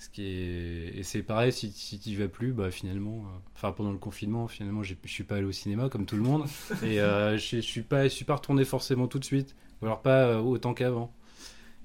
Ce 0.00 0.08
qui 0.08 0.22
est... 0.22 0.98
Et 0.98 1.02
c'est 1.04 1.22
pareil, 1.22 1.52
si, 1.52 1.70
si 1.70 2.00
tu 2.00 2.16
vas 2.16 2.26
plus, 2.26 2.52
bah 2.52 2.72
finalement, 2.72 3.18
euh, 3.18 3.38
enfin 3.54 3.70
pendant 3.70 3.92
le 3.92 3.98
confinement, 3.98 4.48
finalement, 4.48 4.82
je 4.82 4.94
suis 5.04 5.24
pas 5.24 5.36
allé 5.36 5.44
au 5.44 5.52
cinéma 5.52 5.88
comme 5.88 6.06
tout 6.06 6.16
le 6.16 6.22
monde. 6.22 6.46
et 6.82 7.00
euh, 7.00 7.36
je 7.38 7.56
je 7.56 7.60
suis 7.60 7.82
pas, 7.82 8.04
je 8.04 8.08
suis 8.08 8.24
pas 8.24 8.34
retourné 8.34 8.64
forcément 8.64 9.06
tout 9.06 9.20
de 9.20 9.24
suite. 9.24 9.54
Ou 9.80 9.86
alors 9.86 10.02
pas 10.02 10.24
euh, 10.24 10.38
autant 10.40 10.74
qu'avant. 10.74 11.12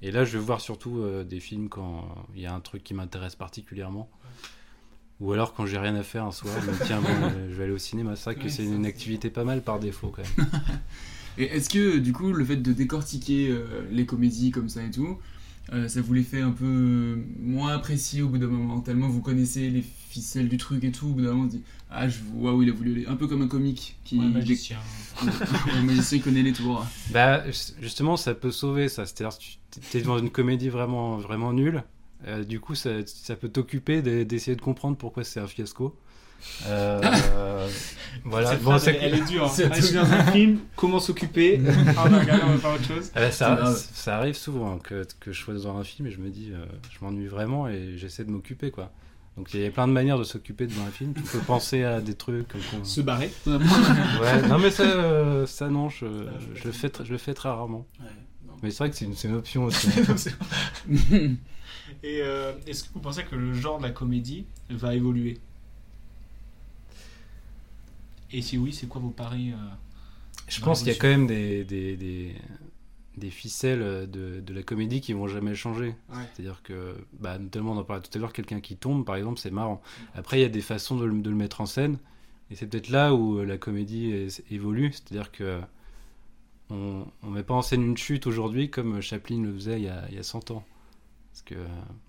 Et 0.01 0.11
là, 0.11 0.25
je 0.25 0.37
vais 0.37 0.43
voir 0.43 0.61
surtout 0.61 0.99
euh, 0.99 1.23
des 1.23 1.39
films 1.39 1.69
quand 1.69 2.07
il 2.35 2.41
y 2.41 2.45
a 2.45 2.53
un 2.53 2.59
truc 2.59 2.83
qui 2.83 2.93
m'intéresse 2.93 3.35
particulièrement. 3.35 4.09
Ou 5.21 5.31
alors 5.31 5.53
quand 5.53 5.65
j'ai 5.65 5.77
rien 5.77 5.95
à 5.95 6.03
faire 6.03 6.25
un 6.25 6.31
soir, 6.31 6.53
je 6.61 6.69
me 6.69 6.73
dis, 6.73 6.79
tiens, 6.85 6.99
bon, 6.99 7.07
euh, 7.09 7.49
je 7.49 7.55
vais 7.55 7.63
aller 7.63 7.73
au 7.73 7.77
cinéma. 7.77 8.15
C'est 8.15 8.25
vrai 8.25 8.35
que 8.35 8.43
Ouais, 8.43 8.49
c'est 8.49 8.65
une 8.65 8.85
activité 8.85 9.29
pas 9.29 9.45
mal 9.45 9.61
par 9.61 9.79
défaut 9.79 10.09
quand 10.09 10.23
même. 10.37 10.47
Et 11.37 11.45
est-ce 11.45 11.69
que 11.69 11.97
du 11.97 12.13
coup 12.13 12.31
le 12.31 12.45
fait 12.45 12.55
de 12.55 12.71
décortiquer 12.71 13.53
les 13.91 14.05
comédies 14.05 14.51
comme 14.51 14.69
ça 14.69 14.81
et 14.81 14.89
tout, 14.89 15.19
euh, 15.73 15.87
ça 15.87 16.01
vous 16.01 16.13
les 16.13 16.23
fait 16.23 16.41
un 16.41 16.51
peu 16.51 17.17
moins 17.39 17.73
apprécier 17.73 18.21
au 18.21 18.29
bout 18.29 18.37
d'un 18.37 18.47
moment 18.47 18.79
Tellement 18.81 19.07
vous 19.09 19.21
connaissez 19.21 19.69
les 19.69 19.81
ficelles 19.81 20.47
du 20.49 20.57
truc 20.57 20.83
et 20.83 20.91
tout, 20.91 21.07
au 21.07 21.11
bout 21.11 21.21
d'un 21.21 21.31
moment 21.33 21.45
on 21.45 21.49
se 21.49 21.55
dit 21.55 21.63
Ah, 21.89 22.07
je 22.07 22.19
vois 22.35 22.53
où 22.53 22.61
il 22.61 22.69
a 22.69 22.73
voulu 22.73 22.91
aller. 22.93 23.05
Un 23.07 23.15
peu 23.15 23.27
comme 23.27 23.41
un 23.41 23.47
comique 23.47 23.95
qui. 24.03 24.17
Ouais, 24.19 24.25
magicien. 24.27 24.77
un 25.73 25.81
magicien 25.83 26.19
connaît 26.19 26.43
les 26.43 26.53
tours. 26.53 26.85
Bah, 27.11 27.43
justement, 27.81 28.17
ça 28.17 28.33
peut 28.35 28.51
sauver 28.51 28.89
ça. 28.89 29.05
C'est-à-dire, 29.05 29.37
tu 29.37 29.97
es 29.97 30.01
dans 30.01 30.17
une 30.19 30.29
comédie 30.29 30.69
vraiment, 30.69 31.17
vraiment 31.17 31.51
nulle. 31.53 31.83
euh, 32.27 32.43
du 32.43 32.59
coup, 32.59 32.75
ça, 32.75 32.89
ça 33.05 33.35
peut 33.35 33.49
t'occuper 33.49 34.01
de- 34.01 34.23
d'essayer 34.23 34.55
de 34.55 34.61
comprendre 34.61 34.97
pourquoi 34.97 35.23
c'est 35.23 35.39
un 35.39 35.47
fiasco. 35.47 35.95
Euh, 36.67 37.67
voilà. 38.23 38.51
Cette 38.51 38.61
Bon, 38.63 38.71
phrase, 38.71 38.87
elle, 38.87 38.97
elle 39.01 39.15
est 39.15 39.25
dure. 39.25 39.45
hein. 39.45 39.51
Ah, 39.71 39.75
je 39.75 39.81
suis 39.81 39.95
dans 39.95 40.11
un 40.11 40.25
film, 40.31 40.59
comment 40.75 40.99
s'occuper 40.99 41.59
Ah, 41.97 42.07
bah, 42.09 42.19
regarde, 42.19 42.41
on 42.45 42.51
va 42.53 42.57
faire 42.57 42.73
autre 42.73 42.85
chose. 42.85 43.11
Ah 43.15 43.19
bah, 43.19 43.31
ça, 43.31 44.17
arrive 44.17 44.35
souvent 44.35 44.77
que, 44.79 45.05
que 45.19 45.31
je 45.31 45.39
sois 45.41 45.53
dans 45.53 45.77
un 45.77 45.83
film 45.83 46.07
et 46.07 46.11
je 46.11 46.19
me 46.19 46.29
dis, 46.29 46.49
euh, 46.51 46.65
je 46.91 47.03
m'ennuie 47.05 47.27
vraiment 47.27 47.67
et 47.67 47.97
j'essaie 47.97 48.23
de 48.23 48.31
m'occuper, 48.31 48.71
quoi. 48.71 48.91
Donc 49.37 49.53
il 49.53 49.59
y 49.59 49.65
a 49.65 49.69
plein 49.69 49.85
de 49.87 49.91
manières 49.91 50.17
de 50.17 50.23
s'occuper 50.23 50.65
devant 50.65 50.85
un 50.85 50.91
film. 50.91 51.13
Tu 51.13 51.21
peux 51.21 51.39
penser 51.39 51.83
à 51.83 51.99
des 51.99 52.13
trucs. 52.15 52.47
comme- 52.47 52.85
Se 52.85 53.01
barrer. 53.01 53.29
ouais, 53.45 54.47
non 54.47 54.57
mais 54.59 54.71
ça, 54.71 54.83
euh, 54.83 55.45
ça 55.45 55.67
non, 55.67 55.89
je, 55.89 56.05
je, 56.55 56.63
le 56.63 56.71
fais, 56.71 56.89
je 57.03 57.11
le 57.11 57.17
fais 57.17 57.33
très 57.33 57.49
rarement. 57.49 57.85
mais 58.63 58.71
c'est 58.71 58.77
vrai 58.77 58.89
que 58.91 58.95
c'est 58.95 59.03
une, 59.05 59.13
une 59.25 59.35
option 59.35 59.65
aussi. 59.65 59.89
Et 62.03 62.21
euh, 62.21 62.53
est-ce 62.67 62.83
que 62.85 62.89
vous 62.93 62.99
pensez 62.99 63.23
que 63.23 63.35
le 63.35 63.53
genre 63.53 63.77
de 63.79 63.83
la 63.83 63.89
comédie 63.91 64.45
va 64.69 64.95
évoluer? 64.95 65.37
Et 68.37 68.41
si 68.41 68.57
oui, 68.57 68.73
c'est 68.73 68.87
quoi 68.87 69.01
vos 69.01 69.09
paris 69.09 69.51
euh, 69.51 69.55
Je 70.47 70.61
pense 70.61 70.79
qu'il 70.79 70.89
y 70.89 70.91
a 70.91 70.99
quand 70.99 71.07
même 71.07 71.27
des, 71.27 71.63
des, 71.63 71.95
des, 71.97 72.35
des 73.17 73.29
ficelles 73.29 74.09
de, 74.11 74.41
de 74.41 74.53
la 74.53 74.63
comédie 74.63 75.01
qui 75.01 75.13
vont 75.13 75.27
jamais 75.27 75.55
changer. 75.55 75.95
Ouais. 76.09 76.23
C'est-à-dire 76.33 76.61
que, 76.63 76.95
bah, 77.19 77.37
notamment, 77.37 77.71
on 77.73 77.77
en 77.77 77.83
parlait 77.83 78.03
tout 78.03 78.15
à 78.17 78.19
l'heure, 78.19 78.33
quelqu'un 78.33 78.59
qui 78.61 78.75
tombe, 78.75 79.05
par 79.05 79.15
exemple, 79.15 79.39
c'est 79.39 79.51
marrant. 79.51 79.81
Après, 80.15 80.37
il 80.39 80.41
y 80.41 80.45
a 80.45 80.49
des 80.49 80.61
façons 80.61 80.97
de, 80.97 81.05
le- 81.05 81.21
de 81.21 81.29
le 81.29 81.35
mettre 81.35 81.61
en 81.61 81.65
scène. 81.65 81.97
Et 82.51 82.55
c'est 82.55 82.67
peut-être 82.67 82.89
là 82.89 83.13
où 83.15 83.39
la 83.43 83.57
comédie 83.57 84.27
évolue. 84.51 84.91
C'est-à-dire 84.91 85.31
que 85.31 85.59
on 86.69 87.05
ne 87.23 87.29
met 87.31 87.43
pas 87.43 87.53
en 87.53 87.61
scène 87.61 87.83
une 87.83 87.97
chute 87.97 88.25
aujourd'hui 88.27 88.69
comme 88.69 88.99
Chaplin 89.01 89.41
le 89.43 89.53
faisait 89.53 89.77
il 89.79 89.83
y 89.85 89.89
a, 89.89 90.05
il 90.09 90.15
y 90.15 90.19
a 90.19 90.23
100 90.23 90.49
ans. 90.51 90.63
Parce 91.31 91.43
que 91.43 91.55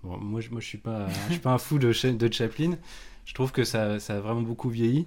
bon, 0.03 0.17
moi, 0.17 0.41
je- 0.41 0.49
moi, 0.51 0.61
je 0.61 0.67
suis 0.67 0.77
pas, 0.77 1.07
je 1.27 1.33
suis 1.33 1.41
pas 1.41 1.53
un 1.53 1.57
fou 1.57 1.79
de, 1.79 1.91
Cha- 1.91 2.11
de 2.13 2.33
Chaplin. 2.33 2.77
Je 3.25 3.33
trouve 3.33 3.51
que 3.51 3.63
ça, 3.63 3.99
ça 3.99 4.17
a 4.17 4.19
vraiment 4.19 4.41
beaucoup 4.41 4.69
vieilli 4.69 5.05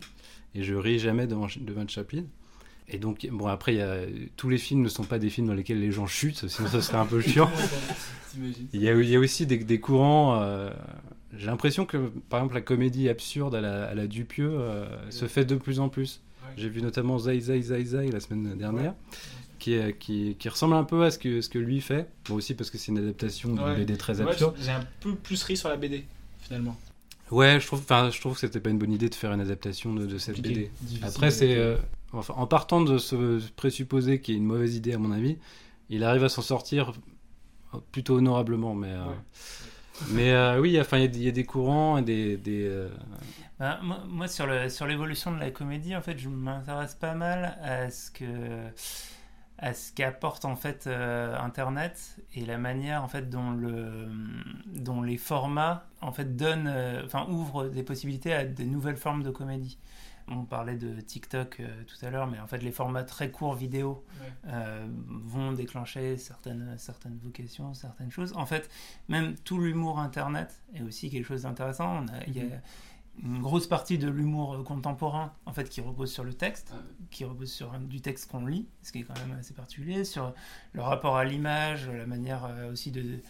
et 0.54 0.62
je 0.62 0.74
ris 0.74 0.98
jamais 0.98 1.26
devant, 1.26 1.46
devant 1.60 1.86
Chaplin. 1.88 2.24
Et 2.88 2.98
donc, 2.98 3.26
bon, 3.30 3.46
après, 3.46 3.74
il 3.74 3.78
y 3.78 3.82
a, 3.82 3.98
tous 4.36 4.48
les 4.48 4.58
films 4.58 4.82
ne 4.82 4.88
sont 4.88 5.04
pas 5.04 5.18
des 5.20 5.30
films 5.30 5.46
dans 5.46 5.54
lesquels 5.54 5.80
les 5.80 5.92
gens 5.92 6.06
chutent, 6.08 6.48
sinon 6.48 6.68
ce 6.68 6.80
serait 6.80 6.98
un 6.98 7.06
peu 7.06 7.20
chiant. 7.20 7.50
Il 8.72 8.80
y 8.80 8.88
a, 8.88 8.94
il 8.94 9.08
y 9.08 9.16
a 9.16 9.18
aussi 9.18 9.44
des, 9.44 9.58
des 9.58 9.80
courants. 9.80 10.40
euh, 10.40 10.70
J'ai 11.36 11.46
l'impression 11.46 11.84
que, 11.84 11.96
par 12.28 12.38
exemple, 12.38 12.54
la 12.54 12.60
comédie 12.60 13.08
absurde 13.08 13.56
à 13.56 13.60
la, 13.60 13.86
à 13.88 13.94
la 13.94 14.06
Dupieux 14.06 14.52
euh, 14.52 14.86
se 15.10 15.26
fait 15.26 15.44
de 15.44 15.56
plus 15.56 15.80
en 15.80 15.88
plus. 15.88 16.20
J'ai 16.56 16.68
vu 16.68 16.80
notamment 16.80 17.18
Zai 17.18 17.40
Zai 17.40 17.60
Zai 17.60 17.84
Zai 17.84 18.10
la 18.12 18.20
semaine 18.20 18.56
dernière, 18.56 18.94
qui, 19.58 19.72
est- 19.74 19.98
qui, 19.98 20.36
qui 20.38 20.48
ressemble 20.48 20.74
un 20.74 20.84
peu 20.84 21.02
à 21.04 21.10
ce 21.10 21.18
que, 21.18 21.40
ce 21.40 21.48
que 21.48 21.58
lui 21.58 21.80
fait. 21.80 22.08
Bon, 22.28 22.36
aussi 22.36 22.54
parce 22.54 22.70
que 22.70 22.78
c'est 22.78 22.92
une 22.92 22.98
adaptation 22.98 23.52
d'une. 23.54 23.74
BD 23.74 23.96
très 23.96 24.14
Moi, 24.22 24.30
absurde. 24.30 24.54
J'ai 24.62 24.70
un 24.70 24.84
peu 25.00 25.16
plus 25.16 25.42
ri 25.42 25.56
sur 25.56 25.68
la 25.68 25.76
BD, 25.76 26.04
finalement. 26.40 26.78
Ouais, 27.30 27.60
je 27.60 27.66
trouve, 27.66 27.80
enfin, 27.80 28.10
je 28.10 28.20
trouve 28.20 28.34
que 28.34 28.40
c'était 28.40 28.60
pas 28.60 28.70
une 28.70 28.78
bonne 28.78 28.92
idée 28.92 29.08
de 29.08 29.14
faire 29.14 29.32
une 29.32 29.40
adaptation 29.40 29.94
de, 29.94 30.06
de 30.06 30.18
cette 30.18 30.40
BD. 30.42 30.70
Après, 31.02 31.30
c'est, 31.30 31.56
euh, 31.56 31.76
enfin, 32.12 32.34
en 32.36 32.46
partant 32.46 32.80
de 32.80 32.98
ce 32.98 33.40
présupposé 33.56 34.20
qui 34.20 34.32
est 34.32 34.36
une 34.36 34.44
mauvaise 34.44 34.74
idée 34.76 34.92
à 34.94 34.98
mon 34.98 35.12
avis, 35.12 35.38
il 35.90 36.02
arrive 36.04 36.24
à 36.24 36.28
s'en 36.28 36.42
sortir 36.42 36.92
plutôt 37.92 38.16
honorablement, 38.16 38.74
mais. 38.74 38.90
euh, 38.92 39.04
Mais 40.10 40.32
euh, 40.32 40.60
oui, 40.60 40.80
enfin, 40.80 40.98
il 40.98 41.02
y 41.02 41.04
a 41.04 41.08
des- 41.08 41.18
il 41.18 41.24
y, 41.24 41.28
a 41.28 41.32
des 41.32 41.44
courants 41.44 41.98
et 41.98 42.02
des. 42.02 42.36
des, 42.36 42.64
euh, 42.64 42.88
Bah, 43.58 43.78
moi, 43.82 44.02
moi, 44.08 44.28
sur 44.28 44.46
le 44.46 44.68
sur 44.70 44.86
l'évolution 44.86 45.30
de 45.32 45.38
la 45.38 45.50
comédie, 45.50 45.94
en 45.94 46.00
fait, 46.00 46.18
je 46.18 46.28
m'intéresse 46.28 46.94
pas 46.94 47.14
mal 47.14 47.58
à 47.62 47.90
ce 47.90 48.10
que 48.10 48.24
à 49.62 49.74
ce 49.74 49.92
qu'apporte 49.92 50.46
en 50.46 50.56
fait 50.56 50.86
euh, 50.86 51.38
Internet 51.38 52.16
et 52.34 52.46
la 52.46 52.56
manière 52.56 53.04
en 53.04 53.08
fait 53.08 53.28
dont 53.28 53.50
le 53.50 54.08
dont 54.74 55.02
les 55.02 55.18
formats 55.18 55.86
en 56.00 56.12
fait 56.12 56.34
donnent, 56.34 56.66
euh, 56.68 57.04
enfin 57.04 57.26
ouvrent 57.28 57.68
des 57.68 57.82
possibilités 57.82 58.32
à 58.32 58.44
des 58.44 58.64
nouvelles 58.64 58.96
formes 58.96 59.22
de 59.22 59.30
comédie. 59.30 59.78
On 60.28 60.44
parlait 60.44 60.76
de 60.76 61.00
TikTok 61.00 61.58
euh, 61.60 61.66
tout 61.86 62.06
à 62.06 62.10
l'heure, 62.10 62.26
mais 62.26 62.38
en 62.40 62.46
fait 62.46 62.62
les 62.62 62.72
formats 62.72 63.02
très 63.04 63.30
courts 63.30 63.54
vidéo 63.54 64.04
Ouais. 64.20 64.80
vont 65.08 65.52
déclencher 65.52 66.16
certaines 66.16 66.74
certaines 66.78 67.18
vocations, 67.22 67.74
certaines 67.74 68.10
choses. 68.10 68.32
En 68.36 68.46
fait, 68.46 68.70
même 69.08 69.34
tout 69.44 69.58
l'humour 69.58 69.98
Internet 69.98 70.62
est 70.74 70.82
aussi 70.82 71.10
quelque 71.10 71.26
chose 71.26 71.42
d'intéressant. 71.42 72.04
Y 72.28 72.40
a 72.40 72.44
une 73.22 73.40
grosse 73.40 73.66
partie 73.66 73.98
de 73.98 74.08
l'humour 74.08 74.62
contemporain 74.64 75.32
en 75.46 75.52
fait 75.52 75.68
qui 75.68 75.80
repose 75.80 76.10
sur 76.10 76.24
le 76.24 76.32
texte, 76.32 76.72
qui 77.10 77.24
repose 77.24 77.52
sur 77.52 77.70
du 77.78 78.00
texte 78.00 78.30
qu'on 78.30 78.46
lit, 78.46 78.66
ce 78.82 78.92
qui 78.92 79.00
est 79.00 79.02
quand 79.02 79.18
même 79.26 79.36
assez 79.38 79.52
particulier, 79.52 80.04
sur 80.04 80.32
le 80.72 80.80
rapport 80.82 81.16
à 81.16 81.24
l'image, 81.24 81.88
la 81.88 82.06
manière 82.06 82.46
euh, 82.46 82.72
aussi 82.72 82.90
de, 82.90 83.20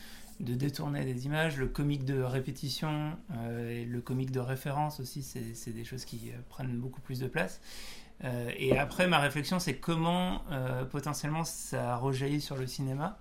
de 0.40 0.54
détourner 0.54 1.04
des 1.04 1.26
images, 1.26 1.56
le 1.58 1.66
comique 1.68 2.04
de 2.04 2.20
répétition 2.22 3.16
euh, 3.36 3.70
et 3.80 3.84
le 3.84 4.00
comique 4.00 4.30
de 4.30 4.40
référence 4.40 5.00
aussi, 5.00 5.22
c'est 5.22 5.72
des 5.72 5.84
choses 5.84 6.04
qui 6.04 6.30
euh, 6.30 6.38
prennent 6.48 6.78
beaucoup 6.78 7.00
plus 7.00 7.18
de 7.20 7.26
place. 7.26 7.60
Euh, 8.22 8.50
et 8.58 8.76
après, 8.76 9.06
ma 9.08 9.18
réflexion, 9.18 9.58
c'est 9.58 9.76
comment 9.76 10.42
euh, 10.50 10.84
potentiellement 10.84 11.42
ça 11.44 11.96
rejaillit 11.96 12.42
sur 12.42 12.56
le 12.56 12.66
cinéma. 12.66 13.18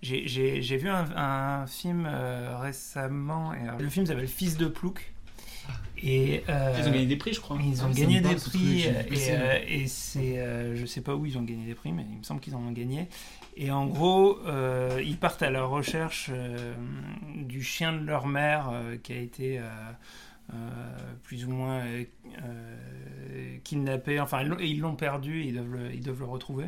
J'ai- 0.00 0.76
vu 0.78 0.88
un, 0.88 1.04
un 1.16 1.66
film 1.66 2.06
récemment, 2.06 3.52
et, 3.52 3.60
le 3.78 3.88
film 3.90 4.06
s'appelle 4.06 4.28
Fils 4.28 4.56
de 4.56 4.66
Plouc. 4.66 5.12
Et, 6.00 6.44
euh, 6.48 6.76
Ils 6.78 6.88
ont 6.88 6.92
gagné 6.92 7.06
des 7.06 7.16
prix, 7.16 7.32
je 7.32 7.40
crois. 7.40 7.58
Ils 7.60 7.80
Ah, 7.80 7.86
ont 7.86 7.92
ça 7.92 8.00
gagné 8.00 8.20
des 8.20 8.34
prix, 8.36 8.82
et, 8.82 8.88
euh, 9.30 9.58
et 9.66 9.86
c'est, 9.88 10.38
euh, 10.38 10.76
je 10.76 10.86
sais 10.86 11.00
pas 11.00 11.16
où 11.16 11.26
ils 11.26 11.36
ont 11.36 11.42
gagné 11.42 11.66
des 11.66 11.74
prix, 11.74 11.92
mais 11.92 12.06
il 12.08 12.18
me 12.18 12.22
semble 12.22 12.40
qu'ils 12.40 12.54
en 12.54 12.60
ont 12.60 12.70
gagné. 12.72 13.08
Et 13.56 13.72
en 13.72 13.86
gros, 13.86 14.38
euh, 14.46 15.02
ils 15.04 15.16
partent 15.16 15.42
à 15.42 15.50
la 15.50 15.64
recherche 15.64 16.30
euh, 16.32 16.74
du 17.34 17.62
chien 17.64 17.92
de 17.92 18.04
leur 18.06 18.26
mère 18.28 18.70
euh, 18.72 18.96
qui 18.96 19.12
a 19.12 19.16
été 19.18 19.58
euh, 19.58 19.62
euh, 20.54 20.56
plus 21.24 21.44
ou 21.44 21.50
moins 21.50 21.82
kidnappé. 23.64 24.20
Enfin, 24.20 24.42
ils 24.42 24.48
l'ont- 24.48 24.58
ils 24.60 24.78
l'ont 24.80 24.94
perdu, 24.96 25.42
ils 25.44 25.54
doivent 25.54 25.72
le, 25.72 25.92
ils 25.94 26.02
doivent 26.02 26.20
le 26.20 26.26
retrouver. 26.26 26.66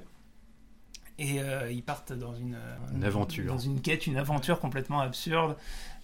Et 1.23 1.39
euh, 1.41 1.71
ils 1.71 1.83
partent 1.83 2.15
dans 2.15 2.35
une, 2.35 2.55
euh, 2.55 2.95
Une 2.95 3.05
aventure. 3.05 3.53
Dans 3.53 3.59
une 3.59 3.83
quête, 3.83 4.07
une 4.07 4.17
aventure 4.17 4.59
complètement 4.59 5.01
absurde, 5.01 5.55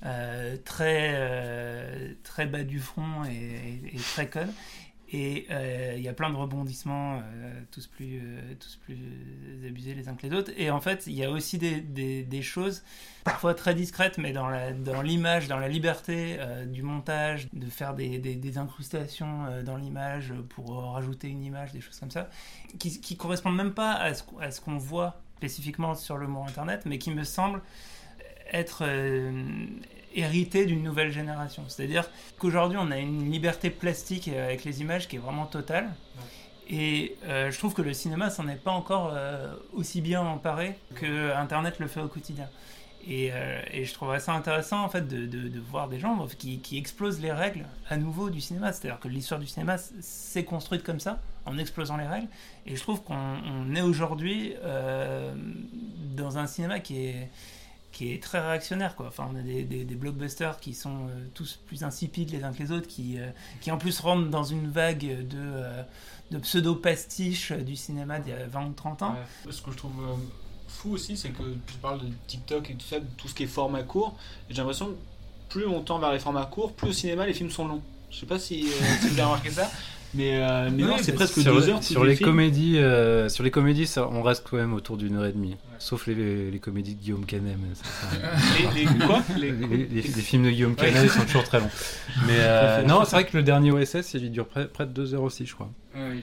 euh, 0.05 0.59
très, 0.62 1.12
euh, 1.14 2.12
très 2.23 2.45
bas 2.45 2.64
du 2.64 2.79
front 2.81 3.25
et, 3.25 3.33
et- 3.35 3.97
et 3.97 3.99
très 3.99 4.29
conne. 4.29 4.53
Et 5.13 5.47
euh, 5.51 5.95
il 5.97 6.03
y 6.03 6.09
a 6.09 6.13
plein 6.13 6.31
de 6.31 6.37
rebondissements, 6.37 7.21
euh, 7.21 7.61
tous, 7.71 7.87
plus, 7.87 8.21
euh, 8.21 8.55
tous 8.59 8.77
plus 8.77 8.99
abusés 9.67 9.95
les 9.95 10.09
uns 10.09 10.15
que 10.15 10.27
les 10.27 10.35
autres. 10.35 10.51
Et 10.57 10.71
en 10.71 10.81
fait, 10.81 11.07
il 11.07 11.13
y 11.13 11.25
a 11.25 11.31
aussi 11.31 11.59
des, 11.59 12.43
choses 12.43 12.83
parfois 13.25 13.55
très 13.55 13.75
discrètes, 13.75 14.19
mais 14.19 14.33
dans 14.33 14.51
l'image, 15.03 15.47
dans, 15.47 15.59
la 15.59 15.69
liberté 15.69 16.39
du 16.67 16.83
montage, 16.83 17.49
de 17.53 17.67
faire 17.67 17.95
des, 17.95 18.59
incrustations 18.59 19.63
dans 19.65 19.77
l'image 19.77 20.33
pour 20.51 20.93
rajouter 20.93 21.29
une 21.29 21.45
image, 21.45 21.73
des 21.73 21.81
choses 21.81 21.99
comme 21.99 22.11
ça, 22.11 22.29
qui, 22.79 23.01
qui 23.01 23.17
correspondent 23.17 23.57
même 23.57 23.75
pas 23.75 23.93
à 23.95 24.15
ce, 24.15 24.61
qu'on 24.61 24.79
voit 24.79 25.21
spécifiquement 25.37 25.95
sur 25.95 26.17
le 26.17 26.27
mot 26.27 26.43
internet, 26.43 26.83
mais 26.85 26.99
qui 26.99 27.11
me 27.11 27.25
semblent 27.25 27.63
être 28.53 28.85
hérité 30.17 30.67
d'une 30.67 30.83
nouvelle 30.83 31.12
génération. 31.12 31.62
C'est-à-dire 31.69 32.09
qu'aujourd'hui, 32.39 32.79
on 32.81 32.91
a 32.91 32.99
une 32.99 33.31
liberté 33.31 33.71
plastique 33.71 34.29
euh, 34.29 34.47
avec 34.47 34.64
les 34.64 34.81
images 34.81 35.07
qui 35.09 35.17
est 35.17 35.21
vraiment 35.21 35.47
totale. 35.47 35.89
Et 36.69 37.17
euh, 37.27 37.51
je 37.53 37.59
trouve 37.59 37.75
que 37.75 37.83
le 37.83 37.93
cinéma 37.95 38.29
s'en 38.31 38.49
est 38.49 38.57
pas 38.57 38.73
encore 38.73 39.12
euh, 39.14 39.55
aussi 39.73 40.01
bien 40.01 40.23
emparé 40.23 40.77
que 40.97 41.33
Internet 41.35 41.79
le 41.79 41.87
fait 41.87 42.01
au 42.01 42.09
quotidien. 42.09 42.49
Et, 43.09 43.31
euh, 43.33 43.61
et 43.73 43.85
je 43.85 43.95
trouverais 43.95 44.19
ça 44.19 44.33
intéressant 44.33 44.83
en 44.83 44.89
fait 44.89 45.07
de, 45.07 45.27
de- 45.27 45.47
de 45.47 45.61
voir 45.61 45.87
des 45.89 46.01
gens 46.01 46.27
qui, 46.37 46.59
qui 46.59 46.77
explosent 46.77 47.21
les 47.21 47.31
règles 47.31 47.64
à 47.89 47.97
nouveau 47.97 48.31
du 48.31 48.41
cinéma. 48.41 48.73
C'est-à-dire 48.73 48.99
que 48.99 49.07
l'histoire 49.07 49.39
du 49.39 49.47
cinéma 49.47 49.77
s'est 50.01 50.43
construite 50.43 50.83
comme 50.83 50.99
ça, 50.99 51.21
en 51.45 51.57
explosant 51.57 51.97
les 51.99 52.07
règles. 52.09 52.27
Et 52.67 52.75
je 52.75 52.81
trouve 52.81 53.01
qu'on 53.05 53.14
on 53.14 53.73
est 53.77 53.83
aujourd'hui 53.83 54.55
dans 56.17 56.39
un 56.39 56.49
cinéma 56.49 56.81
qui 56.81 57.07
est 57.07 57.31
qui 57.97 58.13
est 58.13 58.23
très 58.23 58.41
réactionnaire 58.41 58.95
quoi. 58.95 59.07
Enfin, 59.09 59.27
on 59.33 59.37
a 59.39 59.41
des, 59.41 59.63
des- 59.63 59.85
des 59.85 59.95
blockbusters 59.95 60.61
qui 60.61 60.75
sont 60.75 61.07
euh, 61.09 61.25
tous 61.35 61.59
plus 61.67 61.83
insipides 61.83 62.31
les 62.31 62.45
uns 62.45 62.53
que 62.53 62.63
les 62.63 62.71
autres, 62.71 62.87
qui, 62.89 63.19
euh, 63.19 63.27
qui 63.63 63.71
en 63.71 63.79
plus 63.79 64.01
rentrent 64.01 64.29
dans 64.29 64.45
une 64.45 64.69
vague 64.71 65.01
de, 65.27 65.37
euh, 65.39 65.83
de 66.31 66.39
pseudo-pastiches 66.39 67.53
du 67.53 67.75
cinéma 67.75 68.19
d'il 68.19 68.33
y 68.33 68.37
a 68.37 68.47
20 68.47 68.67
ou 68.67 68.73
30 68.73 69.03
ans. 69.03 69.15
Ouais. 69.47 69.53
Ce 69.53 69.63
que 69.63 69.71
je 69.71 69.77
trouve 69.79 69.93
euh, 70.03 70.15
fou 70.69 70.91
aussi, 70.93 71.17
c'est 71.17 71.31
que 71.31 71.43
tu 71.67 71.75
parles 71.81 72.01
de 72.01 72.07
TikTok 72.27 72.71
et 72.71 72.75
tout 72.75 72.87
ça, 72.87 73.01
de 73.01 73.07
tout 73.17 73.29
ce 73.29 73.35
qui 73.35 73.45
est 73.45 73.47
format 73.47 73.83
court. 73.83 74.15
Et 74.51 74.53
j'ai 74.53 74.59
l'impression 74.59 74.89
que 74.89 74.95
plus 75.49 75.67
on 75.67 75.81
tend 75.81 75.99
vers 75.99 76.13
les 76.13 76.19
formats 76.19 76.45
courts, 76.45 76.73
plus 76.75 76.89
au 76.91 76.93
cinéma 76.93 77.27
les 77.27 77.33
films 77.35 77.51
sont 77.51 77.67
longs. 77.67 77.83
Je 78.11 78.19
sais 78.21 78.27
pas 78.27 78.39
si, 78.39 78.67
euh, 78.67 78.85
si 79.01 79.09
vous 79.09 79.13
avez 79.15 79.23
remarqué 79.23 79.51
ça, 79.51 79.71
mais, 80.15 80.37
euh, 80.43 80.71
mais 80.73 80.83
non, 80.85 80.97
c'est 81.01 81.13
presque 81.13 81.41
sur, 81.41 81.55
deux 81.55 81.69
heures. 81.71 81.83
Sur 81.83 82.05
les 82.05 82.17
films. 82.17 82.29
comédies, 82.31 82.79
euh, 82.79 83.29
sur 83.29 83.43
les 83.43 83.51
comédies, 83.51 83.87
ça, 83.87 84.09
on 84.09 84.23
reste 84.23 84.45
quand 84.49 84.57
même 84.57 84.75
autour 84.75 84.97
d'une 84.97 85.17
heure 85.17 85.27
et 85.27 85.33
demie. 85.33 85.57
Sauf 85.79 86.07
les, 86.07 86.51
les 86.51 86.59
comédies 86.59 86.95
de 86.95 87.01
Guillaume 87.01 87.24
Canet. 87.27 87.57
mais 87.61 87.74
ça, 87.74 87.85
ça- 87.85 88.72
Les- 88.74 88.85
les 88.85 88.99
quoi 89.07 89.22
les, 89.37 89.53
Les- 89.53 89.66
les- 89.87 90.03
les 90.03 90.03
films 90.03 90.45
de 90.45 90.51
Guillaume 90.51 90.72
Ouais. 90.79 90.93
Canet 90.93 91.05
ils 91.05 91.11
sont 91.11 91.24
toujours 91.24 91.45
très 91.45 91.61
longs. 91.61 91.70
Mais 92.27 92.37
euh, 92.39 92.83
non, 92.83 93.05
c'est 93.05 93.16
vrai 93.16 93.27
que 93.27 93.37
le 93.37 93.43
dernier 93.43 93.70
OSS, 93.72 94.14
il 94.14 94.31
dure 94.31 94.47
près, 94.47 94.68
près 94.68 94.87
de 94.87 94.93
deux 94.93 95.14
heures 95.14 95.22
aussi, 95.22 95.47
je 95.47 95.55
crois. 95.55 95.70
Ouais. 95.95 96.22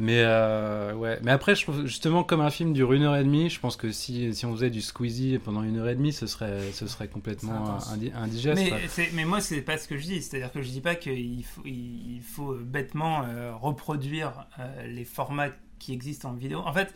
Mais 0.00 0.22
euh, 0.24 0.94
ouais, 0.94 1.20
mais 1.22 1.30
après, 1.30 1.54
je 1.54 1.62
trouve 1.64 1.84
justement 1.86 2.24
comme 2.24 2.40
un 2.40 2.50
film 2.50 2.72
dure 2.72 2.94
une 2.94 3.02
heure 3.02 3.14
et 3.14 3.22
demie, 3.22 3.50
je 3.50 3.60
pense 3.60 3.76
que 3.76 3.92
si, 3.92 4.34
si 4.34 4.46
on 4.46 4.52
faisait 4.54 4.70
du 4.70 4.80
Squeezie 4.80 5.38
pendant 5.38 5.62
une 5.62 5.76
heure 5.78 5.88
et 5.88 5.94
demie, 5.94 6.14
ce 6.14 6.26
serait, 6.26 6.72
ce 6.72 6.86
serait 6.86 7.08
complètement 7.08 7.78
indi- 7.92 8.10
indigeste. 8.16 8.62
Mais, 8.98 9.10
mais 9.12 9.24
moi, 9.26 9.40
c'est 9.42 9.60
pas 9.60 9.76
ce 9.76 9.86
que 9.86 9.98
je 9.98 10.04
dis. 10.04 10.22
C'est-à-dire 10.22 10.50
que 10.50 10.62
je 10.62 10.70
dis 10.70 10.80
pas 10.80 10.94
qu'il 10.94 11.44
faut, 11.44 11.60
il 11.66 12.20
faut 12.26 12.54
bêtement 12.54 13.24
euh, 13.28 13.52
reproduire 13.54 14.46
euh, 14.58 14.86
les 14.86 15.04
formats 15.04 15.50
qui 15.78 15.92
existent 15.92 16.30
en 16.30 16.34
vidéo. 16.34 16.60
En 16.64 16.72
fait, 16.72 16.92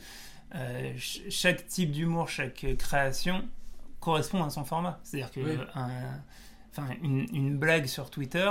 euh, 0.57 0.93
ch- 0.97 1.23
chaque 1.31 1.67
type 1.67 1.91
d'humour, 1.93 2.29
chaque 2.29 2.67
création 2.79 3.45
correspond 4.01 4.43
à 4.45 4.51
son 4.51 4.65
format. 4.65 4.99
C'est-à-dire 5.03 5.31
que 5.31 5.41
Oui. 5.41 5.59
un- 5.75 6.21
une, 7.03 7.27
une 7.35 7.57
blague 7.57 7.87
sur 7.87 8.11
Twitter 8.11 8.51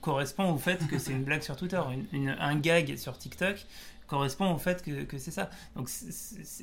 correspond 0.00 0.50
au 0.52 0.58
fait 0.58 0.86
que 0.88 0.98
c'est 0.98 1.12
une 1.12 1.24
blague 1.24 1.42
sur 1.42 1.56
Twitter. 1.56 1.80
Une- 1.92 2.06
une- 2.12 2.36
un 2.38 2.56
gag 2.56 2.96
sur 2.96 3.16
TikTok 3.18 3.64
correspond 4.06 4.52
au 4.54 4.58
fait 4.58 4.82
que, 4.82 5.04
que 5.04 5.18
c'est 5.18 5.30
ça. 5.30 5.50
Donc, 5.74 5.88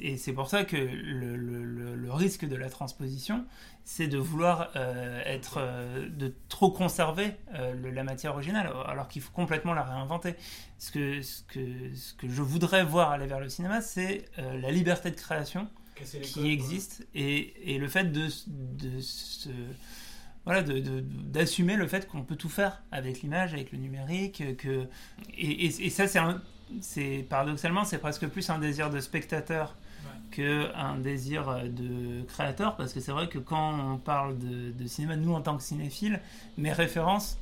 et 0.02 0.18
c'est 0.18 0.34
pour 0.34 0.50
ça 0.50 0.64
que 0.64 0.78
le, 0.78 1.36
le- 1.36 1.64
le- 1.66 1.96
le 1.96 2.12
risque 2.14 2.46
de 2.46 2.56
la 2.56 2.70
transposition, 2.70 3.46
c'est 3.86 4.08
de 4.08 4.18
vouloir 4.18 4.72
euh, 4.76 5.22
être, 5.26 5.58
euh, 5.58 6.08
de 6.10 6.34
trop 6.50 6.72
conserver 6.72 7.36
euh, 7.56 7.74
le- 7.74 7.92
la 7.92 8.04
matière 8.04 8.32
originale, 8.34 8.72
alors 8.88 9.08
qu'il 9.08 9.22
faut 9.22 9.34
complètement 9.34 9.74
la 9.74 9.84
réinventer. 9.84 10.36
Ce 10.80 10.92
que, 10.92 11.22
ce 11.22 11.44
que, 11.44 11.94
ce 11.96 12.14
que 12.14 12.28
je 12.30 12.42
voudrais 12.42 12.84
voir 12.84 13.12
aller 13.12 13.28
vers 13.28 13.40
le 13.40 13.50
cinéma, 13.50 13.82
c'est 13.82 14.26
la 14.38 14.72
liberté 14.72 15.12
de 15.12 15.16
création 15.16 15.68
qui 15.96 16.34
codes, 16.34 16.44
ouais. 16.44 16.50
existe 16.52 17.08
et, 17.14 17.74
et 17.76 17.78
le 17.78 17.88
fait 17.88 18.12
de, 18.12 18.28
de 18.48 19.00
se 19.00 19.50
voilà, 20.46 20.62
de- 20.62 20.80
de- 20.80 21.00
d'assumer 21.00 21.78
le 21.78 21.88
fait 21.88 22.06
qu'on 22.06 22.24
peut 22.24 22.36
tout 22.36 22.50
faire 22.50 22.84
avec 22.92 23.22
l'image, 23.22 23.54
avec 23.54 23.72
le 23.72 23.78
numérique, 23.78 24.58
que 24.58 24.88
et, 25.38 25.66
et- 25.68 25.86
et 25.86 25.90
ça 25.90 26.06
c'est 26.08 26.20
un- 26.20 26.42
c'est 26.82 27.26
paradoxalement 27.30 27.84
c'est 27.86 27.98
presque 28.00 28.28
plus 28.28 28.50
un 28.50 28.58
désir 28.60 28.90
de 28.90 29.00
spectateur 29.00 29.76
que 30.32 30.74
un 30.76 30.98
désir 30.98 31.48
euh, 31.50 31.64
de 31.68 32.24
créateur 32.28 32.76
parce 32.76 32.92
que 32.94 33.00
c'est 33.00 33.12
vrai 33.12 33.28
que 33.30 33.38
quand 33.38 33.94
on 33.94 33.98
parle 33.98 34.38
de, 34.40 34.72
de 34.72 34.88
cinéma, 34.88 35.16
nous 35.16 35.34
en 35.34 35.42
tant 35.42 35.56
que 35.58 35.64
cinéphiles, 35.64 36.20
mes 36.58 36.72
références 36.74 37.38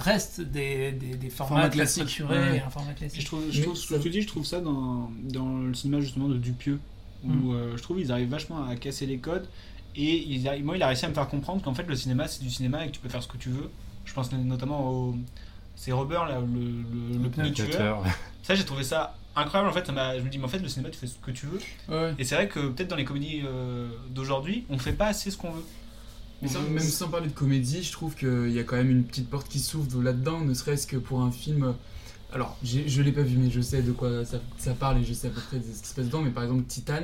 restent 0.00 0.40
des, 0.40 0.92
des, 0.92 1.14
des 1.16 1.30
formats 1.30 1.48
Format 1.62 1.68
très 1.68 1.76
classique, 1.78 2.02
structurés, 2.08 2.38
ouais. 2.38 2.56
et 2.58 2.60
un 2.60 2.70
format 2.70 2.92
classique. 2.92 3.18
Et 3.18 3.22
je 3.22 3.26
trouve, 3.26 3.42
je 3.50 3.62
trouve, 3.62 3.74
ce 3.74 3.94
que 3.94 4.02
tu 4.02 4.10
dis, 4.10 4.22
je 4.22 4.28
trouve 4.28 4.44
ça 4.44 4.60
dans, 4.60 5.10
dans 5.24 5.58
le 5.58 5.74
cinéma 5.74 6.00
justement 6.00 6.28
de 6.28 6.36
Dupieux, 6.36 6.78
où 7.24 7.28
Mm. 7.28 7.50
euh, 7.54 7.76
je 7.76 7.82
trouve 7.82 7.98
ils 8.00 8.12
arrivent 8.12 8.28
vachement 8.28 8.64
à 8.66 8.76
casser 8.76 9.06
les 9.06 9.18
codes. 9.18 9.48
Et 9.96 10.18
ils 10.28 10.46
arrivent- 10.46 10.64
moi, 10.64 10.76
il 10.76 10.82
a 10.82 10.86
réussi 10.86 11.06
à 11.06 11.08
me 11.08 11.14
faire 11.14 11.28
comprendre 11.28 11.62
qu'en 11.62 11.74
fait, 11.74 11.84
le 11.84 11.96
cinéma, 11.96 12.28
c'est 12.28 12.42
du 12.42 12.50
cinéma 12.50 12.84
et 12.84 12.88
que 12.88 12.92
tu 12.92 13.00
peux 13.00 13.08
faire 13.08 13.22
ce 13.22 13.28
que 13.28 13.38
tu 13.38 13.48
veux. 13.48 13.70
Je 14.04 14.12
pense 14.14 14.30
notamment 14.32 14.88
au. 14.90 15.16
C'est 15.80 15.92
Robert, 15.92 16.26
là, 16.26 16.40
le, 16.40 16.46
le, 16.60 17.22
le 17.22 17.30
pneu 17.30 17.52
tueur. 17.52 18.02
Ça, 18.42 18.54
j'ai 18.56 18.64
trouvé 18.64 18.82
ça 18.82 19.16
incroyable. 19.36 19.70
En 19.70 19.72
fait, 19.72 19.86
ça 19.86 20.18
je 20.18 20.22
me 20.24 20.28
dis, 20.28 20.38
mais 20.38 20.44
en 20.44 20.48
fait, 20.48 20.58
le 20.58 20.66
cinéma, 20.68 20.90
tu 20.90 20.98
fais 20.98 21.06
ce 21.06 21.14
que 21.24 21.30
tu 21.30 21.46
veux. 21.46 21.60
Ouais. 21.88 22.14
Et 22.18 22.24
c'est 22.24 22.34
vrai 22.34 22.48
que 22.48 22.58
peut-être 22.68 22.88
dans 22.88 22.96
les 22.96 23.04
comédies 23.04 23.42
euh, 23.46 23.88
d'aujourd'hui, 24.10 24.64
on 24.70 24.78
fait 24.78 24.92
pas 24.92 25.06
assez 25.06 25.30
ce 25.30 25.36
qu'on 25.36 25.52
veut. 25.52 25.64
Mais 26.42 26.48
sans- 26.48 26.62
même 26.62 26.78
sans 26.80 27.08
parler 27.08 27.28
de 27.28 27.32
comédie, 27.32 27.82
je 27.84 27.92
trouve 27.92 28.16
qu'il 28.16 28.50
y 28.50 28.58
a 28.58 28.64
quand 28.64 28.76
même 28.76 28.90
une 28.90 29.04
petite 29.04 29.30
porte 29.30 29.48
qui 29.48 29.60
s'ouvre 29.60 30.02
là-dedans, 30.02 30.40
ne 30.40 30.52
serait-ce 30.54 30.86
que 30.88 30.96
pour 30.96 31.22
un 31.22 31.30
film. 31.30 31.74
Alors, 32.32 32.56
j'ai- 32.64 32.88
je 32.88 33.00
l'ai 33.02 33.12
pas 33.12 33.22
vu, 33.22 33.36
mais 33.36 33.50
je 33.50 33.60
sais 33.60 33.80
de 33.82 33.92
quoi 33.92 34.24
ça, 34.24 34.38
ça 34.58 34.74
parle 34.74 34.98
et 34.98 35.04
je 35.04 35.12
sais 35.12 35.28
à 35.28 35.30
peu 35.30 35.40
près 35.40 35.58
de 35.58 35.62
ce 35.62 35.80
qui 35.82 35.88
se 35.88 35.94
passe 35.94 36.06
dedans. 36.06 36.22
Mais 36.22 36.30
par 36.30 36.42
exemple, 36.42 36.64
Titan, 36.66 37.02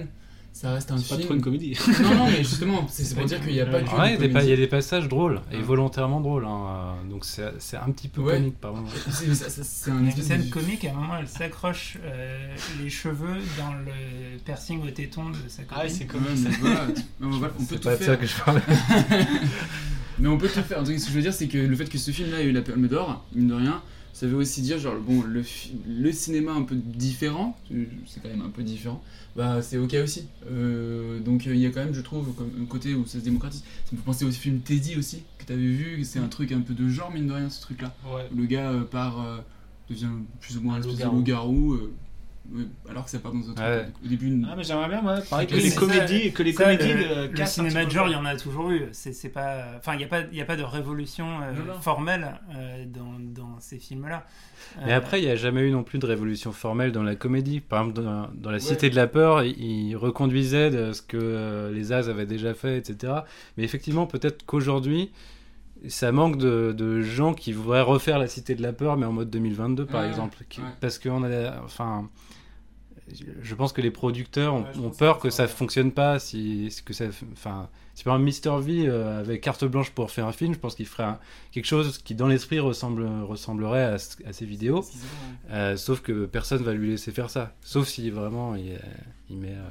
ça 0.57 0.73
reste 0.73 0.91
un 0.93 0.99
C'est 0.99 1.09
pas 1.09 1.17
film. 1.17 1.27
trop 1.27 1.35
une 1.35 1.41
comédie. 1.43 1.77
Non, 2.01 2.15
non, 2.15 2.27
mais 2.31 2.39
justement, 2.39 2.87
c'est 2.89 3.03
c'est 3.03 3.17
pour 3.17 3.25
dire 3.25 3.41
qu'il 3.43 3.53
n'y 3.55 3.61
a 3.61 3.67
pas 3.67 3.81
que. 3.83 3.91
Ouais, 3.91 4.15
il 4.15 4.49
y 4.49 4.53
a 4.53 4.57
des 4.57 4.69
passages 4.69 5.09
drôles, 5.09 5.41
et 5.53 5.57
Ouais. 5.57 5.63
volontairement 5.63 6.21
drôles. 6.21 6.45
hein, 6.45 6.95
euh, 7.05 7.11
Donc 7.11 7.25
c'est 7.25 7.53
c'est 7.59 7.77
un 7.77 7.91
petit 7.91 8.07
peu 8.07 8.21
Ouais. 8.21 8.37
comique 8.37 8.61
par 8.61 8.73
moment. 8.73 8.87
C'est- 9.11 9.91
un 9.91 9.99
Une 9.99 10.13
scène 10.13 10.49
comique, 10.51 10.85
à 10.85 10.91
un 10.93 10.95
moment, 10.95 11.15
elle 11.19 11.27
s'accroche 11.29 11.99
euh, 12.05 12.55
les 12.81 12.89
cheveux 12.89 13.37
dans 13.59 13.73
le 13.73 14.39
piercing 14.45 14.81
au 14.87 14.91
téton 14.91 15.31
de 15.31 15.37
sa 15.49 15.65
copine. 15.65 15.83
Ah, 15.85 15.89
c'est 15.89 16.07
mais 16.15 17.27
voilà, 17.31 17.53
on 17.59 17.65
peut 17.65 17.67
C'est 17.71 17.75
tout 17.77 17.83
pas 17.89 17.91
de 17.93 17.97
faire. 17.97 18.07
ça 18.07 18.17
que 18.17 18.27
je 18.27 18.37
parlais. 18.41 18.63
mais 20.19 20.29
on 20.29 20.39
peut 20.39 20.49
tout 20.49 20.63
faire. 20.63 20.83
Donc, 20.83 20.97
ce 20.99 21.05
que 21.05 21.11
je 21.11 21.17
veux 21.17 21.23
dire, 21.23 21.35
c'est 21.35 21.49
que 21.49 21.59
le 21.59 21.75
fait 21.77 21.87
que 21.87 21.99
ce 21.99 22.11
film-là 22.11 22.41
ait 22.41 22.45
eu 22.45 22.53
la 22.53 22.63
Palme 22.63 22.87
d'Or, 22.87 23.25
mine 23.35 23.49
de 23.49 23.55
rien, 23.55 23.83
ça 24.15 24.29
veut 24.29 24.37
aussi 24.37 24.63
dire, 24.63 24.79
genre, 24.79 24.95
bon, 25.01 25.23
le, 25.23 25.43
le 25.89 26.13
cinéma 26.13 26.53
un 26.53 26.63
peu 26.63 26.77
différent, 26.77 27.59
c'est 28.07 28.23
quand 28.23 28.29
même 28.29 28.43
un 28.43 28.49
peu 28.49 28.63
différent, 28.63 29.03
bah 29.37 29.61
c'est 29.61 29.77
ok 29.77 29.97
aussi. 30.03 30.29
Euh, 30.51 31.19
donc, 31.19 31.47
il 31.47 31.57
y 31.57 31.67
a 31.67 31.71
quand 31.71 31.85
même, 31.85 31.95
je 31.95 32.01
trouve, 32.01 32.33
un 32.61 32.65
côté 32.65 32.95
où 32.95 33.05
ça 33.07 33.19
se 33.19 33.25
démocratise. 33.25 33.65
Ça 33.85 33.91
me 33.93 33.99
fait 33.99 34.05
penser 34.05 34.25
au 34.25 34.31
film 34.31 34.61
Teddy 34.61 34.95
aussi, 34.97 35.25
que 35.39 35.45
t'avais 35.45 35.61
vu, 35.61 36.05
c'est 36.05 36.21
un 36.21 36.29
truc 36.29 36.53
un 36.53 36.61
peu 36.61 36.75
de 36.75 36.89
genre, 36.89 37.11
mine 37.13 37.27
de 37.27 37.33
rien, 37.33 37.51
ce 37.51 37.61
truc-là. 37.61 37.93
Ouais. 38.07 38.29
Où 38.33 38.39
le 38.39 38.47
gars 38.47 38.71
euh, 38.71 38.85
part, 38.85 39.21
euh, 39.21 39.39
devient 39.91 40.07
plus 40.41 40.57
ou 40.59 40.61
moins 40.61 40.77
un 40.77 40.81
de 40.81 40.87
loup-garou. 40.87 41.77
Euh, 42.55 42.65
alors 42.91 43.05
que 43.05 43.11
ça 43.11 43.19
part 43.19 43.33
dans 43.33 43.39
un 43.51 43.55
truc. 43.55 43.59
Ouais. 43.59 43.87
Au 44.05 44.09
début, 44.09 44.27
une- 44.27 44.49
Ah, 44.51 44.55
mais 44.57 44.65
j'aimerais 44.65 44.89
bien, 44.89 45.05
ouais, 45.05 45.21
pareil 45.31 45.47
que 45.47 45.55
les 45.55 45.75
comédies, 45.75 46.33
que 46.33 46.43
les 46.43 46.53
ça, 46.53 46.65
comédies 46.65 46.93
le, 46.93 46.99
de 46.99 47.23
le 47.23 47.29
cassent 47.29 47.59
un 47.59 47.69
cinéma 47.69 47.85
de 47.87 47.91
genre, 47.91 48.07
il 48.09 48.13
y 48.13 48.17
en 48.17 48.25
a 48.25 48.37
toujours 48.37 48.71
eu. 48.71 48.87
C'est 48.93 49.13
c'est 49.13 49.29
pas, 49.31 49.65
enfin, 49.79 49.95
il 49.95 49.99
n'y 49.99 50.05
a 50.05 50.09
pas, 50.09 50.21
il 50.31 50.37
y 50.37 50.41
a 50.41 50.45
pas 50.45 50.57
de 50.57 50.63
révolution 50.63 51.27
euh, 51.43 51.53
Non, 51.53 51.75
non. 51.75 51.81
formelle 51.81 52.39
euh, 52.57 52.85
dans, 52.87 53.15
dans 53.19 53.59
ces 53.61 53.79
films-là. 53.79 54.27
Mais 54.85 54.93
Euh, 54.93 54.97
après, 54.97 55.21
il 55.21 55.25
n'y 55.25 55.31
a 55.31 55.37
jamais 55.37 55.63
eu 55.63 55.71
non 55.71 55.83
plus 55.83 55.99
de 55.99 56.07
révolution 56.07 56.53
formelle 56.53 56.93
dans 56.93 57.03
la 57.03 57.17
comédie. 57.17 57.61
Par 57.61 57.81
exemple, 57.83 58.03
dans, 58.03 58.29
dans 58.35 58.51
La 58.51 58.57
Ouais. 58.57 58.61
Cité 58.61 58.91
de 58.91 58.97
la 58.97 59.07
Peur, 59.07 59.43
il, 59.43 59.61
il 59.61 59.97
reconduisait 59.97 60.71
de 60.71 60.93
ce 60.93 61.03
que 61.03 61.17
euh, 61.21 61.73
les 61.73 61.93
As 61.93 62.09
avaient 62.09 62.27
déjà 62.27 62.55
fait, 62.55 62.77
etc. 62.79 63.13
Mais 63.57 63.65
effectivement, 63.65 64.07
peut-être 64.07 64.45
qu'aujourd'hui, 64.47 65.11
ça 65.89 66.13
manque 66.13 66.39
de, 66.39 66.73
de 66.77 67.03
gens 67.03 67.35
qui 67.35 67.53
voudraient 67.53 67.83
refaire 67.83 68.19
La 68.19 68.27
Cité 68.27 68.55
de 68.55 68.63
la 68.63 68.73
Peur, 68.73 68.97
mais 68.97 69.05
en 69.05 69.13
mode 69.13 69.29
2022, 69.29 69.85
par 69.85 70.01
Ouais, 70.03 70.09
exemple. 70.09 70.39
Ouais. 70.59 70.65
Parce 70.81 70.99
qu'on 70.99 71.23
a... 71.25 71.61
Enfin... 71.63 72.09
Je 73.43 73.55
pense 73.55 73.73
que 73.73 73.81
les 73.83 73.91
producteurs 73.91 74.55
ont, 74.55 74.63
Ouais, 74.63 74.91
peur 74.99 75.19
que 75.19 75.29
ça 75.31 75.47
ça 75.47 75.49
fonctionne 75.49 75.93
pas, 75.93 76.19
si, 76.19 76.75
que 76.87 76.95
ça, 76.95 77.05
enfin, 77.33 77.69
si 77.95 78.03
par 78.03 78.17
exemple 78.19 78.49
Mr 78.49 78.63
V 78.63 78.89
euh, 78.89 79.21
avait 79.21 79.39
carte 79.41 79.65
blanche 79.67 79.91
pour 79.91 80.11
faire 80.11 80.27
un 80.27 80.33
film, 80.33 80.55
je 80.55 80.59
pense 80.59 80.75
qu'il 80.75 80.87
ferait 80.87 81.03
un- 81.05 81.19
quelque 81.53 81.67
chose 81.67 81.99
qui 81.99 82.15
dans 82.15 82.27
l'esprit 82.29 82.61
ressemble, 82.61 83.07
ressemblerait 83.25 83.85
à, 83.85 83.95
à 83.95 84.33
ces 84.33 84.47
vidéos. 84.47 84.85
Euh, 85.51 85.77
sauf 85.77 86.01
que 86.01 86.25
personne 86.25 86.63
va 86.63 86.73
lui 86.73 86.91
laisser 86.93 87.13
faire 87.13 87.29
ça. 87.29 87.53
Sauf 87.61 87.87
si 87.89 88.09
vraiment 88.09 88.55
il, 88.55 88.73
euh, 88.73 88.79
il 89.29 89.37
met 89.37 89.49
euh, 89.53 89.69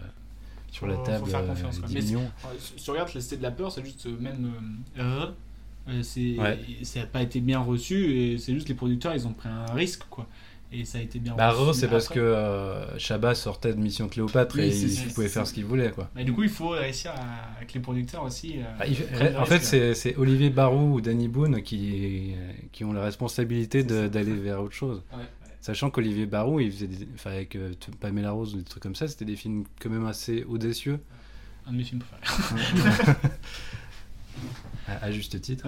sur 0.72 0.86
la 0.86 0.98
table 0.98 1.26
faut 1.26 1.32
faire 1.32 1.46
confiance, 1.48 1.80
quoi. 1.80 1.88
10 1.88 1.94
Mais 1.96 2.02
c'est- 2.02 2.08
millions. 2.14 2.32
si 2.60 2.76
tu 2.84 2.92
regardes 2.92 3.10
cité 3.10 3.38
de 3.38 3.44
la 3.44 3.52
peur, 3.52 3.72
c'est 3.72 3.84
juste 3.84 4.06
même. 4.06 4.52
c'est, 6.02 6.38
Ouais. 6.40 6.60
ça 6.84 7.00
n'a 7.02 7.06
pas 7.08 7.22
été 7.24 7.40
bien 7.42 7.60
reçu 7.60 8.16
et 8.16 8.38
c'est 8.38 8.54
juste 8.54 8.70
les 8.70 8.76
producteurs 8.76 9.14
ils 9.16 9.28
ont 9.28 9.34
pris 9.34 9.50
un 9.50 9.66
risque 9.74 10.04
quoi. 10.10 10.28
Et 10.76 10.86
ça 10.86 10.98
a 10.98 11.02
été 11.02 11.20
bien 11.20 11.36
Bah, 11.36 11.52
reçu. 11.52 11.82
C'est 11.82 11.88
parce 11.88 12.08
que 12.08 12.20
euh, 12.20 12.98
Chabat 12.98 13.36
sortait 13.36 13.74
de 13.74 13.80
Mission 13.80 14.08
Cléopâtre 14.10 14.56
Oui, 14.56 14.64
et 14.64 14.68
il, 14.76 14.90
c'est- 14.90 15.14
pouvait 15.14 15.30
faire 15.30 15.46
ce 15.46 15.54
qu'il 15.54 15.66
voulait. 15.66 15.92
Quoi. 15.92 16.10
Bah, 16.16 16.24
du 16.24 16.34
coup, 16.34 16.42
il 16.44 16.50
faut 16.50 16.70
réussir 16.70 17.12
à, 17.12 17.56
avec 17.58 17.74
les 17.74 17.80
producteurs 17.80 18.24
aussi. 18.24 18.56
euh, 18.58 18.64
Bah, 18.80 18.86
il- 18.88 19.38
en 19.38 19.46
fait, 19.46 19.56
risque. 19.58 19.66
c'est 19.70 19.94
c'est 19.94 20.16
Olivier 20.18 20.50
Barou 20.50 20.96
ou 20.96 21.02
Danny 21.02 21.28
Boone 21.28 21.62
qui, 21.62 22.34
qui 22.72 22.84
ont 22.84 22.92
la 22.94 23.04
responsabilité 23.04 23.84
d'aller 23.84 24.34
vers 24.34 24.62
autre 24.64 24.74
chose. 24.74 25.04
Ouais, 25.12 25.20
ouais. 25.20 25.26
Sachant 25.62 25.90
qu'Olivier 25.92 26.26
Barou, 26.26 26.60
il 26.60 26.72
faisait 26.72 26.88
des, 26.88 27.08
enfin, 27.14 27.32
avec 27.32 27.56
euh, 27.56 27.72
Pamela 28.02 28.32
Rose 28.32 28.54
ou 28.56 28.58
des 28.58 28.64
trucs 28.64 28.84
comme 28.84 28.96
ça, 28.96 29.08
c'était 29.08 29.26
des 29.26 29.36
films 29.38 29.64
quand 29.80 29.90
même 29.90 30.06
assez 30.08 30.44
audacieux. 30.44 31.00
Un 31.68 31.72
de 31.72 31.78
mes 31.78 31.84
films 31.84 32.02
préférés. 32.22 33.14
à, 34.88 35.06
à 35.06 35.12
juste 35.12 35.40
titre. 35.40 35.66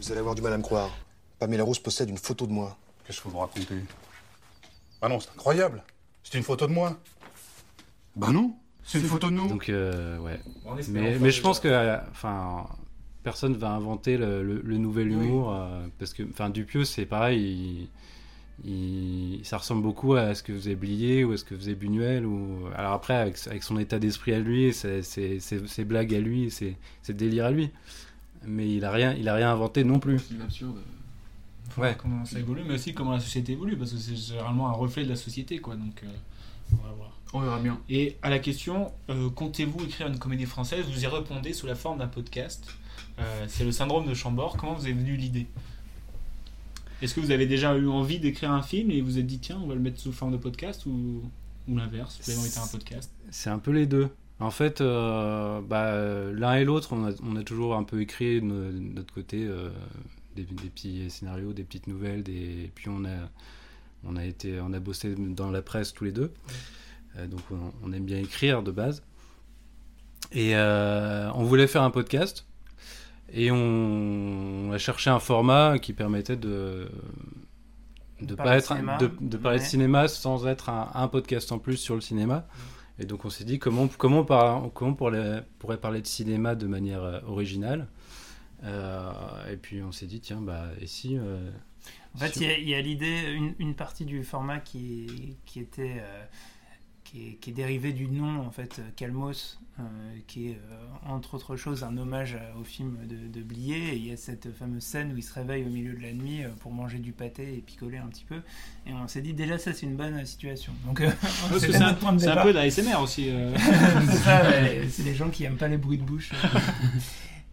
Vous 0.00 0.10
allez 0.10 0.20
avoir 0.20 0.34
du 0.34 0.40
mal 0.42 0.52
à 0.52 0.58
me 0.58 0.62
croire. 0.62 0.90
Pamela 1.38 1.64
Rose 1.64 1.78
possède 1.80 2.08
une 2.08 2.16
photo 2.16 2.46
de 2.46 2.52
moi. 2.52 2.78
Qu'est-ce 3.06 3.20
que 3.20 3.28
vous 3.28 3.34
me 3.34 3.40
racontez? 3.40 3.66
Ah 5.04 5.08
non, 5.08 5.20
c'est 5.20 5.30
incroyable. 5.30 5.82
C'est 6.22 6.38
une 6.38 6.44
photo 6.44 6.66
de 6.66 6.72
moi. 6.72 6.98
Bah 8.16 8.30
non, 8.30 8.54
c'est 8.84 8.98
une 9.00 9.04
photo 9.06 9.28
de 9.28 9.34
nous. 9.34 9.48
Donc, 9.48 9.68
euh, 9.68 10.16
ouais. 10.18 10.40
Mais, 10.88 11.30
je 11.30 11.40
pense 11.42 11.60
que, 11.60 11.68
euh, 11.68 11.96
enfin, 12.10 12.66
personne 13.22 13.54
va 13.54 13.70
inventer 13.70 14.16
le, 14.16 14.42
le- 14.42 14.62
le 14.64 14.78
nouvel 14.78 15.08
humour 15.10 15.52
euh, 15.54 15.86
parce 15.98 16.14
que, 16.14 16.22
enfin, 16.22 16.48
Dupieux, 16.50 16.84
c'est 16.84 17.06
pareil. 17.06 17.88
il- 18.64 18.70
il- 18.70 19.40
ça 19.44 19.58
ressemble 19.58 19.82
beaucoup 19.82 20.14
à 20.14 20.34
ce 20.34 20.42
que 20.44 20.54
faisait 20.54 20.76
Blier 20.76 21.24
ou 21.24 21.32
à 21.32 21.36
ce 21.36 21.44
que 21.44 21.56
faisait 21.56 21.74
Buñuel. 21.74 22.24
Ou... 22.24 22.68
Alors 22.76 22.92
après, 22.92 23.14
avec, 23.14 23.36
avec 23.48 23.62
son 23.64 23.78
état 23.78 23.98
d'esprit 23.98 24.32
à 24.32 24.38
lui, 24.38 24.72
ses 24.72 25.84
blagues 25.84 26.14
à 26.14 26.20
lui, 26.20 26.50
c'est 26.52 26.76
c'est 27.02 27.16
délire 27.16 27.46
à 27.46 27.50
lui. 27.50 27.70
Mais 28.46 28.70
il 28.70 28.84
a 28.84 28.90
rien, 28.92 29.12
il 29.14 29.28
a 29.28 29.34
rien 29.34 29.50
inventé 29.50 29.82
non 29.84 29.98
plus. 29.98 30.18
C'est 30.20 30.40
absurde. 30.42 30.76
Voir 31.76 31.96
comment 31.96 32.24
ça 32.24 32.38
évolue, 32.38 32.62
mais 32.66 32.74
aussi 32.74 32.94
comment 32.94 33.12
la 33.12 33.20
société 33.20 33.52
évolue, 33.52 33.76
parce 33.76 33.92
que 33.92 33.98
c'est 33.98 34.16
généralement 34.16 34.68
un 34.68 34.72
reflet 34.72 35.04
de 35.04 35.08
la 35.08 35.16
société, 35.16 35.58
quoi. 35.58 35.74
Donc, 35.76 36.02
euh, 36.04 36.08
on 36.72 36.86
va 36.86 36.92
voir. 36.94 37.10
On 37.32 37.40
verra 37.40 37.58
bien. 37.58 37.80
Et 37.88 38.16
à 38.22 38.30
la 38.30 38.38
question, 38.38 38.92
euh, 39.10 39.28
comptez-vous 39.30 39.84
écrire 39.84 40.06
une 40.06 40.18
comédie 40.18 40.46
française? 40.46 40.84
Vous 40.88 41.02
y 41.02 41.06
répondez 41.06 41.52
sous 41.52 41.66
la 41.66 41.74
forme 41.74 41.98
d'un 41.98 42.06
podcast. 42.06 42.64
Euh, 43.18 43.44
c'est 43.48 43.64
le 43.64 43.72
syndrome 43.72 44.06
de 44.06 44.14
Chambord. 44.14 44.56
Comment 44.56 44.74
vous 44.74 44.86
est 44.86 44.92
venue 44.92 45.16
l'idée? 45.16 45.46
Est-ce 47.02 47.14
que 47.14 47.20
vous 47.20 47.32
avez 47.32 47.46
déjà 47.46 47.76
eu 47.76 47.88
envie 47.88 48.20
d'écrire 48.20 48.52
un 48.52 48.62
film 48.62 48.90
et 48.90 49.00
vous 49.00 49.06
vous 49.12 49.18
êtes 49.18 49.26
dit, 49.26 49.38
tiens, 49.38 49.58
on 49.62 49.66
va 49.66 49.74
le 49.74 49.80
mettre 49.80 49.98
sous 50.00 50.12
forme 50.12 50.32
de 50.32 50.36
podcast 50.36 50.86
ou, 50.86 51.22
ou 51.68 51.76
l'inverse? 51.76 52.20
Vous 52.24 52.60
un 52.60 52.66
podcast 52.68 53.10
C'est 53.30 53.50
un 53.50 53.58
peu 53.58 53.72
les 53.72 53.86
deux. 53.86 54.08
En 54.40 54.50
fait, 54.50 54.80
euh, 54.80 55.60
bah, 55.60 55.92
l'un 56.32 56.54
et 56.54 56.64
l'autre, 56.64 56.92
on 56.92 57.04
a, 57.06 57.12
on 57.22 57.36
a 57.36 57.42
toujours 57.42 57.74
un 57.74 57.84
peu 57.84 58.00
écrit 58.00 58.40
de 58.40 58.46
no- 58.46 58.72
de 58.72 58.78
notre 58.78 59.12
côté 59.12 59.44
euh, 59.44 59.70
des, 60.34 60.44
des 60.44 60.68
petits 60.70 61.08
scénarios, 61.10 61.52
des 61.52 61.64
petites 61.64 61.86
nouvelles, 61.86 62.22
des... 62.22 62.64
et 62.64 62.72
puis 62.74 62.88
on 62.88 63.04
a, 63.04 63.30
on 64.04 64.16
a 64.16 64.24
été, 64.24 64.60
on 64.60 64.72
a 64.72 64.80
bossé 64.80 65.14
dans 65.14 65.50
la 65.50 65.62
presse 65.62 65.92
tous 65.92 66.04
les 66.04 66.12
deux, 66.12 66.32
Euh, 67.16 67.26
donc 67.28 67.40
on, 67.52 67.72
on 67.84 67.92
aime 67.92 68.04
bien 68.04 68.18
écrire 68.18 68.62
de 68.62 68.72
base. 68.72 69.02
Et 70.32 70.56
euh, 70.56 71.30
on 71.34 71.44
voulait 71.44 71.66
faire 71.68 71.82
un 71.82 71.90
podcast, 71.90 72.44
et 73.32 73.50
on, 73.52 74.68
on 74.68 74.72
a 74.72 74.78
cherché 74.78 75.10
un 75.10 75.20
format 75.20 75.78
qui 75.78 75.92
permettait 75.92 76.36
de 76.36 76.88
de 78.20 78.34
parler 78.34 78.50
pas 78.50 78.54
de 78.54 78.58
être 78.58 78.66
cinéma, 78.68 78.98
de, 78.98 79.10
de 79.20 79.36
parler 79.36 79.58
de 79.58 79.64
cinéma 79.64 80.08
sans 80.08 80.46
être 80.46 80.70
un, 80.70 80.90
un 80.94 81.08
podcast 81.08 81.52
en 81.52 81.58
plus 81.58 81.76
sur 81.76 81.94
le 81.94 82.00
cinéma. 82.00 82.46
Et 82.98 83.06
donc 83.06 83.24
on 83.24 83.30
s'est 83.30 83.44
dit 83.44 83.58
comment 83.58 83.86
comment, 83.88 84.24
par- 84.24 84.70
comment 84.72 84.94
pour 84.94 85.10
les- 85.10 85.40
pourrait 85.58 85.78
parler 85.80 86.00
de 86.00 86.06
cinéma 86.06 86.54
de 86.54 86.66
manière 86.66 87.02
euh, 87.02 87.20
originale. 87.26 87.86
Euh, 88.64 89.12
et 89.52 89.56
puis 89.56 89.82
on 89.82 89.92
s'est 89.92 90.06
dit, 90.06 90.20
tiens, 90.20 90.40
bah, 90.40 90.68
et 90.80 90.86
si. 90.86 91.16
euh, 91.18 91.50
En 92.14 92.18
fait, 92.18 92.34
si- 92.34 92.44
il 92.44 92.68
y 92.68 92.74
a- 92.74 92.80
l'idée, 92.80 93.32
une, 93.34 93.54
une 93.58 93.74
partie 93.74 94.04
du 94.04 94.24
format 94.24 94.58
qui, 94.58 95.36
qui 95.44 95.60
était. 95.60 95.96
euh, 96.00 96.24
qui 97.04 97.28
est, 97.28 97.32
qui 97.34 97.50
est 97.50 97.52
dérivé 97.52 97.92
du 97.92 98.08
nom, 98.08 98.40
en 98.40 98.50
fait, 98.50 98.80
Calmos, 98.96 99.60
euh, 99.78 99.82
qui 100.26 100.48
est, 100.48 100.58
euh, 100.72 100.86
entre 101.06 101.34
autres 101.34 101.54
choses, 101.54 101.84
un 101.84 101.96
hommage 101.98 102.34
à- 102.34 102.58
au 102.58 102.64
film 102.64 102.96
de, 103.06 103.28
de 103.28 103.44
Blier. 103.44 103.90
Et 103.92 103.96
il 103.96 104.06
y 104.06 104.10
a 104.10 104.16
cette 104.16 104.50
fameuse 104.52 104.82
scène 104.82 105.12
où 105.12 105.16
il 105.18 105.22
se 105.22 105.32
réveille 105.34 105.64
au 105.64 105.68
milieu 105.68 105.92
de 105.92 106.00
la 106.02 106.12
nuit 106.12 106.40
pour 106.60 106.72
manger 106.72 106.98
du 106.98 107.12
pâté 107.12 107.56
et 107.56 107.60
picoler 107.60 107.98
un 107.98 108.06
petit 108.06 108.24
peu. 108.24 108.40
Et 108.86 108.92
on 108.94 109.06
s'est 109.06 109.20
dit, 109.20 109.34
déjà, 109.34 109.58
ça, 109.58 109.74
c'est 109.74 109.84
une 109.84 109.96
bonne 109.96 110.24
situation. 110.24 110.72
Donc, 110.86 111.02
euh, 111.02 111.10
Parce 111.20 111.50
que 111.52 111.58
c'était 111.60 111.72
c'est 111.74 111.84
un, 111.84 111.92
point 111.94 112.14
de 112.14 112.42
peu 112.42 112.52
d'ASMR 112.54 112.96
aussi. 113.00 113.28
euh. 113.28 113.54
c'est 114.10 114.16
ça, 114.16 114.42
ouais, 114.48 114.86
c'est 114.90 115.02
les 115.04 115.14
gens 115.14 115.28
qui 115.28 115.44
aiment 115.44 115.58
pas 115.58 115.68
les 115.68 115.76
bruits 115.78 115.98
de 115.98 116.04
bouche. 116.04 116.32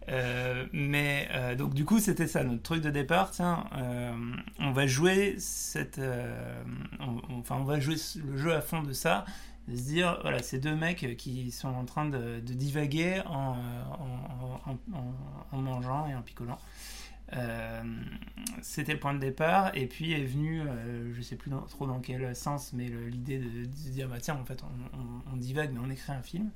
Euh, 0.08 0.66
mais 0.72 1.28
euh, 1.32 1.54
donc 1.54 1.74
du 1.74 1.84
coup 1.84 2.00
c'était 2.00 2.26
ça 2.26 2.42
notre 2.44 2.62
truc 2.62 2.82
de 2.82 2.90
départ. 2.90 3.30
Tiens 3.30 3.64
euh, 3.76 4.12
on 4.58 4.72
va 4.72 4.86
jouer 4.86 5.36
cette 5.38 6.00
enfin 7.30 7.56
on 7.56 7.64
va 7.64 7.80
jouer 7.80 7.96
le 8.24 8.36
jeu 8.36 8.52
à 8.52 8.60
fond 8.60 8.82
de 8.82 8.92
ça. 8.92 9.24
De 9.68 9.76
se 9.76 9.82
dire 9.82 10.18
voilà 10.22 10.42
ces 10.42 10.58
deux 10.58 10.74
mecs 10.74 11.16
qui 11.16 11.52
sont 11.52 11.68
en 11.68 11.84
train 11.84 12.06
de, 12.06 12.40
divaguer 12.40 13.22
en, 13.26 13.56
mangeant 15.52 16.08
et 16.08 16.14
en 16.16 16.22
picolant. 16.22 16.58
C'était 18.60 18.92
le 18.92 18.98
point 18.98 19.14
de 19.14 19.20
départ. 19.20 19.70
Et 19.74 19.86
puis 19.86 20.12
est 20.12 20.24
venu 20.24 20.62
je 21.12 21.22
sais 21.22 21.36
plus 21.36 21.52
trop 21.68 21.86
dans 21.86 22.00
quel 22.00 22.34
sens 22.34 22.72
mais 22.72 22.88
l'idée 23.08 23.38
de, 23.38 23.60
de 23.60 23.90
dire 23.90 24.08
bah 24.08 24.18
tiens 24.20 24.36
en 24.40 24.44
fait 24.44 24.64
on 25.32 25.36
divague 25.36 25.70
mais 25.72 25.80
on 25.80 25.90
écrit 25.90 26.12
un 26.12 26.22
film 26.22 26.50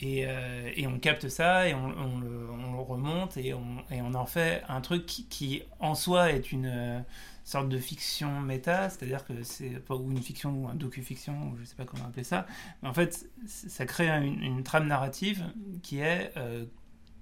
et, 0.00 0.24
euh, 0.26 0.70
et 0.76 0.86
on 0.86 0.98
capte 0.98 1.28
ça 1.28 1.68
et 1.68 1.74
on, 1.74 1.86
on 1.86 2.18
le, 2.20 2.50
on 2.50 2.72
le 2.72 2.80
remonte 2.80 3.36
et 3.36 3.54
on, 3.54 3.78
et 3.90 4.00
on 4.00 4.14
en 4.14 4.26
fait 4.26 4.62
un 4.68 4.80
truc 4.80 5.06
qui, 5.06 5.26
qui, 5.26 5.62
en 5.80 5.94
soi 5.94 6.30
est 6.32 6.52
une 6.52 6.66
euh, 6.66 7.00
sorte 7.44 7.68
de 7.68 7.78
fiction 7.78 8.40
méta, 8.40 8.90
c'est-à-dire 8.90 9.24
que 9.24 9.42
c'est 9.42 9.84
pas 9.84 9.96
ou 9.96 10.10
une 10.12 10.22
fiction 10.22 10.52
ou 10.52 10.68
un 10.68 10.74
docu-fiction 10.74 11.50
ou 11.50 11.56
je 11.58 11.64
sais 11.64 11.74
pas 11.74 11.84
comment 11.84 12.04
appeler 12.04 12.24
ça, 12.24 12.46
mais 12.82 12.88
en 12.88 12.92
fait 12.92 13.28
ça 13.46 13.86
crée 13.86 14.08
une, 14.08 14.42
une 14.42 14.62
trame 14.62 14.86
narrative 14.86 15.44
qui 15.82 15.98
est 15.98 16.32
euh, 16.36 16.64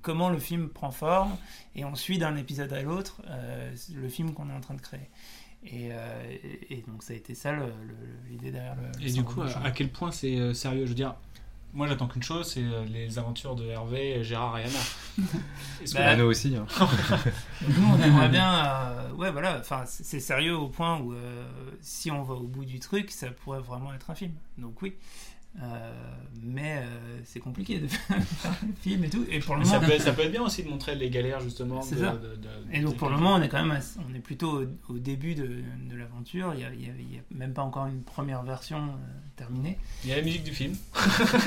comment 0.02 0.28
le 0.28 0.38
film 0.38 0.68
prend 0.68 0.90
forme 0.90 1.36
et 1.74 1.84
on 1.84 1.94
suit 1.94 2.18
d'un 2.18 2.36
épisode 2.36 2.72
à 2.72 2.82
l'autre 2.82 3.22
le 3.94 4.08
film 4.08 4.34
qu'on 4.34 4.50
est 4.50 4.54
en 4.54 4.60
train 4.60 4.74
de 4.74 4.80
créer. 4.80 5.08
Et, 5.64 5.90
donc 6.86 7.02
ça 7.02 7.12
a 7.12 7.16
été 7.16 7.34
ça 7.34 7.52
l'idée 8.28 8.52
derrière 8.52 8.76
le. 8.76 9.04
Et 9.04 9.10
du 9.10 9.24
coup, 9.24 9.42
à, 9.42 9.64
à 9.64 9.70
quel 9.72 9.90
point 9.90 10.12
c'est 10.12 10.54
sérieux? 10.54 10.84
Je 10.84 10.90
veux 10.90 10.94
dire, 10.94 11.16
moi 11.74 11.86
j'attends 11.86 12.08
qu'une 12.08 12.22
chose, 12.22 12.50
c'est 12.52 12.62
euh, 12.62 12.84
les 12.86 13.18
aventures 13.18 13.54
de 13.54 13.66
Hervé, 13.66 14.22
Gérard 14.24 14.58
et 14.58 14.64
Anna. 14.64 14.78
Bah, 15.94 16.16
nous 16.16 16.24
aussi, 16.24 16.56
hein. 16.56 16.66
Nous, 17.68 17.86
on 17.86 18.02
aimerait 18.02 18.28
bien. 18.28 18.54
euh, 18.54 19.12
ouais, 19.12 19.30
voilà. 19.30 19.58
Enfin, 19.60 19.84
c'est 19.86 20.04
c'est 20.04 20.20
sérieux 20.20 20.56
au 20.56 20.68
point 20.68 20.98
où 20.98 21.12
euh, 21.12 21.44
si 21.80 22.10
on 22.10 22.22
va 22.22 22.34
au 22.34 22.46
bout 22.46 22.64
du 22.64 22.80
truc, 22.80 23.10
ça 23.10 23.30
pourrait 23.30 23.60
vraiment 23.60 23.92
être 23.94 24.10
un 24.10 24.14
film. 24.14 24.32
Donc 24.58 24.80
oui. 24.82 24.94
Euh, 25.62 25.90
mais 26.42 26.76
euh, 26.78 27.18
c'est 27.24 27.40
compliqué 27.40 27.78
de 27.78 27.86
faire 27.88 28.16
un 28.50 28.82
film 28.82 29.04
et 29.04 29.08
tout. 29.08 29.24
Et 29.30 29.38
pour 29.38 29.54
le 29.54 29.60
Mais 29.62 29.66
ça, 29.66 29.80
moment, 29.80 29.92
peut, 29.92 29.98
ça 29.98 30.12
peut 30.12 30.22
être 30.22 30.30
bien 30.30 30.42
aussi 30.42 30.62
de 30.62 30.68
montrer 30.68 30.94
les 30.94 31.08
galères 31.10 31.40
justement. 31.40 31.80
c'est 31.82 31.94
de- 31.96 32.00
ça. 32.00 32.12
de- 32.12 32.36
de- 32.36 32.48
et 32.74 32.80
donc 32.80 32.96
pour 32.96 33.08
le 33.08 33.16
moment, 33.16 33.34
on 33.36 33.42
est 33.42 33.48
quand 33.48 33.64
même, 33.64 33.80
on 34.10 34.14
est 34.14 34.18
plutôt 34.20 34.62
au, 34.62 34.66
au 34.94 34.98
début 34.98 35.34
de, 35.34 35.46
de 35.46 35.96
l'aventure. 35.96 36.52
Il 36.54 36.60
y 36.60 36.64
a, 36.64 36.68
il 36.74 36.82
y 36.86 36.90
a- 36.90 36.94
il 36.98 37.14
y 37.14 37.18
a 37.18 37.22
même 37.34 37.52
pas 37.54 37.62
encore 37.62 37.86
une 37.86 38.02
première 38.02 38.42
version 38.42 38.76
euh, 38.78 38.90
terminée. 39.36 39.78
Il 40.04 40.10
y 40.10 40.12
a 40.12 40.16
la 40.16 40.22
musique 40.22 40.44
du 40.44 40.52
film. 40.52 40.74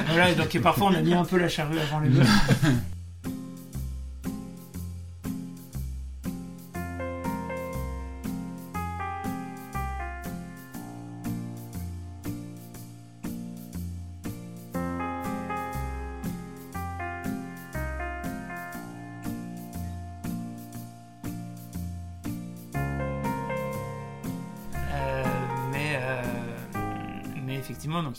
voilà. 0.08 0.32
Et 0.32 0.36
donc 0.36 0.54
et 0.56 0.60
parfois, 0.60 0.88
on 0.88 0.96
a 0.96 1.02
mis 1.02 1.14
un 1.14 1.24
peu 1.26 1.38
la 1.38 1.48
charrue 1.50 1.80
avant 1.80 2.00
les 2.00 2.10
bœufs. 2.10 2.26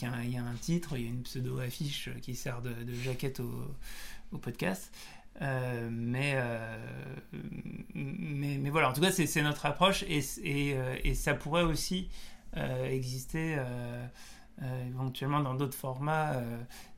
il 0.02 0.31
y, 0.31 0.36
a 0.36 0.43
un- 0.43 0.55
titre, 0.55 0.97
il 0.97 1.02
y 1.02 1.06
a 1.06 1.10
une 1.10 1.22
pseudo-affiche 1.22 2.10
qui 2.22 2.35
sert 2.35 2.62
de, 2.62 2.72
jaquette 3.02 3.40
au, 3.40 4.39
podcast. 4.39 4.93
Euh, 5.43 5.89
mais, 5.90 6.32
euh, 6.36 6.77
mais, 7.94 8.59
mais 8.59 8.70
voilà, 8.70 8.90
en 8.90 8.93
tout 8.93 9.01
cas, 9.01 9.10
c'est 9.12 9.43
notre 9.43 9.66
approche 9.66 10.05
euh, 10.09 10.97
et 11.05 11.14
ça 11.14 11.35
pourrait 11.35 11.62
aussi 11.62 12.09
exister 12.89 13.56
éventuellement 14.89 15.40
dans 15.40 15.55
d'autres 15.55 15.77
formats. 15.77 16.35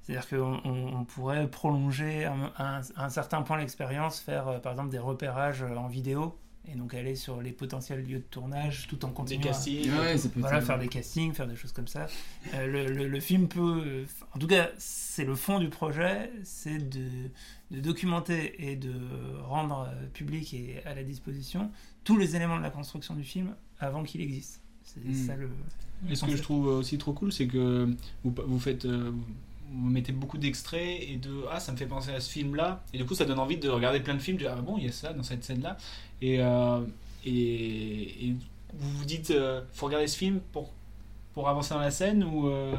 C'est-à-dire 0.01 0.29
qu'on 0.29 0.61
on- 0.65 1.05
pourrait 1.05 1.49
prolonger 1.49 2.25
un, 2.25 2.81
un- 2.97 3.09
certain 3.11 3.43
point 3.43 3.59
l'expérience, 3.59 4.19
faire 4.19 4.61
par 4.63 4.73
exemple 4.73 4.91
des 4.91 4.99
repérages 4.99 5.63
en 5.63 5.87
vidéo 5.89 6.37
et 6.71 6.77
donc 6.77 6.95
aller 6.95 7.17
sur 7.17 7.41
les 7.43 7.51
potentiels 7.53 8.05
lieux 8.05 8.19
de 8.19 8.25
tournage 8.31 8.87
tout 8.87 9.05
en 9.05 9.11
continuant. 9.11 9.43
à- 9.43 9.47
castings. 9.49 9.91
Ouais, 9.91 10.17
voilà, 10.37 10.61
faire 10.61 10.79
des 10.79 10.89
castings, 10.89 11.33
faire 11.35 11.49
des 11.49 11.57
choses 11.57 11.73
comme 11.73 11.89
ça. 11.89 12.07
Euh, 12.55 12.67
le, 12.67 12.87
le- 12.93 13.09
le 13.09 13.21
film 13.21 13.49
peut. 13.49 13.83
euh, 13.85 14.05
En 14.35 14.39
tout 14.39 14.47
cas, 14.47 14.71
c'est 14.79 15.25
le 15.25 15.35
fond 15.35 15.59
du 15.59 15.69
projet, 15.71 16.31
c'est 16.45 16.79
de, 16.79 17.05
de 17.73 17.81
documenter 17.81 18.71
et 18.71 18.77
de 18.77 18.93
rendre 19.45 19.89
euh, 19.93 20.07
public 20.15 20.55
et 20.55 20.81
à 20.85 20.95
la 20.95 21.03
disposition 21.03 21.71
tous 22.05 22.17
les 22.17 22.37
éléments 22.37 22.57
de 22.59 22.63
la 22.63 22.71
construction 22.71 23.15
du 23.15 23.25
film 23.25 23.55
avant 23.81 24.03
qu'il 24.05 24.21
existe. 24.21 24.61
C'est 24.85 25.05
Mm. 25.05 25.15
ça 25.27 25.37
le. 25.37 25.49
Et 26.11 26.15
ce 26.17 26.25
que 26.25 26.37
je 26.37 26.43
trouve 26.43 26.67
aussi 26.67 26.99
trop 26.99 27.13
cool, 27.13 27.33
c'est 27.33 27.47
que 27.47 27.89
vous, 28.25 28.35
vous 28.47 28.59
faites. 28.61 28.85
Vous 29.75 29.89
mettez 29.91 30.13
beaucoup 30.13 30.39
d'extraits 30.39 31.01
et 31.03 31.17
de 31.17 31.31
ah 31.51 31.59
ça 31.61 31.73
me 31.73 31.77
fait 31.77 31.87
penser 31.87 32.11
à 32.13 32.21
ce 32.21 32.31
film 32.31 32.55
là 32.55 32.83
et 32.93 32.99
du 32.99 33.05
coup 33.05 33.15
ça 33.15 33.25
donne 33.25 33.39
envie 33.39 33.57
de 33.57 33.69
regarder 33.69 34.01
plein 34.01 34.15
de 34.15 34.19
films 34.21 34.37
de 34.39 34.47
ah 34.47 34.57
bon 34.57 34.77
il 34.79 34.85
y 34.85 34.89
a 34.89 34.93
ça 34.93 35.13
dans 35.13 35.23
cette 35.23 35.45
scène 35.45 35.63
là 35.63 35.77
et, 36.21 36.41
euh, 36.41 36.81
et, 37.25 38.27
et 38.29 38.35
vous 38.75 38.91
vous 38.99 39.05
dites 39.05 39.31
euh, 39.31 39.63
faut 39.73 39.87
regarder 39.87 40.07
ce 40.07 40.17
film 40.17 40.41
pour 40.53 40.71
pour 41.35 41.49
avancer 41.49 41.73
dans 41.75 41.81
la 41.81 41.91
scène 41.91 42.23
ou 42.25 42.49
euh, 42.49 42.77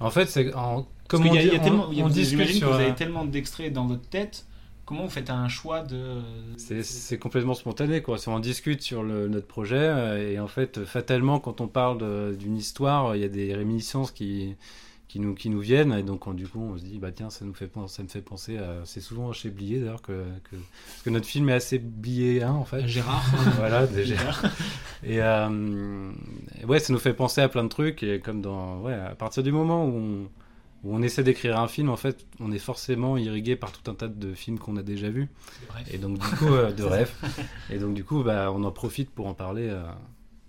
En 0.00 0.10
fait, 0.10 0.26
c'est 0.26 0.52
en- 0.54 0.82
parce 0.82 0.86
comme 1.08 1.22
qu'il 1.22 1.30
on 1.32 1.34
y 1.34 1.38
a- 1.38 1.42
y 1.54 1.70
on- 1.70 1.88
on 2.04 2.08
j'imagine 2.10 2.60
que 2.60 2.66
vous 2.66 2.72
avez 2.72 2.94
tellement 2.94 3.24
d'extraits 3.24 3.72
dans 3.72 3.86
votre 3.86 4.06
tête. 4.08 4.46
Comment 4.84 5.04
vous 5.04 5.10
faites 5.10 5.30
un 5.30 5.48
choix 5.48 5.80
de 5.82 6.20
C'est- 6.58 7.16
complètement 7.18 7.54
spontané, 7.54 8.02
quoi. 8.02 8.18
Si 8.18 8.28
on 8.28 8.38
discute 8.38 8.82
sur 8.82 9.02
le- 9.02 9.28
notre 9.28 9.46
projet, 9.46 9.76
euh, 9.78 10.32
et 10.32 10.38
en 10.38 10.46
fait, 10.46 10.84
fatalement, 10.84 11.40
quand 11.40 11.62
on 11.62 11.68
parle 11.68 12.36
d'une 12.36 12.56
histoire, 12.58 13.16
il 13.16 13.22
y 13.22 13.24
a 13.24 13.28
des 13.28 13.54
réminiscences 13.54 14.10
qui, 14.10 14.56
qui, 15.14 15.20
nous, 15.20 15.32
qui 15.36 15.48
nous 15.48 15.60
viennent, 15.60 15.92
et 15.92 16.02
donc 16.02 16.26
on- 16.26 16.34
du 16.34 16.48
coup, 16.48 16.58
on 16.60 16.76
se 16.76 16.82
dit, 16.82 16.98
bah 16.98 17.12
tiens, 17.12 17.30
ça, 17.30 17.44
nous 17.44 17.54
fait, 17.54 17.70
ça 17.86 18.02
me 18.02 18.08
fait 18.08 18.20
penser 18.20 18.58
à. 18.58 18.80
C'est 18.84 19.00
souvent 19.00 19.32
chez 19.32 19.48
Blier, 19.48 19.78
d'ailleurs, 19.78 20.02
que, 20.02 20.24
que- 20.50 20.56
parce 20.56 21.02
que 21.04 21.10
notre 21.10 21.26
film 21.26 21.48
est 21.50 21.52
assez 21.52 21.78
bliéen, 21.78 22.50
en 22.50 22.64
fait. 22.64 22.84
Gérard. 22.88 23.24
voilà, 23.56 23.86
des 23.86 24.04
Gérard. 24.04 24.42
Et 25.04 25.22
euh, 25.22 26.10
et 26.60 26.64
ouais, 26.64 26.80
ça 26.80 26.92
nous 26.92 26.98
fait 26.98 27.14
penser 27.14 27.40
à 27.40 27.48
plein 27.48 27.62
de 27.62 27.68
trucs, 27.68 28.02
et 28.02 28.18
comme 28.18 28.40
dans. 28.40 28.80
Ouais, 28.80 28.94
à 28.94 29.14
partir 29.14 29.44
du 29.44 29.52
moment 29.52 29.86
où 29.86 29.92
on 29.96 30.28
où 30.82 30.94
on 30.94 31.00
essaie 31.00 31.22
d'écrire 31.22 31.58
un 31.60 31.68
film, 31.68 31.90
en 31.90 31.96
fait, 31.96 32.26
on 32.40 32.50
est 32.50 32.58
forcément 32.58 33.16
irrigué 33.16 33.54
par 33.56 33.70
tout 33.70 33.88
un 33.90 33.94
tas 33.94 34.08
de 34.08 34.34
films 34.34 34.58
qu'on 34.58 34.76
a 34.76 34.82
déjà 34.82 35.08
vus. 35.10 35.28
Et 35.92 35.96
donc, 35.98 36.18
du 36.18 36.26
coup, 36.36 36.52
euh, 36.52 36.72
de 36.72 36.82
rêves. 36.96 37.12
Et 37.70 37.78
donc, 37.78 37.94
du 37.94 38.02
coup, 38.04 38.22
bah, 38.24 38.50
on 38.52 38.64
en 38.64 38.72
profite 38.72 39.10
pour 39.10 39.26
en 39.28 39.32
parler. 39.34 39.68
euh, 39.70 39.82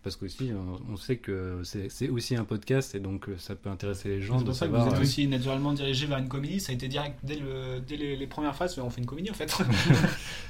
parce 0.06 0.16
qu'aussi, 0.16 0.52
on, 0.54 0.94
on 0.94 0.98
sait 0.98 1.18
que 1.18 1.62
c'est 1.64 2.10
aussi 2.10 2.36
un 2.36 2.46
podcast, 2.46 2.94
et 2.94 3.00
donc 3.00 3.28
euh, 3.28 3.36
ça 3.40 3.56
peut 3.56 3.70
intéresser 3.70 4.08
les 4.10 4.22
gens 4.22 4.38
c'est 4.38 4.46
pour 4.46 4.54
ça 4.54 4.68
que 4.68 4.72
vous 4.72 4.88
êtes 4.88 4.94
euh, 4.94 5.02
aussi 5.02 5.28
naturellement 5.28 5.74
dirigé 5.74 6.06
vers 6.06 6.20
une 6.20 6.30
comédie 6.30 6.60
ça 6.60 6.72
a 6.72 6.76
été 6.76 6.88
direct 6.88 7.18
dès, 7.24 7.38
le, 7.38 7.80
dès 7.86 7.98
les, 7.98 8.16
les 8.16 8.28
premières 8.28 8.56
phases 8.56 8.78
on 8.78 8.90
fait 8.92 9.02
une 9.02 9.08
comédie 9.08 9.32
en 9.32 9.34
fait 9.34 9.52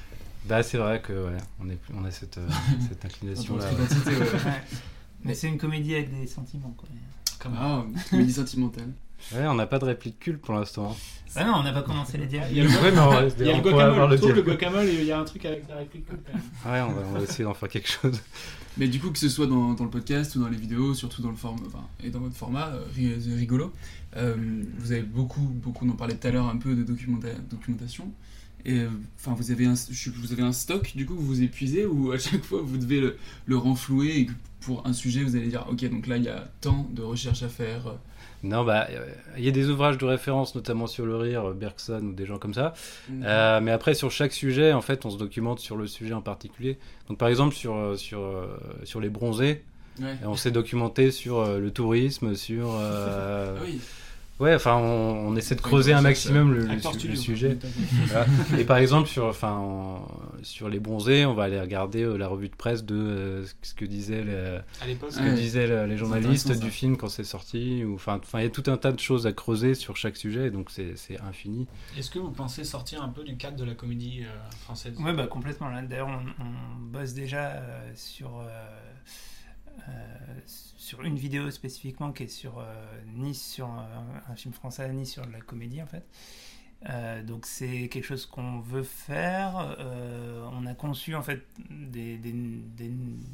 Bah, 0.46 0.62
c'est 0.62 0.78
vrai 0.78 1.02
que 1.02 1.14
ouais, 1.14 1.38
on, 1.60 1.70
est, 1.70 1.80
on 1.94 2.04
a 2.06 2.12
cette, 2.12 2.38
euh, 2.38 2.48
cette 2.90 3.04
inclination 3.04 3.58
là. 3.58 3.66
Ouais. 3.72 4.14
Ouais. 4.14 4.62
Mais 5.24 5.34
c'est 5.34 5.48
une 5.48 5.58
comédie 5.58 5.96
avec 5.96 6.14
des 6.16 6.28
sentiments, 6.28 6.76
quoi. 6.78 6.88
Ah, 7.58 7.84
comédie 8.10 8.34
sentimentale. 8.34 8.92
Ouais, 9.34 9.48
on 9.48 9.56
n'a 9.56 9.66
pas 9.68 9.80
de 9.80 9.86
réplique 9.86 10.20
culte 10.20 10.42
pour 10.42 10.54
l'instant. 10.54 10.96
Ah 11.38 11.44
non, 11.44 11.54
on 11.56 11.64
n'a 11.64 11.74
pas 11.74 11.82
commencé 11.82 12.18
les 12.18 12.28
dialogues. 12.28 12.50
Il 12.52 12.58
y 12.58 12.62
a 12.62 12.64
le, 12.64 12.70
Ouais, 12.70 12.92
mais 12.92 13.00
on 13.00 13.10
reste- 13.10 13.38
il 13.40 13.46
y 13.48 13.50
a 13.50 13.56
le 13.58 13.62
guacamole, 13.62 14.10
le 14.10 14.16
je 14.16 14.22
trouve, 14.22 14.30
le 14.36 14.42
dialogue. 14.42 14.46
guacamole, 14.60 14.86
et 14.88 14.94
il 14.94 15.06
y 15.06 15.12
a 15.12 15.20
un 15.20 15.24
truc 15.26 15.44
avec 15.46 15.68
la 15.68 15.76
réplique 15.78 16.06
cool, 16.08 16.20
quand 16.26 16.34
même. 16.34 16.74
Ouais, 16.74 16.82
on 16.82 16.94
va, 17.02 17.08
on 17.10 17.12
va 17.18 17.22
essayer 17.24 17.44
d'en 17.44 17.54
faire 17.54 17.68
quelque 17.70 17.90
chose. 17.90 18.22
Mais 18.78 18.88
du 18.88 19.00
coup, 19.00 19.10
que 19.12 19.20
ce 19.20 19.28
soit 19.30 19.48
dans, 19.48 19.74
dans 19.74 19.84
le 19.84 19.90
podcast 19.90 20.36
ou 20.36 20.42
dans 20.42 20.48
les 20.50 20.58
vidéos, 20.58 20.94
surtout 20.94 21.22
dans 21.22 21.30
le 21.32 21.36
format, 21.36 21.62
enfin, 21.68 21.86
et 22.04 22.10
dans 22.10 22.20
votre 22.20 22.36
format, 22.36 22.68
euh, 22.68 23.18
c'est 23.20 23.34
rigolo, 23.36 23.74
euh, 24.16 24.36
vous 24.78 24.92
avez 24.92 25.02
beaucoup, 25.02 25.42
beaucoup, 25.42 25.86
on 25.86 25.90
en 25.90 25.96
parlait 25.96 26.16
tout 26.16 26.28
à 26.28 26.32
l'heure 26.32 26.48
un 26.48 26.58
peu 26.58 26.74
de 26.76 26.84
documenta- 26.84 27.36
documentation. 27.50 28.10
Et 28.64 28.80
euh, 28.80 28.90
enfin, 29.20 29.34
vous 29.38 29.52
avez 29.52 29.66
un, 29.66 29.74
vous 30.16 30.32
avez 30.34 30.42
un 30.42 30.52
stock 30.54 30.94
du 30.96 31.06
coup 31.06 31.16
que 31.16 31.22
vous 31.22 31.42
épuisez 31.44 31.86
ou 31.86 32.12
à 32.14 32.18
chaque 32.18 32.44
fois 32.44 32.62
vous 32.64 32.78
devez 32.78 33.00
le, 33.00 33.18
le 33.46 33.58
renflouer 33.58 34.18
et 34.20 34.26
que 34.26 34.32
pour 34.62 34.88
un 34.88 34.94
sujet, 34.94 35.24
vous 35.24 35.36
allez 35.36 35.48
dire, 35.50 35.66
ok, 35.70 35.88
donc 35.92 36.08
là, 36.08 36.18
il 36.18 36.24
y 36.24 36.30
a 36.30 36.48
tant 36.62 36.88
de 36.92 37.02
recherches 37.04 37.44
à 37.44 37.50
faire. 37.50 37.96
Non, 38.44 38.64
bah, 38.64 38.88
euh, 38.92 39.06
il 39.38 39.44
y 39.44 39.48
a 39.48 39.52
des 39.52 39.70
ouvrages 39.70 39.98
de 39.98 40.06
référence, 40.06 40.54
notamment 40.56 40.86
sur 40.88 41.06
le 41.06 41.16
rire, 41.16 41.52
Bergson 41.54 42.02
ou 42.04 42.14
des 42.14 42.26
gens 42.26 42.38
comme 42.38 42.54
ça. 42.54 42.74
Mhm. 43.10 43.24
Euh, 43.26 43.60
mais 43.62 43.72
après, 43.72 43.94
sur 43.96 44.12
chaque 44.12 44.34
sujet, 44.34 44.72
en 44.74 44.82
fait, 44.82 45.06
on 45.06 45.10
se 45.10 45.18
documente 45.18 45.60
sur 45.60 45.76
le 45.78 45.88
sujet 45.88 46.14
en 46.14 46.22
particulier. 46.22 46.78
Donc, 47.10 47.18
par 47.18 47.28
exemple, 47.30 47.56
sur, 47.56 47.76
euh, 47.76 47.96
sur, 47.96 48.20
euh, 48.20 48.58
sur 48.84 49.00
les 49.00 49.10
bronzés, 49.10 49.64
Ouais. 50.02 50.18
on 50.26 50.36
s'est 50.36 50.52
documenté 50.52 51.10
sur 51.10 51.40
euh, 51.40 51.58
le 51.58 51.72
tourisme, 51.72 52.36
sur. 52.36 52.68
euh, 52.72 53.56
Ah 53.60 53.64
oui. 53.66 53.80
Ouais, 54.38 54.54
enfin, 54.54 54.76
on, 54.76 55.30
on 55.30 55.36
essaie 55.38 55.56
de 55.56 55.62
creuser 55.62 55.94
un 55.94 56.02
maximum 56.02 56.54
le, 56.54 56.66
le 56.66 56.70
Acteur 56.72 56.92
su- 56.92 57.00
studio, 57.00 57.16
le 57.16 57.22
sujet. 57.22 57.58
Voilà. 58.08 58.26
Et 58.60 58.66
par 58.66 58.78
exemple, 58.78 59.08
sur, 59.08 59.26
enfin, 59.28 59.54
en- 59.54 60.06
sur 60.44 60.68
les 60.68 60.80
bronzés, 60.82 61.26
on 61.26 61.34
va 61.34 61.44
aller 61.44 61.60
regarder 61.60 62.02
euh, 62.04 62.18
la 62.18 62.28
revue 62.28 62.50
de 62.50 62.56
presse 62.56 62.84
de 62.84 62.96
euh, 62.96 63.46
ce 63.62 63.74
que 63.74 63.86
disaient 63.86 64.24
les, 64.26 64.60
À 64.82 64.88
l'époque, 64.88 65.12
ce 65.14 65.20
que 65.20 65.24
Ouais. 65.24 65.34
disaient 65.36 65.68
le- 65.68 65.86
les 65.86 65.92
C'est 65.92 65.98
journalistes 65.98 66.52
du 66.52 66.66
ça. 66.66 66.70
film 66.70 66.98
quand 66.98 67.08
c'est 67.08 67.24
sorti. 67.24 67.84
Enfin, 67.94 68.20
il 68.34 68.42
y 68.44 68.46
a 68.46 68.50
tout 68.50 68.64
un 68.68 68.76
tas 68.76 68.92
de 68.92 69.00
choses 69.00 69.26
à 69.26 69.32
creuser 69.32 69.74
sur 69.74 69.96
chaque 69.96 70.18
sujet, 70.18 70.52
donc 70.52 70.70
c'est 70.70 70.96
infini. 71.26 71.66
Est-ce 71.98 72.12
que 72.12 72.20
vous 72.20 72.32
pensez 72.32 72.66
sortir 72.66 73.02
un 73.02 73.10
peu 73.10 73.24
du 73.24 73.38
cadre 73.38 73.56
de 73.56 73.64
la 73.64 73.74
comédie 73.74 74.24
euh, 74.24 74.50
française? 74.64 74.96
Ouais, 75.00 75.14
bah 75.14 75.28
complètement. 75.28 75.70
D'ailleurs, 75.90 76.10
on, 76.10 76.44
on 76.44 76.82
bosse 76.92 77.14
déjà 77.14 77.52
euh, 77.52 77.90
sur, 77.96 78.38
euh, 78.42 78.48
euh, 79.88 79.92
sur 80.86 81.02
une 81.02 81.18
vidéo 81.18 81.50
spécifiquement 81.50 82.12
qui 82.12 82.24
est 82.24 82.28
sur 82.28 82.60
euh, 82.60 82.64
ni 83.16 83.34
sur 83.34 83.68
un, 83.68 84.36
film 84.36 84.54
français, 84.54 84.88
ni 84.94 85.06
sur 85.06 85.26
de 85.26 85.32
la 85.32 85.42
comédie 85.42 85.82
en 85.82 85.88
fait. 85.88 86.06
Euh, 86.90 87.24
donc 87.24 87.48
c'est 87.48 87.90
quelque 87.90 88.04
chose 88.04 88.28
qu'on 88.28 88.60
veut 88.60 88.84
faire. 88.84 89.76
Euh, 89.80 90.48
on 90.54 90.68
a 90.68 90.76
conçu 90.76 91.16
en 91.16 91.24
fait 91.24 91.44
des, 91.72 92.18
des- 92.20 92.32
des 92.34 92.92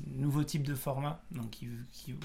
nouveaux 0.07 0.45
types 0.45 0.63
de 0.63 0.75
formats, 0.75 1.21
donc 1.31 1.49
qui, 1.49 1.67
qui, 1.91 2.15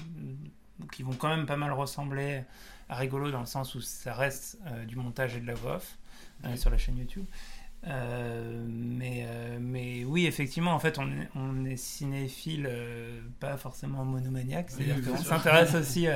qui 0.93 1.03
vont 1.03 1.13
quand 1.13 1.27
même 1.35 1.45
pas 1.45 1.57
mal 1.57 1.73
ressembler 1.73 2.43
à 2.87 2.95
rigolo 2.95 3.29
dans 3.29 3.41
le 3.41 3.45
sens 3.45 3.75
où 3.75 3.81
ça 3.81 4.13
reste 4.13 4.57
euh, 4.67 4.85
du 4.85 4.95
montage 4.95 5.35
et 5.35 5.41
de 5.41 5.47
la 5.47 5.55
voix 5.55 5.75
off 5.75 5.97
sur 6.55 6.69
la 6.69 6.77
chaîne 6.77 6.97
YouTube. 6.97 7.25
Euh, 7.85 8.65
mais, 8.67 9.25
euh, 9.27 9.59
mais 9.61 10.03
oui, 10.03 10.25
effectivement, 10.25 10.71
en 10.73 10.79
fait, 10.79 10.97
on 10.99 11.07
est, 11.09 11.29
on 11.35 11.63
est 11.63 11.77
cinéphile, 11.77 12.67
euh, 12.69 13.21
pas 13.39 13.55
forcément 13.57 14.03
monomaniaque, 14.03 14.71
c'est-à-dire 14.71 14.95
Oui, 14.97 15.03
qu'on 15.03 15.17
s'intéresse 15.17 15.73
aussi. 15.75 16.07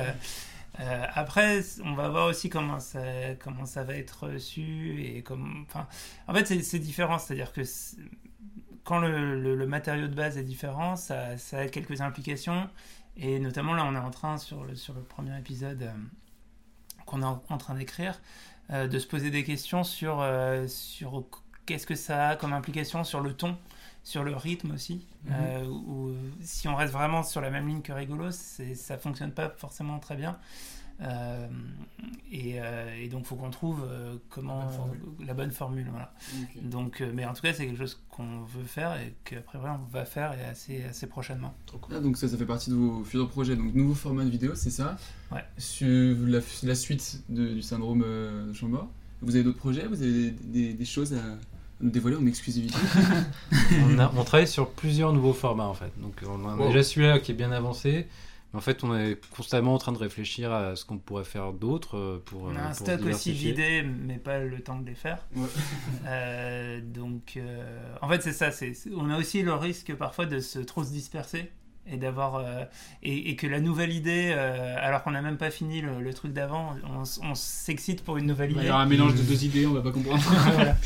après, 1.14 1.60
on 1.84 1.94
va 1.94 2.08
voir 2.08 2.26
aussi 2.26 2.48
comment 2.50 2.80
ça, 2.80 3.00
comment 3.38 3.64
ça 3.66 3.84
va 3.84 3.94
être 3.94 4.26
reçu 4.28 5.02
et 5.04 5.22
comme, 5.22 5.64
enfin, 5.68 5.86
en 6.26 6.34
fait, 6.34 6.46
c'est- 6.62 6.78
différent, 6.78 7.18
c'est-à-dire 7.18 7.52
que 7.52 7.62
quand 8.84 8.98
le, 8.98 9.40
le- 9.40 9.54
le 9.54 9.66
matériau 9.66 10.08
de 10.08 10.14
base 10.14 10.36
est 10.38 10.42
différent, 10.42 10.96
ça, 10.96 11.36
ça 11.38 11.58
a 11.60 11.68
quelques 11.68 12.00
implications. 12.00 12.68
Et 13.16 13.38
notamment 13.38 13.74
là, 13.74 13.84
on 13.84 13.94
est 13.94 13.98
en 13.98 14.10
train 14.10 14.38
sur 14.38 14.64
le, 14.64 14.74
sur 14.74 14.94
le 14.94 15.02
premier 15.02 15.38
épisode 15.38 15.90
qu'on 17.06 17.22
est 17.22 17.26
en, 17.26 17.42
en 17.48 17.58
train 17.58 17.74
d'écrire, 17.74 18.20
de 18.70 18.98
se 18.98 19.06
poser 19.06 19.30
des 19.30 19.44
questions 19.44 19.84
sur, 19.84 20.24
sur 20.66 21.12
qu'est-ce 21.66 21.86
que 21.86 21.94
ça 21.94 22.30
a 22.30 22.36
comme 22.36 22.52
implication 22.52 23.04
sur 23.04 23.20
le 23.20 23.32
ton, 23.34 23.56
sur 24.04 24.24
le 24.24 24.34
rythme 24.36 24.72
aussi. 24.72 25.06
Mhm. 25.24 25.32
euh, 25.34 25.64
où, 25.66 26.12
si 26.42 26.66
on 26.68 26.74
reste 26.76 26.92
vraiment 26.92 27.22
sur 27.22 27.40
la 27.40 27.50
même 27.50 27.68
ligne 27.68 27.82
que 27.82 27.92
Rigolo, 27.92 28.30
ça 28.30 28.98
fonctionne 28.98 29.32
pas 29.32 29.50
forcément 29.56 29.98
très 29.98 30.16
bien. 30.16 30.38
Euh, 31.00 31.48
et, 32.30 32.60
euh, 32.60 32.94
et 33.00 33.08
donc, 33.08 33.26
faut 33.26 33.34
qu'on 33.34 33.50
trouve 33.50 33.84
euh, 33.88 34.16
comment 34.28 34.58
La 34.60 34.64
bonne 34.66 34.72
formule. 34.76 35.00
euh, 35.20 35.24
la 35.26 35.34
bonne 35.34 35.50
formule. 35.50 35.86
Voilà. 35.90 36.12
Ok. 36.42 36.62
Donc, 36.68 37.00
euh, 37.00 37.10
mais 37.12 37.24
en 37.24 37.32
tout 37.32 37.42
cas, 37.42 37.52
c'est 37.52 37.66
quelque 37.66 37.78
chose 37.78 38.00
qu'on 38.10 38.42
veut 38.42 38.62
faire 38.64 38.94
et 39.00 39.14
qu'après 39.24 39.58
on 39.58 39.78
va 39.90 40.04
faire 40.04 40.32
et 40.38 40.44
assez, 40.44 40.84
assez 40.84 41.06
prochainement. 41.08 41.54
Ah, 41.90 41.98
donc 41.98 42.16
ça, 42.18 42.28
ça 42.28 42.36
fait 42.36 42.46
partie 42.46 42.70
de 42.70 42.76
vos 42.76 43.02
futurs 43.04 43.28
projets. 43.28 43.56
Donc 43.56 43.74
nouveau 43.74 43.94
format 43.94 44.24
de 44.24 44.30
vidéo, 44.30 44.54
c'est 44.54 44.70
ça? 44.70 44.96
Ouais. 45.32 45.42
Sur 45.58 46.16
la, 46.28 46.38
la 46.62 46.74
suite 46.76 47.22
de- 47.28 47.54
du 47.54 47.62
syndrome 47.62 48.04
euh, 48.06 48.48
de 48.48 48.52
Chambord. 48.52 48.88
Vous 49.22 49.34
avez 49.34 49.44
d'autres 49.44 49.58
projets? 49.58 49.86
Vous 49.88 50.02
avez 50.02 50.12
des, 50.12 50.30
des- 50.30 50.74
des 50.74 50.84
choses 50.84 51.14
à 51.14 51.22
nous 51.82 51.90
dévoiler 51.90 52.16
en 52.16 52.26
exclusivité 52.26 52.78
on, 53.90 53.98
a- 53.98 54.12
on 54.16 54.24
travaille 54.24 54.48
sur 54.48 54.70
plusieurs 54.70 55.12
nouveaux 55.12 55.32
formats 55.32 55.66
en 55.66 55.74
fait. 55.74 55.90
Donc 55.98 56.14
on 56.26 56.48
a 56.48 56.54
Wow. 56.56 56.68
déjà 56.68 56.82
celui-là 56.82 57.18
qui 57.18 57.32
est 57.32 57.34
bien 57.34 57.52
avancé. 57.52 58.06
Mais 58.52 58.58
en 58.58 58.60
fait, 58.60 58.84
on 58.84 58.94
est 58.94 59.18
constamment 59.30 59.72
en 59.74 59.78
train 59.78 59.92
de 59.92 59.98
réfléchir 59.98 60.52
à 60.52 60.76
ce 60.76 60.84
qu'on 60.84 60.98
pourrait 60.98 61.24
faire 61.24 61.52
d'autre 61.54 61.96
euh, 61.96 62.22
pour. 62.22 62.42
On 62.42 62.54
euh, 62.54 62.58
a 62.58 62.64
un 62.64 62.66
pour 62.66 62.74
stock 62.76 63.00
aussi 63.06 63.32
vidé, 63.32 63.82
mais 63.82 64.18
pas 64.18 64.40
le 64.40 64.60
temps 64.60 64.78
de 64.78 64.86
les 64.86 64.94
faire. 64.94 65.26
Ouais. 65.34 65.46
Euh, 66.06 66.80
donc, 66.82 67.34
euh, 67.36 67.94
en 68.02 68.08
fait, 68.08 68.22
c'est 68.22 68.32
ça. 68.32 68.50
C'est- 68.50 68.74
on 68.94 69.08
a 69.08 69.16
aussi 69.18 69.42
le 69.42 69.54
risque 69.54 69.94
parfois 69.94 70.26
de 70.26 70.38
se 70.40 70.58
trop 70.58 70.84
se 70.84 70.90
disperser 70.90 71.50
et 71.90 71.96
d'avoir 71.96 72.36
euh, 72.36 72.64
et, 73.02 73.30
et 73.30 73.36
que 73.36 73.46
la 73.46 73.60
nouvelle 73.60 73.92
idée, 73.92 74.32
euh, 74.36 74.76
alors 74.80 75.02
qu'on 75.02 75.10
n'a 75.10 75.22
même 75.22 75.36
pas 75.36 75.50
fini 75.50 75.80
le, 75.80 76.00
le 76.00 76.14
truc 76.14 76.32
d'avant, 76.32 76.76
on, 77.22 77.34
s'excite 77.34 78.04
pour 78.04 78.16
une 78.18 78.26
nouvelle 78.26 78.52
Il 78.52 78.56
idée. 78.58 78.66
y 78.66 78.70
aura 78.70 78.82
un 78.82 78.86
mélange 78.86 79.14
de 79.14 79.22
deux 79.22 79.44
idées, 79.44 79.66
on 79.66 79.72
va 79.72 79.82
pas 79.82 79.90
comprendre. 79.92 80.22
Voilà. 80.52 80.76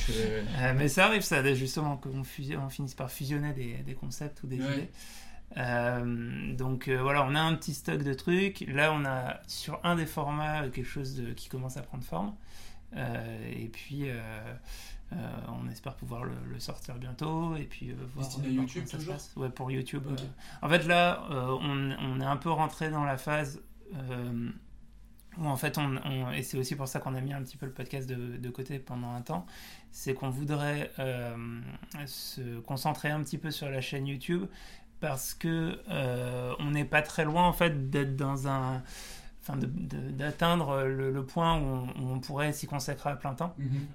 Euh, 0.60 0.74
mais 0.76 0.88
ça 0.88 1.06
arrive, 1.06 1.20
ça, 1.22 1.42
justement, 1.54 1.96
qu'on 1.98 2.20
on 2.22 2.68
finisse 2.70 2.94
par 2.94 3.10
fusionner 3.10 3.52
des, 3.52 3.74
des 3.84 3.94
concepts 3.94 4.42
ou 4.42 4.46
des 4.46 4.58
Ouais. 4.60 4.72
idées. 4.72 4.88
Euh, 5.58 6.54
donc 6.54 6.88
euh, 6.88 7.00
voilà, 7.00 7.24
on 7.24 7.34
a 7.34 7.40
un 7.40 7.54
petit 7.54 7.74
stock 7.74 8.02
de 8.02 8.14
trucs. 8.14 8.64
Là, 8.68 8.92
on 8.92 9.04
a 9.04 9.40
sur 9.46 9.80
un 9.84 9.94
des 9.96 10.06
formats 10.06 10.68
quelque 10.68 10.88
chose 10.88 11.14
de- 11.16 11.32
qui 11.32 11.48
commence 11.48 11.76
à 11.76 11.82
prendre 11.82 12.04
forme. 12.04 12.34
Euh, 12.96 13.50
et 13.52 13.66
puis, 13.68 14.04
on 15.12 15.68
espère 15.68 15.94
pouvoir 15.94 16.24
le, 16.24 16.32
le 16.50 16.58
sortir 16.60 16.96
bientôt. 16.96 17.54
Et 17.56 17.64
puis, 17.64 17.90
euh, 17.90 17.94
voir, 18.14 18.26
Destiné 18.26 18.48
YouTube, 18.50 18.84
ça 18.86 18.92
se 18.92 18.96
toujours 18.96 19.14
passe. 19.14 19.32
Ouais, 19.36 19.48
pour 19.50 19.70
YouTube. 19.70 20.04
Euh. 20.08 20.16
En 20.62 20.68
fait, 20.68 20.84
là, 20.86 21.24
euh, 21.30 21.56
on, 21.60 21.90
on 22.00 22.20
est 22.20 22.24
un 22.24 22.36
peu 22.36 22.50
rentré 22.50 22.90
dans 22.90 23.04
la 23.04 23.16
phase. 23.16 23.60
euh, 23.94 24.50
où 25.38 25.46
en 25.46 25.56
fait, 25.56 25.76
on, 25.76 25.96
on- 26.04 26.30
et 26.32 26.42
c'est 26.42 26.56
aussi 26.58 26.76
pour 26.76 26.88
ça 26.88 26.98
qu'on 26.98 27.14
a 27.14 27.20
mis 27.20 27.34
un 27.34 27.42
petit 27.42 27.58
peu 27.58 27.66
le 27.66 27.72
podcast 27.72 28.08
de, 28.08 28.38
de 28.38 28.50
côté 28.50 28.78
pendant 28.78 29.10
un 29.14 29.20
temps, 29.20 29.44
c'est 29.90 30.14
qu'on 30.14 30.30
voudrait 30.30 30.90
euh, 30.98 31.60
se 32.06 32.58
concentrer 32.60 33.10
un 33.10 33.22
petit 33.22 33.36
peu 33.36 33.50
sur 33.50 33.68
la 33.68 33.82
chaîne 33.82 34.06
YouTube 34.06 34.46
parce 34.98 35.34
que 35.34 35.78
euh, 35.90 36.54
on 36.58 36.70
n'est 36.70 36.86
pas 36.86 37.02
très 37.02 37.26
loin 37.26 37.46
en 37.46 37.52
fait 37.52 37.90
d'être 37.90 38.16
dans 38.16 38.48
un, 38.48 38.82
enfin 39.48 39.58
d'atteindre 39.60 40.82
le, 40.84 41.10
le 41.12 41.24
point 41.24 41.56
où 41.58 41.62
on, 41.64 41.82
où 42.02 42.12
on 42.14 42.20
pourrait 42.20 42.52
s'y 42.52 42.66
consacrer 42.66 43.10
à 43.10 43.16
plein 43.16 43.34
temps, 43.34 43.54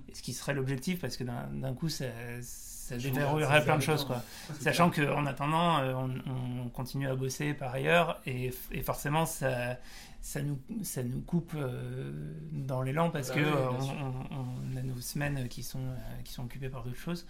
et 0.09 0.15
ce 0.15 0.21
qui 0.21 0.33
serait 0.33 0.53
l'objectif 0.53 1.01
parce 1.01 1.17
que 1.17 1.23
d'un 1.23 1.47
d'un 1.53 1.73
coup 1.73 1.89
ça, 1.89 2.05
ça 2.41 2.97
déverrouillerait 2.97 3.63
plein 3.63 3.77
de 3.77 3.81
choses 3.81 4.05
quoi. 4.05 4.23
C'est 4.53 4.63
Sachant 4.63 4.89
clair. 4.89 5.09
qu'en 5.13 5.25
attendant, 5.25 5.77
euh, 5.79 5.93
on, 5.93 6.63
on 6.65 6.69
continue 6.69 7.07
à 7.07 7.15
bosser 7.15 7.53
par 7.53 7.73
ailleurs 7.73 8.19
et, 8.25 8.53
et 8.71 8.81
forcément 8.81 9.25
ça, 9.25 9.77
ça, 10.21 10.41
nous, 10.41 10.59
ça 10.83 11.01
nous 11.03 11.21
coupe 11.21 11.53
euh, 11.55 12.11
dans 12.51 12.81
l'élan 12.81 13.09
parce 13.09 13.29
Bah 13.29 13.35
que 13.35 13.39
oui, 13.39 13.45
euh, 13.47 13.69
on, 13.77 13.81
sûr. 13.81 13.93
on- 14.01 14.73
on 14.73 14.77
a 14.77 14.81
nos 14.81 14.99
semaines 15.01 15.47
qui 15.47 15.63
sont, 15.63 15.79
qui 16.23 16.31
sont 16.33 16.43
occupées 16.43 16.69
par 16.69 16.83
d'autres 16.83 16.97
choses. 16.99 17.25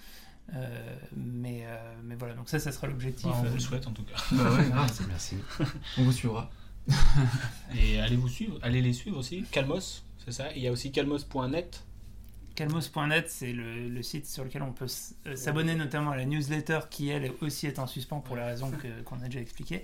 Euh, 0.55 0.95
mais, 1.15 1.61
euh, 1.65 1.77
mais 2.03 2.15
voilà, 2.15 2.33
donc 2.33 2.49
ça, 2.49 2.59
ça 2.59 2.71
sera 2.71 2.87
l'objectif. 2.87 3.27
Bah, 3.29 3.37
on 3.39 3.43
vous 3.43 3.53
le 3.53 3.59
souhaite 3.59 3.87
en 3.87 3.91
tout 3.91 4.03
cas. 4.03 4.15
Bah 4.31 4.51
ouais, 4.51 4.65
Ah, 4.73 4.87
merci. 5.07 5.37
On 5.97 6.03
vous 6.03 6.11
suivra. 6.11 6.49
Et 7.79 7.99
allez 7.99 8.15
vous 8.15 8.27
suivre, 8.27 8.57
allez 8.61 8.81
les 8.81 8.93
suivre 8.93 9.17
aussi. 9.17 9.43
Calmos, 9.51 10.03
c'est 10.25 10.31
ça. 10.31 10.51
Il 10.55 10.61
y 10.61 10.67
a 10.67 10.71
aussi 10.71 10.91
calmos.net. 10.91 11.83
Calmos.net, 12.53 13.25
c'est 13.29 13.53
le, 13.53 13.87
le 13.87 14.03
site 14.03 14.25
sur 14.27 14.43
lequel 14.43 14.61
on 14.61 14.73
peut 14.73 14.85
euh, 15.25 15.35
s'abonner 15.37 15.73
notamment 15.75 16.11
à 16.11 16.17
la 16.17 16.25
newsletter 16.25 16.79
qui, 16.89 17.07
elle, 17.09 17.31
aussi 17.41 17.65
est 17.65 17.79
en 17.79 17.87
suspens 17.87 18.19
pour 18.19 18.35
les 18.35 18.43
raisons 18.43 18.71
que- 18.71 19.01
qu'on 19.05 19.15
a 19.21 19.25
déjà 19.25 19.39
expliquées. 19.39 19.83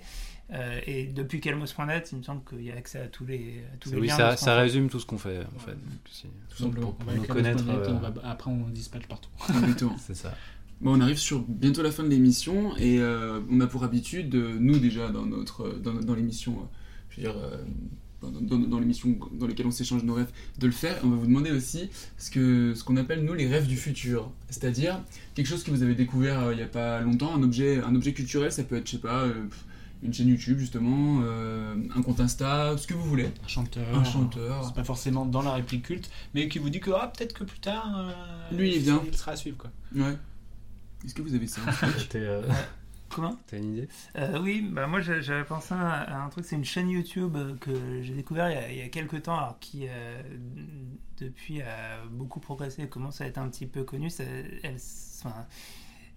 Euh, 0.52 0.78
et 0.86 1.06
depuis 1.06 1.40
calmos.net, 1.40 2.10
il 2.12 2.18
me 2.18 2.22
semble 2.22 2.42
qu'il 2.44 2.62
y 2.62 2.70
a 2.70 2.74
accès 2.76 3.00
à 3.00 3.06
tous 3.08 3.24
les, 3.24 3.64
à 3.72 3.76
tous 3.78 3.90
les 3.92 4.00
Oui, 4.00 4.06
liens. 4.08 4.36
ça, 4.36 4.54
résume 4.56 4.90
tout 4.90 5.00
ce 5.00 5.06
qu'on 5.06 5.18
fait 5.18 5.40
en 5.56 5.58
fait. 5.58 5.76
Tout 6.04 6.56
simplement. 6.62 6.92
Pour, 6.92 7.08
On 7.08 7.18
va 7.20 7.26
connaître. 7.26 7.64
euh, 7.68 7.86
on 7.88 7.98
va- 7.98 8.12
après 8.24 8.50
on 8.50 8.68
dispatche 8.68 9.06
partout. 9.06 9.30
Exactement. 9.48 9.96
C'est 9.98 10.14
ça. 10.14 10.34
Bon, 10.80 10.96
on 10.96 11.00
arrive 11.00 11.18
sur 11.18 11.40
bientôt 11.40 11.82
la 11.82 11.90
fin 11.90 12.02
de 12.04 12.08
l'émission 12.08 12.76
et 12.76 12.98
euh, 13.00 13.40
on 13.50 13.60
a 13.60 13.66
pour 13.66 13.82
habitude, 13.82 14.28
de- 14.28 14.56
nous 14.58 14.78
déjà 14.78 15.08
dans 15.08 15.26
notre 15.26 15.70
dans, 15.70 15.94
dans 15.94 16.14
l'émission, 16.14 16.68
euh, 17.26 17.32
euh, 17.32 17.56
dans, 18.20 18.30
dans- 18.40 18.58
dans 18.68 18.78
l'émission 18.80 19.16
dans 19.32 19.46
lesquelles 19.46 19.66
on 19.66 19.70
s'échange 19.70 20.02
nos 20.02 20.14
rêves, 20.14 20.30
de 20.58 20.66
le 20.66 20.72
faire. 20.72 20.96
Et 20.98 21.04
on 21.04 21.10
va 21.10 21.16
vous 21.16 21.26
demander 21.26 21.50
aussi 21.52 21.88
ce 22.16 22.30
que 22.30 22.74
ce 22.74 22.82
qu'on 22.84 22.96
appelle 22.96 23.24
nous 23.24 23.34
les 23.34 23.46
rêves 23.46 23.66
du 23.66 23.76
futur, 23.76 24.30
c'est-à-dire 24.50 25.00
quelque 25.34 25.46
chose 25.46 25.62
que 25.62 25.70
vous 25.70 25.82
avez 25.82 25.94
découvert 25.94 26.40
euh, 26.40 26.52
il 26.52 26.58
y 26.58 26.62
a 26.62 26.66
pas 26.66 27.00
longtemps, 27.00 27.34
un 27.34 27.42
objet 27.42 27.80
un 27.82 27.94
objet 27.94 28.12
culturel, 28.12 28.50
ça 28.52 28.64
peut 28.64 28.76
être 28.76 28.86
je 28.86 28.92
sais 28.92 28.98
pas 28.98 29.22
euh, 29.24 29.34
une 30.02 30.12
chaîne 30.14 30.28
YouTube 30.28 30.58
justement, 30.60 31.20
euh, 31.24 31.74
un 31.96 32.02
compte 32.02 32.20
Insta, 32.20 32.76
ce 32.78 32.86
que 32.86 32.94
vous 32.94 33.02
voulez. 33.04 33.26
Un 33.44 33.48
chanteur. 33.48 33.96
Un 33.98 34.04
chanteur. 34.04 34.64
C'est 34.66 34.74
pas 34.74 34.84
forcément 34.84 35.26
dans 35.26 35.42
la 35.42 35.52
réplique 35.54 35.82
culte, 35.86 36.08
mais 36.34 36.46
qui 36.48 36.58
vous 36.60 36.70
dit 36.70 36.78
que 36.80 36.90
ah, 36.92 37.12
peut-être 37.16 37.32
que 37.32 37.42
plus 37.44 37.58
tard. 37.58 37.98
euh, 37.98 38.56
Lui, 38.56 38.74
il 38.76 38.80
vient. 38.80 39.02
Il 39.06 39.16
sera 39.16 39.32
à 39.32 39.36
suivre 39.36 39.56
quoi. 39.56 39.70
Ouais. 39.96 40.16
Est-ce 41.04 41.14
que 41.14 41.22
vous 41.22 41.34
avez 41.34 41.46
ça 41.48 41.60
euh, 42.16 42.42
Comment 43.10 43.36
T'as 43.46 43.56
une 43.58 43.76
idée? 43.76 43.88
Euh, 44.16 44.38
oui, 44.40 44.60
bah 44.60 44.86
moi 44.86 45.00
j'a- 45.00 45.20
j'avais 45.20 45.44
pensé 45.44 45.72
à, 45.74 46.22
un 46.24 46.28
truc, 46.28 46.44
c'est 46.44 46.56
une 46.56 46.64
chaîne 46.64 46.90
YouTube 46.90 47.36
euh, 47.36 47.56
que 47.56 48.02
j'ai 48.02 48.14
découvert 48.14 48.50
il 48.50 48.54
y, 48.54 48.58
a, 48.58 48.70
il 48.72 48.78
y 48.78 48.82
a 48.82 48.88
quelques 48.88 49.22
temps, 49.22 49.36
alors 49.38 49.58
qui 49.60 49.86
euh, 49.88 50.22
depuis 51.18 51.62
a 51.62 52.04
beaucoup 52.10 52.38
progressé 52.40 52.82
et 52.82 52.88
commence 52.88 53.20
à 53.20 53.26
être 53.26 53.38
un 53.38 53.48
petit 53.48 53.66
peu 53.66 53.82
connue. 53.84 54.10
Elle, 54.62 54.76
enfin, 55.24 55.46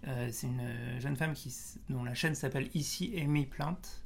euh, 0.08 0.30
c'est 0.32 0.48
une 0.48 1.00
jeune 1.00 1.16
femme 1.16 1.34
qui, 1.34 1.54
dont 1.90 2.04
la 2.04 2.14
chaîne 2.14 2.36
s'appelle 2.36 2.70
Ici 2.74 3.14
Amy 3.18 3.46
Plante. 3.46 4.04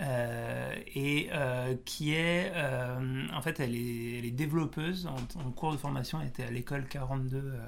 Euh, 0.00 0.74
et 0.94 1.28
euh, 1.32 1.74
qui 1.84 2.12
est, 2.14 2.52
euh, 2.54 3.26
en 3.32 3.40
fait, 3.40 3.60
elle 3.60 3.74
est, 3.74 4.18
elle 4.18 4.24
est 4.24 4.30
développeuse 4.30 5.06
en, 5.06 5.16
en 5.40 5.50
cours 5.52 5.72
de 5.72 5.76
formation. 5.78 6.20
Elle 6.20 6.28
était 6.28 6.44
à 6.44 6.50
l'école 6.50 6.86
42 6.86 7.36
euh, 7.36 7.58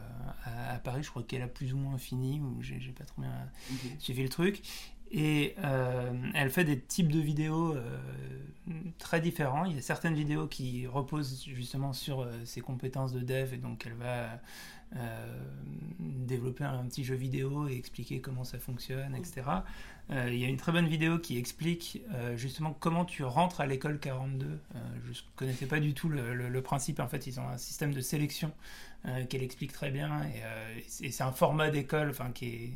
à, 0.44 0.74
à 0.74 0.78
Paris. 0.78 1.02
Je 1.02 1.10
crois 1.10 1.22
qu'elle 1.22 1.42
a 1.42 1.48
plus 1.48 1.72
ou 1.72 1.78
moins 1.78 1.98
fini, 1.98 2.40
ou 2.40 2.62
j'ai 2.62 2.78
pas 2.96 3.04
trop 3.04 3.22
bien 3.22 3.32
suivi 3.98 4.22
le 4.22 4.28
truc. 4.28 4.62
Et 5.10 5.54
euh, 5.64 6.12
elle 6.34 6.50
fait 6.50 6.64
des 6.64 6.78
types 6.78 7.10
de 7.10 7.20
vidéos 7.20 7.74
euh, 7.74 7.98
très 8.98 9.20
différents. 9.20 9.64
Il 9.64 9.74
y 9.74 9.78
a 9.78 9.82
certaines 9.82 10.14
vidéos 10.14 10.46
qui 10.46 10.86
reposent 10.86 11.44
justement 11.46 11.92
sur 11.92 12.20
euh, 12.20 12.44
ses 12.44 12.60
compétences 12.60 13.12
de 13.12 13.20
dev, 13.20 13.54
et 13.54 13.58
donc 13.58 13.84
elle 13.86 13.94
va 13.94 14.40
développer 15.98 16.64
un 16.64 16.82
petit 16.86 17.04
jeu 17.04 17.14
vidéo 17.14 17.68
et 17.68 17.76
expliquer 17.76 18.22
comment 18.22 18.42
ça 18.42 18.58
fonctionne, 18.58 19.14
etc. 19.14 19.42
Il 20.10 20.36
y 20.36 20.46
a 20.46 20.48
une 20.48 20.56
très 20.56 20.72
bonne 20.72 20.86
vidéo 20.86 21.18
qui 21.18 21.36
explique 21.36 22.00
justement 22.36 22.72
comment 22.72 23.04
tu 23.04 23.22
rentres 23.22 23.60
à 23.60 23.66
l'école 23.66 24.00
42. 24.00 24.46
Euh, 24.46 24.58
je 25.04 25.10
ne 25.10 25.14
connaissais 25.36 25.66
pas 25.66 25.78
du 25.78 25.92
tout 25.92 26.08
le, 26.08 26.62
principe. 26.62 27.00
En 27.00 27.06
fait, 27.06 27.26
ils 27.26 27.38
ont 27.38 27.46
un 27.46 27.58
système 27.58 27.92
de 27.92 28.00
sélection 28.00 28.50
qu'elle 29.28 29.42
explique 29.42 29.74
très 29.74 29.90
bien. 29.90 30.22
Et, 30.22 31.06
et 31.06 31.10
c'est- 31.10 31.22
un 31.22 31.32
format 31.32 31.68
d'école 31.68 32.14
qui 32.34 32.46
est 32.46 32.72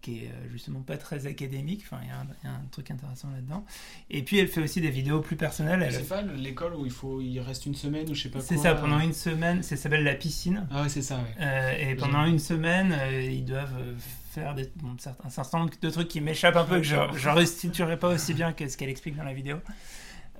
qui 0.00 0.24
est 0.24 0.28
euh, 0.28 0.48
justement 0.50 0.80
pas 0.80 0.96
très 0.96 1.26
académique. 1.26 1.82
Enfin, 1.84 1.98
il 2.02 2.08
y, 2.08 2.10
a 2.10 2.18
un- 2.18 2.26
il 2.42 2.46
y 2.46 2.50
a 2.50 2.54
un 2.54 2.62
truc 2.70 2.90
intéressant 2.90 3.28
là-dedans. 3.30 3.64
Et 4.10 4.22
puis, 4.22 4.38
elle 4.38 4.48
fait 4.48 4.62
aussi 4.62 4.80
des 4.80 4.90
vidéos 4.90 5.20
plus 5.20 5.36
personnelles. 5.36 5.82
Elle 5.82 5.92
C'est 5.92 6.08
pas 6.08 6.22
l'école 6.22 6.74
où 6.74 6.86
il 6.86 6.92
faut 6.92 7.20
il 7.20 7.38
reste 7.40 7.66
une 7.66 7.74
semaine 7.74 8.08
ou 8.10 8.14
je 8.14 8.22
sais 8.22 8.28
pas 8.30 8.38
quoi. 8.38 8.46
c'est 8.48 8.56
ça, 8.56 8.74
pendant 8.74 9.00
une 9.00 9.12
semaine, 9.12 9.62
ça 9.62 9.76
s'appelle 9.76 10.04
la 10.04 10.14
piscine. 10.14 10.66
Ah 10.70 10.82
ouais, 10.82 10.88
c'est 10.88 11.02
ça, 11.02 11.16
ouais. 11.16 11.34
Euh, 11.40 11.90
et 11.90 11.94
pendant 11.96 12.24
une 12.24 12.38
semaine, 12.38 12.92
euh, 12.98 13.22
ils 13.22 13.44
doivent 13.44 13.76
euh, 13.78 13.94
faire 14.30 14.54
des, 14.54 14.70
bon, 14.76 14.94
certains, 14.98 15.26
un 15.26 15.30
certain 15.30 15.58
nombre 15.58 15.72
de 15.80 15.90
trucs 15.90 16.08
qui 16.08 16.20
m'échappent 16.20 16.56
un 16.56 16.64
peu, 16.64 16.76
que 16.78 16.82
je 16.84 16.96
je 17.16 17.28
restituerai 17.28 17.98
pas 17.98 18.08
aussi 18.08 18.32
bien 18.34 18.52
que 18.52 18.68
ce 18.68 18.76
qu'elle 18.76 18.88
explique 18.90 19.16
dans 19.16 19.24
la 19.24 19.34
vidéo. 19.34 19.56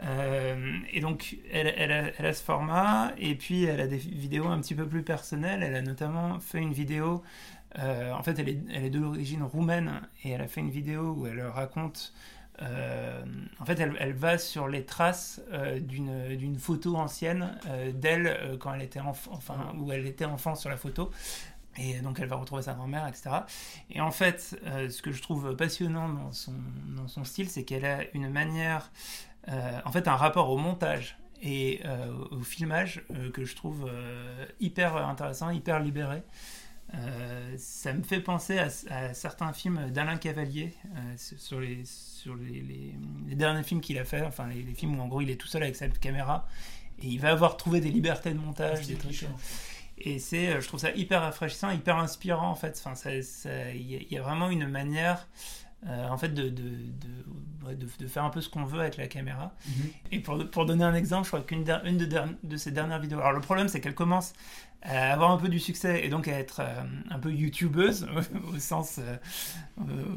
Euh, 0.03 0.79
et 0.93 1.01
donc, 1.01 1.37
elle, 1.53 1.75
elle 1.77 1.93
a, 1.93 2.11
elle 2.19 2.27
a 2.27 2.33
ce 2.33 2.43
format, 2.43 3.13
et 3.19 3.35
puis 3.35 3.65
elle 3.65 3.81
a 3.81 3.87
des 3.87 3.99
vidéos 3.99 4.47
un 4.47 4.59
petit 4.61 4.75
peu 4.75 4.87
plus 4.87 5.03
personnelles. 5.03 5.63
Elle 5.63 5.75
a 5.75 5.83
notamment 5.83 6.41
fait 6.41 6.59
une 6.59 6.73
vidéo, 6.73 7.23
euh, 7.79 8.13
en 8.13 8.23
fait, 8.23 8.39
elle 8.39 8.49
est, 8.49 8.59
elle 8.73 8.85
est 8.85 8.91
d'origine 8.91 9.43
roumaine, 9.43 10.03
et 10.25 10.31
elle 10.31 10.41
a 10.43 10.49
fait 10.49 10.61
une 10.61 10.71
vidéo 10.71 11.15
où 11.17 11.27
elle 11.27 11.41
raconte. 11.43 12.13
euh, 12.63 13.23
en 13.59 13.65
fait, 13.65 13.81
elle, 13.81 13.97
elle 14.01 14.13
va 14.13 14.37
sur 14.39 14.69
les 14.69 14.85
traces 14.85 15.41
euh, 15.53 15.81
d'une 15.81 16.59
photo 16.59 16.97
ancienne 16.97 17.59
euh, 17.69 17.93
d'elle 17.93 18.59
quand 18.61 18.75
elle 18.75 18.83
était 18.83 19.01
enfant, 19.01 19.31
enfin, 19.35 19.73
où 19.79 19.93
elle 19.93 20.07
était 20.07 20.27
enfant 20.27 20.55
sur 20.55 20.71
la 20.71 20.77
photo. 20.77 21.11
Et 21.79 22.01
donc 22.01 22.21
elle 22.21 22.29
va 22.29 22.37
retrouver 22.37 22.63
sa 22.63 22.75
grand-mère, 22.75 23.07
etc. 23.09 23.31
Et 23.91 24.01
en 24.01 24.11
fait, 24.11 24.59
ce 24.91 25.03
que 25.03 25.13
je 25.13 25.23
trouve 25.23 25.57
passionnant 25.57 26.09
dans 26.09 26.33
son, 26.33 26.55
dans 26.97 27.09
son 27.09 27.25
style, 27.25 27.49
c'est 27.49 27.65
qu'elle 27.65 27.85
a 27.85 28.01
une 28.15 28.29
manière, 28.29 28.91
en 29.49 29.93
fait, 29.93 30.09
un 30.09 30.17
rapport 30.17 30.51
au 30.51 30.59
montage 30.59 31.17
et 31.43 31.81
au 32.33 32.41
filmage 32.41 33.05
que 33.33 33.45
je 33.45 33.55
trouve 33.57 33.91
hyper 34.59 34.97
intéressant, 34.97 35.51
hyper 35.51 35.81
libéré. 35.81 36.23
Euh, 36.95 37.55
ça 37.57 37.93
me 37.93 38.03
fait 38.03 38.21
penser 38.21 38.59
à, 38.59 38.69
à 38.91 39.15
certains 39.15 39.53
films 39.53 39.91
d'Alain 39.91 40.17
Cavalier 40.17 40.75
euh, 40.97 41.15
sur, 41.17 41.61
les, 41.61 41.85
sur 41.85 42.35
les, 42.35 42.61
les- 42.61 42.95
les 43.29 43.35
derniers 43.37 43.63
films 43.63 43.81
qu'il 43.81 43.97
a 43.99 44.05
fait, 44.05 44.23
enfin 44.23 44.49
les, 44.49 44.63
les 44.63 44.75
films 44.75 44.99
où 44.99 45.03
en 45.03 45.07
gros 45.07 45.21
il 45.21 45.31
est 45.31 45.37
tout 45.37 45.47
seul 45.47 45.63
avec 45.63 45.77
sa 45.77 45.87
caméra 45.89 46.49
et 47.01 47.07
il 47.07 47.19
va 47.21 47.31
avoir 47.31 47.57
trouvé 47.57 47.81
des 47.81 47.91
libertés 47.91 48.33
de 48.33 48.39
montage, 48.39 48.87
des 48.89 48.95
trucs. 48.97 49.15
Et 50.03 50.19
c'est, 50.19 50.49
euh, 50.49 50.61
je 50.61 50.67
trouve 50.67 50.81
ça 50.81 50.91
hyper 50.93 51.21
rafraîchissant, 51.21 51.71
hyper 51.71 51.97
inspirant 51.99 52.49
en 52.51 52.55
fait. 52.57 52.83
Enfin, 52.85 52.95
y, 53.83 53.95
il 53.95 54.13
y 54.13 54.17
a 54.19 54.23
vraiment 54.23 54.51
une 54.51 54.67
manière, 54.67 55.29
euh, 55.87 56.09
en 56.09 56.19
fait, 56.19 56.29
de, 56.29 56.51
de, 56.51 56.63
de, 57.73 57.75
de- 57.75 58.07
faire 58.07 58.25
un 58.25 58.31
peu 58.31 58.41
ce 58.43 58.51
qu'on 58.51 58.65
veut 58.65 58.81
avec 58.81 58.99
la 58.99 59.07
caméra. 59.07 59.55
Mhm. 59.67 59.91
Et 60.13 60.21
pour, 60.21 60.51
pour 60.51 60.67
donner 60.67 60.85
un 60.85 60.95
exemple, 60.95 61.25
je 61.25 61.29
crois 61.31 61.41
qu'une 61.41 61.65
une 61.85 61.97
de, 62.43 62.57
ces 62.57 62.71
dernières 62.71 63.01
vidéos. 63.01 63.21
Alors 63.21 63.33
le 63.33 63.41
problème, 63.41 63.69
c'est 63.69 63.81
qu'elle 63.81 63.95
commence 63.95 64.35
à 64.83 65.13
avoir 65.13 65.31
un 65.31 65.39
peu 65.39 65.49
du 65.49 65.59
succès 65.59 66.05
et 66.05 66.09
donc 66.09 66.29
à 66.29 66.39
être 66.39 66.61
euh, 66.61 66.83
un 67.11 67.19
peu 67.19 67.33
youtubeuse 67.33 68.07
au 68.55 68.59
sens, 68.59 68.99
euh, 68.99 69.17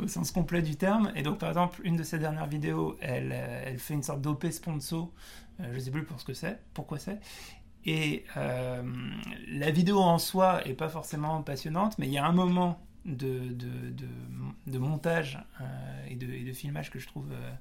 au 0.03 0.07
sens 0.07 0.31
complet 0.31 0.61
du 0.61 0.75
terme. 0.75 1.11
Et 1.15 1.23
donc, 1.23 1.37
par 1.39 1.49
exemple, 1.49 1.79
une 1.85 1.95
de 1.95 2.03
ses 2.03 2.19
dernières 2.19 2.47
vidéos, 2.47 2.97
elle, 3.01 3.31
elle 3.31 3.79
fait 3.79 3.93
une 3.93 4.03
sorte 4.03 4.21
d'OP 4.21 4.45
sponsor. 4.51 5.11
Je 5.71 5.79
sais 5.79 5.91
plus 5.91 6.03
pour 6.03 6.19
ce 6.19 6.25
que 6.25 6.33
c'est, 6.33 6.59
pourquoi 6.73 6.99
c'est. 6.99 7.19
Et 7.85 8.25
la 8.35 9.71
vidéo 9.71 9.99
en 9.99 10.17
soi 10.17 10.65
est 10.67 10.73
pas 10.73 10.89
forcément 10.89 11.41
passionnante, 11.43 11.97
mais 11.99 12.07
il 12.07 12.13
y 12.13 12.17
a 12.17 12.25
un 12.25 12.31
moment 12.31 12.79
de, 13.05 13.39
de, 13.53 13.89
de, 13.91 14.07
de 14.67 14.77
montage 14.77 15.37
euh, 15.61 16.05
et, 16.09 16.15
de, 16.15 16.31
et 16.31 16.43
de 16.43 16.53
filmage 16.53 16.89
que 16.89 16.99
je 16.99 17.07
trouve, 17.07 17.31
euh, 17.31 17.51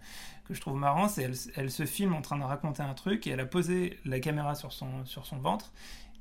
que 0.46 0.54
je 0.54 0.60
trouve 0.60 0.76
marrant. 0.76 1.08
C'est 1.08 1.22
elle, 1.22 1.34
elle 1.56 1.70
se 1.70 1.84
filme 1.84 2.14
en 2.14 2.22
train 2.22 2.38
de 2.38 2.44
raconter 2.44 2.82
un 2.82 2.94
truc 2.94 3.26
et 3.26 3.30
elle 3.30 3.40
a 3.40 3.46
posé 3.46 3.98
la 4.04 4.20
caméra 4.20 4.54
sur 4.54 4.72
son, 4.72 5.04
sur 5.04 5.26
son 5.26 5.38
ventre. 5.38 5.72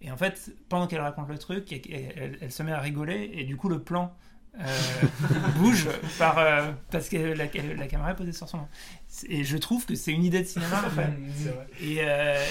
Et 0.02 0.12
en 0.12 0.18
fait, 0.18 0.52
pendant 0.70 0.88
qu'elle 0.88 1.02
raconte 1.02 1.30
le 1.30 1.38
truc, 1.38 1.72
elle, 1.72 1.82
elle- 2.16 2.38
elle 2.42 2.52
se 2.52 2.64
met 2.64 2.72
à 2.72 2.80
rigoler 2.80 3.30
et 3.36 3.44
du 3.44 3.56
coup 3.58 3.70
le 3.70 3.80
plan 3.82 4.16
euh, 4.60 4.66
bouge 5.58 5.88
par, 6.20 6.38
euh, 6.40 6.72
parce 6.90 7.08
que 7.08 7.18
la, 7.18 7.46
la 7.46 7.88
caméra 7.88 8.12
est 8.12 8.16
posée 8.16 8.34
sur 8.34 8.50
son 8.50 8.58
ventre. 8.58 8.72
Et 9.30 9.44
je 9.44 9.58
trouve 9.58 9.86
que 9.86 9.96
c'est 9.96 10.12
une 10.12 10.24
idée 10.24 10.40
de 10.42 10.48
cinéma 10.48 10.84
en 10.86 10.90
fait. 10.90 11.08
Et, 11.82 11.98
euh, 12.02 12.44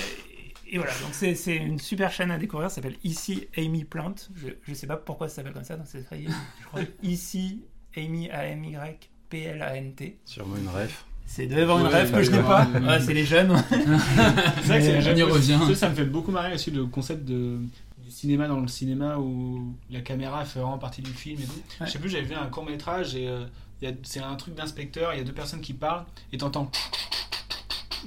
et 0.70 0.78
voilà, 0.78 0.92
donc 1.02 1.10
c'est 1.12 1.34
c'est 1.34 1.56
une 1.56 1.78
super 1.78 2.10
chaîne 2.12 2.30
à 2.30 2.38
découvrir, 2.38 2.70
ça 2.70 2.76
s'appelle 2.76 2.96
Ici 3.04 3.46
Amy 3.56 3.84
Plant. 3.84 4.14
Je, 4.36 4.48
je 4.66 4.74
sais 4.74 4.86
pas 4.86 4.96
pourquoi 4.96 5.28
ça 5.28 5.36
s'appelle 5.36 5.52
comme 5.52 5.64
ça, 5.64 5.76
donc 5.76 5.86
c'est 5.88 6.00
écrit, 6.00 6.26
je 6.60 6.66
crois, 6.66 6.80
Ici 7.02 7.62
Amy 7.96 8.30
A-M-Y 8.30 9.10
P-L-A-N-T. 9.28 10.18
Sûrement 10.24 10.56
une 10.56 10.68
ref. 10.68 11.04
C'est 11.26 11.52
avoir 11.54 11.78
une 11.78 11.86
Ouais, 11.86 11.92
rêve 11.92 12.12
que 12.12 12.22
je 12.24 12.30
n'ai 12.32 12.42
pas. 12.42 12.66
Ouais, 12.66 13.00
c'est 13.00 13.14
les 13.14 13.24
jeunes. 13.24 13.54
C'est 13.70 13.76
vrai 13.76 14.78
que 14.78 14.84
c'est 14.84 14.92
les 14.94 15.00
jeunes. 15.00 15.22
revient. 15.22 15.58
Ça, 15.68 15.74
ça 15.76 15.88
me 15.88 15.94
fait 15.94 16.04
beaucoup 16.04 16.32
marrer 16.32 16.54
aussi 16.54 16.72
le 16.72 16.86
concept 16.86 17.24
de, 17.24 17.58
du 17.98 18.10
cinéma 18.10 18.48
dans 18.48 18.58
le 18.58 18.66
cinéma 18.66 19.16
où 19.18 19.72
la 19.90 20.00
caméra 20.00 20.44
fait 20.44 20.58
vraiment 20.58 20.78
partie 20.78 21.02
du 21.02 21.12
film 21.12 21.40
et 21.40 21.44
tout. 21.44 21.52
Ouais. 21.80 21.86
Je 21.86 21.92
sais 21.92 21.98
plus, 22.00 22.10
j'avais 22.10 22.24
vu 22.24 22.34
un 22.34 22.46
court 22.48 22.64
métrage 22.64 23.14
et 23.14 23.28
euh, 23.28 23.44
il 23.80 23.88
y 23.88 23.92
a- 23.92 23.94
c'est 24.02 24.18
un 24.20 24.34
truc 24.34 24.54
d'inspecteur, 24.56 25.14
il 25.14 25.18
y 25.18 25.20
a 25.20 25.24
deux 25.24 25.32
personnes 25.32 25.60
qui 25.60 25.72
parlent 25.74 26.04
et 26.32 26.38
t'entends. 26.38 26.68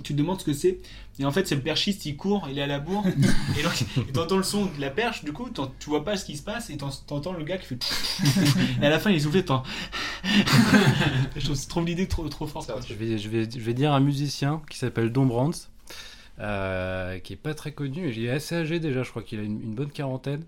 Tu 0.03 0.13
te 0.13 0.17
demandes 0.17 0.39
ce 0.39 0.45
que 0.45 0.53
c'est. 0.53 0.79
Et 1.19 1.25
en 1.25 1.31
fait, 1.31 1.47
c'est 1.47 1.55
le 1.55 1.61
perchiste, 1.61 2.05
il 2.07 2.15
court, 2.17 2.47
il 2.49 2.57
est 2.57 2.61
à 2.63 2.67
la 2.67 2.79
bourre. 2.79 3.05
et 3.59 3.61
donc, 3.63 3.85
t'entends 4.13 4.37
le 4.37 4.43
son 4.43 4.65
de 4.65 4.81
la 4.81 4.89
perche, 4.89 5.23
du 5.23 5.31
coup, 5.33 5.47
tu 5.79 5.89
vois 5.89 6.03
pas 6.03 6.17
ce 6.17 6.25
qui 6.25 6.35
se 6.37 6.41
passe 6.43 6.69
et 6.71 6.77
t'en- 6.77 6.89
t'entends 6.89 7.33
le 7.33 7.43
gars 7.43 7.57
qui 7.57 7.67
fait. 7.67 7.79
et 8.81 8.85
à 8.85 8.89
la 8.89 8.99
fin, 8.99 9.11
il 9.11 9.21
souffle, 9.21 9.43
t'entends. 9.43 9.63
je 11.35 11.43
trouve, 11.45 11.55
je 11.61 11.67
trouve 11.67 11.85
l'idée 11.85 12.07
trop, 12.07 12.27
trop 12.29 12.47
forte. 12.47 12.71
Je 12.87 12.93
vais, 12.95 13.17
je, 13.17 13.29
vais, 13.29 13.47
je 13.49 13.59
vais 13.59 13.73
dire 13.73 13.93
un 13.93 13.99
musicien 13.99 14.61
qui 14.69 14.77
s'appelle 14.77 15.11
Don 15.11 15.25
Brands, 15.25 15.51
euh, 16.39 17.19
qui 17.19 17.33
est 17.33 17.37
pas 17.37 17.53
très 17.53 17.71
connu. 17.73 18.11
Il 18.11 18.25
est 18.25 18.29
assez 18.31 18.55
âgé 18.55 18.79
déjà, 18.79 19.03
je 19.03 19.09
crois 19.09 19.21
qu'il 19.21 19.39
a 19.39 19.43
une, 19.43 19.61
une 19.61 19.75
bonne 19.75 19.91
quarantaine. 19.91 20.43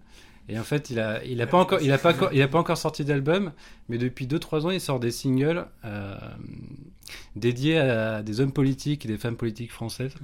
Et 0.47 0.59
en 0.59 0.63
fait, 0.63 0.91
il 0.91 0.99
a, 0.99 1.23
il 1.25 1.41
a 1.41 1.47
pas 1.47 1.57
encore, 1.57 1.81
il 1.81 1.91
a 1.91 1.97
pas, 1.97 2.13
encore- 2.13 2.29
il 2.31 2.41
a 2.41 2.47
pas 2.47 2.59
encore 2.59 2.77
sorti 2.77 3.03
d'album, 3.03 3.51
mais 3.89 3.97
depuis 3.97 4.27
2-3 4.27 4.65
ans, 4.67 4.69
il 4.69 4.79
sort 4.79 4.99
des 4.99 5.09
singles 5.09 5.65
euh, 5.85 6.15
dédiés 7.35 7.77
à 7.77 8.21
des 8.23 8.39
hommes 8.41 8.51
politiques 8.51 9.05
et 9.05 9.07
des 9.07 9.17
femmes 9.17 9.37
politiques 9.37 9.71
françaises. 9.71 10.13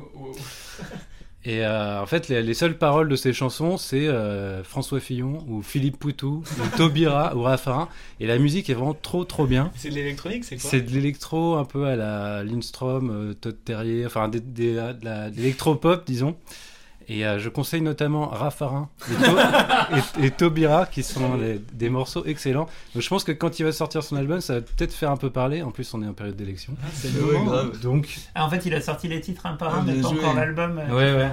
Et 1.43 1.65
euh, 1.65 1.99
en 1.99 2.05
fait, 2.05 2.27
les, 2.27 2.43
les 2.43 2.53
seules 2.53 2.77
paroles 2.77 3.09
de 3.09 3.15
ces 3.15 3.33
chansons, 3.33 3.77
c'est 3.77 4.07
euh, 4.07 4.63
François 4.63 4.99
Fillon 4.99 5.43
ou 5.47 5.63
Philippe 5.63 5.97
Poutou 5.97 6.43
ou 6.59 6.67
Taubira 6.77 7.35
ou 7.35 7.41
Raffarin. 7.41 7.89
Et 8.19 8.27
la 8.27 8.37
musique 8.37 8.69
est 8.69 8.75
vraiment 8.75 8.93
trop 8.93 9.23
trop 9.25 9.47
bien. 9.47 9.71
C'est 9.75 9.89
de 9.89 9.95
l'électronique, 9.95 10.43
c'est 10.43 10.57
quoi? 10.57 10.69
C'est 10.69 10.81
de 10.81 10.91
l'électro 10.91 11.55
un 11.55 11.65
peu 11.65 11.85
à 11.85 11.95
la 11.95 12.43
Lindstrom, 12.43 13.09
euh, 13.09 13.33
Todd 13.33 13.57
Terrier, 13.65 14.05
enfin 14.05 14.27
des, 14.27 14.39
des- 14.39 14.73
de 14.75 15.35
l'électro-pop, 15.35 16.03
disons. 16.05 16.35
Et 17.07 17.25
euh, 17.25 17.39
je 17.39 17.49
conseille 17.49 17.81
notamment 17.81 18.27
Raffarin 18.27 18.89
et, 19.11 19.15
To- 19.15 19.37
et- 20.21 20.25
et 20.27 20.31
Taubira, 20.31 20.85
qui 20.85 21.03
sont 21.03 21.35
des, 21.37 21.61
des 21.73 21.89
morceaux 21.89 22.25
excellents. 22.25 22.67
Donc 22.93 23.03
je 23.03 23.09
pense 23.09 23.23
que 23.23 23.31
quand 23.31 23.59
il 23.59 23.63
va 23.63 23.71
sortir 23.71 24.03
son 24.03 24.15
album, 24.15 24.39
ça 24.41 24.55
va 24.55 24.61
peut-être 24.61 24.93
faire 24.93 25.11
un 25.11 25.17
peu 25.17 25.29
parler. 25.29 25.61
En 25.61 25.71
plus, 25.71 25.93
on 25.93 26.01
est 26.03 26.07
en 26.07 26.13
période 26.13 26.35
d'élection. 26.35 26.73
c'est 26.93 27.13
le 27.13 27.21
moment. 27.21 27.63
Donc, 27.81 28.17
Ah, 28.35 28.45
en 28.45 28.49
fait, 28.49 28.65
il 28.65 28.73
a 28.73 28.81
sorti 28.81 29.07
les 29.07 29.19
titres 29.21 29.45
un 29.45 29.53
par 29.55 29.75
un, 29.75 29.79
Ah, 29.79 29.83
mais 29.85 30.01
pas 30.01 30.07
encore 30.09 30.33
l'album. 30.35 30.79
euh, 30.79 30.95
ouais, 30.95 31.17
ouais. 31.25 31.31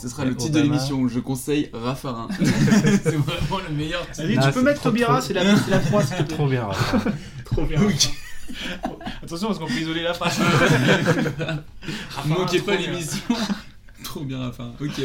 Ce 0.00 0.08
sera 0.08 0.24
le 0.24 0.36
titre 0.36 0.52
de 0.54 0.60
l'émission. 0.60 1.08
Je 1.08 1.20
conseille 1.20 1.70
Raffarin. 1.72 2.28
c'est 2.38 3.16
vraiment 3.16 3.58
le 3.68 3.74
meilleur 3.74 4.08
titre. 4.10 4.26
Vas-y, 4.26 4.46
tu 4.46 4.52
peux 4.52 4.62
mettre 4.62 4.82
Taubira, 4.82 5.20
c'est 5.20 5.34
la, 5.34 5.44
la 5.44 5.78
3. 5.78 6.02
s'il 6.04 6.16
te 6.16 6.22
plaît. 6.22 6.36
Trop 6.36 6.46
bien, 6.48 6.64
Raffarin. 6.66 7.12
Trop 7.44 7.64
bien. 7.64 7.80
Attention 9.22 9.48
parce 9.48 9.58
qu'on 9.58 9.66
peut 9.66 9.74
isoler 9.80 10.02
la 10.02 10.14
phrase. 10.14 10.38
Ne 12.26 12.34
manquez 12.34 12.60
pas 12.60 12.76
l'émission. 12.76 13.20
Trop 14.04 14.20
bien 14.24 14.38
Raffarin. 14.38 14.72
Ok. 14.80 15.00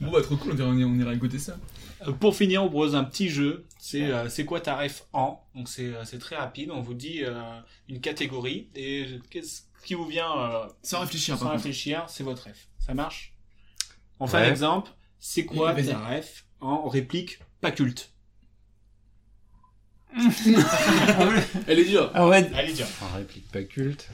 Bon, 0.00 0.10
bah, 0.10 0.20
trop 0.22 0.36
cool, 0.36 0.52
on 0.60 0.76
ira, 0.76 0.88
on 0.88 0.98
ira 0.98 1.14
écouter 1.14 1.38
ça. 1.38 1.56
Euh, 2.06 2.12
Pour 2.12 2.34
finir, 2.34 2.62
on 2.64 2.68
propose 2.68 2.94
un 2.94 3.04
petit 3.04 3.28
jeu. 3.28 3.64
C'est 3.78 4.02
euh, 4.10 4.28
c'est 4.28 4.44
quoi 4.44 4.60
ta 4.60 4.76
ref 4.76 5.04
en? 5.12 5.40
Donc 5.54 5.68
c'est 5.68 5.92
euh, 5.94 6.18
très 6.18 6.36
rapide. 6.36 6.70
On 6.72 6.80
vous 6.80 6.94
dit 6.94 7.22
euh, 7.22 7.40
une 7.88 8.00
catégorie 8.00 8.68
et 8.74 9.06
qu'est-ce 9.30 9.62
qui 9.84 9.94
vous 9.94 10.06
vient 10.06 10.30
euh, 10.38 10.66
Sans 10.82 11.00
réfléchir, 11.00 11.38
Sans 11.38 11.50
réfléchir, 11.50 12.04
c'est 12.08 12.24
votre 12.24 12.44
ref. 12.44 12.68
Ça 12.78 12.94
marche? 12.94 13.33
On 14.20 14.26
fait 14.26 14.36
Ouais. 14.38 14.46
un 14.46 14.50
exemple. 14.50 14.90
C'est 15.18 15.44
quoi 15.44 15.74
ta 15.74 15.98
ref 15.98 16.46
en 16.60 16.88
réplique 16.88 17.38
pas 17.60 17.70
culte? 17.70 18.12
Elle 21.66 21.78
est 21.80 21.84
dure. 21.86 22.10
Ah 22.14 22.28
ouais. 22.28 22.48
Allez, 22.54 22.72
dire. 22.72 22.86
En 23.02 23.16
réplique 23.16 23.50
pas 23.50 23.62
culte. 23.64 24.08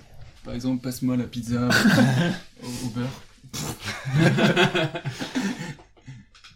Par 0.44 0.55
exemple, 0.55 0.82
passe-moi 0.82 1.16
la 1.16 1.24
pizza 1.24 1.68
au, 2.62 2.66
au 2.66 2.89
beurre. 2.90 3.22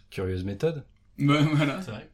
Curieuse 0.09 0.43
méthode. 0.43 0.85
Ouais, 1.19 1.43
voilà. 1.43 1.81
C'est 1.81 1.91
vrai. 1.91 2.09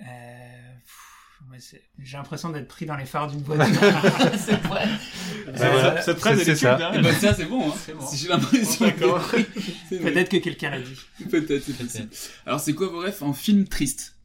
Euh, 0.00 0.74
pff, 0.84 1.50
ouais, 1.50 1.60
c'est- 1.60 1.82
J'ai 2.04 2.16
l'impression 2.16 2.50
d'être 2.50 2.68
pris 2.68 2.84
dans 2.86 2.96
les 2.96 3.04
phares 3.06 3.28
d'une 3.28 3.42
voiture. 3.42 3.66
c'est 4.38 4.60
vrai. 4.62 4.86
Bah 5.46 5.52
voilà, 5.70 6.02
Cette 6.02 6.18
phrase, 6.18 6.42
c'est- 6.42 6.56
ça. 6.56 6.90
hein. 6.90 7.02
Et 7.02 7.12
ça, 7.12 7.32
c'est 7.34 7.44
bon, 7.44 7.70
hein. 7.70 7.74
C'est 7.84 7.94
bon. 7.94 8.06
Si 8.06 8.16
J'ai 8.16 8.28
l'impression. 8.28 8.86
Bon. 9.00 9.18
Peut-être 9.90 10.28
que 10.30 10.36
quelqu'un 10.38 10.70
l'a 10.70 10.80
dit. 10.80 10.96
Peut-être, 11.30 11.62
c'est 11.64 11.76
possible. 11.76 12.08
Alors, 12.46 12.60
c'est 12.60 12.74
quoi 12.74 12.88
vos 12.88 13.00
refs 13.00 13.22
en 13.22 13.32
film 13.32 13.66
triste? 13.68 14.16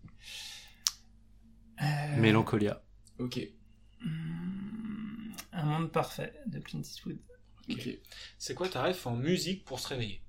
Euh, 1.81 1.85
Mélancolia. 2.17 2.81
Ok. 3.19 3.39
hmm, 4.03 5.31
Un 5.53 5.63
monde 5.65 5.91
parfait 5.91 6.33
de 6.47 6.59
Clint 6.59 6.81
Eastwood. 6.81 7.17
Ok. 7.69 7.89
C'est 8.39 8.53
quoi 8.55 8.69
ta 8.69 8.83
ref 8.83 9.05
en 9.05 9.15
musique 9.15 9.65
pour 9.65 9.79
se 9.79 9.87
réveiller? 9.89 10.21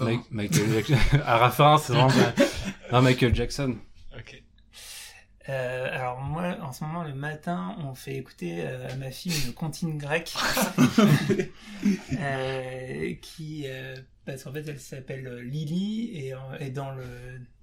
Ma- 0.00 0.10
Michael 0.30 0.70
Jackson. 0.72 0.96
ah, 1.26 1.38
Rafa, 1.38 1.76
c'est 1.82 1.92
vraiment. 1.92 2.32
Non, 2.92 3.02
Michael 3.02 3.34
Jackson. 3.34 3.76
Euh, 5.50 5.88
alors 5.92 6.20
moi, 6.22 6.56
en 6.62 6.72
ce 6.72 6.84
moment, 6.84 7.02
le 7.02 7.12
matin, 7.14 7.76
on 7.80 7.94
fait 7.94 8.16
écouter 8.16 8.62
euh, 8.62 8.88
à 8.90 8.96
ma 8.96 9.10
fille 9.10 9.34
une 9.46 9.52
comptine 9.52 9.98
grecque 9.98 10.34
euh, 12.18 13.14
qui, 13.20 13.64
euh, 13.66 13.94
parce 14.24 14.44
qu'en 14.44 14.52
fait, 14.52 14.66
elle 14.66 14.80
s'appelle 14.80 15.40
Lily 15.42 16.12
et, 16.16 16.32
et 16.60 16.70
dans 16.70 16.92
le 16.92 17.04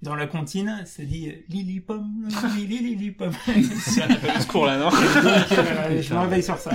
dans 0.00 0.14
la 0.14 0.28
comptine, 0.28 0.82
ça 0.86 1.04
dit 1.04 1.32
Lily 1.48 1.80
pomme, 1.80 2.28
Lily 2.56 2.78
Lily 2.78 3.10
pomme. 3.10 3.34
C'est 3.80 4.02
un 4.02 4.10
appel 4.10 4.30
au 4.36 4.40
secours 4.40 4.66
là, 4.66 4.78
non 4.78 4.90
Donc, 4.90 5.58
euh, 5.58 6.00
je 6.02 6.14
me 6.14 6.20
réveille 6.20 6.42
sur 6.44 6.58
ça. 6.58 6.70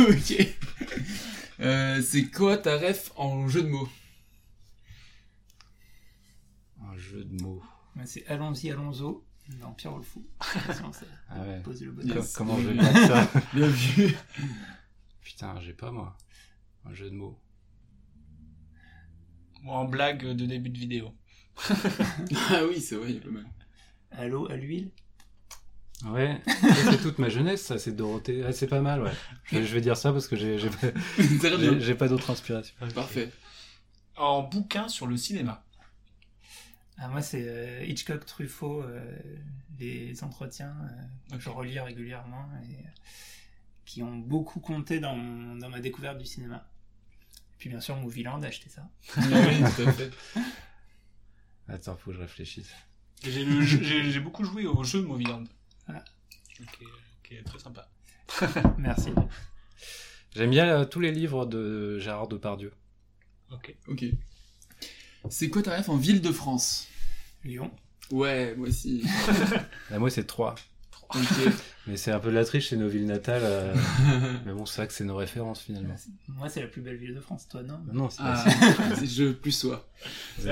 ok. 0.00 0.46
Euh, 1.60 2.00
c'est 2.02 2.30
quoi 2.30 2.56
ta 2.56 2.76
ref 2.78 3.10
en 3.16 3.48
jeu 3.48 3.62
de 3.62 3.68
mots? 3.68 3.88
Un 6.82 6.96
jeu 6.96 7.24
de 7.24 7.42
mots. 7.42 7.62
C'est 8.04 8.26
allons-y, 8.28 8.70
allons-y. 8.70 9.27
Non, 9.60 9.72
Pierre 9.72 9.96
le 9.96 10.02
fou. 10.02 10.26
Ah 11.30 11.40
ouais. 11.40 11.62
le 11.80 11.90
bon 11.90 12.02
Com- 12.02 12.16
Yes. 12.18 12.32
Comment 12.34 12.58
je 12.60 12.68
vais 12.68 13.06
ça 13.06 13.30
Bien 13.54 13.66
vu. 13.68 14.14
Putain, 15.22 15.58
j'ai 15.60 15.72
pas 15.72 15.90
moi. 15.90 16.16
Un 16.84 16.94
jeu 16.94 17.10
de 17.10 17.14
mots. 17.14 17.38
Ou 19.64 19.70
en 19.70 19.84
blague 19.86 20.24
de 20.26 20.46
début 20.46 20.70
de 20.70 20.78
vidéo. 20.78 21.12
Ah 22.50 22.62
oui, 22.68 22.80
c'est 22.80 22.96
vrai, 22.96 23.10
il 23.10 23.14
y 23.16 23.18
a 23.18 23.22
pas 23.22 23.30
mal. 23.30 23.46
À 24.12 24.26
l'eau, 24.28 24.50
à 24.50 24.56
l'huile? 24.56 24.90
Ouais, 26.06 26.40
c'est 26.46 27.02
toute 27.02 27.18
ma 27.18 27.28
jeunesse, 27.28 27.62
ça, 27.62 27.76
c'est 27.78 27.90
Dorothée. 27.92 28.44
Ah, 28.46 28.52
c'est 28.52 28.68
pas 28.68 28.80
mal, 28.80 29.02
ouais. 29.02 29.10
Je, 29.46 29.62
je 29.64 29.74
vais 29.74 29.80
dire 29.80 29.96
ça 29.96 30.12
parce 30.12 30.28
que 30.28 30.36
j'ai 30.36 30.58
pas, 30.70 31.94
pas 31.96 32.08
d'autre 32.08 32.30
inspiration. 32.30 32.74
Parfait. 32.94 33.32
En 34.16 34.42
bouquin 34.44 34.86
sur 34.88 35.06
le 35.08 35.16
cinéma. 35.16 35.64
Ah, 36.98 37.08
moi, 37.08 37.22
c'est 37.22 37.44
euh, 37.46 37.84
Hitchcock, 37.84 38.26
Truffaut, 38.26 38.82
euh, 38.82 39.16
les 39.78 40.22
entretiens 40.24 40.74
euh, 41.32 41.36
que 41.36 41.40
je 41.42 41.48
relis 41.48 41.78
régulièrement 41.78 42.48
et 42.68 42.74
euh, 42.74 42.88
qui 43.84 44.02
ont 44.02 44.16
beaucoup 44.16 44.58
compté 44.60 44.98
dans, 44.98 45.14
mon- 45.16 45.56
dans 45.56 45.68
ma 45.68 45.80
découverte 45.80 46.18
du 46.18 46.26
cinéma. 46.26 46.68
Et 47.36 47.58
puis, 47.58 47.68
bien 47.68 47.80
sûr, 47.80 47.96
Movieland, 47.96 48.42
acheté 48.42 48.68
ça. 48.68 48.88
oui, 49.16 49.24
tout 49.76 49.82
à 49.88 49.92
fait. 49.92 50.10
Attends, 51.68 51.96
faut 51.96 52.10
que 52.10 52.16
je 52.16 52.20
réfléchisse. 52.22 52.72
J'ai 53.22 54.20
beaucoup 54.20 54.44
joué 54.44 54.66
au 54.66 54.82
jeu 54.84 55.02
Movieland. 55.02 55.44
Ah. 55.88 56.02
Qui 56.54 56.62
est, 56.62 56.66
qui 57.22 57.34
est 57.34 57.42
très 57.44 57.58
sympa. 57.58 57.88
Merci. 58.78 59.10
J'aime 60.34 60.50
bien 60.50 60.66
euh, 60.80 60.84
tous 60.84 61.00
les 61.00 61.12
livres 61.12 61.46
de 61.46 61.98
Gérard 61.98 62.28
Depardieu. 62.28 62.72
Ok. 63.50 63.74
Ok. 63.88 64.04
C'est 65.30 65.48
quoi 65.48 65.62
ta 65.62 65.76
ref 65.76 65.88
en 65.88 65.96
ville 65.96 66.20
de 66.20 66.32
France 66.32 66.86
Lyon. 67.44 67.70
Ouais, 68.10 68.54
moi 68.56 68.68
aussi. 68.68 69.02
Là, 69.90 69.98
moi, 69.98 70.10
c'est 70.10 70.26
3. 70.26 70.54
ok. 71.14 71.20
Mais 71.86 71.96
c'est 71.96 72.10
un 72.12 72.18
peu 72.20 72.30
de 72.30 72.34
la 72.34 72.44
triche, 72.44 72.68
c'est 72.70 72.76
nos 72.76 72.88
villes 72.88 73.06
natales. 73.06 73.42
euh, 73.44 73.74
Mais 74.46 74.52
bon, 74.52 74.64
c'est 74.66 74.76
vrai 74.82 74.86
que 74.86 74.92
c'est 74.92 75.04
nos 75.04 75.16
références 75.16 75.60
finalement. 75.60 75.94
Moi, 76.28 76.48
c'est 76.48 76.60
la 76.62 76.66
plus 76.68 76.80
belle 76.82 76.96
ville 76.96 77.14
de 77.14 77.20
France. 77.20 77.46
Toi, 77.48 77.62
non? 77.62 77.80
Non, 77.92 78.10
c'est 78.10 78.18
Ah, 78.22 78.44
pas 78.76 78.94
c'est 78.98 79.06
je 79.06 79.32
plus 79.32 79.52
soi. 79.52 79.86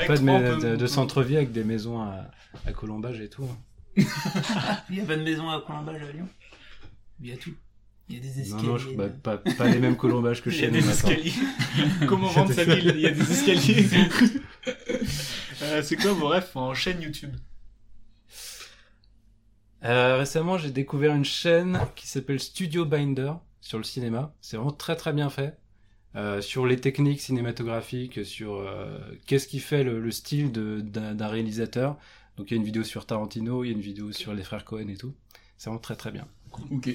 Pas 0.07 0.17
de, 0.17 0.61
de, 0.61 0.71
de 0.73 0.77
peut- 0.77 0.87
centre-ville 0.87 1.37
avec 1.39 1.53
des 1.53 1.65
maisons 1.65 2.01
à, 2.03 2.31
à 2.67 2.73
colombage 2.73 3.21
et 3.21 3.29
tout. 3.29 3.45
hein. 3.45 4.03
Il 4.91 4.97
y 4.97 5.01
a 5.01 5.05
pas 5.07 5.17
de 5.17 5.23
maison 5.23 5.49
à 5.49 5.63
Colombage 5.67 6.03
à 6.03 6.13
Lyon? 6.13 6.29
Il 7.21 7.29
y 7.29 7.33
a 7.33 7.37
tout. 7.37 7.55
Il 8.09 8.15
y 8.17 8.19
a 8.19 8.21
des 8.23 8.29
Non, 8.29 8.59
escaliers. 8.59 8.69
non, 8.69 8.79
je, 8.79 8.91
bah, 8.91 9.09
pas, 9.09 9.39
pas 9.39 9.69
les 9.69 9.79
mêmes 9.79 9.97
colombages 9.97 10.43
que 10.43 10.51
Il 10.51 10.57
y 10.57 10.59
chez 10.61 10.67
a 10.67 10.71
nous. 10.71 10.81
des 10.81 10.87
maintenant. 10.87 11.11
escaliers. 11.11 11.33
Comment 12.07 12.29
vendre 12.29 12.53
sa 12.53 12.65
ville? 12.65 12.93
Il 12.95 13.01
y 13.01 13.07
a 13.07 13.11
des 13.11 13.33
escaliers. 13.33 13.89
Euh, 15.67 15.83
c'est 15.83 15.97
quoi 15.97 16.13
vos 16.13 16.29
refs 16.29 16.55
en 16.57 16.75
chaîne 16.75 17.01
YouTube 17.03 17.35
Euh, 19.85 20.17
récemment, 20.17 20.59
j'ai 20.59 20.71
découvert 20.71 21.15
une 21.15 21.25
chaîne 21.25 21.79
qui 21.95 22.07
s'appelle 22.09 22.41
Studio 22.41 22.85
Binder 22.85 23.33
sur 23.61 23.79
le 23.79 23.85
cinéma. 23.85 24.35
C'est 24.41 24.57
vraiment 24.57 24.73
très 24.73 24.97
très 24.97 25.13
bien 25.13 25.31
fait. 25.31 25.59
Euh, 26.15 26.41
sur 26.41 26.65
les 26.67 26.79
techniques 26.81 27.21
cinématographiques, 27.21 28.25
sur 28.25 28.55
euh, 28.55 28.99
qu'est-ce 29.27 29.47
qui 29.47 29.61
fait 29.61 29.85
le, 29.85 30.01
le 30.01 30.11
style 30.11 30.51
de- 30.51 30.81
d'un 30.81 31.15
d'un 31.15 31.29
réalisateur. 31.29 31.99
Donc 32.37 32.51
il 32.51 32.55
y 32.55 32.57
a 32.57 32.59
une 32.61 32.65
vidéo 32.65 32.85
sur 32.85 33.05
Tarantino, 33.07 33.65
il 33.65 33.69
y 33.69 33.71
a 33.71 33.75
une 33.75 33.83
vidéo 33.83 34.13
sur 34.13 34.33
les 34.33 34.43
frères 34.43 34.65
Cohen 34.65 34.89
et 34.89 34.97
tout. 34.97 35.15
C'est 35.59 35.69
vraiment 35.69 35.81
très 35.81 35.97
très 35.97 36.11
bien. 36.13 36.27
Ok. 36.71 36.89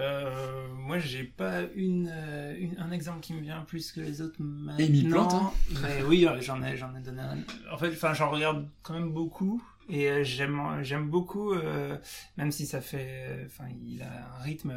Euh, 0.00 0.68
moi, 0.74 0.98
j'ai 0.98 1.24
pas 1.24 1.62
une, 1.74 2.08
euh, 2.12 2.54
une- 2.58 2.78
un 2.78 2.90
exemple 2.92 3.20
qui 3.20 3.34
me 3.34 3.40
vient 3.40 3.62
plus 3.62 3.90
que 3.92 4.00
les 4.00 4.20
autres 4.20 4.40
maintenant. 4.40 4.84
Amy 4.84 5.02
Plante, 5.04 5.34
hein 5.34 5.52
Mais 5.82 6.02
oui, 6.06 6.26
euh, 6.26 6.40
j'en 6.40 6.62
ai, 6.62 6.76
j'en 6.76 6.94
ai 6.96 7.00
donné 7.00 7.20
un. 7.22 7.38
En 7.72 7.78
fait, 7.78 7.90
enfin, 7.90 8.14
j'en 8.14 8.30
regarde 8.30 8.68
quand 8.82 8.94
même 8.94 9.10
beaucoup 9.12 9.62
et 9.88 10.08
euh, 10.10 10.22
j'aime, 10.22 10.60
j'aime 10.82 11.08
beaucoup, 11.10 11.52
euh, 11.52 11.96
même 12.36 12.52
si 12.52 12.66
ça 12.66 12.80
fait, 12.80 13.42
enfin, 13.46 13.64
il 13.86 14.02
a 14.02 14.36
un 14.38 14.42
rythme 14.42 14.72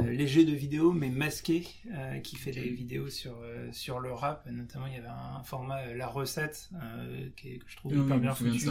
léger 0.00 0.44
de 0.44 0.52
vidéo, 0.52 0.92
mais 0.92 1.08
masqué, 1.08 1.66
qui 2.22 2.36
fait 2.36 2.50
des 2.52 2.68
vidéos 2.68 3.08
sur 3.08 3.36
sur 3.72 4.00
le 4.00 4.12
rap. 4.12 4.46
Notamment, 4.50 4.86
il 4.86 4.92
y 4.94 4.96
avait 4.96 5.08
un 5.08 5.42
format 5.44 5.86
la 5.94 6.06
recette 6.06 6.68
qui 7.36 7.48
est- 7.54 7.58
que 7.58 7.64
je 7.70 7.76
trouve 7.76 7.92
Oui, 7.92 8.04
hyper 8.04 8.16
oui, 8.16 8.22
bien 8.22 8.34
foutu. 8.34 8.68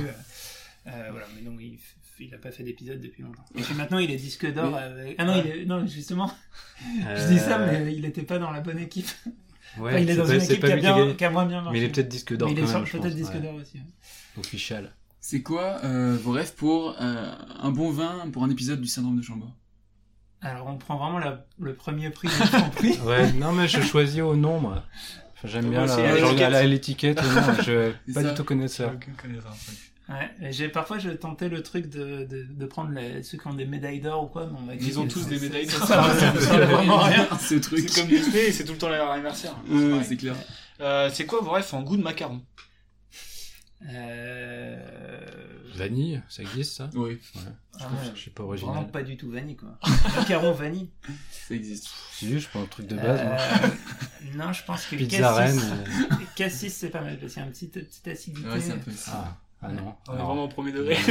voilà, 0.86 1.26
mais 1.36 1.42
donc 1.42 1.60
il, 1.60 1.80
il 2.26 2.34
a 2.36 2.38
pas 2.38 2.52
fait 2.52 2.64
d'épisode 2.64 3.00
depuis 3.00 3.24
longtemps. 3.24 3.46
Et 3.56 3.62
puis 3.62 3.74
maintenant 3.76 4.00
il 4.00 4.10
est 4.12 4.16
disque 4.18 4.52
d'or 4.52 4.72
Mais- 4.72 4.78
avec... 4.78 5.16
Ah 5.20 5.26
non, 5.26 5.42
il 5.44 5.48
est... 5.52 5.66
non 5.66 5.86
justement, 5.86 6.32
je 7.02 7.08
Euh, 7.08 7.30
dis 7.30 7.40
ça, 7.40 7.60
mais 7.60 7.94
il 7.96 8.06
était 8.06 8.24
pas 8.24 8.40
dans 8.40 8.52
la 8.52 8.62
bonne 8.62 8.80
équipe. 8.80 9.08
Ouais, 9.78 9.92
Enfin, 9.92 10.00
il 10.00 10.10
est 10.10 10.16
dans 10.16 10.26
pas- 10.26 10.36
une 10.36 10.42
équipe 10.42 10.60
qui 10.66 10.72
a, 10.72 10.76
lui 10.76 10.82
qui 10.82 10.88
a 10.88 10.94
bien, 10.94 11.04
gagné. 11.04 11.16
qui 11.16 11.26
a 11.26 11.30
moins 11.30 11.46
bien 11.46 11.62
marché. 11.62 11.72
Mais 11.74 11.86
il 11.86 11.90
est 11.90 11.92
peut-être 11.94 12.08
disque 12.08 12.36
d'or 12.36 12.50
il 12.50 12.56
quand 12.56 12.62
est 12.62 12.84
peut-être 12.92 13.02
pense, 13.04 13.16
disque 13.16 13.34
ouais. 13.34 13.40
d'or 13.42 13.54
aussi. 13.56 13.78
ouais. 13.78 13.84
Official. 14.40 14.94
C'est 15.20 15.42
quoi 15.42 15.80
euh, 15.84 16.18
vos 16.24 16.32
rêves 16.32 16.54
pour 16.56 16.96
euh, 17.02 17.32
un 17.62 17.72
bon 17.72 17.92
vin 17.92 18.30
pour 18.32 18.44
un 18.44 18.50
épisode 18.50 18.80
du 18.82 18.88
syndrome 18.88 19.18
de 19.18 19.22
Chambord? 19.22 19.54
Alors 20.42 20.68
on 20.68 20.78
prend 20.78 20.98
vraiment 20.98 21.20
la- 21.20 21.46
le 21.60 21.74
premier 21.74 22.10
prix 22.12 22.30
prix. 22.76 22.98
Ouais, 23.06 23.32
non 23.34 23.52
mais 23.52 23.68
je 23.68 23.82
choisis 23.82 24.22
au 24.22 24.36
nom 24.36 24.60
moi. 24.60 24.84
Enfin, 25.34 25.48
j'aime 25.50 25.70
bien 25.70 25.86
la, 26.50 26.64
l'étiquette. 26.66 27.20
Je 27.64 27.92
pas 28.14 28.22
ça. 28.22 28.30
du 28.30 28.34
tout 28.36 28.44
connaisseur. 28.44 28.94
Aucune 28.96 29.14
connaissance. 29.16 29.68
Ouais, 30.10 30.52
j'ai 30.52 30.70
parfois 30.70 31.00
je 31.00 31.10
tentais 31.10 31.50
le 31.50 31.62
truc 31.62 31.90
de, 31.90 32.24
de, 32.24 32.44
de 32.50 32.66
prendre 32.66 32.92
les, 32.92 33.24
ceux 33.24 33.38
qui 33.38 33.46
ont 33.48 33.54
des 33.54 33.66
médailles 33.66 34.00
d'or 34.00 34.24
ou 34.24 34.28
quoi, 34.28 34.46
mais 34.48 34.58
on 34.58 34.62
m'a 34.62 34.76
dit 34.78 34.88
Ils 34.88 35.00
ont 35.00 35.08
tous 35.08 35.28
des 35.28 35.38
médailles 35.40 35.68
ça 35.70 35.80
d'or. 35.80 36.06
ça 36.16 36.32
vraiment 36.66 37.00
rien. 37.00 37.28
Ce 37.40 37.56
truc. 37.56 37.90
C'est 37.90 38.00
comme 38.02 38.10
Disney 38.10 38.46
et 38.48 38.52
c'est 38.54 38.64
tout 38.64 38.72
le 38.72 38.78
temps 38.78 38.88
leur 38.90 39.12
anniversaire. 39.12 39.56
C'est 40.04 40.16
clair. 40.18 40.36
Euh, 40.80 41.10
c'est 41.14 41.26
quoi 41.26 41.42
vos 41.42 41.52
refs 41.52 41.74
en 41.74 41.82
goût 41.82 41.98
de 41.98 42.04
macaron? 42.04 42.42
Euh... 43.90 44.78
Vanille, 45.76 46.22
ça 46.30 46.42
existe 46.42 46.74
ça? 46.78 46.90
Oui, 46.96 47.12
Ouais. 47.12 47.20
Je, 47.36 47.84
Ah 47.84 47.88
ouais. 47.90 48.12
je 48.16 48.30
pas 48.32 48.44
Vraiment 48.44 48.70
original. 48.72 48.92
pas 48.92 49.04
du 49.04 49.18
tout 49.18 49.30
vanille 49.30 49.56
quoi. 49.56 49.78
Macaron 50.16 50.52
vanille. 50.54 50.90
ça 51.48 51.54
existe. 51.54 51.88
Si, 52.14 52.40
je 52.40 52.48
prends 52.50 52.64
un 52.64 52.66
truc 52.66 52.88
de 52.88 52.96
base. 52.96 53.20
Euh, 53.22 53.68
non, 54.36 54.52
je 54.54 54.64
pense 54.64 54.86
que 54.88 54.96
Pizza 54.96 55.18
Cassis, 55.20 55.62
Rennes, 55.62 55.88
Cassis 56.36 56.74
c'est 56.74 56.90
pas 56.90 57.02
mal 57.02 57.20
parce 57.20 57.34
qu'il 57.34 57.42
y 57.42 57.44
a 57.44 57.48
une 57.48 57.52
petite, 57.54 57.74
petite 57.74 58.08
acidité. 58.08 58.48
Ouais, 58.50 58.60
c'est 58.60 58.72
un 58.72 58.78
peu 58.80 58.92
ça. 58.92 59.12
Ah. 59.14 59.38
Ah 59.62 59.70
non. 59.70 59.96
On 60.08 60.14
est 60.14 60.18
vraiment 60.18 60.44
au 60.44 60.48
premier 60.48 60.72
degré. 60.72 60.96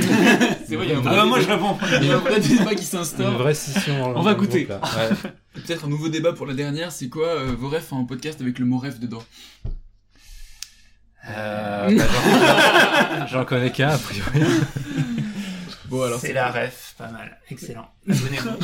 C'est 0.67 0.77
vrai, 0.77 0.87
il 0.87 0.91
y 0.91 0.95
a 0.95 0.99
un 0.99 1.01
Ah 1.01 1.09
vrai 1.09 1.17
bah, 1.17 1.25
moi, 1.25 1.39
débat. 1.41 1.49
je 1.49 1.53
réponds. 1.57 1.77
Il 2.01 2.07
y 2.07 2.11
a 2.13 2.15
un 2.15 2.19
vrai 2.19 2.41
débat 2.41 2.75
qui 2.77 2.85
s'instaure. 2.85 3.33
Une 3.33 3.39
vraie 3.39 3.55
scission. 3.55 4.17
On 4.17 4.23
va 4.23 4.35
goûter. 4.35 4.67
Ouais. 4.69 5.31
Peut-être 5.55 5.85
un 5.87 5.89
nouveau 5.89 6.09
débat 6.09 6.33
pour 6.33 6.47
la 6.47 6.55
dernière, 6.55 6.93
c'est 6.93 7.09
quoi 7.09 7.27
euh, 7.29 7.55
vos 7.59 7.69
refs 7.69 7.93
en 7.93 8.05
podcast 8.05 8.41
avec 8.41 8.59
le 8.59 8.67
mot 8.67 8.79
ref 8.79 9.01
dedans 9.01 9.23
Euh, 11.29 11.97
bah, 11.97 12.05
j'en- 13.21 13.27
J'en 13.27 13.45
connais 13.45 13.73
qu'un, 13.73 13.89
a 13.91 13.99
priori. 13.99 14.41
Bon, 15.87 16.03
alors 16.03 16.21
C'est 16.21 16.33
la 16.33 16.51
ref, 16.53 16.95
pas 16.99 17.09
mal. 17.09 17.39
Excellent. 17.51 17.89
Abonnez-vous. 18.09 18.57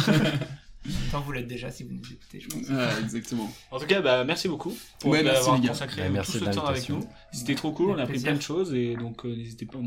Tant 1.10 1.20
vous 1.20 1.32
l'êtes 1.32 1.46
déjà 1.46 1.70
si 1.70 1.84
vous 1.84 1.92
nous 1.92 2.12
écoutez, 2.12 2.40
je 2.40 2.48
pense. 2.48 3.00
Exactement. 3.02 3.52
En 3.70 3.78
tout 3.78 3.86
cas, 3.86 4.00
bah, 4.00 4.24
merci 4.24 4.48
beaucoup 4.48 4.76
pour 4.98 5.10
Ouais, 5.10 5.22
merci, 5.22 5.48
avoir 5.48 5.60
consacré 5.60 6.08
Ouais, 6.08 6.22
tout 6.22 6.32
ce 6.32 6.38
temps 6.38 6.66
avec 6.66 6.88
nous. 6.88 7.06
C'était 7.32 7.54
trop 7.54 7.72
cool, 7.72 7.90
on 7.90 7.98
a 7.98 8.02
appris 8.02 8.12
plaisir. 8.12 8.28
plein 8.28 8.36
de 8.36 8.42
choses 8.42 8.74
et 8.74 8.96
donc 8.96 9.24
euh, 9.24 9.34
n'hésitez 9.34 9.66
pas 9.66 9.78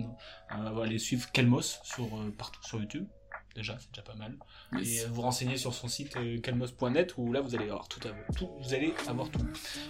à 0.50 0.84
aller 0.84 0.98
suivre 1.00 1.30
Kelmos 1.32 1.80
sur, 1.84 2.06
euh, 2.06 2.34
partout 2.38 2.64
sur 2.64 2.80
YouTube. 2.80 3.06
Déjà, 3.56 3.78
c'est 3.80 3.90
déjà 3.92 4.02
pas 4.02 4.16
mal. 4.16 4.34
Yes. 4.78 4.88
Et 4.88 5.06
euh, 5.06 5.08
vous 5.14 5.22
renseigner 5.22 5.56
sur 5.56 5.74
son 5.74 5.88
site 5.88 6.18
euh, 6.18 6.40
kelmos.net 6.42 7.14
où 7.18 7.32
là 7.32 7.40
vous 7.40 7.56
allez 7.56 7.66
avoir 7.66 7.88
tout, 7.88 8.02
à- 8.06 8.34
tout, 8.34 8.50
vous 8.62 8.74
allez 8.74 8.94
avoir 9.08 9.30
tout. 9.30 9.40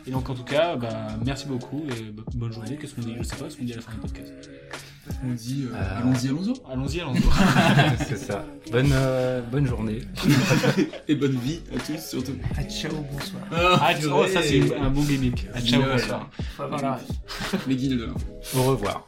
Et 0.05 0.11
donc 0.11 0.29
en 0.29 0.35
tout 0.35 0.43
cas, 0.43 0.75
bah, 0.75 1.07
merci 1.25 1.47
beaucoup 1.47 1.83
et 1.89 2.11
bah, 2.11 2.21
bonne 2.35 2.51
journée. 2.51 2.77
Qu'est-ce 2.79 2.93
qu'on 2.93 3.01
dit? 3.01 3.15
Je 3.17 3.23
sais 3.23 3.35
pas 3.37 3.49
ce 3.49 3.57
qu'on 3.57 3.63
dit 3.63 3.73
à 3.73 3.77
la 3.77 3.81
fin 3.81 3.91
du 3.93 3.97
podcast. 3.99 4.31
On 5.23 5.31
dit 5.33 5.65
euh, 5.71 5.75
Euh, 5.75 5.97
allons-y, 5.97 6.27
allons-y. 6.29 6.53
Allons-y, 6.71 7.01
allons-y. 7.01 7.21
C'est 8.07 8.17
ça. 8.17 8.45
Bonne, 8.71 8.89
euh, 8.91 9.41
bonne 9.41 9.65
journée. 9.65 10.01
Et 11.07 11.15
bonne 11.15 11.37
vie 11.39 11.61
à 11.75 11.79
tous, 11.79 11.99
surtout. 11.99 12.35
Ah, 12.57 12.63
ciao, 12.65 12.91
bonsoir. 13.11 13.43
Ah, 13.51 13.93
oh, 14.11 14.27
ça 14.27 14.41
c'est 14.43 14.75
un 14.75 14.89
bon 14.91 15.01
gimmick. 15.03 15.47
Ah, 15.55 15.61
ciao, 15.61 15.81
bonsoir. 15.81 16.29
Faut 16.55 16.63
avoir 16.63 16.81
la 16.81 16.93
ref. 16.95 17.67
Les 17.67 17.75
guignols 17.75 17.99
de. 17.99 18.57
Au 18.59 18.63
revoir. 18.63 19.07